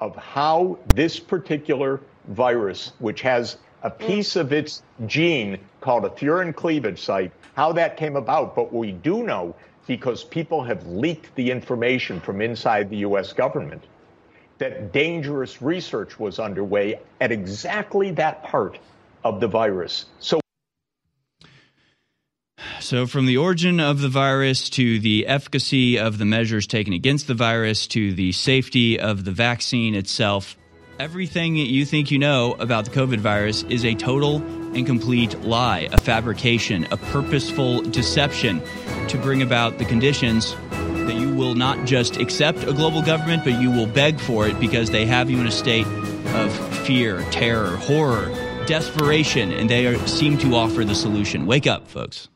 of 0.00 0.16
how 0.16 0.78
this 0.94 1.18
particular 1.18 2.00
virus, 2.28 2.92
which 2.98 3.20
has 3.22 3.58
a 3.82 3.90
piece 3.90 4.36
of 4.36 4.52
its 4.52 4.82
gene 5.06 5.58
called 5.80 6.04
a 6.04 6.10
furin 6.10 6.54
cleavage 6.54 7.00
site, 7.00 7.32
how 7.54 7.72
that 7.72 7.96
came 7.96 8.16
about. 8.16 8.54
But 8.54 8.72
we 8.72 8.92
do 8.92 9.22
know 9.22 9.54
because 9.88 10.22
people 10.22 10.62
have 10.62 10.86
leaked 10.86 11.34
the 11.34 11.50
information 11.50 12.20
from 12.20 12.40
inside 12.40 12.90
the 12.90 12.98
U.S. 12.98 13.32
government 13.32 13.82
that 14.58 14.92
dangerous 14.92 15.60
research 15.60 16.20
was 16.20 16.38
underway 16.38 17.00
at 17.20 17.32
exactly 17.32 18.12
that 18.12 18.44
part 18.44 18.78
of 19.24 19.40
the 19.40 19.48
virus. 19.48 20.06
So 20.20 20.40
so, 22.80 23.06
from 23.06 23.26
the 23.26 23.36
origin 23.36 23.80
of 23.80 24.00
the 24.00 24.08
virus 24.08 24.70
to 24.70 25.00
the 25.00 25.26
efficacy 25.26 25.98
of 25.98 26.18
the 26.18 26.24
measures 26.24 26.66
taken 26.66 26.92
against 26.92 27.26
the 27.26 27.34
virus 27.34 27.86
to 27.88 28.12
the 28.12 28.32
safety 28.32 29.00
of 29.00 29.24
the 29.24 29.32
vaccine 29.32 29.94
itself, 29.94 30.56
everything 30.98 31.56
you 31.56 31.84
think 31.84 32.10
you 32.10 32.18
know 32.18 32.54
about 32.54 32.84
the 32.84 32.90
COVID 32.90 33.18
virus 33.18 33.64
is 33.64 33.84
a 33.84 33.94
total 33.94 34.38
and 34.74 34.86
complete 34.86 35.38
lie, 35.40 35.88
a 35.92 35.98
fabrication, 35.98 36.86
a 36.90 36.96
purposeful 36.96 37.82
deception 37.82 38.62
to 39.08 39.18
bring 39.18 39.42
about 39.42 39.78
the 39.78 39.84
conditions 39.84 40.54
that 40.70 41.14
you 41.14 41.34
will 41.34 41.54
not 41.54 41.86
just 41.86 42.18
accept 42.18 42.64
a 42.64 42.72
global 42.72 43.02
government, 43.02 43.44
but 43.44 43.60
you 43.60 43.70
will 43.70 43.86
beg 43.86 44.20
for 44.20 44.46
it 44.46 44.58
because 44.60 44.90
they 44.90 45.06
have 45.06 45.30
you 45.30 45.38
in 45.40 45.46
a 45.46 45.50
state 45.50 45.86
of 46.34 46.52
fear, 46.86 47.22
terror, 47.30 47.76
horror, 47.76 48.28
desperation, 48.66 49.50
and 49.52 49.70
they 49.70 49.86
are, 49.86 50.06
seem 50.06 50.36
to 50.38 50.54
offer 50.54 50.84
the 50.84 50.94
solution. 50.94 51.46
Wake 51.46 51.66
up, 51.66 51.88
folks. 51.88 52.28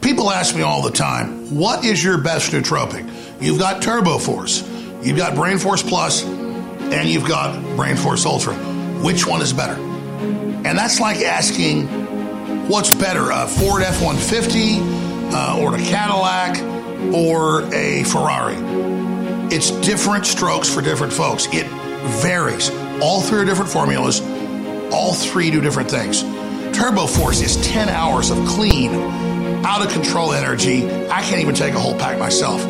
People 0.00 0.30
ask 0.30 0.54
me 0.54 0.62
all 0.62 0.80
the 0.80 0.90
time, 0.90 1.54
what 1.54 1.84
is 1.84 2.02
your 2.02 2.18
best 2.18 2.52
nootropic? 2.52 3.42
You've 3.42 3.58
got 3.58 3.82
Turbo 3.82 4.18
Force, 4.18 4.62
you've 5.02 5.18
got 5.18 5.34
Brain 5.34 5.58
Force 5.58 5.82
Plus, 5.82 6.24
and 6.24 7.08
you've 7.08 7.26
got 7.28 7.60
Brain 7.76 7.96
Force 7.96 8.24
Ultra. 8.24 8.54
Which 9.02 9.26
one 9.26 9.42
is 9.42 9.52
better? 9.52 9.76
And 10.64 10.76
that's 10.76 11.00
like 11.00 11.18
asking, 11.18 11.86
what's 12.68 12.94
better, 12.94 13.30
a 13.30 13.46
Ford 13.46 13.82
F 13.82 14.02
150 14.02 14.78
uh, 15.34 15.58
or 15.60 15.76
a 15.76 15.78
Cadillac 15.78 16.58
or 17.14 17.62
a 17.72 18.04
Ferrari? 18.04 18.56
It's 19.50 19.70
different 19.86 20.26
strokes 20.26 20.72
for 20.72 20.82
different 20.82 21.12
folks. 21.12 21.46
It 21.52 21.66
varies. 22.20 22.70
All 23.00 23.22
three 23.22 23.40
are 23.40 23.44
different 23.44 23.70
formulas, 23.70 24.20
all 24.92 25.14
three 25.14 25.50
do 25.50 25.60
different 25.60 25.90
things. 25.90 26.22
Turbo 26.76 27.06
Force 27.06 27.40
is 27.40 27.56
10 27.66 27.88
hours 27.88 28.30
of 28.30 28.38
clean, 28.46 28.92
out 29.64 29.84
of 29.84 29.92
control 29.92 30.32
energy. 30.32 30.86
I 31.08 31.22
can't 31.22 31.40
even 31.40 31.54
take 31.54 31.74
a 31.74 31.80
whole 31.80 31.98
pack 31.98 32.18
myself. 32.18 32.62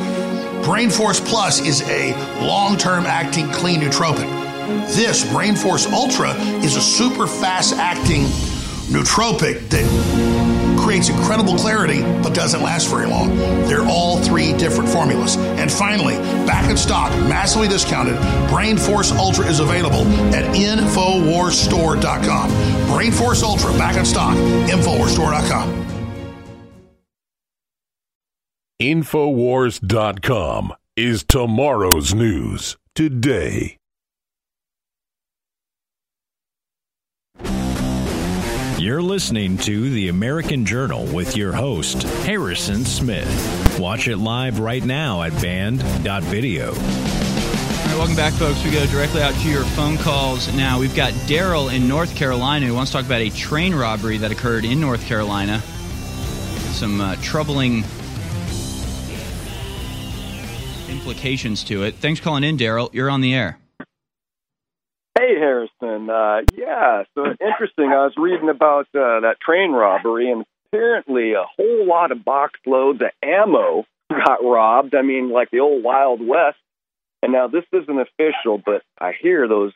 Brain 0.65 0.91
Force 0.91 1.21
Plus 1.21 1.61
is 1.61 1.83
a 1.89 2.13
long 2.47 2.77
term 2.77 3.07
acting 3.07 3.51
clean 3.51 3.81
nootropic. 3.81 4.48
This 4.69 5.25
Brain 5.33 5.57
Force 5.57 5.87
Ultra 5.87 6.35
is 6.63 6.77
a 6.77 6.81
super 6.81 7.27
fast 7.27 7.75
acting 7.75 8.25
nootropic 8.89 9.69
that 9.71 9.85
creates 10.79 11.09
incredible 11.09 11.57
clarity 11.57 12.03
but 12.23 12.35
doesn't 12.35 12.63
last 12.63 12.89
very 12.89 13.07
long. 13.07 13.35
They're 13.67 13.87
all 13.87 14.19
three 14.23 14.53
different 14.57 14.89
formulas. 14.91 15.37
And 15.37 15.71
finally, 15.71 16.17
back 16.47 16.71
in 16.71 16.77
stock, 16.77 17.11
massively 17.29 17.69
discounted, 17.69 18.19
Brain 18.49 18.77
Force 18.77 19.11
Ultra 19.13 19.47
is 19.47 19.61
available 19.61 20.07
at 20.35 20.45
InfoWarsStore.com. 20.55 22.49
Brain 22.95 23.13
Force 23.13 23.43
Ultra 23.43 23.73
back 23.73 23.97
in 23.97 24.05
stock, 24.05 24.37
InfoWarsStore.com. 24.37 25.87
Infowars.com 28.81 30.73
is 30.97 31.25
tomorrow's 31.25 32.15
news 32.15 32.77
today. 32.95 33.78
You're 38.89 39.03
listening 39.03 39.59
to 39.59 39.91
The 39.91 40.09
American 40.09 40.65
Journal 40.65 41.05
with 41.05 41.37
your 41.37 41.53
host, 41.53 42.05
Harrison 42.25 42.87
Smith. 42.87 43.79
Watch 43.79 44.09
it 44.09 44.17
live 44.17 44.61
right 44.61 44.83
now 44.83 45.21
at 45.21 45.33
band.video. 45.43 46.69
All 46.69 46.73
right, 46.73 47.97
welcome 47.99 48.17
back, 48.17 48.33
folks. 48.33 48.65
We 48.65 48.71
go 48.71 48.87
directly 48.87 49.21
out 49.21 49.35
to 49.35 49.51
your 49.51 49.65
phone 49.65 49.99
calls 49.99 50.51
now. 50.55 50.81
We've 50.81 50.97
got 50.97 51.13
Daryl 51.29 51.71
in 51.71 51.87
North 51.87 52.17
Carolina 52.17 52.65
who 52.65 52.73
wants 52.73 52.91
to 52.93 52.97
talk 52.97 53.05
about 53.05 53.21
a 53.21 53.29
train 53.29 53.75
robbery 53.75 54.17
that 54.17 54.33
occurred 54.33 54.65
in 54.65 54.81
North 54.81 55.05
Carolina. 55.05 55.61
Some 56.73 57.03
uh, 57.03 57.17
troubling 57.17 57.85
implications 60.89 61.63
to 61.65 61.83
it. 61.83 61.97
Thanks 61.97 62.21
for 62.21 62.25
calling 62.25 62.43
in, 62.43 62.57
Daryl. 62.57 62.89
You're 62.95 63.11
on 63.11 63.21
the 63.21 63.35
air. 63.35 63.59
Hey, 65.29 65.39
Harrison. 65.39 66.09
Uh, 66.09 66.41
yeah, 66.57 67.03
so 67.15 67.27
interesting. 67.27 67.91
I 67.91 68.05
was 68.05 68.15
reading 68.17 68.49
about 68.49 68.87
uh, 68.95 69.21
that 69.21 69.37
train 69.45 69.73
robbery, 69.73 70.31
and 70.31 70.47
apparently 70.67 71.33
a 71.33 71.45
whole 71.55 71.87
lot 71.87 72.13
of 72.13 72.25
box 72.25 72.59
loads 72.65 73.03
of 73.03 73.09
ammo 73.23 73.85
got 74.11 74.43
robbed. 74.43 74.95
I 74.95 75.03
mean, 75.03 75.31
like 75.31 75.51
the 75.51 75.61
old 75.61 75.85
Wild 75.85 76.27
West. 76.27 76.57
And 77.23 77.33
now 77.33 77.47
this 77.47 77.65
isn't 77.73 78.01
official, 78.01 78.63
but 78.65 78.83
I 78.99 79.13
hear 79.21 79.47
those 79.47 79.73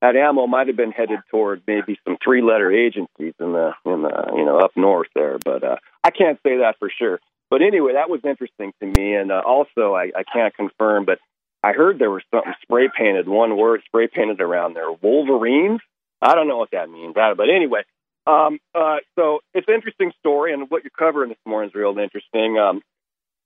that 0.00 0.16
ammo 0.16 0.46
might 0.46 0.68
have 0.68 0.76
been 0.76 0.92
headed 0.92 1.18
toward 1.30 1.62
maybe 1.66 1.98
some 2.06 2.16
three-letter 2.24 2.72
agencies 2.72 3.34
in 3.40 3.52
the 3.52 3.72
in 3.84 4.02
the 4.02 4.32
you 4.36 4.44
know 4.46 4.58
up 4.58 4.70
north 4.74 5.08
there, 5.14 5.38
but 5.44 5.64
uh, 5.64 5.76
I 6.02 6.10
can't 6.10 6.38
say 6.46 6.58
that 6.58 6.76
for 6.78 6.88
sure. 6.88 7.20
But 7.50 7.60
anyway, 7.60 7.94
that 7.94 8.08
was 8.08 8.20
interesting 8.24 8.72
to 8.80 8.86
me, 8.86 9.14
and 9.14 9.32
uh, 9.32 9.42
also 9.44 9.94
I, 9.94 10.12
I 10.16 10.22
can't 10.32 10.54
confirm, 10.54 11.04
but 11.04 11.18
I 11.62 11.72
heard 11.72 11.98
there 11.98 12.10
was 12.10 12.22
something 12.32 12.52
spray 12.62 12.88
painted, 12.96 13.28
one 13.28 13.56
word 13.56 13.82
spray 13.86 14.06
painted 14.06 14.40
around 14.40 14.74
there, 14.74 14.90
Wolverines. 14.92 15.80
I 16.22 16.34
don't 16.34 16.48
know 16.48 16.58
what 16.58 16.70
that 16.72 16.90
means, 16.90 17.14
but 17.14 17.50
anyway, 17.50 17.82
um, 18.26 18.58
uh, 18.74 18.96
so 19.16 19.40
it's 19.54 19.66
an 19.68 19.74
interesting 19.74 20.12
story, 20.20 20.52
and 20.52 20.70
what 20.70 20.82
you're 20.84 20.90
covering 20.96 21.30
this 21.30 21.38
morning 21.46 21.70
is 21.70 21.74
real 21.74 21.96
interesting. 21.98 22.58
Um, 22.58 22.82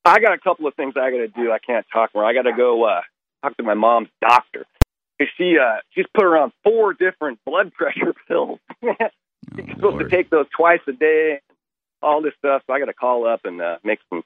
I 0.05 0.21
got 0.21 0.33
a 0.33 0.39
couple 0.39 0.67
of 0.67 0.75
things 0.75 0.95
I 0.97 1.11
got 1.11 1.19
to 1.19 1.29
do. 1.29 1.53
I 1.53 1.59
can't 1.59 1.87
talk 1.93 2.11
more. 2.15 2.25
I 2.25 2.35
got 2.35 2.43
to 2.43 2.53
go 2.53 2.85
uh, 2.85 3.03
talk 3.43 3.57
to 3.59 3.63
my 3.63 3.75
mom's 3.75 4.09
doctor 4.21 4.67
she 5.37 5.57
uh, 5.59 5.77
she's 5.91 6.07
put 6.15 6.23
her 6.23 6.37
on 6.37 6.53
four 6.63 6.95
different 6.95 7.39
blood 7.45 7.73
pressure 7.79 8.15
pills. 8.29 8.59
she's 8.83 9.75
supposed 9.75 9.99
to 9.99 10.09
take 10.09 10.31
those 10.31 10.47
twice 10.57 10.81
a 10.89 10.93
day, 10.93 11.41
all 12.03 12.23
this 12.23 12.35
stuff. 12.39 12.63
So 12.67 12.73
I 12.73 12.79
got 12.79 12.87
to 12.87 12.95
call 12.95 13.27
up 13.27 13.41
and 13.45 13.61
uh, 13.61 13.79
make 13.85 14.01
some 14.11 14.23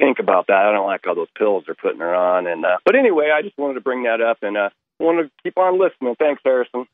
think 0.00 0.18
about 0.18 0.46
that. 0.48 0.56
I 0.56 0.72
don't 0.72 0.86
like 0.86 1.06
all 1.06 1.14
those 1.14 1.28
pills 1.36 1.64
they're 1.66 1.74
putting 1.74 2.00
her 2.00 2.14
on. 2.14 2.46
And 2.46 2.64
uh, 2.64 2.78
but 2.84 2.96
anyway, 2.96 3.30
I 3.32 3.42
just 3.42 3.56
wanted 3.58 3.74
to 3.74 3.80
bring 3.80 4.04
that 4.04 4.20
up 4.20 4.38
and 4.42 4.56
uh, 4.56 4.70
want 4.98 5.24
to 5.24 5.30
keep 5.42 5.56
on 5.58 5.78
listening. 5.78 6.14
Thanks, 6.18 6.40
Harrison. 6.44 6.86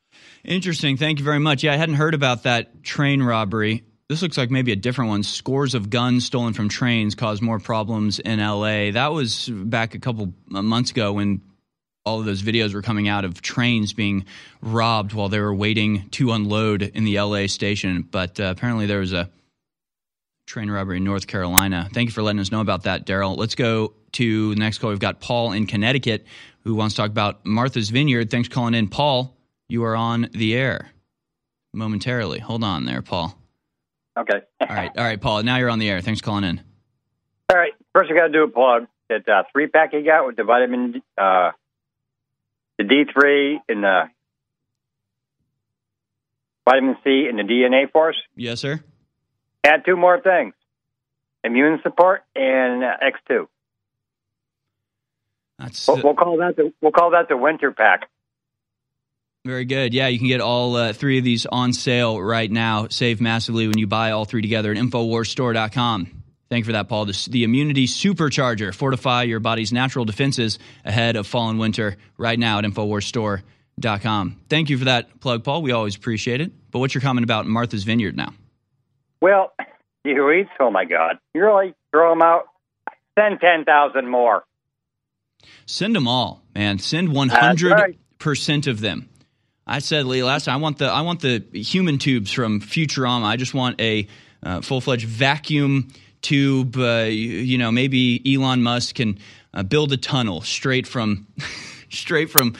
Interesting. 0.43 0.97
Thank 0.97 1.19
you 1.19 1.25
very 1.25 1.39
much. 1.39 1.63
Yeah, 1.63 1.73
I 1.73 1.77
hadn't 1.77 1.95
heard 1.95 2.13
about 2.13 2.43
that 2.43 2.83
train 2.83 3.21
robbery. 3.23 3.83
This 4.09 4.21
looks 4.21 4.37
like 4.37 4.49
maybe 4.49 4.71
a 4.71 4.77
different 4.77 5.09
one. 5.09 5.23
Scores 5.23 5.75
of 5.75 5.89
guns 5.89 6.25
stolen 6.25 6.53
from 6.53 6.69
trains 6.69 7.13
caused 7.13 7.41
more 7.41 7.59
problems 7.59 8.19
in 8.19 8.39
LA. 8.39 8.91
That 8.91 9.11
was 9.11 9.49
back 9.49 9.95
a 9.95 9.99
couple 9.99 10.33
months 10.47 10.91
ago 10.91 11.13
when 11.13 11.41
all 12.05 12.21
of 12.21 12.25
those 12.25 12.41
videos 12.41 12.73
were 12.73 12.81
coming 12.81 13.09
out 13.09 13.25
of 13.25 13.41
trains 13.41 13.91
being 13.91 14.23
robbed 14.61 15.11
while 15.11 15.27
they 15.27 15.41
were 15.41 15.53
waiting 15.53 16.07
to 16.11 16.31
unload 16.31 16.81
in 16.83 17.03
the 17.03 17.19
LA 17.19 17.47
station. 17.47 18.01
But 18.01 18.39
uh, 18.39 18.45
apparently 18.45 18.85
there 18.85 18.99
was 18.99 19.11
a 19.11 19.29
train 20.47 20.71
robbery 20.71 20.97
in 20.97 21.03
North 21.03 21.27
Carolina. 21.27 21.89
Thank 21.93 22.07
you 22.07 22.13
for 22.13 22.23
letting 22.23 22.39
us 22.39 22.51
know 22.51 22.61
about 22.61 22.83
that, 22.83 23.05
Daryl. 23.05 23.37
Let's 23.37 23.53
go 23.53 23.93
to 24.13 24.55
the 24.55 24.59
next 24.59 24.79
call. 24.79 24.89
We've 24.89 24.99
got 24.99 25.19
Paul 25.19 25.51
in 25.51 25.67
Connecticut 25.67 26.25
who 26.61 26.73
wants 26.73 26.95
to 26.95 27.01
talk 27.01 27.11
about 27.11 27.45
Martha's 27.45 27.89
Vineyard. 27.89 28.31
Thanks 28.31 28.47
for 28.47 28.55
calling 28.55 28.73
in. 28.73 28.87
Paul, 28.87 29.37
you 29.67 29.83
are 29.83 29.95
on 29.95 30.29
the 30.31 30.55
air 30.55 30.89
momentarily. 31.73 32.39
Hold 32.39 32.63
on 32.63 32.85
there, 32.85 33.01
Paul. 33.01 33.37
Okay. 34.17 34.39
all 34.61 34.67
right. 34.67 34.91
All 34.97 35.03
right, 35.03 35.19
Paul. 35.19 35.43
Now 35.43 35.57
you're 35.57 35.69
on 35.69 35.79
the 35.79 35.89
air. 35.89 36.01
Thanks 36.01 36.21
for 36.21 36.25
calling 36.25 36.45
in. 36.45 36.61
All 37.49 37.57
right. 37.57 37.73
First, 37.93 38.09
I 38.11 38.15
got 38.15 38.27
to 38.27 38.33
do 38.33 38.43
a 38.43 38.47
plug. 38.47 38.87
That 39.09 39.27
uh, 39.29 39.43
three 39.53 39.67
pack 39.67 39.93
you 39.93 40.03
got 40.03 40.25
with 40.25 40.35
the 40.35 40.43
vitamin, 40.43 41.01
uh, 41.17 41.51
the 42.77 42.83
D3 42.83 43.57
and 43.69 43.83
the 43.83 44.03
vitamin 46.67 46.97
C 47.03 47.27
and 47.29 47.39
the 47.39 47.43
DNA 47.43 47.89
force. 47.89 48.17
Yes, 48.35 48.59
sir. 48.59 48.81
Add 49.63 49.83
two 49.85 49.95
more 49.95 50.19
things: 50.21 50.53
immune 51.43 51.79
support 51.83 52.23
and 52.35 52.83
uh, 52.83 52.97
X2. 53.03 53.47
That's 55.59 55.87
we'll, 55.87 56.01
we'll 56.03 56.13
call 56.13 56.37
that 56.37 56.55
the 56.55 56.73
we'll 56.81 56.91
call 56.91 57.11
that 57.11 57.27
the 57.29 57.37
winter 57.37 57.71
pack. 57.71 58.09
Very 59.45 59.65
good. 59.65 59.93
Yeah, 59.93 60.07
you 60.07 60.19
can 60.19 60.27
get 60.27 60.41
all 60.41 60.75
uh, 60.75 60.91
three 60.91 61.17
of 61.19 61.23
these 61.23 61.45
on 61.45 61.71
sale 61.71 62.21
right 62.21 62.51
now. 62.51 62.87
Save 62.89 63.21
massively 63.21 63.67
when 63.67 63.77
you 63.77 63.87
buy 63.87 64.11
all 64.11 64.25
three 64.25 64.41
together 64.41 64.71
at 64.71 64.77
InfoWarsStore.com. 64.77 66.23
Thank 66.49 66.61
you 66.61 66.65
for 66.65 66.73
that, 66.73 66.89
Paul. 66.89 67.05
This, 67.05 67.25
the 67.25 67.43
Immunity 67.45 67.87
Supercharger. 67.87 68.73
Fortify 68.73 69.23
your 69.23 69.39
body's 69.39 69.71
natural 69.71 70.03
defenses 70.05 70.59
ahead 70.83 71.15
of 71.15 71.27
fall 71.27 71.49
and 71.49 71.59
winter 71.59 71.95
right 72.17 72.37
now 72.37 72.57
at 72.59 72.65
InfoWarsStore.com. 72.65 74.41
Thank 74.49 74.69
you 74.69 74.77
for 74.77 74.85
that 74.85 75.19
plug, 75.21 75.43
Paul. 75.43 75.61
We 75.61 75.71
always 75.71 75.95
appreciate 75.95 76.41
it. 76.41 76.51
But 76.71 76.79
what's 76.79 76.93
your 76.93 77.01
comment 77.01 77.23
about 77.23 77.47
Martha's 77.47 77.83
Vineyard 77.85 78.17
now? 78.17 78.33
Well, 79.21 79.53
you 80.03 80.31
eat, 80.31 80.47
oh 80.59 80.71
my 80.71 80.85
God. 80.85 81.19
You 81.33 81.43
really 81.43 81.73
throw 81.91 82.11
them 82.11 82.21
out? 82.21 82.45
Send 83.17 83.39
10,000 83.39 84.09
more. 84.09 84.43
Send 85.65 85.95
them 85.95 86.07
all, 86.07 86.43
man. 86.55 86.79
Send 86.79 87.09
100% 87.09 88.67
of 88.67 88.79
them. 88.79 89.09
I 89.65 89.79
said 89.79 90.05
Lee 90.05 90.23
last 90.23 90.45
time. 90.45 90.55
I 90.55 90.61
want 90.61 90.77
the 90.77 90.87
I 90.87 91.01
want 91.01 91.19
the 91.19 91.43
human 91.51 91.97
tubes 91.97 92.31
from 92.31 92.61
Futurama. 92.61 93.25
I 93.25 93.35
just 93.35 93.53
want 93.53 93.81
a 93.81 94.07
uh, 94.41 94.61
full 94.61 94.79
fledged 94.79 95.05
vacuum 95.05 95.89
tube. 96.21 96.77
Uh, 96.77 97.03
you, 97.09 97.11
you, 97.11 97.57
know, 97.57 97.69
maybe 97.69 98.21
Elon 98.25 98.63
Musk 98.63 98.95
can 98.95 99.19
uh, 99.53 99.63
build 99.63 99.91
a 99.91 99.97
tunnel 99.97 100.39
straight 100.41 100.87
from 100.87 101.27
straight 101.89 102.29
from 102.29 102.55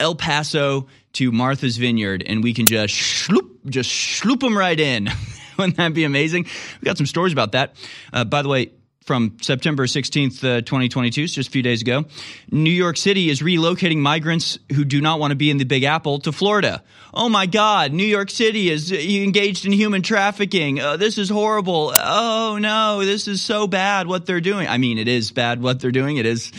El 0.00 0.16
Paso 0.16 0.88
to 1.14 1.30
Martha's 1.30 1.76
Vineyard, 1.76 2.24
and 2.26 2.42
we 2.42 2.54
can 2.54 2.66
just 2.66 2.92
shloop, 2.92 3.48
just 3.68 3.90
shloop 3.90 4.40
them 4.40 4.58
right 4.58 4.78
in. 4.78 5.08
Wouldn't 5.58 5.76
that 5.76 5.94
be 5.94 6.04
amazing? 6.04 6.46
We 6.80 6.86
got 6.86 6.96
some 6.96 7.06
stories 7.06 7.32
about 7.32 7.52
that. 7.52 7.74
Uh, 8.12 8.24
by 8.24 8.42
the 8.42 8.48
way, 8.48 8.72
from 9.04 9.36
September 9.40 9.86
16th, 9.86 10.44
uh, 10.44 10.60
2022, 10.60 11.26
just 11.26 11.48
a 11.48 11.50
few 11.50 11.62
days 11.62 11.82
ago. 11.82 12.04
New 12.50 12.70
York 12.70 12.96
City 12.96 13.30
is 13.30 13.42
relocating 13.42 13.98
migrants 13.98 14.58
who 14.74 14.84
do 14.84 15.00
not 15.00 15.18
want 15.18 15.32
to 15.32 15.34
be 15.34 15.50
in 15.50 15.58
the 15.58 15.64
Big 15.64 15.82
Apple 15.82 16.20
to 16.20 16.32
Florida. 16.32 16.82
Oh 17.12 17.28
my 17.28 17.46
God, 17.46 17.92
New 17.92 18.04
York 18.04 18.30
City 18.30 18.70
is 18.70 18.92
engaged 18.92 19.66
in 19.66 19.72
human 19.72 20.02
trafficking. 20.02 20.80
Uh, 20.80 20.96
this 20.96 21.18
is 21.18 21.28
horrible. 21.28 21.92
Oh 21.96 22.58
no, 22.60 23.04
this 23.04 23.28
is 23.28 23.42
so 23.42 23.66
bad 23.66 24.06
what 24.06 24.26
they're 24.26 24.40
doing. 24.40 24.68
I 24.68 24.78
mean, 24.78 24.98
it 24.98 25.08
is 25.08 25.32
bad 25.32 25.60
what 25.60 25.80
they're 25.80 25.90
doing. 25.90 26.16
It 26.16 26.26
is. 26.26 26.52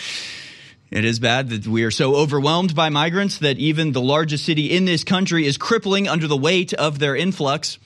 It 0.91 1.05
is 1.05 1.19
bad 1.19 1.49
that 1.49 1.65
we 1.65 1.85
are 1.85 1.91
so 1.91 2.15
overwhelmed 2.15 2.75
by 2.75 2.89
migrants 2.89 3.39
that 3.39 3.57
even 3.57 3.93
the 3.93 4.01
largest 4.01 4.45
city 4.45 4.67
in 4.67 4.85
this 4.85 5.03
country 5.03 5.47
is 5.47 5.57
crippling 5.57 6.07
under 6.07 6.27
the 6.27 6.37
weight 6.37 6.71
of 6.71 6.99
their 6.99 7.15
influx. 7.15 7.79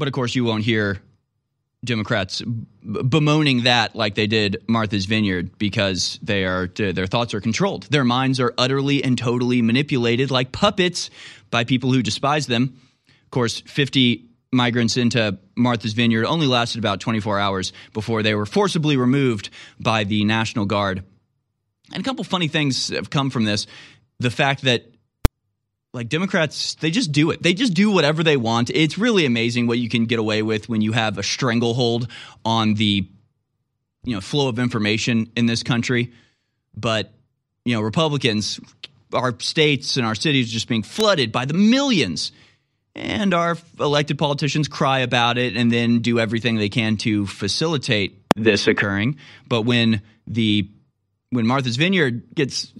But 0.00 0.08
of 0.08 0.14
course, 0.14 0.34
you 0.34 0.44
won't 0.44 0.64
hear 0.64 0.98
Democrats 1.84 2.40
bemoaning 2.82 3.64
that 3.64 3.94
like 3.94 4.14
they 4.14 4.26
did 4.26 4.64
Martha's 4.66 5.04
Vineyard 5.04 5.58
because 5.58 6.18
they 6.22 6.46
are 6.46 6.70
uh, 6.80 6.92
their 6.92 7.06
thoughts 7.06 7.34
are 7.34 7.40
controlled. 7.42 7.82
Their 7.84 8.02
minds 8.02 8.40
are 8.40 8.54
utterly 8.56 9.04
and 9.04 9.18
totally 9.18 9.60
manipulated 9.60 10.30
like 10.30 10.52
puppets 10.52 11.10
by 11.50 11.64
people 11.64 11.92
who 11.92 12.02
despise 12.02 12.46
them. 12.46 12.80
Of 13.08 13.30
course, 13.30 13.60
50 13.60 14.24
migrants 14.50 14.96
into 14.96 15.38
Martha's 15.54 15.92
Vineyard 15.92 16.24
only 16.24 16.46
lasted 16.46 16.78
about 16.78 17.00
24 17.00 17.38
hours 17.38 17.74
before 17.92 18.22
they 18.22 18.34
were 18.34 18.46
forcibly 18.46 18.96
removed 18.96 19.50
by 19.78 20.04
the 20.04 20.24
National 20.24 20.64
Guard. 20.64 21.04
And 21.92 22.00
a 22.00 22.04
couple 22.04 22.24
funny 22.24 22.48
things 22.48 22.88
have 22.88 23.10
come 23.10 23.28
from 23.28 23.44
this. 23.44 23.66
The 24.18 24.30
fact 24.30 24.62
that 24.62 24.86
like 25.92 26.08
Democrats, 26.08 26.76
they 26.76 26.90
just 26.90 27.12
do 27.12 27.30
it. 27.30 27.42
They 27.42 27.54
just 27.54 27.74
do 27.74 27.90
whatever 27.90 28.22
they 28.22 28.36
want. 28.36 28.70
It's 28.70 28.96
really 28.96 29.26
amazing 29.26 29.66
what 29.66 29.78
you 29.78 29.88
can 29.88 30.06
get 30.06 30.18
away 30.18 30.42
with 30.42 30.68
when 30.68 30.80
you 30.80 30.92
have 30.92 31.18
a 31.18 31.22
stranglehold 31.22 32.08
on 32.44 32.74
the 32.74 33.08
you 34.04 34.14
know 34.14 34.20
flow 34.20 34.48
of 34.48 34.58
information 34.58 35.30
in 35.36 35.46
this 35.46 35.62
country. 35.62 36.12
But 36.76 37.12
you 37.64 37.74
know, 37.74 37.80
Republicans, 37.80 38.60
our 39.12 39.38
states 39.40 39.96
and 39.96 40.06
our 40.06 40.14
cities 40.14 40.50
just 40.50 40.68
being 40.68 40.82
flooded 40.82 41.32
by 41.32 41.44
the 41.44 41.54
millions. 41.54 42.32
And 42.96 43.34
our 43.34 43.56
elected 43.78 44.18
politicians 44.18 44.66
cry 44.66 44.98
about 45.00 45.38
it 45.38 45.56
and 45.56 45.70
then 45.70 46.00
do 46.00 46.18
everything 46.18 46.56
they 46.56 46.68
can 46.68 46.96
to 46.98 47.24
facilitate 47.26 48.20
this 48.34 48.66
occurring. 48.66 49.16
But 49.48 49.62
when 49.62 50.02
the 50.26 50.68
when 51.30 51.46
Martha's 51.46 51.76
Vineyard 51.76 52.34
gets 52.34 52.72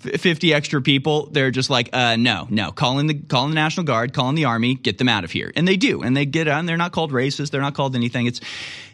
50 0.00 0.52
extra 0.52 0.82
people, 0.82 1.26
they're 1.30 1.52
just 1.52 1.70
like, 1.70 1.90
uh, 1.92 2.16
no, 2.16 2.46
no, 2.50 2.72
call 2.72 2.98
in 2.98 3.06
the 3.06 3.14
call 3.14 3.44
in 3.44 3.50
the 3.50 3.54
National 3.54 3.84
Guard, 3.84 4.12
call 4.12 4.28
in 4.28 4.34
the 4.34 4.44
Army, 4.44 4.74
get 4.74 4.98
them 4.98 5.08
out 5.08 5.24
of 5.24 5.30
here, 5.30 5.52
and 5.54 5.66
they 5.66 5.76
do, 5.76 6.02
and 6.02 6.16
they 6.16 6.26
get 6.26 6.48
on. 6.48 6.66
They're 6.66 6.76
not 6.76 6.92
called 6.92 7.12
racist, 7.12 7.50
they're 7.50 7.60
not 7.60 7.74
called 7.74 7.94
anything. 7.94 8.26
It's 8.26 8.40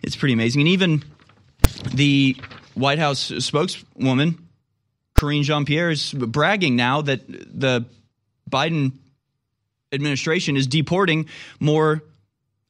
it's 0.02 0.14
pretty 0.14 0.34
amazing, 0.34 0.60
and 0.62 0.68
even 0.68 1.02
the 1.94 2.36
White 2.74 2.98
House 2.98 3.32
spokeswoman 3.38 4.46
Karine 5.18 5.42
Jean 5.42 5.64
Pierre 5.64 5.90
is 5.90 6.12
bragging 6.12 6.76
now 6.76 7.00
that 7.02 7.26
the 7.26 7.84
Biden 8.48 8.92
administration 9.90 10.56
is 10.56 10.66
deporting 10.66 11.28
more 11.58 12.02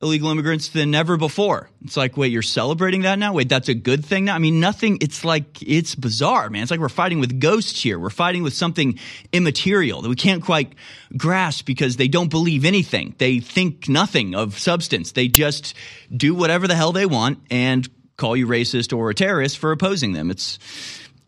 illegal 0.00 0.30
immigrants 0.30 0.68
than 0.68 0.94
ever 0.94 1.16
before. 1.16 1.68
It's 1.84 1.96
like, 1.96 2.16
wait, 2.16 2.30
you're 2.30 2.40
celebrating 2.42 3.02
that 3.02 3.18
now? 3.18 3.32
Wait, 3.32 3.48
that's 3.48 3.68
a 3.68 3.74
good 3.74 4.04
thing 4.04 4.26
now? 4.26 4.36
I 4.36 4.38
mean, 4.38 4.60
nothing, 4.60 4.98
it's 5.00 5.24
like, 5.24 5.60
it's 5.60 5.96
bizarre, 5.96 6.50
man. 6.50 6.62
It's 6.62 6.70
like 6.70 6.78
we're 6.78 6.88
fighting 6.88 7.18
with 7.18 7.40
ghosts 7.40 7.82
here. 7.82 7.98
We're 7.98 8.10
fighting 8.10 8.44
with 8.44 8.54
something 8.54 8.98
immaterial 9.32 10.02
that 10.02 10.08
we 10.08 10.14
can't 10.14 10.42
quite 10.42 10.72
grasp 11.16 11.66
because 11.66 11.96
they 11.96 12.06
don't 12.06 12.30
believe 12.30 12.64
anything. 12.64 13.16
They 13.18 13.40
think 13.40 13.88
nothing 13.88 14.36
of 14.36 14.58
substance. 14.58 15.12
They 15.12 15.26
just 15.26 15.74
do 16.14 16.32
whatever 16.32 16.68
the 16.68 16.76
hell 16.76 16.92
they 16.92 17.06
want 17.06 17.40
and 17.50 17.88
call 18.16 18.36
you 18.36 18.46
racist 18.46 18.96
or 18.96 19.10
a 19.10 19.14
terrorist 19.14 19.58
for 19.58 19.72
opposing 19.72 20.12
them. 20.12 20.30
It's, 20.30 20.60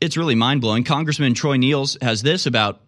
it's 0.01 0.17
really 0.17 0.37
mind 0.37 0.61
blowing. 0.61 0.85
Congressman 0.85 1.35
Troy 1.35 1.57
Nehls 1.57 2.01
has 2.03 2.23
this 2.23 2.47
about 2.47 2.81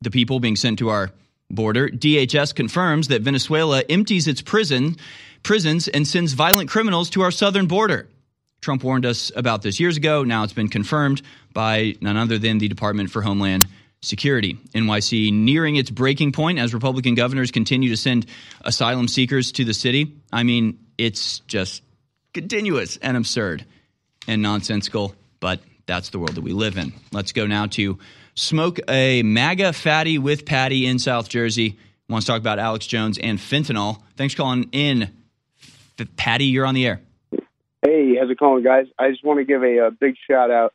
the 0.00 0.10
people 0.10 0.40
being 0.40 0.56
sent 0.56 0.80
to 0.80 0.88
our 0.88 1.12
border. 1.50 1.88
DHS 1.88 2.54
confirms 2.54 3.08
that 3.08 3.22
Venezuela 3.22 3.82
empties 3.88 4.26
its 4.26 4.42
prison 4.42 4.96
prisons 5.42 5.88
and 5.88 6.06
sends 6.06 6.32
violent 6.32 6.70
criminals 6.70 7.10
to 7.10 7.22
our 7.22 7.30
southern 7.30 7.66
border. 7.66 8.08
Trump 8.60 8.82
warned 8.82 9.06
us 9.06 9.30
about 9.36 9.62
this 9.62 9.78
years 9.78 9.96
ago. 9.96 10.24
Now 10.24 10.44
it's 10.44 10.52
been 10.52 10.68
confirmed 10.68 11.22
by 11.52 11.94
none 12.00 12.16
other 12.16 12.38
than 12.38 12.58
the 12.58 12.68
Department 12.68 13.10
for 13.10 13.22
Homeland 13.22 13.66
Security. 14.00 14.54
NYC 14.74 15.32
nearing 15.32 15.76
its 15.76 15.90
breaking 15.90 16.32
point 16.32 16.58
as 16.58 16.72
Republican 16.72 17.14
governors 17.14 17.50
continue 17.50 17.88
to 17.90 17.96
send 17.96 18.26
asylum 18.60 19.08
seekers 19.08 19.52
to 19.52 19.64
the 19.64 19.74
city. 19.74 20.12
I 20.32 20.44
mean, 20.44 20.78
it's 20.96 21.40
just 21.40 21.82
continuous 22.32 22.96
and 22.98 23.16
absurd 23.16 23.64
and 24.28 24.40
nonsensical, 24.40 25.14
but 25.40 25.60
that's 25.86 26.10
the 26.10 26.18
world 26.18 26.36
that 26.36 26.42
we 26.42 26.52
live 26.52 26.78
in. 26.78 26.92
Let's 27.12 27.32
go 27.32 27.46
now 27.46 27.66
to 27.66 27.98
smoke 28.36 28.78
a 28.88 29.22
MAGA 29.22 29.72
fatty 29.72 30.18
with 30.18 30.46
Patty 30.46 30.86
in 30.86 30.98
South 31.00 31.28
Jersey. 31.28 31.78
Wants 32.08 32.26
to 32.26 32.32
talk 32.32 32.40
about 32.40 32.58
Alex 32.58 32.86
Jones 32.86 33.18
and 33.18 33.38
fentanyl. 33.38 34.00
Thanks 34.16 34.34
for 34.34 34.42
calling 34.42 34.68
in, 34.72 35.10
Patty, 36.06 36.46
you're 36.46 36.66
on 36.66 36.74
the 36.74 36.86
air. 36.86 37.00
Hey, 37.82 38.16
how's 38.18 38.30
it 38.30 38.38
going, 38.38 38.64
guys? 38.64 38.86
I 38.98 39.10
just 39.10 39.24
want 39.24 39.38
to 39.38 39.44
give 39.44 39.62
a, 39.62 39.86
a 39.86 39.90
big 39.90 40.16
shout 40.28 40.50
out 40.50 40.74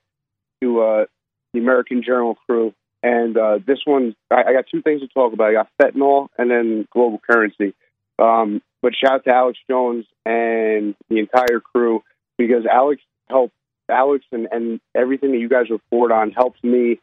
to 0.62 0.82
uh, 0.82 1.06
the 1.54 1.60
American 1.60 2.02
Journal 2.04 2.38
crew. 2.48 2.74
And 3.02 3.38
uh, 3.38 3.60
this 3.66 3.80
one, 3.86 4.16
I, 4.32 4.44
I 4.44 4.54
got 4.54 4.66
two 4.72 4.82
things 4.82 5.02
to 5.02 5.08
talk 5.10 5.34
about. 5.34 5.50
I 5.50 5.54
got 5.54 5.70
fentanyl 5.82 6.30
and 6.38 6.50
then 6.50 6.88
global 6.92 7.20
currency. 7.20 7.74
Um, 8.18 8.62
but 8.82 8.94
shout 8.96 9.14
out 9.14 9.24
to 9.26 9.34
Alex 9.36 9.60
Jones 9.70 10.06
and 10.26 10.96
the 11.10 11.20
entire 11.20 11.60
crew 11.60 12.04
because 12.38 12.66
Alex 12.66 13.02
helped 13.30 13.54
Alex 13.90 14.26
and, 14.32 14.48
and 14.52 14.80
everything 14.96 15.32
that 15.32 15.40
you 15.40 15.50
guys 15.50 15.70
report 15.70 16.12
on 16.12 16.32
helps 16.32 16.64
me 16.64 17.00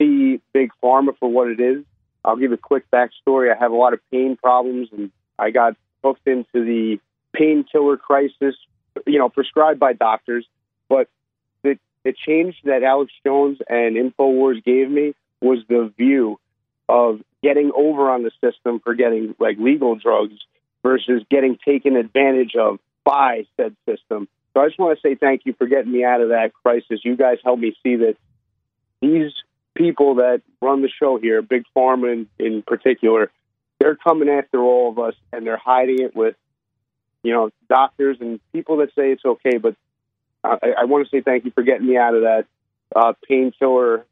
see 0.00 0.40
big 0.52 0.70
pharma 0.82 1.16
for 1.18 1.28
what 1.28 1.48
it 1.48 1.60
is. 1.60 1.84
I'll 2.24 2.36
give 2.36 2.52
a 2.52 2.56
quick 2.56 2.84
backstory. 2.90 3.54
I 3.54 3.58
have 3.58 3.72
a 3.72 3.76
lot 3.76 3.92
of 3.92 4.00
pain 4.10 4.36
problems, 4.36 4.88
and 4.92 5.10
I 5.38 5.50
got 5.50 5.76
hooked 6.02 6.26
into 6.26 6.46
the 6.54 6.98
painkiller 7.34 7.96
crisis, 7.96 8.54
you 9.06 9.18
know, 9.18 9.28
prescribed 9.28 9.80
by 9.80 9.92
doctors. 9.92 10.46
But 10.88 11.08
the 11.62 11.78
the 12.04 12.12
change 12.12 12.56
that 12.64 12.82
Alex 12.82 13.12
Jones 13.26 13.58
and 13.68 13.96
Infowars 13.96 14.62
gave 14.64 14.90
me 14.90 15.14
was 15.40 15.58
the 15.68 15.92
view 15.96 16.38
of 16.88 17.20
getting 17.42 17.72
over 17.74 18.10
on 18.10 18.22
the 18.22 18.30
system 18.42 18.80
for 18.80 18.94
getting 18.94 19.34
like 19.38 19.58
legal 19.58 19.96
drugs 19.96 20.34
versus 20.82 21.22
getting 21.30 21.58
taken 21.64 21.96
advantage 21.96 22.54
of 22.56 22.78
by 23.04 23.44
said 23.56 23.76
system. 23.86 24.28
So 24.52 24.62
I 24.62 24.68
just 24.68 24.78
want 24.78 24.98
to 24.98 25.08
say 25.08 25.14
thank 25.14 25.42
you 25.44 25.54
for 25.54 25.66
getting 25.66 25.92
me 25.92 26.04
out 26.04 26.20
of 26.20 26.28
that 26.28 26.52
crisis. 26.62 27.00
You 27.02 27.16
guys 27.16 27.38
helped 27.44 27.60
me 27.60 27.76
see 27.82 27.96
that 27.96 28.16
these 29.00 29.32
people 29.74 30.16
that 30.16 30.42
run 30.62 30.82
the 30.82 30.88
show 30.88 31.18
here, 31.18 31.42
Big 31.42 31.64
Pharma 31.76 32.12
in, 32.12 32.28
in 32.38 32.62
particular, 32.62 33.30
they're 33.78 33.96
coming 33.96 34.28
after 34.28 34.60
all 34.60 34.90
of 34.90 34.98
us 34.98 35.14
and 35.32 35.46
they're 35.46 35.56
hiding 35.56 36.00
it 36.00 36.14
with, 36.14 36.36
you 37.24 37.32
know, 37.32 37.50
doctors 37.68 38.18
and 38.20 38.38
people 38.52 38.76
that 38.76 38.90
say 38.90 39.10
it's 39.10 39.24
okay. 39.24 39.56
But 39.56 39.74
I, 40.44 40.74
I 40.82 40.84
want 40.84 41.08
to 41.08 41.10
say 41.10 41.22
thank 41.22 41.44
you 41.44 41.50
for 41.50 41.64
getting 41.64 41.86
me 41.86 41.96
out 41.96 42.14
of 42.14 42.22
that 42.22 42.46
uh, 42.94 43.14
painkiller 43.26 44.06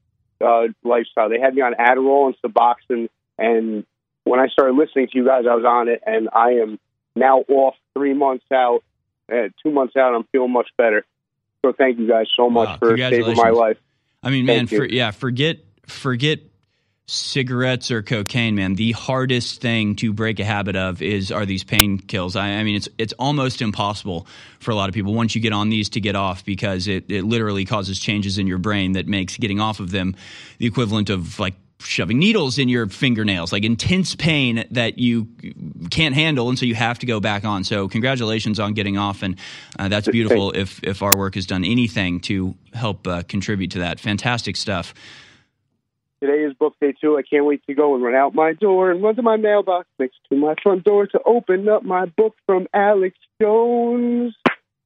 uh, 0.44 0.62
lifestyle. 0.82 1.28
They 1.28 1.38
had 1.38 1.54
me 1.54 1.62
on 1.62 1.74
Adderall 1.74 2.26
and 2.26 2.36
Suboxone, 2.42 3.08
and 3.38 3.84
when 4.24 4.40
I 4.40 4.48
started 4.48 4.76
listening 4.76 5.08
to 5.08 5.18
you 5.18 5.26
guys, 5.26 5.44
I 5.48 5.54
was 5.54 5.64
on 5.64 5.88
it, 5.88 6.02
and 6.06 6.28
I 6.32 6.52
am 6.62 6.80
now 7.14 7.40
off 7.48 7.74
three 7.94 8.14
months 8.14 8.46
out. 8.52 8.82
Uh, 9.30 9.48
two 9.62 9.70
months 9.70 9.94
out, 9.96 10.14
I'm 10.14 10.24
feeling 10.32 10.50
much 10.50 10.68
better. 10.76 11.04
So 11.64 11.72
thank 11.72 11.98
you 11.98 12.08
guys 12.08 12.26
so 12.36 12.50
much 12.50 12.68
Wow, 12.68 12.78
for 12.78 12.96
saving 12.96 13.36
my 13.36 13.50
life. 13.50 13.78
I 14.22 14.30
mean, 14.30 14.46
man, 14.46 14.66
for, 14.66 14.84
yeah, 14.84 15.10
forget 15.10 15.58
forget 15.86 16.40
cigarettes 17.06 17.90
or 17.90 18.02
cocaine, 18.02 18.54
man. 18.54 18.74
The 18.74 18.92
hardest 18.92 19.60
thing 19.60 19.96
to 19.96 20.12
break 20.12 20.38
a 20.40 20.44
habit 20.44 20.76
of 20.76 21.02
is 21.02 21.32
are 21.32 21.44
these 21.44 21.64
pain 21.64 21.98
kills. 21.98 22.36
I, 22.36 22.48
I 22.50 22.64
mean, 22.64 22.76
it's 22.76 22.88
it's 22.98 23.12
almost 23.14 23.60
impossible 23.60 24.26
for 24.60 24.70
a 24.70 24.74
lot 24.74 24.88
of 24.88 24.94
people 24.94 25.12
once 25.14 25.34
you 25.34 25.40
get 25.40 25.52
on 25.52 25.68
these 25.68 25.88
to 25.90 26.00
get 26.00 26.14
off 26.14 26.44
because 26.44 26.88
it, 26.88 27.10
it 27.10 27.24
literally 27.24 27.64
causes 27.64 27.98
changes 27.98 28.38
in 28.38 28.46
your 28.46 28.58
brain 28.58 28.92
that 28.92 29.06
makes 29.06 29.36
getting 29.36 29.60
off 29.60 29.80
of 29.80 29.90
them 29.90 30.16
the 30.58 30.66
equivalent 30.66 31.10
of 31.10 31.38
like 31.38 31.54
shoving 31.84 32.18
needles 32.18 32.58
in 32.58 32.68
your 32.68 32.86
fingernails, 32.86 33.52
like 33.52 33.64
intense 33.64 34.14
pain 34.14 34.64
that 34.70 34.98
you 34.98 35.28
can't 35.90 36.14
handle, 36.14 36.48
and 36.48 36.58
so 36.58 36.64
you 36.66 36.74
have 36.74 36.98
to 37.00 37.06
go 37.06 37.20
back 37.20 37.44
on. 37.44 37.64
So, 37.64 37.88
congratulations 37.88 38.60
on 38.60 38.74
getting 38.74 38.96
off, 38.96 39.22
and 39.22 39.36
uh, 39.78 39.88
that's 39.88 40.08
beautiful. 40.08 40.52
If 40.52 40.82
if 40.82 41.02
our 41.02 41.16
work 41.16 41.34
has 41.34 41.46
done 41.46 41.64
anything 41.64 42.20
to 42.20 42.54
help 42.72 43.06
uh, 43.06 43.22
contribute 43.22 43.72
to 43.72 43.80
that, 43.80 44.00
fantastic 44.00 44.56
stuff. 44.56 44.94
Today 46.22 46.44
is 46.44 46.54
book 46.54 46.76
day 46.80 46.94
two. 47.00 47.18
I 47.18 47.22
can't 47.22 47.46
wait 47.46 47.66
to 47.66 47.74
go 47.74 47.96
and 47.96 48.04
run 48.04 48.14
out 48.14 48.32
my 48.32 48.52
door 48.52 48.92
and 48.92 49.02
run 49.02 49.16
to 49.16 49.22
my 49.22 49.36
mailbox 49.36 49.88
next 49.98 50.18
to 50.28 50.36
my 50.36 50.54
front 50.62 50.84
door 50.84 51.08
to 51.08 51.20
open 51.26 51.68
up 51.68 51.82
my 51.82 52.04
book 52.04 52.36
from 52.46 52.68
Alex 52.72 53.16
Jones. 53.40 54.32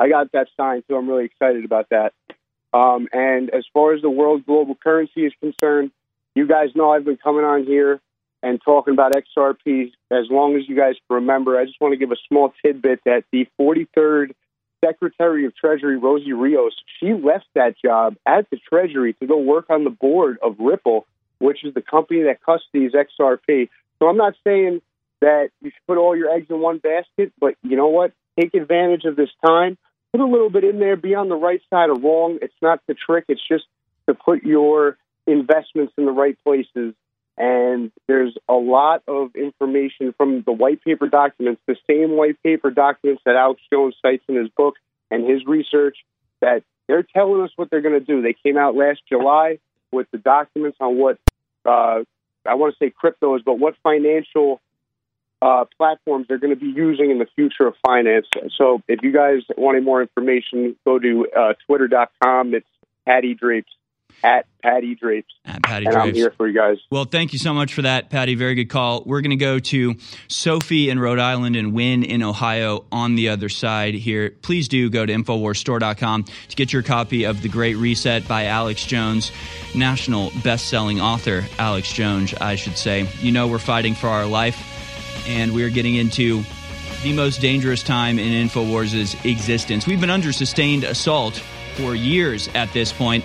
I 0.01 0.09
got 0.09 0.33
that 0.33 0.47
signed 0.57 0.85
too. 0.89 0.97
I'm 0.97 1.07
really 1.07 1.27
excited 1.27 1.67
about 1.67 1.91
that. 1.91 2.15
Um, 2.73 3.09
and 3.13 3.51
as 3.51 3.67
far 3.75 3.93
as 3.93 4.01
the 4.01 4.09
world 4.09 4.47
global 4.47 4.77
currency 4.83 5.27
is 5.27 5.33
concerned, 5.39 5.91
you 6.35 6.49
guys 6.49 6.69
know 6.75 6.91
I've 6.91 7.05
been 7.05 7.19
coming 7.19 7.45
on 7.45 7.65
here 7.65 8.01
and 8.43 8.59
talking 8.65 8.95
about 8.95 9.13
XRP 9.13 9.93
as 10.11 10.31
long 10.31 10.57
as 10.57 10.67
you 10.67 10.75
guys 10.75 10.95
remember. 11.11 11.61
I 11.61 11.67
just 11.67 11.79
want 11.83 11.93
to 11.93 11.99
give 11.99 12.13
a 12.13 12.21
small 12.29 12.55
tidbit 12.65 13.01
that 13.05 13.25
the 13.31 13.47
43rd 13.61 14.31
Secretary 14.83 15.45
of 15.45 15.55
Treasury, 15.55 15.99
Rosie 15.99 16.33
Rios, 16.33 16.73
she 16.99 17.13
left 17.13 17.47
that 17.55 17.75
job 17.85 18.17
at 18.25 18.49
the 18.49 18.57
Treasury 18.57 19.13
to 19.21 19.27
go 19.27 19.37
work 19.37 19.67
on 19.69 19.85
the 19.85 19.91
board 19.91 20.39
of 20.43 20.57
Ripple, 20.59 21.07
which 21.39 21.65
is 21.65 21.75
the 21.75 21.83
company 21.83 22.23
that 22.23 22.41
custodies 22.43 22.93
XRP. 22.95 23.69
So 23.99 24.09
I'm 24.09 24.17
not 24.17 24.35
saying 24.45 24.81
that 25.21 25.51
you 25.63 25.71
should 25.71 25.87
put 25.87 25.99
all 25.99 26.17
your 26.17 26.31
eggs 26.31 26.47
in 26.51 26.61
one 26.61 26.79
basket, 26.79 27.33
but 27.39 27.55
you 27.63 27.77
know 27.77 27.89
what? 27.89 28.13
Take 28.39 28.55
advantage 28.55 29.05
of 29.05 29.17
this 29.17 29.31
time. 29.45 29.79
Put 30.13 30.21
a 30.21 30.27
little 30.27 30.51
bit 30.51 30.65
in 30.65 30.79
there. 30.79 30.97
Be 30.97 31.15
on 31.15 31.29
the 31.29 31.37
right 31.37 31.61
side 31.71 31.91
of 31.91 32.03
wrong. 32.03 32.39
It's 32.43 32.55
not 32.61 32.81
the 32.87 32.95
trick. 32.95 33.25
It's 33.29 33.47
just 33.47 33.65
to 34.09 34.15
put 34.15 34.45
your 34.45 34.99
investments 35.27 35.95
in 35.97 36.05
the 36.05 36.13
right 36.13 36.37
places. 36.45 36.95
And 37.39 37.93
there's 38.07 38.35
a 38.49 38.55
lot 38.55 39.03
of 39.07 39.35
information 39.35 40.15
from 40.17 40.43
the 40.43 40.53
white 40.53 40.83
paper 40.83 41.09
documents, 41.09 41.61
the 41.67 41.77
same 41.89 42.17
white 42.17 42.43
paper 42.43 42.71
documents 42.71 43.23
that 43.27 43.37
Alex 43.37 43.61
Jones 43.71 43.95
cites 44.01 44.25
in 44.29 44.37
his 44.37 44.49
book 44.49 44.77
and 45.11 45.29
his 45.29 45.45
research, 45.45 45.99
that 46.41 46.63
they're 46.87 47.03
telling 47.03 47.43
us 47.43 47.51
what 47.57 47.69
they're 47.71 47.83
going 47.83 47.99
to 47.99 48.05
do. 48.05 48.23
They 48.23 48.35
came 48.35 48.57
out 48.57 48.75
last 48.75 49.01
July 49.09 49.59
with 49.93 50.11
the 50.11 50.19
documents 50.19 50.79
on 50.81 50.97
what 50.97 51.19
uh, 51.65 52.03
I 52.47 52.55
want 52.55 52.75
to 52.75 52.79
say 52.79 52.91
crypto 52.91 53.35
is, 53.37 53.43
but 53.45 53.59
what 53.59 53.75
financial 53.83 54.61
uh, 55.43 55.65
platforms 55.77 56.27
they're 56.29 56.39
going 56.39 56.55
to 56.55 56.61
be 56.61 56.71
using 56.71 57.11
in 57.11 57.19
the 57.19 57.27
future 57.35 57.67
of 57.67 57.75
finance. 57.85 58.27
So 58.57 58.83
if 58.89 59.01
you 59.03 59.13
guys 59.13 59.43
want 59.57 59.77
any 59.77 59.85
more 59.85 60.01
information, 60.01 60.77
go 60.85 60.99
to 60.99 61.27
uh, 61.37 61.53
twitter.com. 61.67 62.55
It's 62.55 62.67
Patty 63.07 63.35
Drapes, 63.35 63.73
at 64.23 64.47
Patty 64.63 64.95
Drapes. 64.95 65.33
At 65.45 65.63
Patty 65.63 65.87
and 65.87 65.95
I'm 65.95 66.15
here 66.15 66.33
for 66.37 66.49
you 66.49 66.55
guys. 66.55 66.79
Well, 66.91 67.05
thank 67.05 67.33
you 67.33 67.39
so 67.39 67.55
much 67.55 67.73
for 67.75 67.83
that, 67.83 68.11
Patty. 68.11 68.35
Very 68.35 68.55
good 68.55 68.69
call. 68.69 69.03
We're 69.07 69.21
going 69.21 69.31
to 69.31 69.37
go 69.37 69.59
to 69.59 69.95
Sophie 70.29 70.91
in 70.91 70.99
Rhode 70.99 71.19
Island 71.19 71.55
and 71.57 71.73
Win 71.73 72.03
in 72.03 72.23
Ohio 72.23 72.85
on 72.91 73.15
the 73.15 73.29
other 73.29 73.49
side 73.49 73.95
here. 73.95 74.31
Please 74.31 74.69
do 74.69 74.91
go 74.91 75.07
to 75.07 75.13
InfoWarsStore.com 75.13 76.25
to 76.25 76.57
get 76.57 76.73
your 76.73 76.83
copy 76.83 77.25
of 77.25 77.43
The 77.43 77.49
Great 77.49 77.77
Reset 77.77 78.27
by 78.27 78.47
Alex 78.47 78.85
Jones, 78.85 79.31
national 79.75 80.33
best-selling 80.43 81.01
author 81.01 81.45
Alex 81.59 81.93
Jones, 81.93 82.35
I 82.35 82.57
should 82.57 82.77
say. 82.77 83.09
You 83.21 83.33
know 83.33 83.47
we're 83.47 83.59
fighting 83.59 83.95
for 83.95 84.09
our 84.09 84.27
life, 84.27 85.27
and 85.29 85.55
we're 85.55 85.71
getting 85.71 85.95
into 85.95 86.43
the 87.03 87.13
most 87.13 87.41
dangerous 87.41 87.83
time 87.83 88.19
in 88.19 88.49
InfoWars' 88.49 89.25
existence. 89.31 89.87
We've 89.87 90.01
been 90.01 90.11
under 90.11 90.33
sustained 90.33 90.83
assault 90.83 91.41
for 91.77 91.95
years 91.95 92.49
at 92.55 92.73
this 92.73 92.93
point 92.93 93.25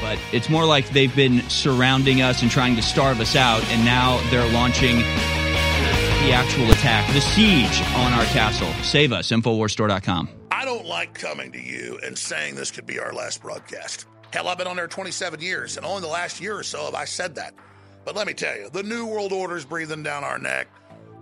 but 0.00 0.18
it's 0.32 0.48
more 0.48 0.64
like 0.64 0.88
they've 0.90 1.14
been 1.14 1.40
surrounding 1.48 2.22
us 2.22 2.42
and 2.42 2.50
trying 2.50 2.76
to 2.76 2.82
starve 2.82 3.20
us 3.20 3.36
out, 3.36 3.62
and 3.70 3.84
now 3.84 4.20
they're 4.30 4.50
launching 4.52 4.96
the 4.96 6.32
actual 6.32 6.70
attack, 6.70 7.12
the 7.14 7.20
siege 7.20 7.80
on 7.96 8.12
our 8.12 8.24
castle. 8.26 8.70
Save 8.82 9.12
us, 9.12 9.30
InfoWarsStore.com. 9.30 10.28
I 10.50 10.64
don't 10.64 10.86
like 10.86 11.14
coming 11.14 11.52
to 11.52 11.60
you 11.60 11.98
and 12.04 12.16
saying 12.16 12.54
this 12.54 12.70
could 12.70 12.86
be 12.86 12.98
our 12.98 13.12
last 13.12 13.40
broadcast. 13.40 14.06
Hell, 14.32 14.46
I've 14.48 14.58
been 14.58 14.66
on 14.66 14.76
there 14.76 14.86
27 14.86 15.40
years, 15.40 15.76
and 15.76 15.86
only 15.86 16.02
the 16.02 16.08
last 16.08 16.40
year 16.40 16.56
or 16.56 16.62
so 16.62 16.84
have 16.84 16.94
I 16.94 17.04
said 17.04 17.34
that. 17.36 17.54
But 18.04 18.14
let 18.16 18.26
me 18.26 18.34
tell 18.34 18.56
you, 18.56 18.68
the 18.70 18.82
New 18.82 19.06
World 19.06 19.32
Order 19.32 19.56
is 19.56 19.64
breathing 19.64 20.02
down 20.02 20.24
our 20.24 20.38
neck. 20.38 20.68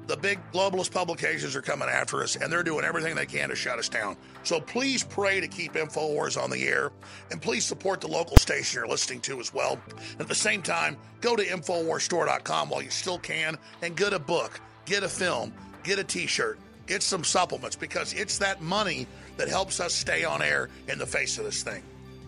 The 0.09 0.17
big 0.17 0.39
globalist 0.55 0.91
publications 0.91 1.55
are 1.55 1.61
coming 1.61 1.87
after 1.87 2.23
us, 2.23 2.35
and 2.35 2.51
they're 2.51 2.63
doing 2.63 2.83
everything 2.83 3.15
they 3.15 3.27
can 3.27 3.51
to 3.51 3.55
shut 3.55 3.79
us 3.79 3.91
down. 3.91 4.17
So 4.43 4.59
please 4.59 5.05
pray 5.05 5.39
to 5.39 5.47
keep 5.47 5.75
InfoWars 5.75 6.43
on 6.43 6.49
the 6.49 6.67
air, 6.67 6.91
and 7.31 7.43
please 7.43 7.67
support 7.67 8.01
the 8.01 8.09
local 8.09 8.39
station 8.39 8.79
you're 8.79 8.89
listening 8.89 9.21
to 9.21 9.39
as 9.39 9.53
well. 9.53 9.79
At 10.19 10.27
the 10.27 10.35
same 10.35 10.63
time, 10.63 10.97
go 11.21 11.37
to 11.37 11.45
InfoWarsStore.com 11.45 12.71
while 12.71 12.81
you 12.81 12.89
still 12.89 13.19
can 13.19 13.59
and 13.83 13.95
get 13.99 14.15
a 14.15 14.19
book, 14.19 14.59
get 14.87 15.03
a 15.03 15.09
film, 15.11 15.53
get 15.83 15.99
a 15.99 16.05
t 16.05 16.27
shirt, 16.27 16.59
get 16.87 17.03
some 17.03 17.23
supplements, 17.23 17.77
because 17.77 18.15
it's 18.15 18.39
that 18.39 18.63
money 18.63 19.07
that 19.37 19.49
helps 19.49 19.79
us 19.79 19.93
stay 19.93 20.25
on 20.25 20.41
air 20.41 20.71
in 20.89 20.99
the 20.99 21.07
face 21.07 21.37
of 21.37 21.45
this 21.45 21.63
thing. 21.63 21.83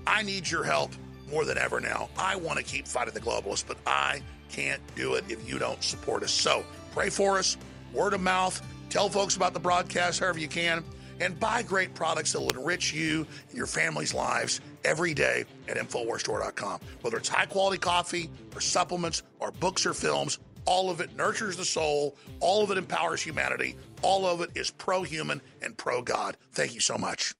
I 0.06 0.20
need 0.22 0.50
your 0.50 0.64
help 0.64 0.92
more 1.30 1.46
than 1.46 1.56
ever 1.56 1.80
now. 1.80 2.10
I 2.18 2.36
want 2.36 2.58
to 2.58 2.64
keep 2.64 2.86
fighting 2.86 3.14
the 3.14 3.20
globalists, 3.20 3.66
but 3.66 3.78
I 3.86 4.20
can't 4.50 4.82
do 4.96 5.14
it 5.14 5.24
if 5.30 5.48
you 5.48 5.58
don't 5.58 5.82
support 5.82 6.22
us. 6.22 6.30
So 6.30 6.62
pray 6.92 7.08
for 7.08 7.38
us, 7.38 7.56
word 7.92 8.14
of 8.14 8.20
mouth, 8.20 8.60
tell 8.88 9.08
folks 9.08 9.36
about 9.36 9.54
the 9.54 9.60
broadcast 9.60 10.20
however 10.20 10.38
you 10.38 10.48
can, 10.48 10.84
and 11.20 11.38
buy 11.38 11.62
great 11.62 11.94
products 11.94 12.32
that 12.32 12.40
will 12.40 12.50
enrich 12.50 12.92
you 12.92 13.26
and 13.48 13.56
your 13.56 13.66
family's 13.66 14.14
lives 14.14 14.60
every 14.84 15.14
day 15.14 15.44
at 15.68 15.76
InfoWarsStore.com. 15.76 16.80
Whether 17.02 17.18
it's 17.18 17.28
high 17.28 17.46
quality 17.46 17.78
coffee 17.78 18.30
or 18.54 18.60
supplements 18.60 19.22
or 19.38 19.50
books 19.52 19.84
or 19.86 19.94
films, 19.94 20.38
all 20.64 20.90
of 20.90 21.00
it 21.00 21.16
nurtures 21.16 21.56
the 21.56 21.64
soul, 21.64 22.16
all 22.40 22.62
of 22.62 22.70
it 22.70 22.78
empowers 22.78 23.22
humanity, 23.22 23.76
all 24.02 24.26
of 24.26 24.40
it 24.40 24.50
is 24.54 24.70
pro 24.70 25.02
human 25.02 25.40
and 25.62 25.76
pro 25.76 26.02
God. 26.02 26.36
Thank 26.52 26.74
you 26.74 26.80
so 26.80 26.96
much. 26.96 27.34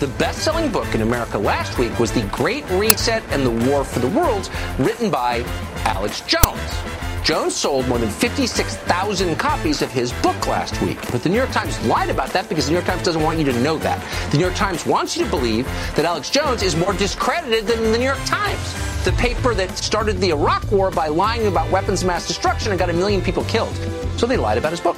The 0.00 0.12
best 0.18 0.44
selling 0.44 0.70
book 0.70 0.94
in 0.94 1.00
America 1.00 1.38
last 1.38 1.78
week 1.78 1.98
was 1.98 2.12
The 2.12 2.22
Great 2.30 2.68
Reset 2.70 3.22
and 3.30 3.44
the 3.44 3.68
War 3.68 3.84
for 3.84 3.98
the 3.98 4.08
World, 4.08 4.50
written 4.78 5.10
by 5.10 5.42
Alex 5.84 6.20
Jones. 6.20 6.97
Jones 7.28 7.54
sold 7.54 7.86
more 7.88 7.98
than 7.98 8.08
56,000 8.08 9.36
copies 9.36 9.82
of 9.82 9.92
his 9.92 10.14
book 10.22 10.46
last 10.46 10.80
week. 10.80 10.98
But 11.12 11.22
the 11.22 11.28
New 11.28 11.36
York 11.36 11.50
Times 11.50 11.78
lied 11.84 12.08
about 12.08 12.30
that 12.30 12.48
because 12.48 12.64
the 12.64 12.70
New 12.70 12.78
York 12.78 12.86
Times 12.86 13.02
doesn't 13.02 13.22
want 13.22 13.38
you 13.38 13.44
to 13.44 13.52
know 13.60 13.76
that. 13.80 14.02
The 14.30 14.38
New 14.38 14.44
York 14.44 14.56
Times 14.56 14.86
wants 14.86 15.14
you 15.14 15.24
to 15.24 15.30
believe 15.30 15.66
that 15.94 16.06
Alex 16.06 16.30
Jones 16.30 16.62
is 16.62 16.74
more 16.74 16.94
discredited 16.94 17.66
than 17.66 17.92
the 17.92 17.98
New 17.98 18.06
York 18.06 18.24
Times, 18.24 19.04
the 19.04 19.12
paper 19.12 19.52
that 19.52 19.76
started 19.76 20.16
the 20.20 20.30
Iraq 20.30 20.72
War 20.72 20.90
by 20.90 21.08
lying 21.08 21.46
about 21.46 21.70
weapons 21.70 22.00
of 22.00 22.06
mass 22.06 22.26
destruction 22.26 22.72
and 22.72 22.78
got 22.78 22.88
a 22.88 22.94
million 22.94 23.20
people 23.20 23.44
killed. 23.44 23.76
So 24.16 24.24
they 24.24 24.38
lied 24.38 24.56
about 24.56 24.70
his 24.70 24.80
book. 24.80 24.96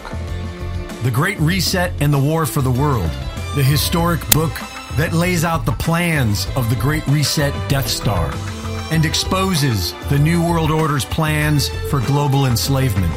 The 1.03 1.11
Great 1.11 1.41
Reset 1.41 1.93
and 2.01 2.15
the 2.15 2.19
War 2.21 2.47
for 2.47 2.63
the 2.63 2.71
World, 2.71 3.11
the 3.57 3.65
historic 3.65 4.21
book 4.31 4.53
that 4.97 5.13
lays 5.13 5.45
out 5.45 5.67
the 5.67 5.73
plans 5.73 6.47
of 6.55 6.71
the 6.71 6.77
Great 6.77 7.05
Reset 7.09 7.53
Death 7.69 7.89
Star 7.89 8.33
and 8.91 9.05
exposes 9.05 9.93
the 10.09 10.19
New 10.19 10.43
World 10.43 10.71
Order's 10.71 11.05
plans 11.05 11.69
for 11.91 12.01
global 12.01 12.47
enslavement. 12.47 13.13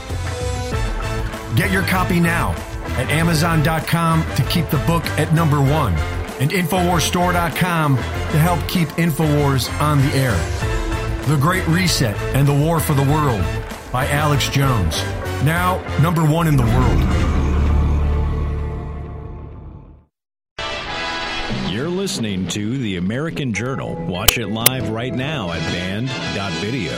Get 1.55 1.71
your 1.71 1.83
copy 1.83 2.19
now 2.19 2.51
at 2.97 3.09
Amazon.com 3.09 4.23
to 4.35 4.43
keep 4.43 4.69
the 4.69 4.83
book 4.85 5.05
at 5.19 5.33
number 5.33 5.59
one 5.61 5.93
and 6.39 6.51
InfoWarsStore.com 6.51 7.95
to 7.95 8.01
help 8.39 8.67
keep 8.67 8.87
InfoWars 8.89 9.71
on 9.81 9.99
the 9.99 10.13
air. 10.15 10.35
The 11.27 11.37
Great 11.37 11.65
Reset 11.67 12.15
and 12.35 12.47
the 12.47 12.53
War 12.53 12.79
for 12.79 12.93
the 12.93 13.03
World 13.03 13.43
by 13.91 14.07
Alex 14.07 14.49
Jones. 14.49 15.01
Now, 15.43 15.81
number 16.01 16.25
one 16.25 16.47
in 16.47 16.57
the 16.57 16.63
world. 16.63 17.32
Listening 22.03 22.45
to 22.49 22.77
The 22.79 22.97
American 22.97 23.53
Journal. 23.53 23.95
Watch 23.95 24.37
it 24.37 24.47
live 24.47 24.89
right 24.89 25.13
now 25.13 25.53
at 25.53 25.61
band.video. 25.71 26.91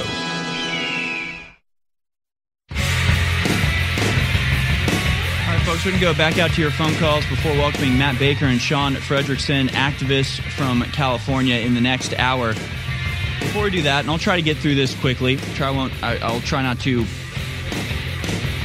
Folks, 5.64 5.86
we're 5.86 5.92
going 5.92 6.00
to 6.00 6.00
go 6.00 6.16
back 6.16 6.40
out 6.40 6.50
to 6.54 6.62
your 6.62 6.72
phone 6.72 6.96
calls 6.96 7.24
before 7.28 7.52
welcoming 7.52 8.00
Matt 8.00 8.18
Baker 8.18 8.46
and 8.46 8.60
Sean 8.60 8.96
Fredrickson, 8.96 9.68
activists 9.68 10.42
from 10.54 10.82
California, 10.86 11.58
in 11.58 11.76
the 11.76 11.82
next 11.82 12.16
hour. 12.18 12.54
Before 12.54 13.66
we 13.66 13.70
do 13.70 13.84
that, 13.84 14.00
and 14.00 14.10
I'll 14.10 14.18
try 14.18 14.38
to 14.38 14.42
get 14.42 14.58
through 14.58 14.74
this 14.74 15.00
quickly. 15.00 15.36
Try 15.36 15.70
won't. 15.70 15.94
I, 16.02 16.18
I'll 16.18 16.42
try 16.42 16.64
not 16.64 16.80
to 16.80 17.06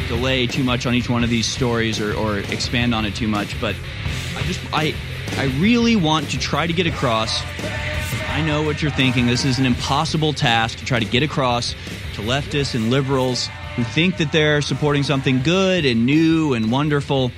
delay 0.09 0.47
too 0.47 0.65
much 0.65 0.87
on 0.87 0.95
each 0.95 1.11
one 1.11 1.23
of 1.23 1.29
these 1.29 1.47
stories 1.47 2.01
or, 2.01 2.15
or 2.15 2.39
expand 2.39 2.95
on 2.95 3.05
it 3.05 3.15
too 3.15 3.29
much. 3.29 3.61
But 3.61 3.77
I 4.35 4.43
just 4.45 4.61
I 4.73 4.95
I 5.36 5.44
really 5.59 5.97
want 5.97 6.31
to 6.31 6.39
try 6.39 6.66
to 6.66 6.73
get 6.73 6.86
across. 6.86 7.43
I 8.28 8.43
know 8.43 8.62
what 8.62 8.82
you're 8.82 8.90
thinking. 8.90 9.27
This 9.27 9.44
is 9.44 9.59
an 9.59 9.66
impossible 9.66 10.32
task 10.32 10.78
to 10.78 10.85
try 10.85 10.98
to 10.98 11.05
get 11.05 11.23
across 11.23 11.73
to 12.15 12.23
leftists 12.23 12.74
and 12.74 12.90
liberals 12.90 13.48
who 13.77 13.85
think 13.85 14.19
that 14.19 14.32
they're 14.32 14.62
supporting 14.62 15.02
something 15.02 15.43
good 15.43 15.85
and 15.85 16.05
new 16.07 16.55
and 16.55 16.70
wonderful 16.70 17.32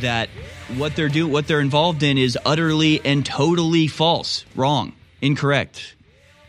that 0.00 0.28
what 0.76 0.96
they're 0.96 1.08
doing 1.08 1.32
what 1.32 1.46
they're 1.46 1.60
involved 1.60 2.02
in 2.02 2.18
is 2.18 2.38
utterly 2.44 3.00
and 3.04 3.24
totally 3.24 3.86
false, 3.86 4.44
wrong, 4.56 4.92
incorrect, 5.20 5.96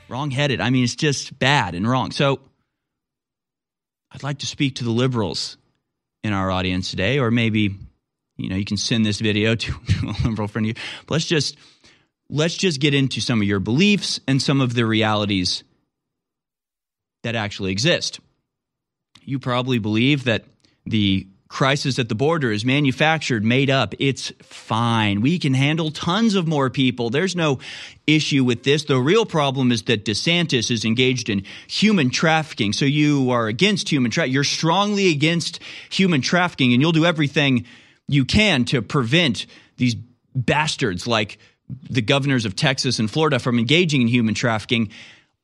wrong-headed. 0.10 0.62
I 0.62 0.70
mean, 0.70 0.84
it's 0.84 0.96
just 0.96 1.38
bad 1.38 1.76
and 1.76 1.88
wrong. 1.88 2.12
So 2.12 2.40
I'd 4.12 4.24
like 4.24 4.40
to 4.40 4.48
speak 4.48 4.76
to 4.76 4.84
the 4.84 4.92
liberals 4.92 5.58
in 6.24 6.34
our 6.34 6.50
audience 6.50 6.90
today 6.90 7.20
or 7.20 7.30
maybe 7.30 7.76
you 8.38 8.50
know, 8.50 8.56
you 8.56 8.66
can 8.66 8.78
send 8.78 9.06
this 9.06 9.20
video 9.20 9.56
to 9.56 9.74
a 10.04 10.28
liberal 10.28 10.48
friend 10.48 10.66
of 10.66 10.78
you. 10.78 10.84
But 11.08 11.16
let's 11.16 11.26
just 11.26 11.58
let's 12.30 12.56
just 12.56 12.80
get 12.80 12.94
into 12.94 13.22
some 13.22 13.42
of 13.42 13.48
your 13.48 13.60
beliefs 13.60 14.20
and 14.28 14.42
some 14.42 14.62
of 14.62 14.74
the 14.74 14.86
realities 14.86 15.64
that 17.24 17.36
actually 17.36 17.72
exist. 17.72 18.20
You 19.22 19.40
probably 19.40 19.80
believe 19.80 20.26
that 20.26 20.46
the 20.86 21.28
crisis 21.48 22.00
at 22.00 22.10
the 22.10 22.16
border 22.16 22.52
is 22.52 22.66
manufactured, 22.66 23.44
made 23.44 23.70
up. 23.70 23.94
It's 24.00 24.32
fine. 24.42 25.22
We 25.22 25.40
can 25.40 25.54
handle 25.54 25.90
tons 25.90 26.36
of 26.36 26.48
more 26.48 26.70
people. 26.70 27.10
There's 27.10 27.36
no 27.36 27.60
issue 28.06 28.44
with 28.44 28.64
this. 28.64 28.84
The 28.84 28.98
real 28.98 29.26
problem 29.26 29.72
is 29.72 29.84
that 29.84 30.06
DeSantis 30.06 30.70
is 30.70 30.86
engaged 30.86 31.30
in 31.30 31.44
human 31.68 32.10
trafficking. 32.10 32.74
So 32.74 32.86
you 32.86 33.32
are 33.32 33.48
against 33.48 33.90
human 33.90 34.12
trafficking. 34.12 34.34
You're 34.34 34.44
strongly 34.44 35.10
against 35.10 35.60
human 35.90 36.22
trafficking, 36.22 36.74
and 36.74 36.82
you'll 36.82 36.92
do 36.92 37.06
everything 37.06 37.66
you 38.08 38.26
can 38.26 38.66
to 38.66 38.82
prevent 38.82 39.46
these 39.78 39.96
bastards 40.36 41.08
like 41.08 41.38
the 41.90 42.02
governors 42.02 42.46
of 42.46 42.56
Texas 42.56 43.00
and 43.00 43.10
Florida 43.10 43.40
from 43.40 43.58
engaging 43.58 44.02
in 44.02 44.08
human 44.08 44.36
trafficking. 44.36 44.90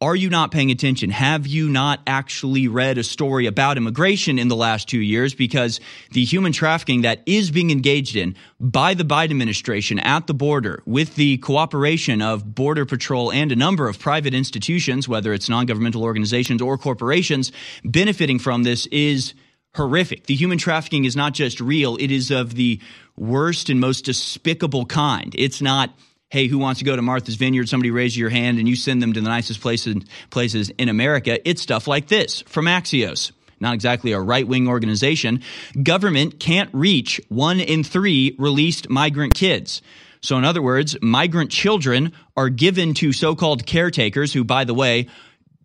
Are 0.01 0.15
you 0.15 0.31
not 0.31 0.49
paying 0.49 0.71
attention? 0.71 1.11
Have 1.11 1.45
you 1.45 1.69
not 1.69 2.01
actually 2.07 2.67
read 2.67 2.97
a 2.97 3.03
story 3.03 3.45
about 3.45 3.77
immigration 3.77 4.39
in 4.39 4.47
the 4.47 4.55
last 4.55 4.89
two 4.89 4.99
years? 4.99 5.35
Because 5.35 5.79
the 6.11 6.25
human 6.25 6.53
trafficking 6.53 7.01
that 7.01 7.21
is 7.27 7.51
being 7.51 7.69
engaged 7.69 8.15
in 8.15 8.35
by 8.59 8.95
the 8.95 9.03
Biden 9.03 9.29
administration 9.29 9.99
at 9.99 10.25
the 10.25 10.33
border 10.33 10.81
with 10.87 11.15
the 11.15 11.37
cooperation 11.37 12.19
of 12.23 12.55
Border 12.55 12.85
Patrol 12.85 13.31
and 13.31 13.51
a 13.51 13.55
number 13.55 13.87
of 13.87 13.99
private 13.99 14.33
institutions, 14.33 15.07
whether 15.07 15.33
it's 15.33 15.49
non 15.49 15.67
governmental 15.67 16.03
organizations 16.03 16.63
or 16.63 16.79
corporations, 16.79 17.51
benefiting 17.83 18.39
from 18.39 18.63
this 18.63 18.87
is 18.87 19.35
horrific. 19.75 20.25
The 20.25 20.35
human 20.35 20.57
trafficking 20.57 21.05
is 21.05 21.15
not 21.15 21.33
just 21.33 21.59
real, 21.59 21.97
it 21.97 22.11
is 22.11 22.31
of 22.31 22.55
the 22.55 22.79
worst 23.17 23.69
and 23.69 23.79
most 23.79 24.05
despicable 24.05 24.85
kind. 24.85 25.33
It's 25.37 25.61
not 25.61 25.91
hey, 26.31 26.47
who 26.47 26.57
wants 26.57 26.79
to 26.79 26.85
go 26.85 26.95
to 26.95 27.01
Martha's 27.01 27.35
Vineyard? 27.35 27.67
Somebody 27.67 27.91
raise 27.91 28.17
your 28.17 28.29
hand 28.29 28.57
and 28.57 28.65
you 28.65 28.77
send 28.77 29.01
them 29.01 29.11
to 29.11 29.19
the 29.19 29.27
nicest 29.27 29.59
places, 29.59 29.97
places 30.29 30.69
in 30.77 30.87
America. 30.87 31.37
It's 31.47 31.61
stuff 31.61 31.87
like 31.87 32.07
this 32.07 32.39
from 32.43 32.67
Axios. 32.67 33.33
Not 33.59 33.75
exactly 33.75 34.13
a 34.13 34.19
right 34.19 34.47
wing 34.47 34.69
organization. 34.69 35.43
Government 35.83 36.39
can't 36.39 36.69
reach 36.73 37.19
one 37.27 37.59
in 37.59 37.83
three 37.83 38.35
released 38.39 38.89
migrant 38.89 39.35
kids. 39.35 39.81
So, 40.21 40.37
in 40.37 40.45
other 40.45 40.61
words, 40.61 40.95
migrant 41.01 41.51
children 41.51 42.13
are 42.37 42.49
given 42.49 42.93
to 42.95 43.11
so 43.11 43.35
called 43.35 43.65
caretakers, 43.65 44.31
who, 44.31 44.43
by 44.43 44.63
the 44.63 44.73
way, 44.73 45.07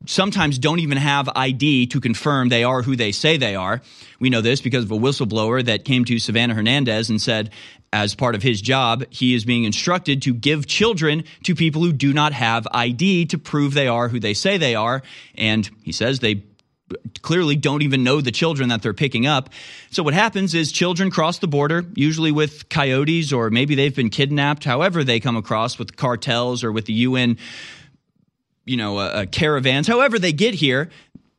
sometimes 0.06 0.58
don't 0.58 0.78
even 0.78 0.98
have 0.98 1.28
ID 1.34 1.86
to 1.88 2.00
confirm 2.00 2.48
they 2.48 2.64
are 2.64 2.82
who 2.82 2.96
they 2.96 3.12
say 3.12 3.36
they 3.36 3.54
are. 3.54 3.82
We 4.18 4.30
know 4.30 4.40
this 4.40 4.60
because 4.60 4.84
of 4.84 4.90
a 4.90 4.96
whistleblower 4.96 5.64
that 5.64 5.84
came 5.84 6.04
to 6.06 6.18
Savannah 6.18 6.54
Hernandez 6.54 7.10
and 7.10 7.20
said, 7.20 7.50
as 7.92 8.14
part 8.14 8.34
of 8.34 8.42
his 8.42 8.60
job, 8.60 9.04
he 9.10 9.34
is 9.34 9.44
being 9.44 9.64
instructed 9.64 10.22
to 10.22 10.34
give 10.34 10.66
children 10.66 11.24
to 11.44 11.54
people 11.54 11.82
who 11.82 11.92
do 11.92 12.12
not 12.12 12.32
have 12.32 12.66
ID 12.70 13.26
to 13.26 13.38
prove 13.38 13.74
they 13.74 13.88
are 13.88 14.08
who 14.08 14.20
they 14.20 14.34
say 14.34 14.58
they 14.58 14.74
are. 14.74 15.02
And 15.36 15.68
he 15.82 15.92
says 15.92 16.20
they 16.20 16.44
clearly 17.22 17.56
don't 17.56 17.82
even 17.82 18.04
know 18.04 18.20
the 18.20 18.30
children 18.30 18.68
that 18.68 18.82
they're 18.82 18.94
picking 18.94 19.26
up. 19.26 19.50
So 19.90 20.02
what 20.02 20.14
happens 20.14 20.54
is 20.54 20.70
children 20.70 21.10
cross 21.10 21.38
the 21.38 21.48
border, 21.48 21.84
usually 21.94 22.32
with 22.32 22.68
coyotes 22.68 23.32
or 23.32 23.50
maybe 23.50 23.74
they've 23.74 23.94
been 23.94 24.10
kidnapped, 24.10 24.64
however 24.64 25.02
they 25.02 25.18
come 25.18 25.36
across 25.36 25.78
with 25.78 25.96
cartels 25.96 26.62
or 26.62 26.70
with 26.70 26.86
the 26.86 26.92
UN 26.92 27.38
you 28.66 28.76
know, 28.76 28.98
uh, 28.98 29.24
caravans, 29.26 29.86
however 29.86 30.18
they 30.18 30.32
get 30.32 30.54
here, 30.54 30.90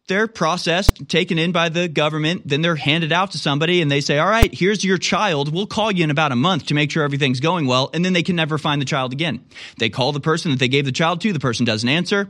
they're 0.07 0.27
processed, 0.27 1.09
taken 1.09 1.37
in 1.37 1.51
by 1.51 1.67
the 1.67 1.89
government, 1.89 2.43
then 2.45 2.61
they're 2.61 2.77
handed 2.77 3.11
out 3.11 3.31
to 3.31 3.37
somebody 3.37 3.81
and 3.81 3.91
they 3.91 3.99
say, 3.99 4.17
All 4.17 4.29
right, 4.29 4.53
here's 4.53 4.83
your 4.83 4.97
child. 4.97 5.53
We'll 5.53 5.67
call 5.67 5.91
you 5.91 6.05
in 6.05 6.11
about 6.11 6.31
a 6.31 6.35
month 6.35 6.67
to 6.67 6.73
make 6.73 6.91
sure 6.91 7.03
everything's 7.03 7.41
going 7.41 7.67
well. 7.67 7.89
And 7.93 8.03
then 8.03 8.13
they 8.13 8.23
can 8.23 8.37
never 8.37 8.57
find 8.57 8.81
the 8.81 8.85
child 8.85 9.11
again. 9.11 9.45
They 9.77 9.89
call 9.89 10.13
the 10.13 10.21
person 10.21 10.51
that 10.51 10.59
they 10.59 10.69
gave 10.69 10.85
the 10.85 10.91
child 10.93 11.21
to, 11.21 11.33
the 11.33 11.39
person 11.39 11.65
doesn't 11.65 11.87
answer. 11.87 12.29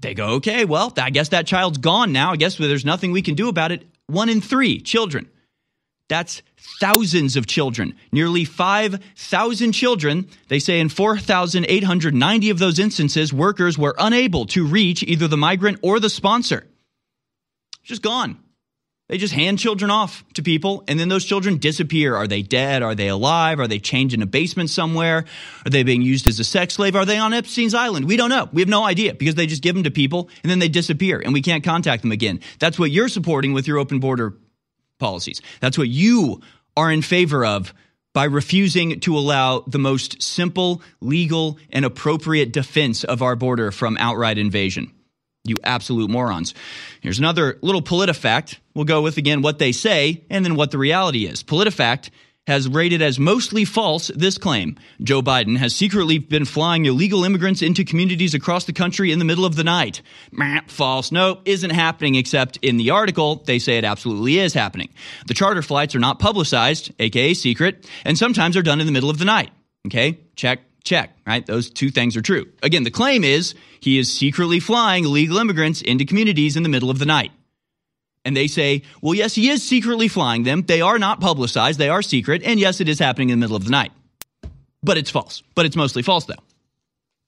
They 0.00 0.12
go, 0.12 0.34
Okay, 0.34 0.66
well, 0.66 0.92
I 0.98 1.08
guess 1.10 1.30
that 1.30 1.46
child's 1.46 1.78
gone 1.78 2.12
now. 2.12 2.32
I 2.32 2.36
guess 2.36 2.58
there's 2.58 2.84
nothing 2.84 3.12
we 3.12 3.22
can 3.22 3.34
do 3.34 3.48
about 3.48 3.72
it. 3.72 3.86
One 4.06 4.28
in 4.28 4.42
three 4.42 4.80
children. 4.80 5.30
That's 6.08 6.42
thousands 6.80 7.36
of 7.36 7.46
children, 7.46 7.94
nearly 8.12 8.44
5,000 8.44 9.72
children. 9.72 10.28
They 10.48 10.58
say 10.58 10.80
in 10.80 10.90
4,890 10.90 12.50
of 12.50 12.58
those 12.58 12.78
instances, 12.78 13.32
workers 13.32 13.78
were 13.78 13.94
unable 13.98 14.44
to 14.46 14.66
reach 14.66 15.02
either 15.02 15.28
the 15.28 15.36
migrant 15.36 15.78
or 15.82 16.00
the 16.00 16.10
sponsor. 16.10 16.66
Just 17.82 18.02
gone. 18.02 18.38
They 19.08 19.18
just 19.18 19.34
hand 19.34 19.58
children 19.58 19.90
off 19.90 20.24
to 20.32 20.42
people, 20.42 20.82
and 20.88 20.98
then 20.98 21.10
those 21.10 21.26
children 21.26 21.58
disappear. 21.58 22.16
Are 22.16 22.26
they 22.26 22.40
dead? 22.40 22.82
Are 22.82 22.94
they 22.94 23.08
alive? 23.08 23.60
Are 23.60 23.68
they 23.68 23.78
chained 23.78 24.14
in 24.14 24.22
a 24.22 24.26
basement 24.26 24.70
somewhere? 24.70 25.26
Are 25.66 25.70
they 25.70 25.82
being 25.82 26.00
used 26.00 26.26
as 26.26 26.40
a 26.40 26.44
sex 26.44 26.74
slave? 26.74 26.96
Are 26.96 27.04
they 27.04 27.18
on 27.18 27.34
Epstein's 27.34 27.74
Island? 27.74 28.06
We 28.06 28.16
don't 28.16 28.30
know. 28.30 28.48
We 28.50 28.62
have 28.62 28.68
no 28.68 28.82
idea 28.82 29.12
because 29.14 29.34
they 29.34 29.46
just 29.46 29.62
give 29.62 29.74
them 29.74 29.84
to 29.84 29.90
people 29.90 30.30
and 30.42 30.50
then 30.50 30.58
they 30.58 30.68
disappear 30.68 31.20
and 31.22 31.34
we 31.34 31.42
can't 31.42 31.62
contact 31.62 32.00
them 32.00 32.12
again. 32.12 32.40
That's 32.58 32.78
what 32.78 32.90
you're 32.90 33.08
supporting 33.08 33.52
with 33.52 33.68
your 33.68 33.78
open 33.78 34.00
border 34.00 34.38
policies. 34.98 35.40
That's 35.60 35.78
what 35.78 35.88
you 35.88 36.40
are 36.76 36.90
in 36.90 37.02
favor 37.02 37.44
of 37.44 37.72
by 38.12 38.24
refusing 38.24 39.00
to 39.00 39.18
allow 39.18 39.60
the 39.66 39.78
most 39.78 40.22
simple, 40.22 40.80
legal, 41.00 41.58
and 41.70 41.84
appropriate 41.84 42.52
defense 42.52 43.04
of 43.04 43.22
our 43.22 43.36
border 43.36 43.70
from 43.72 43.96
outright 43.98 44.38
invasion. 44.38 44.92
You 45.44 45.56
absolute 45.62 46.10
morons. 46.10 46.54
Here's 47.02 47.18
another 47.18 47.58
little 47.60 47.82
PolitiFact. 47.82 48.58
We'll 48.74 48.86
go 48.86 49.02
with 49.02 49.18
again 49.18 49.42
what 49.42 49.58
they 49.58 49.72
say 49.72 50.24
and 50.30 50.44
then 50.44 50.54
what 50.54 50.70
the 50.70 50.78
reality 50.78 51.26
is. 51.26 51.42
PolitiFact 51.42 52.10
has 52.46 52.68
rated 52.68 53.00
as 53.00 53.18
mostly 53.18 53.64
false 53.64 54.08
this 54.14 54.36
claim. 54.38 54.76
Joe 55.02 55.22
Biden 55.22 55.56
has 55.56 55.74
secretly 55.74 56.18
been 56.18 56.44
flying 56.44 56.84
illegal 56.84 57.24
immigrants 57.24 57.62
into 57.62 57.84
communities 57.84 58.34
across 58.34 58.64
the 58.64 58.72
country 58.72 59.12
in 59.12 59.18
the 59.18 59.24
middle 59.24 59.44
of 59.46 59.56
the 59.56 59.64
night. 59.64 60.02
False. 60.66 61.10
No, 61.10 61.40
isn't 61.44 61.70
happening, 61.70 62.14
except 62.16 62.58
in 62.58 62.76
the 62.76 62.90
article, 62.90 63.36
they 63.46 63.58
say 63.58 63.78
it 63.78 63.84
absolutely 63.84 64.38
is 64.38 64.52
happening. 64.52 64.90
The 65.26 65.34
charter 65.34 65.62
flights 65.62 65.94
are 65.94 66.00
not 66.00 66.18
publicized, 66.18 66.92
aka 66.98 67.34
secret, 67.34 67.88
and 68.04 68.18
sometimes 68.18 68.56
are 68.56 68.62
done 68.62 68.80
in 68.80 68.86
the 68.86 68.92
middle 68.92 69.10
of 69.10 69.18
the 69.18 69.24
night. 69.24 69.50
Okay, 69.86 70.18
check, 70.36 70.60
check, 70.82 71.16
right? 71.26 71.44
Those 71.44 71.70
two 71.70 71.90
things 71.90 72.16
are 72.16 72.22
true. 72.22 72.46
Again, 72.62 72.84
the 72.84 72.90
claim 72.90 73.24
is 73.24 73.54
he 73.80 73.98
is 73.98 74.12
secretly 74.12 74.60
flying 74.60 75.04
illegal 75.04 75.38
immigrants 75.38 75.80
into 75.82 76.04
communities 76.04 76.56
in 76.56 76.62
the 76.62 76.68
middle 76.68 76.90
of 76.90 76.98
the 76.98 77.06
night. 77.06 77.32
And 78.24 78.36
they 78.36 78.46
say, 78.46 78.82
well, 79.02 79.14
yes, 79.14 79.34
he 79.34 79.50
is 79.50 79.62
secretly 79.62 80.08
flying 80.08 80.44
them. 80.44 80.62
They 80.62 80.80
are 80.80 80.98
not 80.98 81.20
publicized, 81.20 81.78
they 81.78 81.88
are 81.88 82.02
secret. 82.02 82.42
And 82.42 82.58
yes, 82.58 82.80
it 82.80 82.88
is 82.88 82.98
happening 82.98 83.28
in 83.28 83.38
the 83.38 83.44
middle 83.44 83.56
of 83.56 83.64
the 83.64 83.70
night. 83.70 83.92
But 84.82 84.98
it's 84.98 85.10
false. 85.10 85.42
But 85.54 85.66
it's 85.66 85.76
mostly 85.76 86.02
false, 86.02 86.24
though. 86.24 86.34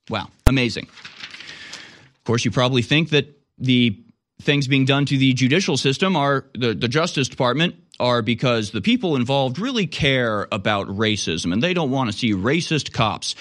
Wow, 0.08 0.28
amazing. 0.46 0.84
Of 0.84 2.24
course, 2.24 2.44
you 2.44 2.50
probably 2.50 2.82
think 2.82 3.10
that 3.10 3.26
the 3.58 3.98
things 4.42 4.68
being 4.68 4.84
done 4.84 5.06
to 5.06 5.18
the 5.18 5.32
judicial 5.32 5.76
system 5.76 6.16
are 6.16 6.46
the, 6.54 6.74
the 6.74 6.88
Justice 6.88 7.28
Department 7.28 7.74
are 7.98 8.20
because 8.22 8.70
the 8.70 8.82
people 8.82 9.16
involved 9.16 9.58
really 9.58 9.86
care 9.86 10.46
about 10.52 10.86
racism 10.88 11.52
and 11.52 11.62
they 11.62 11.72
don't 11.72 11.90
want 11.90 12.10
to 12.10 12.16
see 12.16 12.32
racist 12.32 12.92
cops 12.92 13.34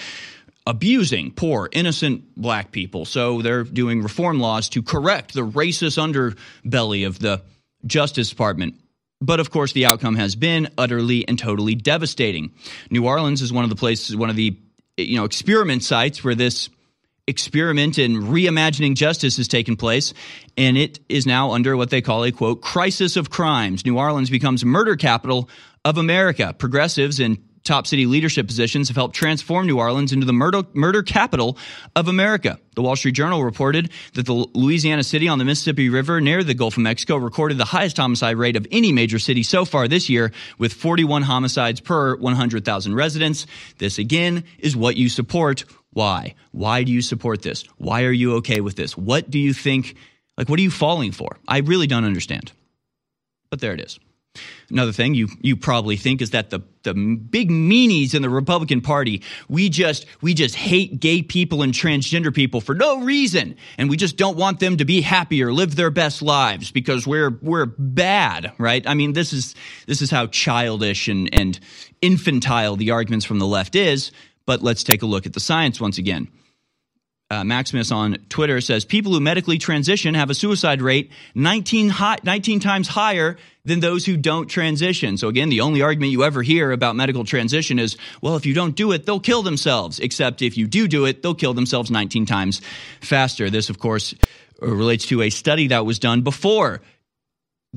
abusing 0.66 1.30
poor, 1.30 1.68
innocent 1.72 2.24
black 2.36 2.72
people. 2.72 3.04
So 3.04 3.40
they're 3.40 3.64
doing 3.64 4.02
reform 4.02 4.40
laws 4.40 4.68
to 4.70 4.82
correct 4.82 5.32
the 5.32 5.46
racist 5.46 5.96
underbelly 5.96 7.06
of 7.06 7.18
the 7.18 7.42
Justice 7.86 8.28
Department. 8.28 8.74
But 9.20 9.40
of 9.40 9.50
course, 9.50 9.72
the 9.72 9.86
outcome 9.86 10.16
has 10.16 10.34
been 10.36 10.68
utterly 10.76 11.26
and 11.26 11.38
totally 11.38 11.74
devastating. 11.74 12.52
New 12.90 13.06
Orleans 13.06 13.40
is 13.40 13.52
one 13.52 13.64
of 13.64 13.70
the 13.70 13.76
places, 13.76 14.16
one 14.16 14.28
of 14.28 14.36
the 14.36 14.58
you 14.96 15.16
know 15.16 15.24
experiment 15.24 15.82
sites 15.84 16.22
where 16.22 16.34
this 16.34 16.68
experiment 17.26 17.98
in 17.98 18.14
reimagining 18.14 18.94
justice 18.94 19.36
has 19.38 19.48
taken 19.48 19.76
place, 19.76 20.12
and 20.56 20.76
it 20.76 21.00
is 21.08 21.26
now 21.26 21.52
under 21.52 21.76
what 21.76 21.90
they 21.90 22.02
call 22.02 22.24
a 22.24 22.32
quote 22.32 22.60
crisis 22.60 23.16
of 23.16 23.30
crimes. 23.30 23.86
New 23.86 23.98
Orleans 23.98 24.30
becomes 24.30 24.64
murder 24.64 24.96
capital 24.96 25.48
of 25.84 25.96
America. 25.96 26.54
Progressives 26.56 27.18
and 27.18 27.38
top 27.66 27.86
city 27.86 28.06
leadership 28.06 28.46
positions 28.46 28.88
have 28.88 28.96
helped 28.96 29.14
transform 29.14 29.66
New 29.66 29.78
Orleans 29.78 30.12
into 30.12 30.24
the 30.24 30.32
murder, 30.32 30.62
murder 30.72 31.02
capital 31.02 31.58
of 31.94 32.08
America. 32.08 32.58
The 32.74 32.82
Wall 32.82 32.96
Street 32.96 33.12
Journal 33.12 33.44
reported 33.44 33.90
that 34.14 34.26
the 34.26 34.32
Louisiana 34.32 35.02
city 35.02 35.28
on 35.28 35.38
the 35.38 35.44
Mississippi 35.44 35.88
River 35.88 36.20
near 36.20 36.44
the 36.44 36.54
Gulf 36.54 36.76
of 36.76 36.82
Mexico 36.82 37.16
recorded 37.16 37.58
the 37.58 37.64
highest 37.64 37.96
homicide 37.96 38.36
rate 38.36 38.56
of 38.56 38.66
any 38.70 38.92
major 38.92 39.18
city 39.18 39.42
so 39.42 39.64
far 39.64 39.88
this 39.88 40.08
year, 40.08 40.32
with 40.58 40.72
41 40.72 41.22
homicides 41.22 41.80
per 41.80 42.16
100,000 42.16 42.94
residents. 42.94 43.46
This 43.78 43.98
again 43.98 44.44
is 44.58 44.76
what 44.76 44.96
you 44.96 45.08
support. 45.08 45.64
Why? 45.92 46.34
Why 46.52 46.82
do 46.82 46.92
you 46.92 47.02
support 47.02 47.42
this? 47.42 47.64
Why 47.78 48.04
are 48.04 48.12
you 48.12 48.36
okay 48.36 48.60
with 48.60 48.76
this? 48.76 48.96
What 48.96 49.30
do 49.30 49.38
you 49.38 49.52
think? 49.52 49.96
Like, 50.36 50.48
what 50.48 50.58
are 50.58 50.62
you 50.62 50.70
falling 50.70 51.12
for? 51.12 51.38
I 51.48 51.58
really 51.58 51.86
don't 51.86 52.04
understand. 52.04 52.52
But 53.50 53.60
there 53.60 53.72
it 53.72 53.80
is. 53.80 53.98
Another 54.70 54.92
thing 54.92 55.14
you 55.14 55.28
you 55.40 55.56
probably 55.56 55.96
think 55.96 56.22
is 56.22 56.30
that 56.30 56.50
the 56.50 56.60
the 56.82 56.94
big 56.94 57.50
meanies 57.50 58.14
in 58.14 58.22
the 58.22 58.30
Republican 58.30 58.80
Party 58.80 59.22
we 59.48 59.68
just 59.68 60.06
we 60.20 60.34
just 60.34 60.54
hate 60.54 61.00
gay 61.00 61.22
people 61.22 61.62
and 61.62 61.72
transgender 61.72 62.34
people 62.34 62.60
for 62.60 62.74
no 62.74 63.00
reason, 63.00 63.56
and 63.78 63.90
we 63.90 63.96
just 63.96 64.16
don't 64.16 64.36
want 64.36 64.60
them 64.60 64.76
to 64.76 64.84
be 64.84 65.00
happy 65.00 65.42
or 65.42 65.52
live 65.52 65.76
their 65.76 65.90
best 65.90 66.22
lives 66.22 66.70
because 66.70 67.06
we're 67.06 67.38
we're 67.42 67.66
bad, 67.66 68.52
right? 68.58 68.86
I 68.86 68.94
mean, 68.94 69.12
this 69.12 69.32
is 69.32 69.54
this 69.86 70.02
is 70.02 70.10
how 70.10 70.26
childish 70.26 71.08
and 71.08 71.28
and 71.32 71.58
infantile 72.00 72.76
the 72.76 72.90
arguments 72.90 73.24
from 73.24 73.38
the 73.38 73.46
left 73.46 73.74
is. 73.74 74.12
But 74.46 74.62
let's 74.62 74.84
take 74.84 75.02
a 75.02 75.06
look 75.06 75.26
at 75.26 75.32
the 75.32 75.40
science 75.40 75.80
once 75.80 75.98
again 75.98 76.28
uh, 77.28 77.42
Maximus 77.42 77.90
on 77.90 78.18
Twitter 78.28 78.60
says 78.60 78.84
people 78.84 79.12
who 79.12 79.20
medically 79.20 79.58
transition 79.58 80.14
have 80.14 80.30
a 80.30 80.34
suicide 80.34 80.80
rate 80.80 81.10
19, 81.34 81.88
high, 81.88 82.18
19 82.22 82.60
times 82.60 82.86
higher 82.86 83.36
than 83.64 83.80
those 83.80 84.06
who 84.06 84.16
don't 84.16 84.46
transition. 84.46 85.16
So 85.16 85.26
again, 85.26 85.48
the 85.48 85.60
only 85.60 85.82
argument 85.82 86.12
you 86.12 86.22
ever 86.22 86.42
hear 86.42 86.70
about 86.70 86.94
medical 86.94 87.24
transition 87.24 87.80
is, 87.80 87.96
well, 88.22 88.36
if 88.36 88.46
you 88.46 88.54
don't 88.54 88.76
do 88.76 88.92
it, 88.92 89.06
they'll 89.06 89.18
kill 89.18 89.42
themselves. 89.42 89.98
Except 89.98 90.40
if 90.40 90.56
you 90.56 90.68
do 90.68 90.86
do 90.86 91.04
it, 91.04 91.22
they'll 91.22 91.34
kill 91.34 91.54
themselves 91.54 91.90
19 91.90 92.26
times 92.26 92.60
faster. 93.00 93.50
This, 93.50 93.70
of 93.70 93.80
course, 93.80 94.14
relates 94.60 95.06
to 95.06 95.22
a 95.22 95.30
study 95.30 95.66
that 95.68 95.84
was 95.84 95.98
done 95.98 96.22
before 96.22 96.80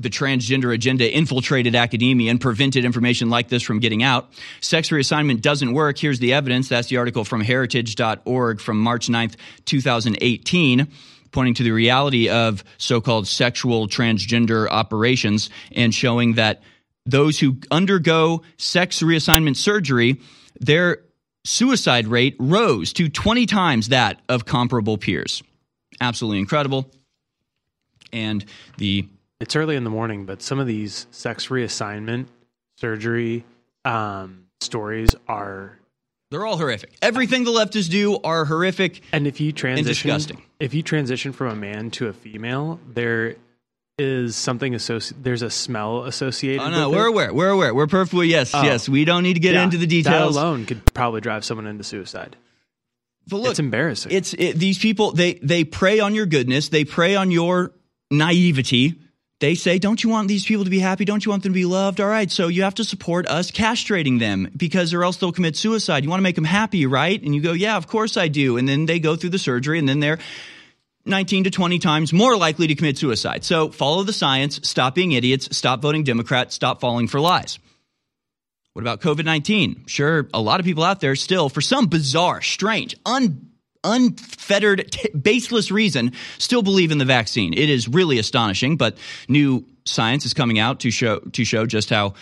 the 0.02 0.10
transgender 0.10 0.72
agenda 0.74 1.10
infiltrated 1.14 1.74
academia 1.74 2.30
and 2.30 2.40
prevented 2.40 2.84
information 2.84 3.30
like 3.30 3.48
this 3.48 3.62
from 3.62 3.78
getting 3.78 4.02
out. 4.02 4.30
Sex 4.60 4.88
reassignment 4.88 5.40
doesn't 5.40 5.72
work. 5.72 5.98
Here's 5.98 6.18
the 6.18 6.32
evidence. 6.32 6.68
That's 6.68 6.88
the 6.88 6.96
article 6.96 7.24
from 7.24 7.40
heritage.org 7.40 8.60
from 8.60 8.80
March 8.80 9.08
9th, 9.08 9.36
2018 9.64 10.88
pointing 11.32 11.54
to 11.54 11.62
the 11.62 11.70
reality 11.70 12.28
of 12.28 12.64
so-called 12.76 13.26
sexual 13.26 13.86
transgender 13.86 14.68
operations 14.68 15.48
and 15.70 15.94
showing 15.94 16.34
that 16.34 16.60
those 17.06 17.38
who 17.38 17.56
undergo 17.70 18.42
sex 18.56 19.00
reassignment 19.00 19.56
surgery, 19.56 20.20
their 20.58 20.98
suicide 21.44 22.06
rate 22.06 22.36
rose 22.38 22.92
to 22.94 23.08
20 23.08 23.46
times 23.46 23.88
that 23.88 24.20
of 24.28 24.44
comparable 24.44 24.98
peers. 24.98 25.42
Absolutely 26.00 26.38
incredible. 26.38 26.90
And 28.12 28.44
the 28.78 29.08
it's 29.40 29.56
early 29.56 29.76
in 29.76 29.84
the 29.84 29.90
morning, 29.90 30.26
but 30.26 30.42
some 30.42 30.58
of 30.58 30.66
these 30.66 31.06
sex 31.10 31.48
reassignment 31.48 32.26
surgery 32.76 33.44
um, 33.84 34.46
stories 34.60 35.10
are 35.26 35.78
they're 36.30 36.46
all 36.46 36.58
horrific. 36.58 36.96
Everything 37.02 37.44
the 37.44 37.50
leftists 37.50 37.90
do 37.90 38.18
are 38.22 38.44
horrific. 38.44 39.02
And 39.12 39.26
if 39.26 39.40
you 39.40 39.52
transition, 39.52 40.08
disgusting. 40.08 40.42
If 40.60 40.74
you 40.74 40.82
transition 40.82 41.32
from 41.32 41.48
a 41.48 41.56
man 41.56 41.90
to 41.92 42.06
a 42.06 42.12
female, 42.12 42.78
there 42.86 43.36
is 43.98 44.36
something 44.36 44.74
associated. 44.74 45.24
There's 45.24 45.42
a 45.42 45.50
smell 45.50 46.04
associated. 46.04 46.62
Oh 46.62 46.70
no, 46.70 46.90
we're 46.90 47.06
it. 47.06 47.10
aware. 47.10 47.34
We're 47.34 47.48
aware. 47.48 47.74
We're 47.74 47.88
perfectly 47.88 48.28
yes, 48.28 48.54
oh. 48.54 48.62
yes. 48.62 48.88
We 48.88 49.04
don't 49.04 49.22
need 49.22 49.34
to 49.34 49.40
get 49.40 49.54
yeah, 49.54 49.64
into 49.64 49.78
the 49.78 49.86
details. 49.86 50.34
That 50.34 50.40
alone 50.40 50.66
could 50.66 50.94
probably 50.94 51.20
drive 51.20 51.44
someone 51.44 51.66
into 51.66 51.82
suicide. 51.82 52.36
But 53.26 53.38
look, 53.38 53.50
it's 53.50 53.58
embarrassing. 53.58 54.12
It's 54.12 54.32
it, 54.34 54.56
these 54.56 54.78
people. 54.78 55.12
They 55.12 55.34
they 55.34 55.64
prey 55.64 56.00
on 56.00 56.14
your 56.14 56.26
goodness. 56.26 56.68
They 56.68 56.84
prey 56.84 57.16
on 57.16 57.30
your 57.30 57.72
naivety 58.10 58.98
they 59.40 59.54
say, 59.54 59.78
Don't 59.78 60.02
you 60.04 60.10
want 60.10 60.28
these 60.28 60.44
people 60.44 60.64
to 60.64 60.70
be 60.70 60.78
happy? 60.78 61.04
Don't 61.04 61.24
you 61.24 61.30
want 61.30 61.42
them 61.42 61.52
to 61.52 61.58
be 61.58 61.64
loved? 61.64 62.00
All 62.00 62.06
right, 62.08 62.30
so 62.30 62.48
you 62.48 62.62
have 62.62 62.74
to 62.76 62.84
support 62.84 63.26
us 63.26 63.50
castrating 63.50 64.18
them 64.18 64.50
because 64.56 64.94
or 64.94 65.02
else 65.02 65.16
they'll 65.16 65.32
commit 65.32 65.56
suicide. 65.56 66.04
You 66.04 66.10
want 66.10 66.20
to 66.20 66.24
make 66.24 66.36
them 66.36 66.44
happy, 66.44 66.86
right? 66.86 67.20
And 67.20 67.34
you 67.34 67.40
go, 67.40 67.52
Yeah, 67.52 67.76
of 67.76 67.86
course 67.86 68.16
I 68.16 68.28
do. 68.28 68.56
And 68.56 68.68
then 68.68 68.86
they 68.86 69.00
go 69.00 69.16
through 69.16 69.30
the 69.30 69.38
surgery 69.38 69.78
and 69.78 69.88
then 69.88 70.00
they're 70.00 70.18
19 71.06 71.44
to 71.44 71.50
20 71.50 71.78
times 71.78 72.12
more 72.12 72.36
likely 72.36 72.66
to 72.66 72.74
commit 72.74 72.98
suicide. 72.98 73.42
So 73.44 73.70
follow 73.70 74.02
the 74.02 74.12
science, 74.12 74.60
stop 74.68 74.94
being 74.94 75.12
idiots, 75.12 75.56
stop 75.56 75.80
voting 75.80 76.04
Democrat, 76.04 76.52
stop 76.52 76.80
falling 76.80 77.08
for 77.08 77.18
lies. 77.18 77.58
What 78.74 78.82
about 78.82 79.00
COVID 79.00 79.24
19? 79.24 79.84
Sure, 79.86 80.28
a 80.32 80.40
lot 80.40 80.60
of 80.60 80.66
people 80.66 80.84
out 80.84 81.00
there 81.00 81.16
still, 81.16 81.48
for 81.48 81.60
some 81.60 81.86
bizarre, 81.86 82.40
strange, 82.40 82.96
un 83.04 83.49
unfettered, 83.84 84.90
t- 84.90 85.08
baseless 85.10 85.70
reason 85.70 86.12
still 86.38 86.62
believe 86.62 86.90
in 86.90 86.98
the 86.98 87.04
vaccine. 87.04 87.52
It 87.52 87.70
is 87.70 87.88
really 87.88 88.18
astonishing, 88.18 88.76
but 88.76 88.96
new 89.28 89.64
science 89.84 90.26
is 90.26 90.34
coming 90.34 90.58
out 90.58 90.80
to 90.80 90.90
show 90.90 91.20
to 91.20 91.44
show 91.44 91.66
just 91.66 91.90
how 91.90 92.14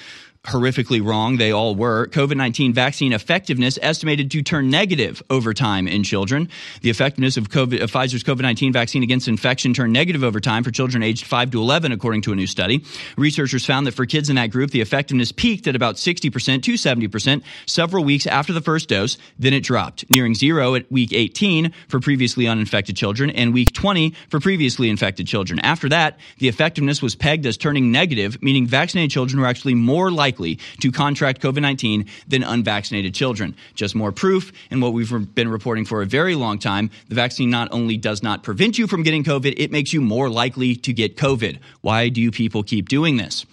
horrifically 0.45 1.05
wrong 1.05 1.37
they 1.37 1.51
all 1.51 1.75
were. 1.75 2.07
COVID 2.09 2.37
19 2.37 2.73
vaccine 2.73 3.13
effectiveness 3.13 3.79
estimated 3.83 4.31
to 4.31 4.43
turn 4.43 4.71
negative 4.71 5.23
over 5.31 5.53
time 5.53 5.89
in 5.89 6.03
children. 6.03 6.49
The 6.83 6.91
effectiveness 6.91 7.37
of, 7.37 7.49
COVID, 7.49 7.83
of 7.83 7.91
Pfizer's 7.91 8.23
COVID 8.25 8.43
19 8.43 8.73
vaccine 8.73 9.03
against 9.03 9.29
infection 9.29 9.75
turned 9.75 9.93
negative 9.93 10.25
over 10.25 10.41
time 10.41 10.65
for 10.65 10.71
children 10.71 11.03
aged 11.03 11.27
5 11.27 11.51
to 11.53 11.61
11, 11.61 11.93
according 11.93 12.23
to 12.23 12.33
a 12.33 12.37
new 12.37 12.47
study. 12.47 12.85
Researchers 13.17 13.67
found 13.67 13.87
that 13.87 13.93
for 13.93 14.07
kids 14.07 14.31
in 14.31 14.37
that 14.37 14.49
group, 14.51 14.71
the 14.71 14.81
effectiveness 14.81 15.33
peaked 15.33 15.67
at 15.67 15.77
about 15.77 15.97
60% 15.97 16.63
to 16.63 16.73
70% 16.75 17.43
several 17.67 18.05
weeks 18.05 18.27
after 18.27 18.53
the 18.53 18.61
first 18.61 18.89
dose. 18.89 19.19
Then 19.39 19.53
it 19.53 19.65
dropped, 19.65 20.09
nearing 20.11 20.35
zero 20.35 20.75
at 20.75 20.91
week 20.91 21.13
18 21.13 21.73
for 21.89 22.01
previously 22.01 22.47
uninfected 22.47 22.97
children 22.97 23.31
and 23.31 23.53
week 23.53 23.73
20 23.73 24.15
for 24.31 24.41
previously 24.41 24.89
infected 24.89 25.27
children. 25.27 25.59
After 25.61 25.89
that, 25.89 26.19
the 26.39 26.49
effectiveness 26.49 27.03
was 27.03 27.15
pegged 27.15 27.45
as 27.47 27.57
turning 27.57 27.91
negative, 27.91 28.41
meaning 28.43 28.67
vaccinated 28.67 29.11
children 29.11 29.41
were 29.41 29.47
actually 29.47 29.75
more 29.75 30.11
likely 30.11 30.28
likely 30.29 30.59
to 30.81 30.93
contract 30.93 31.41
COVID 31.41 31.63
19 31.63 32.07
than 32.27 32.43
unvaccinated 32.43 33.15
children. 33.15 33.55
Just 33.75 33.95
more 33.95 34.13
proof 34.13 34.53
in 34.71 34.81
what 34.81 34.93
we've 34.93 35.35
been 35.35 35.49
reporting 35.49 35.87
for 35.87 36.03
a 36.03 36.07
very 36.07 36.35
long 36.35 36.59
time. 36.59 36.91
The 37.09 37.15
vaccine 37.15 37.49
not 37.49 37.69
only 37.73 37.97
does 37.97 38.23
not 38.23 38.43
prevent 38.43 38.77
you 38.77 38.87
from 38.87 39.03
getting 39.03 39.25
COVID, 39.25 39.55
it 39.57 39.73
makes 39.73 39.95
you 39.95 40.03
more 40.03 40.29
likely 40.29 40.77
to 40.77 40.93
get 40.93 41.17
COVID. 41.17 41.59
Why 41.81 42.11
do 42.11 42.31
people 42.31 42.63
keep 42.63 42.91
doing 42.91 43.17
this? 43.17 43.47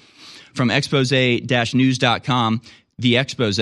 From 0.53 0.69
expose 0.69 1.11
news.com, 1.11 2.61
the 2.97 3.17
expose 3.17 3.59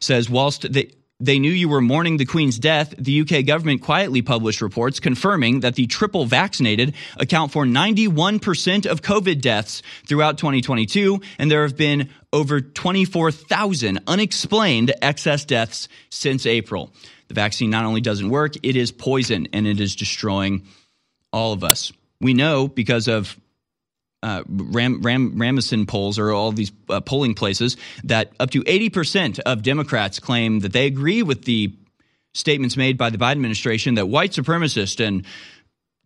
says 0.00 0.30
whilst 0.30 0.72
the 0.72 0.90
they 1.20 1.38
knew 1.38 1.50
you 1.50 1.68
were 1.68 1.80
mourning 1.80 2.16
the 2.16 2.24
Queen's 2.24 2.58
death, 2.58 2.94
the 2.96 3.20
UK 3.22 3.44
government 3.44 3.82
quietly 3.82 4.22
published 4.22 4.60
reports 4.60 5.00
confirming 5.00 5.60
that 5.60 5.74
the 5.74 5.86
triple 5.86 6.26
vaccinated 6.26 6.94
account 7.16 7.50
for 7.50 7.64
91% 7.64 8.86
of 8.86 9.02
COVID 9.02 9.40
deaths 9.40 9.82
throughout 10.06 10.38
2022, 10.38 11.20
and 11.38 11.50
there 11.50 11.62
have 11.62 11.76
been 11.76 12.10
over 12.32 12.60
24,000 12.60 13.98
unexplained 14.06 14.94
excess 15.02 15.44
deaths 15.44 15.88
since 16.08 16.46
April. 16.46 16.92
The 17.26 17.34
vaccine 17.34 17.70
not 17.70 17.84
only 17.84 18.00
doesn't 18.00 18.28
work, 18.28 18.54
it 18.62 18.76
is 18.76 18.92
poison 18.92 19.48
and 19.52 19.66
it 19.66 19.80
is 19.80 19.96
destroying 19.96 20.66
all 21.32 21.52
of 21.52 21.64
us. 21.64 21.92
We 22.20 22.32
know 22.32 22.68
because 22.68 23.08
of 23.08 23.36
uh, 24.22 24.42
Ram, 24.48 25.00
Ram, 25.02 25.38
Rasmussen 25.38 25.86
polls 25.86 26.18
or 26.18 26.32
all 26.32 26.52
these 26.52 26.72
uh, 26.88 27.00
polling 27.00 27.34
places 27.34 27.76
that 28.04 28.32
up 28.40 28.50
to 28.50 28.62
80% 28.62 29.38
of 29.40 29.62
Democrats 29.62 30.18
claim 30.18 30.60
that 30.60 30.72
they 30.72 30.86
agree 30.86 31.22
with 31.22 31.44
the 31.44 31.74
statements 32.34 32.76
made 32.76 32.98
by 32.98 33.10
the 33.10 33.18
Biden 33.18 33.32
administration 33.32 33.94
that 33.94 34.06
white 34.06 34.32
supremacists 34.32 35.04
and 35.04 35.24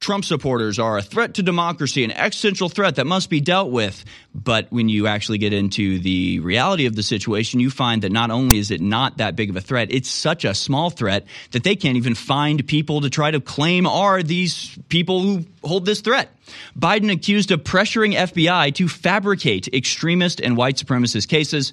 Trump 0.02 0.24
supporters 0.24 0.80
are 0.80 0.98
a 0.98 1.02
threat 1.02 1.34
to 1.34 1.44
democracy, 1.44 2.02
an 2.02 2.10
existential 2.10 2.68
threat 2.68 2.96
that 2.96 3.06
must 3.06 3.30
be 3.30 3.40
dealt 3.40 3.70
with. 3.70 4.04
But 4.34 4.66
when 4.70 4.88
you 4.88 5.06
actually 5.06 5.38
get 5.38 5.52
into 5.52 6.00
the 6.00 6.40
reality 6.40 6.86
of 6.86 6.96
the 6.96 7.04
situation, 7.04 7.60
you 7.60 7.70
find 7.70 8.02
that 8.02 8.10
not 8.10 8.32
only 8.32 8.58
is 8.58 8.72
it 8.72 8.80
not 8.80 9.18
that 9.18 9.36
big 9.36 9.48
of 9.48 9.54
a 9.54 9.60
threat, 9.60 9.92
it's 9.92 10.10
such 10.10 10.44
a 10.44 10.54
small 10.54 10.90
threat 10.90 11.24
that 11.52 11.62
they 11.62 11.76
can't 11.76 11.96
even 11.96 12.16
find 12.16 12.66
people 12.66 13.02
to 13.02 13.10
try 13.10 13.30
to 13.30 13.40
claim 13.40 13.86
are 13.86 14.24
these 14.24 14.76
people 14.88 15.20
who 15.20 15.44
hold 15.62 15.86
this 15.86 16.00
threat. 16.00 16.34
Biden 16.76 17.10
accused 17.12 17.52
of 17.52 17.62
pressuring 17.62 18.14
FBI 18.14 18.74
to 18.74 18.88
fabricate 18.88 19.68
extremist 19.72 20.40
and 20.40 20.56
white 20.56 20.78
supremacist 20.78 21.28
cases. 21.28 21.72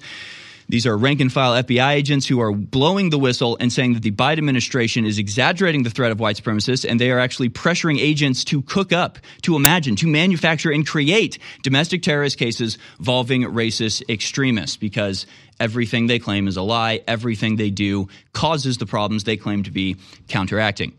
These 0.70 0.86
are 0.86 0.96
rank 0.96 1.20
and 1.20 1.32
file 1.32 1.60
FBI 1.64 1.94
agents 1.94 2.28
who 2.28 2.40
are 2.40 2.52
blowing 2.52 3.10
the 3.10 3.18
whistle 3.18 3.56
and 3.58 3.72
saying 3.72 3.94
that 3.94 4.04
the 4.04 4.12
Biden 4.12 4.38
administration 4.38 5.04
is 5.04 5.18
exaggerating 5.18 5.82
the 5.82 5.90
threat 5.90 6.12
of 6.12 6.20
white 6.20 6.36
supremacists 6.36 6.88
and 6.88 7.00
they 7.00 7.10
are 7.10 7.18
actually 7.18 7.50
pressuring 7.50 7.98
agents 7.98 8.44
to 8.44 8.62
cook 8.62 8.92
up, 8.92 9.18
to 9.42 9.56
imagine, 9.56 9.96
to 9.96 10.06
manufacture 10.06 10.70
and 10.70 10.86
create 10.86 11.40
domestic 11.64 12.02
terrorist 12.02 12.38
cases 12.38 12.78
involving 13.00 13.42
racist 13.42 14.08
extremists 14.08 14.76
because 14.76 15.26
everything 15.58 16.06
they 16.06 16.20
claim 16.20 16.46
is 16.46 16.56
a 16.56 16.62
lie. 16.62 17.00
Everything 17.08 17.56
they 17.56 17.70
do 17.70 18.06
causes 18.32 18.78
the 18.78 18.86
problems 18.86 19.24
they 19.24 19.36
claim 19.36 19.64
to 19.64 19.72
be 19.72 19.96
counteracting. 20.28 20.92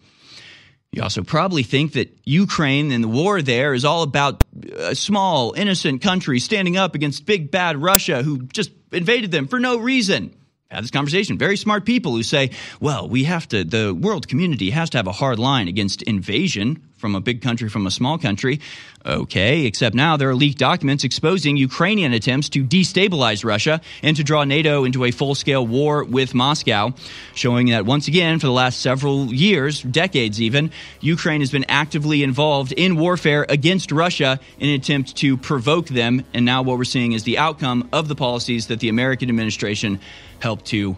You 0.91 1.03
also 1.03 1.23
probably 1.23 1.63
think 1.63 1.93
that 1.93 2.13
Ukraine 2.25 2.91
and 2.91 3.01
the 3.01 3.07
war 3.07 3.41
there 3.41 3.73
is 3.73 3.85
all 3.85 4.03
about 4.03 4.43
a 4.77 4.93
small, 4.93 5.53
innocent 5.53 6.01
country 6.01 6.39
standing 6.39 6.75
up 6.75 6.95
against 6.95 7.25
big, 7.25 7.49
bad 7.49 7.81
Russia 7.81 8.23
who 8.23 8.43
just 8.43 8.71
invaded 8.91 9.31
them 9.31 9.47
for 9.47 9.57
no 9.57 9.77
reason. 9.77 10.35
Have 10.69 10.83
this 10.83 10.91
conversation. 10.91 11.37
Very 11.37 11.55
smart 11.55 11.85
people 11.85 12.11
who 12.13 12.23
say, 12.23 12.51
well, 12.81 13.07
we 13.07 13.23
have 13.23 13.47
to, 13.49 13.63
the 13.63 13.93
world 13.93 14.27
community 14.27 14.69
has 14.71 14.89
to 14.89 14.97
have 14.97 15.07
a 15.07 15.13
hard 15.13 15.39
line 15.39 15.69
against 15.69 16.01
invasion 16.03 16.81
from 17.01 17.15
a 17.15 17.19
big 17.19 17.41
country 17.41 17.67
from 17.67 17.87
a 17.87 17.91
small 17.91 18.17
country. 18.17 18.61
Okay, 19.05 19.65
except 19.65 19.95
now 19.95 20.15
there 20.15 20.29
are 20.29 20.35
leaked 20.35 20.59
documents 20.59 21.03
exposing 21.03 21.57
Ukrainian 21.57 22.13
attempts 22.13 22.49
to 22.49 22.63
destabilize 22.63 23.43
Russia 23.43 23.81
and 24.03 24.15
to 24.15 24.23
draw 24.23 24.43
NATO 24.43 24.83
into 24.85 25.03
a 25.03 25.11
full 25.11 25.33
scale 25.33 25.65
war 25.65 26.03
with 26.03 26.35
Moscow, 26.35 26.93
showing 27.33 27.69
that 27.69 27.85
once 27.85 28.07
again, 28.07 28.37
for 28.37 28.45
the 28.45 28.53
last 28.53 28.79
several 28.79 29.33
years, 29.33 29.81
decades 29.81 30.39
even, 30.39 30.71
Ukraine 31.01 31.41
has 31.41 31.51
been 31.51 31.65
actively 31.67 32.21
involved 32.21 32.71
in 32.73 32.95
warfare 32.95 33.45
against 33.49 33.91
Russia 33.91 34.39
in 34.59 34.69
an 34.69 34.75
attempt 34.75 35.15
to 35.17 35.35
provoke 35.35 35.87
them. 35.87 36.23
And 36.33 36.45
now 36.45 36.61
what 36.61 36.77
we're 36.77 36.83
seeing 36.83 37.13
is 37.13 37.23
the 37.23 37.39
outcome 37.39 37.89
of 37.91 38.07
the 38.07 38.15
policies 38.15 38.67
that 38.67 38.79
the 38.79 38.89
American 38.89 39.29
administration 39.29 39.99
helped 40.39 40.65
to 40.65 40.95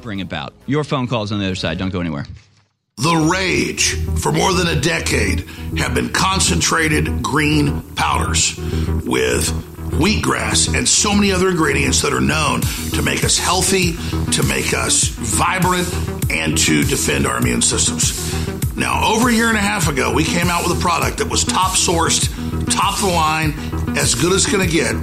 bring 0.00 0.22
about. 0.22 0.54
Your 0.66 0.82
phone 0.82 1.06
calls 1.06 1.30
on 1.30 1.38
the 1.38 1.44
other 1.44 1.54
side. 1.54 1.78
Don't 1.78 1.90
go 1.90 2.00
anywhere. 2.00 2.24
The 3.02 3.16
rage 3.16 3.96
for 4.20 4.30
more 4.30 4.52
than 4.52 4.68
a 4.68 4.80
decade 4.80 5.40
have 5.76 5.92
been 5.92 6.10
concentrated 6.10 7.20
green 7.20 7.82
powders 7.96 8.56
with 9.04 9.48
wheatgrass 9.98 10.72
and 10.72 10.88
so 10.88 11.12
many 11.12 11.32
other 11.32 11.48
ingredients 11.48 12.00
that 12.02 12.12
are 12.12 12.20
known 12.20 12.60
to 12.92 13.02
make 13.02 13.24
us 13.24 13.36
healthy, 13.36 13.94
to 14.30 14.44
make 14.44 14.72
us 14.72 15.08
vibrant, 15.08 15.92
and 16.30 16.56
to 16.58 16.84
defend 16.84 17.26
our 17.26 17.38
immune 17.38 17.60
systems. 17.60 18.12
Now, 18.76 19.12
over 19.12 19.28
a 19.28 19.32
year 19.32 19.48
and 19.48 19.58
a 19.58 19.60
half 19.60 19.88
ago, 19.88 20.12
we 20.12 20.24
came 20.24 20.48
out 20.48 20.66
with 20.66 20.78
a 20.78 20.80
product 20.80 21.18
that 21.18 21.28
was 21.28 21.44
top 21.44 21.72
sourced, 21.72 22.28
top 22.74 22.94
of 22.94 23.02
the 23.02 23.08
line, 23.08 23.52
as 23.96 24.14
good 24.14 24.32
as 24.32 24.44
it's 24.44 24.52
going 24.52 24.66
to 24.66 24.72
get, 24.72 24.94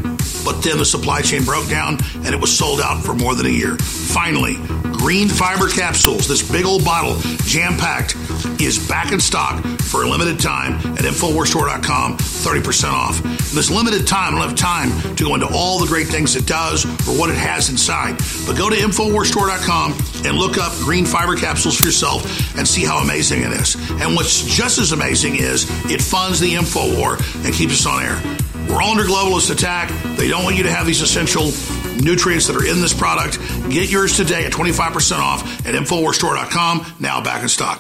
but 0.43 0.61
then 0.61 0.77
the 0.77 0.85
supply 0.85 1.21
chain 1.21 1.43
broke 1.43 1.69
down 1.69 1.97
and 2.25 2.33
it 2.33 2.41
was 2.41 2.55
sold 2.55 2.81
out 2.81 3.03
for 3.03 3.13
more 3.13 3.35
than 3.35 3.45
a 3.45 3.49
year. 3.49 3.75
Finally, 3.77 4.55
green 4.91 5.27
fiber 5.27 5.67
capsules, 5.69 6.27
this 6.27 6.49
big 6.49 6.65
old 6.65 6.83
bottle, 6.83 7.17
jam 7.43 7.77
packed, 7.77 8.15
is 8.59 8.87
back 8.87 9.11
in 9.11 9.19
stock 9.19 9.63
for 9.81 10.03
a 10.03 10.09
limited 10.09 10.39
time 10.39 10.73
at 10.93 11.05
InfoWarsStore.com, 11.05 12.17
30% 12.17 12.91
off. 12.91 13.23
And 13.23 13.57
this 13.57 13.69
limited 13.71 14.07
time, 14.07 14.35
I 14.35 14.39
don't 14.39 14.49
have 14.49 14.57
time 14.57 15.15
to 15.15 15.23
go 15.23 15.33
into 15.35 15.47
all 15.53 15.79
the 15.79 15.87
great 15.87 16.07
things 16.07 16.35
it 16.35 16.45
does 16.45 16.85
or 16.85 17.17
what 17.17 17.29
it 17.29 17.37
has 17.37 17.69
inside. 17.69 18.17
But 18.45 18.57
go 18.57 18.69
to 18.69 18.75
InfoWarsStore.com 18.75 19.93
and 20.25 20.37
look 20.37 20.57
up 20.57 20.73
green 20.79 21.05
fiber 21.05 21.35
capsules 21.35 21.77
for 21.77 21.85
yourself 21.85 22.57
and 22.57 22.67
see 22.67 22.85
how 22.85 22.99
amazing 22.99 23.41
it 23.43 23.51
is. 23.51 23.58
And 24.01 24.15
what's 24.15 24.43
just 24.43 24.79
as 24.79 24.91
amazing 24.91 25.35
is 25.35 25.65
it 25.91 26.01
funds 26.01 26.39
the 26.39 26.55
info 26.55 26.95
war 26.97 27.17
and 27.43 27.53
keeps 27.53 27.73
us 27.73 27.85
on 27.85 28.03
air. 28.03 28.39
We're 28.67 28.81
all 28.81 28.91
under 28.91 29.03
globalist 29.03 29.51
attack. 29.51 29.91
They 30.15 30.27
don't 30.27 30.43
want 30.43 30.55
you 30.55 30.63
to 30.63 30.71
have 30.71 30.85
these 30.87 31.01
essential 31.01 31.51
nutrients 32.01 32.47
that 32.47 32.55
are 32.55 32.65
in 32.65 32.81
this 32.81 32.93
product. 32.93 33.37
Get 33.69 33.91
yours 33.91 34.15
today 34.15 34.45
at 34.45 34.51
25% 34.51 35.19
off 35.19 35.43
at 35.65 35.75
InfoWarsStore.com. 35.75 36.85
Now 36.99 37.21
back 37.21 37.43
in 37.43 37.49
stock. 37.49 37.77